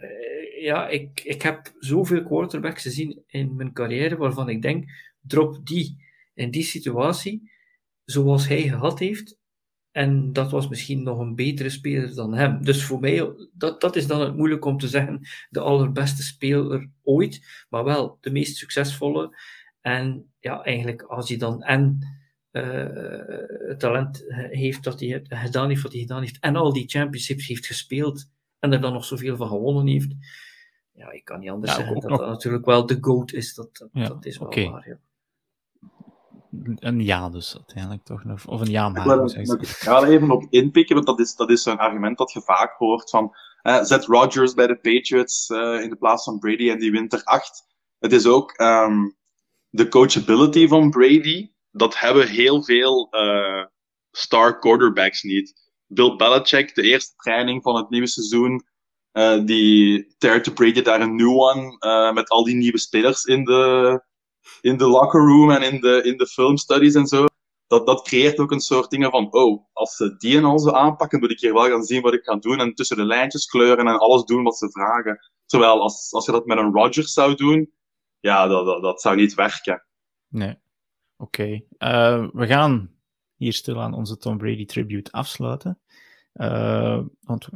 ja, 0.60 0.88
ik, 0.88 1.20
ik 1.24 1.42
heb 1.42 1.72
zoveel 1.78 2.22
quarterbacks 2.22 2.82
gezien 2.82 3.22
in 3.26 3.56
mijn 3.56 3.72
carrière 3.72 4.16
waarvan 4.16 4.48
ik 4.48 4.62
denk, 4.62 4.90
drop 5.20 5.66
die 5.66 6.06
in 6.34 6.50
die 6.50 6.62
situatie, 6.62 7.50
zoals 8.04 8.48
hij 8.48 8.62
gehad 8.62 8.98
heeft, 8.98 9.38
en 9.90 10.32
dat 10.32 10.50
was 10.50 10.68
misschien 10.68 11.02
nog 11.02 11.18
een 11.18 11.34
betere 11.34 11.68
speler 11.68 12.14
dan 12.14 12.34
hem. 12.34 12.64
Dus 12.64 12.84
voor 12.84 13.00
mij, 13.00 13.32
dat, 13.52 13.80
dat 13.80 13.96
is 13.96 14.06
dan 14.06 14.20
het 14.20 14.36
moeilijk 14.36 14.64
om 14.64 14.78
te 14.78 14.88
zeggen, 14.88 15.20
de 15.50 15.60
allerbeste 15.60 16.22
speler 16.22 16.90
ooit, 17.02 17.64
maar 17.68 17.84
wel 17.84 18.18
de 18.20 18.30
meest 18.30 18.56
succesvolle. 18.56 19.36
En 19.80 20.32
ja, 20.38 20.62
eigenlijk 20.62 21.02
als 21.02 21.28
hij 21.28 21.38
dan 21.38 21.62
en 21.62 22.06
uh, 22.52 22.86
het 23.68 23.80
talent 23.80 24.24
heeft 24.50 24.84
dat 24.84 25.00
hij 25.00 25.24
gedaan 25.28 25.68
heeft 25.68 25.82
wat 25.82 25.92
hij 25.92 26.00
gedaan 26.00 26.20
heeft, 26.20 26.38
en 26.40 26.56
al 26.56 26.72
die 26.72 26.88
championships 26.88 27.46
heeft 27.46 27.66
gespeeld, 27.66 28.30
en 28.58 28.72
er 28.72 28.80
dan 28.80 28.92
nog 28.92 29.04
zoveel 29.04 29.36
van 29.36 29.48
gewonnen 29.48 29.86
heeft, 29.86 30.14
ja, 30.92 31.10
ik 31.10 31.24
kan 31.24 31.40
niet 31.40 31.50
anders 31.50 31.74
zeggen 31.74 31.94
dat 31.94 32.10
nog... 32.10 32.18
dat 32.18 32.28
natuurlijk 32.28 32.64
wel 32.64 32.86
de 32.86 32.98
GOAT 33.00 33.32
is. 33.32 33.54
Dat, 33.54 33.88
dat, 33.92 34.24
is 34.24 34.38
wel 34.38 34.70
waar, 34.70 34.88
ja. 34.88 34.98
Een 36.78 37.04
ja 37.04 37.28
dus 37.28 37.54
uiteindelijk 37.56 38.04
toch. 38.04 38.46
Of 38.46 38.60
een 38.60 38.70
ja 38.70 38.88
maar. 38.88 39.24
Ik 39.24 39.66
ga 39.66 40.02
er 40.02 40.08
even 40.08 40.30
op 40.30 40.46
inpikken, 40.50 40.94
want 40.94 41.06
dat 41.06 41.20
is, 41.20 41.34
dat 41.34 41.50
is 41.50 41.64
een 41.64 41.78
argument 41.78 42.18
dat 42.18 42.32
je 42.32 42.40
vaak 42.40 42.76
hoort 42.78 43.10
van 43.10 43.34
uh, 43.62 43.82
zet 43.82 44.04
Rodgers 44.04 44.54
bij 44.54 44.66
de 44.66 44.76
Patriots 44.76 45.48
uh, 45.48 45.82
in 45.82 45.90
de 45.90 45.96
plaats 45.96 46.24
van 46.24 46.38
Brady 46.38 46.70
en 46.70 46.78
die 46.78 46.90
wint 46.90 47.12
er 47.12 47.24
acht. 47.24 47.66
Het 47.98 48.12
is 48.12 48.26
ook 48.26 48.60
um, 48.60 49.16
de 49.70 49.88
coachability 49.88 50.66
van 50.68 50.90
Brady, 50.90 51.50
dat 51.70 51.98
hebben 51.98 52.28
heel 52.28 52.64
veel 52.64 53.08
uh, 53.10 53.64
star 54.10 54.58
quarterbacks 54.58 55.22
niet. 55.22 55.72
Bill 55.86 56.16
Belichick, 56.16 56.74
de 56.74 56.82
eerste 56.82 57.14
training 57.16 57.62
van 57.62 57.76
het 57.76 57.90
nieuwe 57.90 58.06
seizoen, 58.06 58.66
uh, 59.12 59.44
die 59.44 60.16
to 60.18 60.52
Brady 60.54 60.82
daar 60.82 61.00
een 61.00 61.16
new 61.16 61.38
one 61.40 61.76
uh, 61.86 62.12
met 62.12 62.28
al 62.28 62.44
die 62.44 62.54
nieuwe 62.54 62.78
spelers 62.78 63.24
in 63.24 63.44
de, 63.44 64.02
in 64.60 64.76
de 64.76 64.86
locker 64.86 65.20
room 65.20 65.50
en 65.50 65.62
in 65.72 65.80
de, 65.80 66.02
in 66.02 66.16
de 66.16 66.26
film 66.26 66.56
studies 66.56 66.94
en 66.94 67.06
zo. 67.06 67.26
Dat, 67.66 67.86
dat 67.86 68.02
creëert 68.02 68.38
ook 68.38 68.50
een 68.50 68.60
soort 68.60 68.90
dingen 68.90 69.10
van, 69.10 69.32
oh, 69.32 69.64
als 69.72 69.96
ze 69.96 70.16
die 70.16 70.36
en 70.36 70.44
al 70.44 70.58
zo 70.58 70.70
aanpakken, 70.70 71.18
moet 71.18 71.30
ik 71.30 71.40
hier 71.40 71.52
wel 71.52 71.68
gaan 71.68 71.82
zien 71.84 72.02
wat 72.02 72.14
ik 72.14 72.24
ga 72.24 72.36
doen 72.36 72.60
en 72.60 72.74
tussen 72.74 72.96
de 72.96 73.04
lijntjes 73.04 73.46
kleuren 73.46 73.86
en 73.86 73.98
alles 73.98 74.24
doen 74.24 74.42
wat 74.42 74.56
ze 74.56 74.70
vragen. 74.70 75.18
Terwijl 75.46 75.80
als, 75.80 76.12
als 76.12 76.26
je 76.26 76.32
dat 76.32 76.46
met 76.46 76.58
een 76.58 76.72
Rodgers 76.72 77.12
zou 77.12 77.34
doen, 77.34 77.72
ja, 78.20 78.46
dat, 78.46 78.66
dat, 78.66 78.82
dat 78.82 79.00
zou 79.00 79.16
niet 79.16 79.34
werken. 79.34 79.84
Nee. 80.28 80.56
Oké. 81.16 81.60
Uh, 81.78 82.28
we 82.32 82.46
gaan 82.46 82.90
hier 83.36 83.52
stil 83.52 83.80
aan 83.80 83.94
onze 83.94 84.16
Tom 84.16 84.38
Brady 84.38 84.64
tribute 84.64 85.12
afsluiten. 85.12 85.78
Uh, 86.34 87.00
want 87.20 87.48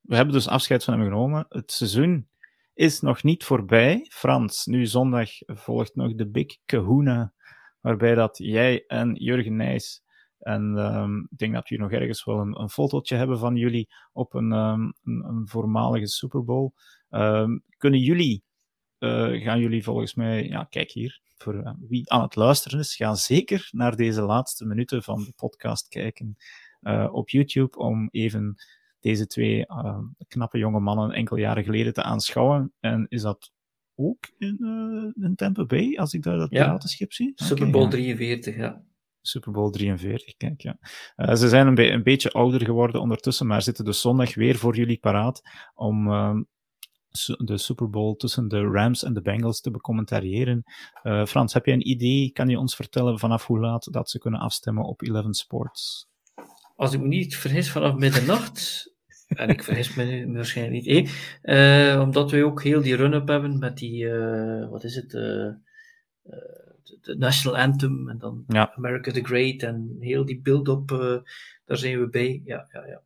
we 0.00 0.16
hebben 0.16 0.34
dus 0.34 0.48
afscheid 0.48 0.84
van 0.84 0.94
hem 0.94 1.02
genomen. 1.02 1.46
Het 1.48 1.72
seizoen 1.72 2.28
is 2.74 3.00
nog 3.00 3.22
niet 3.22 3.44
voorbij. 3.44 4.06
Frans, 4.08 4.66
nu 4.66 4.86
zondag 4.86 5.30
volgt 5.46 5.94
nog 5.94 6.14
de 6.14 6.26
Big 6.26 6.56
Kahuna, 6.64 7.32
waarbij 7.80 8.14
dat 8.14 8.38
jij 8.38 8.84
en 8.86 9.14
Jurgen 9.14 9.56
Nijs 9.56 10.04
en 10.44 10.76
um, 10.76 11.26
ik 11.30 11.38
denk 11.38 11.52
dat 11.52 11.62
we 11.62 11.74
hier 11.74 11.84
nog 11.84 11.92
ergens 11.92 12.24
wel 12.24 12.38
een, 12.38 12.60
een 12.60 12.70
fotootje 12.70 13.16
hebben 13.16 13.38
van 13.38 13.56
jullie 13.56 13.88
op 14.12 14.34
een, 14.34 14.52
um, 14.52 14.92
een, 15.04 15.42
voormalige 15.44 16.06
Super 16.06 16.44
Bowl. 16.44 16.70
Um, 17.10 17.62
kunnen 17.76 18.00
jullie 18.00 18.42
gaan 18.98 19.60
jullie 19.60 19.82
volgens 19.82 20.14
mij, 20.14 20.48
ja, 20.48 20.64
kijk 20.64 20.90
hier, 20.90 21.20
voor 21.36 21.54
uh, 21.54 21.70
wie 21.88 22.10
aan 22.10 22.22
het 22.22 22.36
luisteren 22.36 22.78
is, 22.78 22.96
ga 22.96 23.14
zeker 23.14 23.68
naar 23.70 23.96
deze 23.96 24.22
laatste 24.22 24.66
minuten 24.66 25.02
van 25.02 25.24
de 25.24 25.32
podcast 25.36 25.88
kijken 25.88 26.36
uh, 26.80 27.08
op 27.12 27.28
YouTube 27.28 27.78
om 27.78 28.08
even 28.10 28.54
deze 29.00 29.26
twee 29.26 29.66
knappe 30.28 30.58
jonge 30.58 30.80
mannen 30.80 31.10
enkele 31.10 31.40
jaren 31.40 31.64
geleden 31.64 31.92
te 31.92 32.02
aanschouwen. 32.02 32.72
En 32.80 33.06
is 33.08 33.22
dat 33.22 33.52
ook 33.94 34.32
in, 34.38 34.56
in 35.20 35.34
Tampa 35.36 35.64
Bay, 35.64 35.96
als 35.96 36.12
ik 36.12 36.22
daar 36.22 36.36
dat 36.36 36.50
ja. 36.50 36.64
piratenschip 36.64 37.12
zie? 37.12 37.32
Super 37.34 37.70
Bowl 37.70 37.88
43, 37.88 38.56
ja. 38.56 38.84
Super 39.26 39.52
Bowl 39.52 39.70
43, 39.70 40.36
kijk 40.36 40.60
ja. 40.60 40.78
Uh, 41.16 41.34
ze 41.34 41.48
zijn 41.48 41.66
een, 41.66 41.92
een, 41.92 42.02
beetje 42.02 42.32
ouder 42.32 42.64
geworden 42.64 43.00
ondertussen, 43.00 43.46
maar 43.46 43.62
zitten 43.62 43.84
dus 43.84 44.00
zondag 44.00 44.34
weer 44.34 44.56
voor 44.56 44.76
jullie 44.76 44.98
paraat 44.98 45.42
om 45.74 46.08
uh, 46.08 46.36
de 47.22 47.58
Super 47.58 47.90
Bowl 47.90 48.16
tussen 48.16 48.48
de 48.48 48.60
Rams 48.60 49.02
en 49.02 49.14
de 49.14 49.22
Bengals 49.22 49.60
te 49.60 49.70
becommentariëren. 49.70 50.64
Uh, 51.02 51.24
Frans, 51.24 51.52
heb 51.52 51.66
je 51.66 51.72
een 51.72 51.88
idee? 51.88 52.30
Kan 52.30 52.48
je 52.48 52.58
ons 52.58 52.76
vertellen 52.76 53.18
vanaf 53.18 53.46
hoe 53.46 53.58
laat 53.58 53.92
dat 53.92 54.10
ze 54.10 54.18
kunnen 54.18 54.40
afstemmen 54.40 54.84
op 54.84 55.02
Eleven 55.02 55.34
Sports? 55.34 56.08
Als 56.76 56.92
ik 56.92 57.00
me 57.00 57.06
niet 57.06 57.36
vergis, 57.36 57.70
vanaf 57.70 57.94
middernacht. 57.94 58.92
en 59.28 59.48
ik 59.48 59.62
vergis 59.62 59.94
me 59.94 60.32
waarschijnlijk 60.32 60.84
niet, 60.84 61.10
eh? 61.42 62.00
omdat 62.02 62.30
we 62.30 62.44
ook 62.44 62.62
heel 62.62 62.82
die 62.82 62.96
run-up 62.96 63.28
hebben 63.28 63.58
met 63.58 63.76
die, 63.76 64.08
wat 64.70 64.84
is 64.84 64.94
het, 64.94 65.10
de 65.10 65.56
National 67.18 67.58
Anthem 67.58 68.08
en 68.08 68.18
dan 68.18 68.44
ja. 68.48 68.72
America 68.76 69.12
the 69.12 69.24
Great 69.24 69.62
en 69.62 69.96
heel 70.00 70.24
die 70.24 70.40
build-up, 70.40 70.88
daar 71.64 71.76
zijn 71.76 72.00
we 72.00 72.08
bij. 72.08 72.42
Ja, 72.44 72.68
ja, 72.72 72.86
ja. 72.86 73.00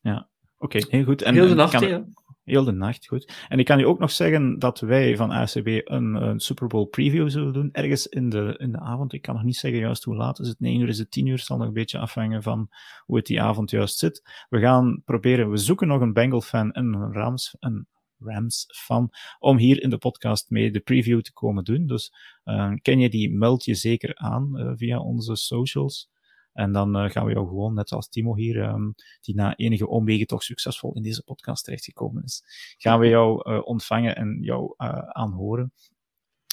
Ja, 0.00 0.28
oké, 0.58 0.76
okay, 0.76 0.98
heel 0.98 1.04
goed. 1.04 1.22
En, 1.22 1.34
heel 1.34 1.48
de 1.48 1.54
nacht, 1.54 1.78
kan... 1.78 2.14
Heel 2.44 2.64
de 2.64 2.72
nacht, 2.72 3.06
goed. 3.06 3.32
En 3.48 3.58
ik 3.58 3.64
kan 3.64 3.80
u 3.80 3.84
ook 3.84 3.98
nog 3.98 4.10
zeggen 4.10 4.58
dat 4.58 4.80
wij 4.80 5.16
van 5.16 5.30
ACB 5.30 5.66
een, 5.66 6.14
een, 6.14 6.40
Super 6.40 6.66
Bowl 6.66 6.86
preview 6.86 7.30
zullen 7.30 7.52
doen, 7.52 7.68
ergens 7.72 8.06
in 8.06 8.28
de, 8.28 8.54
in 8.58 8.72
de 8.72 8.80
avond. 8.80 9.12
Ik 9.12 9.22
kan 9.22 9.34
nog 9.34 9.44
niet 9.44 9.56
zeggen 9.56 9.80
juist 9.80 10.04
hoe 10.04 10.16
laat 10.16 10.38
is 10.38 10.48
het, 10.48 10.60
9 10.60 10.80
uur 10.80 10.88
is 10.88 10.98
het 10.98 11.10
10 11.10 11.26
uur, 11.26 11.38
zal 11.38 11.56
nog 11.56 11.66
een 11.66 11.72
beetje 11.72 11.98
afhangen 11.98 12.42
van 12.42 12.68
hoe 13.04 13.16
het 13.16 13.26
die 13.26 13.42
avond 13.42 13.70
juist 13.70 13.98
zit. 13.98 14.46
We 14.48 14.60
gaan 14.60 15.02
proberen, 15.04 15.50
we 15.50 15.56
zoeken 15.56 15.88
nog 15.88 16.00
een 16.00 16.12
Bengal-fan 16.12 16.72
en 16.72 16.94
een 16.94 17.12
Rams, 17.12 17.56
een 17.60 17.86
Rams 18.18 18.66
fan, 18.76 19.10
om 19.38 19.58
hier 19.58 19.82
in 19.82 19.90
de 19.90 19.98
podcast 19.98 20.50
mee 20.50 20.70
de 20.70 20.80
preview 20.80 21.20
te 21.20 21.32
komen 21.32 21.64
doen. 21.64 21.86
Dus 21.86 22.14
uh, 22.44 22.72
ken 22.82 22.98
je 22.98 23.10
die, 23.10 23.32
meld 23.32 23.64
je 23.64 23.74
zeker 23.74 24.14
aan 24.14 24.50
uh, 24.54 24.72
via 24.74 24.98
onze 24.98 25.36
socials. 25.36 26.10
En 26.54 26.72
dan 26.72 26.96
uh, 26.96 27.10
gaan 27.10 27.26
we 27.26 27.32
jou 27.32 27.48
gewoon, 27.48 27.74
net 27.74 27.90
als 27.90 28.08
Timo 28.08 28.36
hier, 28.36 28.56
um, 28.56 28.94
die 29.20 29.34
na 29.34 29.56
enige 29.56 29.88
omwegen 29.88 30.26
toch 30.26 30.42
succesvol 30.42 30.94
in 30.94 31.02
deze 31.02 31.22
podcast 31.22 31.64
terechtgekomen 31.64 32.22
is, 32.22 32.42
gaan 32.78 32.98
we 32.98 33.08
jou 33.08 33.60
ontvangen 33.62 34.16
en 34.16 34.38
jou 34.40 34.74
aanhoren. 35.08 35.72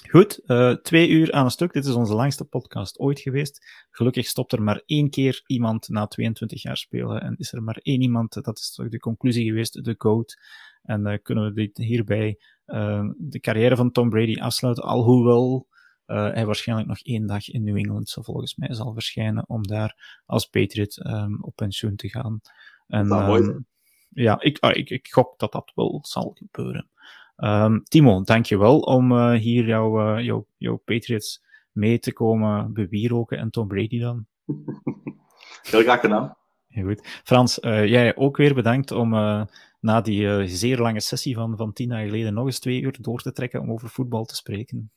Goed, 0.10 0.42
twee 0.82 1.10
uur 1.10 1.32
aan 1.32 1.46
een 1.46 1.52
stuk. 1.52 1.74
Dit 1.74 1.86
is 1.86 1.94
onze 1.94 2.14
langste 2.14 2.46
podcast 2.46 3.00
ooit 3.00 3.20
geweest. 3.20 3.86
Gelukkig 3.92 4.26
stopt 4.26 4.52
er 4.52 4.62
maar 4.62 4.82
één 4.86 5.10
keer 5.10 5.44
iemand 5.46 5.90
na 5.90 6.08
22 6.08 6.62
jaar 6.62 6.78
spelen. 6.78 7.22
En 7.22 7.36
is 7.38 7.54
er 7.54 7.64
maar 7.64 7.80
één 7.82 8.02
iemand, 8.02 8.44
dat 8.44 8.58
is 8.58 8.74
toch 8.74 8.90
de 8.90 9.00
conclusie 9.00 9.46
geweest, 9.46 9.84
de 9.84 9.96
GOAT. 9.98 10.38
En 10.84 11.08
uh, 11.08 11.18
kunnen 11.22 11.46
we 11.46 11.54
dit 11.54 11.78
hierbij 11.78 12.40
de 13.18 13.40
carrière 13.40 13.76
van 13.76 13.92
Tom 13.92 14.10
Brady 14.10 14.40
afsluiten, 14.40 14.84
alhoewel 14.84 15.68
uh, 16.12 16.34
hij 16.34 16.46
waarschijnlijk 16.46 16.88
nog 16.88 17.00
één 17.00 17.28
dag 17.28 17.50
in 17.50 17.64
New 17.64 17.78
England 17.78 18.18
volgens 18.22 18.56
mij 18.56 18.74
zal 18.74 18.94
verschijnen 18.94 19.44
om 19.48 19.68
daar 19.68 20.22
als 20.26 20.46
Patriot 20.46 21.06
um, 21.06 21.38
op 21.42 21.56
pensioen 21.56 21.96
te 21.96 22.10
gaan. 22.10 22.42
En, 22.88 23.12
um, 23.12 23.66
ja, 24.10 24.42
ik, 24.42 24.58
ah, 24.60 24.76
ik, 24.76 24.90
ik 24.90 25.08
gok 25.08 25.40
dat 25.40 25.52
dat 25.52 25.72
wel 25.76 26.00
zal 26.02 26.32
gebeuren. 26.34 26.90
Um, 27.38 27.84
Timo, 27.84 28.24
dankjewel 28.24 28.80
om 28.80 29.12
uh, 29.12 29.32
hier 29.32 29.66
jouw 29.66 30.18
uh, 30.18 30.26
jou, 30.26 30.44
jou 30.58 30.78
Patriots 30.78 31.44
mee 31.72 32.00
te 32.00 32.14
komen 32.14 32.74
bewieroken 32.74 33.38
en 33.38 33.50
Tom 33.50 33.68
Brady 33.68 34.00
dan. 34.00 34.26
Heel 35.72 35.82
graag 35.82 36.00
gedaan. 36.00 36.36
Heel 36.68 36.86
goed. 36.86 37.22
Frans, 37.24 37.60
uh, 37.60 37.86
jij 37.88 38.16
ook 38.16 38.38
weer 38.38 38.54
bedankt 38.54 38.92
om 38.92 39.10
na 39.80 40.02
die 40.02 40.48
zeer 40.48 40.78
lange 40.78 41.00
sessie 41.00 41.36
van, 41.36 41.58
van 41.58 41.74
tien 41.74 41.90
jaar 41.90 42.06
geleden 42.06 42.34
nog 42.34 42.46
eens 42.46 42.60
twee 42.60 42.82
uur 42.82 42.98
door 43.02 43.22
te 43.22 43.32
trekken 43.32 43.62
om 43.62 43.72
over 43.72 43.90
voetbal 43.90 44.26
te 44.26 44.36
spreken. 44.36 44.92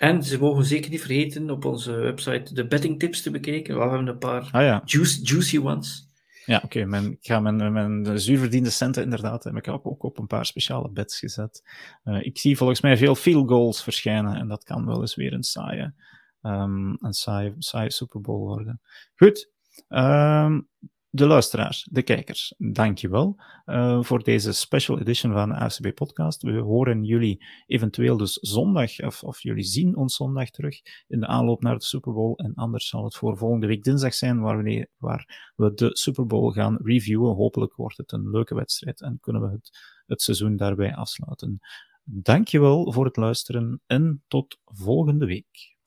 En 0.00 0.22
ze 0.22 0.38
mogen 0.38 0.64
zeker 0.64 0.90
niet 0.90 1.00
vergeten 1.00 1.50
op 1.50 1.64
onze 1.64 1.92
website 1.92 2.54
de 2.54 2.66
bettingtips 2.66 3.22
te 3.22 3.30
bekijken. 3.30 3.74
We 3.74 3.80
hebben 3.80 4.06
een 4.06 4.18
paar 4.18 4.48
ah, 4.52 4.62
ja. 4.62 4.82
juice, 4.84 5.22
juicy 5.22 5.58
ones. 5.58 6.08
Ja, 6.44 6.60
oké. 6.64 6.80
Okay. 6.80 7.04
Ik 7.10 7.18
ga 7.20 7.40
mijn, 7.40 7.72
mijn 7.72 8.20
zuurverdiende 8.20 8.70
centen 8.70 9.02
inderdaad, 9.02 9.44
heb 9.44 9.56
ik 9.56 9.68
ook 9.68 10.02
op 10.02 10.18
een 10.18 10.26
paar 10.26 10.46
speciale 10.46 10.90
bets 10.90 11.18
gezet. 11.18 11.62
Uh, 12.04 12.24
ik 12.24 12.38
zie 12.38 12.56
volgens 12.56 12.80
mij 12.80 12.96
veel 12.96 13.14
field 13.14 13.48
goals 13.48 13.82
verschijnen 13.82 14.36
en 14.36 14.48
dat 14.48 14.64
kan 14.64 14.86
wel 14.86 15.00
eens 15.00 15.14
weer 15.14 15.32
een 15.32 15.42
saaie, 15.42 15.94
um, 16.42 16.96
een 17.00 17.12
saaie, 17.12 17.54
saaie 17.58 17.92
Super 17.92 18.20
Bowl 18.20 18.46
worden. 18.46 18.80
Goed. 19.16 19.50
Um, 19.88 20.68
de 21.12 21.26
luisteraars, 21.26 21.88
de 21.90 22.02
kijkers, 22.02 22.54
dankjewel 22.58 23.36
uh, 23.66 24.02
voor 24.02 24.22
deze 24.22 24.52
special 24.52 24.98
edition 24.98 25.32
van 25.32 25.48
de 25.48 25.54
AFCB 25.54 25.94
podcast. 25.94 26.42
We 26.42 26.58
horen 26.58 27.04
jullie 27.04 27.44
eventueel 27.66 28.16
dus 28.16 28.32
zondag, 28.32 29.00
of, 29.00 29.22
of 29.22 29.42
jullie 29.42 29.64
zien 29.64 29.96
ons 29.96 30.16
zondag 30.16 30.50
terug 30.50 30.80
in 31.08 31.20
de 31.20 31.26
aanloop 31.26 31.62
naar 31.62 31.78
de 31.78 31.84
Super 31.84 32.12
Bowl. 32.12 32.34
En 32.36 32.54
anders 32.54 32.88
zal 32.88 33.04
het 33.04 33.16
voor 33.16 33.36
volgende 33.36 33.66
week 33.66 33.82
dinsdag 33.82 34.14
zijn, 34.14 34.40
waar 34.40 34.62
we, 34.62 34.88
waar 34.96 35.52
we 35.56 35.74
de 35.74 35.90
Super 35.92 36.26
Bowl 36.26 36.50
gaan 36.50 36.78
reviewen. 36.82 37.34
Hopelijk 37.34 37.74
wordt 37.74 37.96
het 37.96 38.12
een 38.12 38.30
leuke 38.30 38.54
wedstrijd 38.54 39.00
en 39.00 39.18
kunnen 39.20 39.42
we 39.42 39.48
het, 39.48 39.70
het 40.06 40.22
seizoen 40.22 40.56
daarbij 40.56 40.94
afsluiten. 40.94 41.58
Dankjewel 42.04 42.92
voor 42.92 43.04
het 43.04 43.16
luisteren 43.16 43.80
en 43.86 44.24
tot 44.28 44.58
volgende 44.64 45.26
week. 45.26 45.78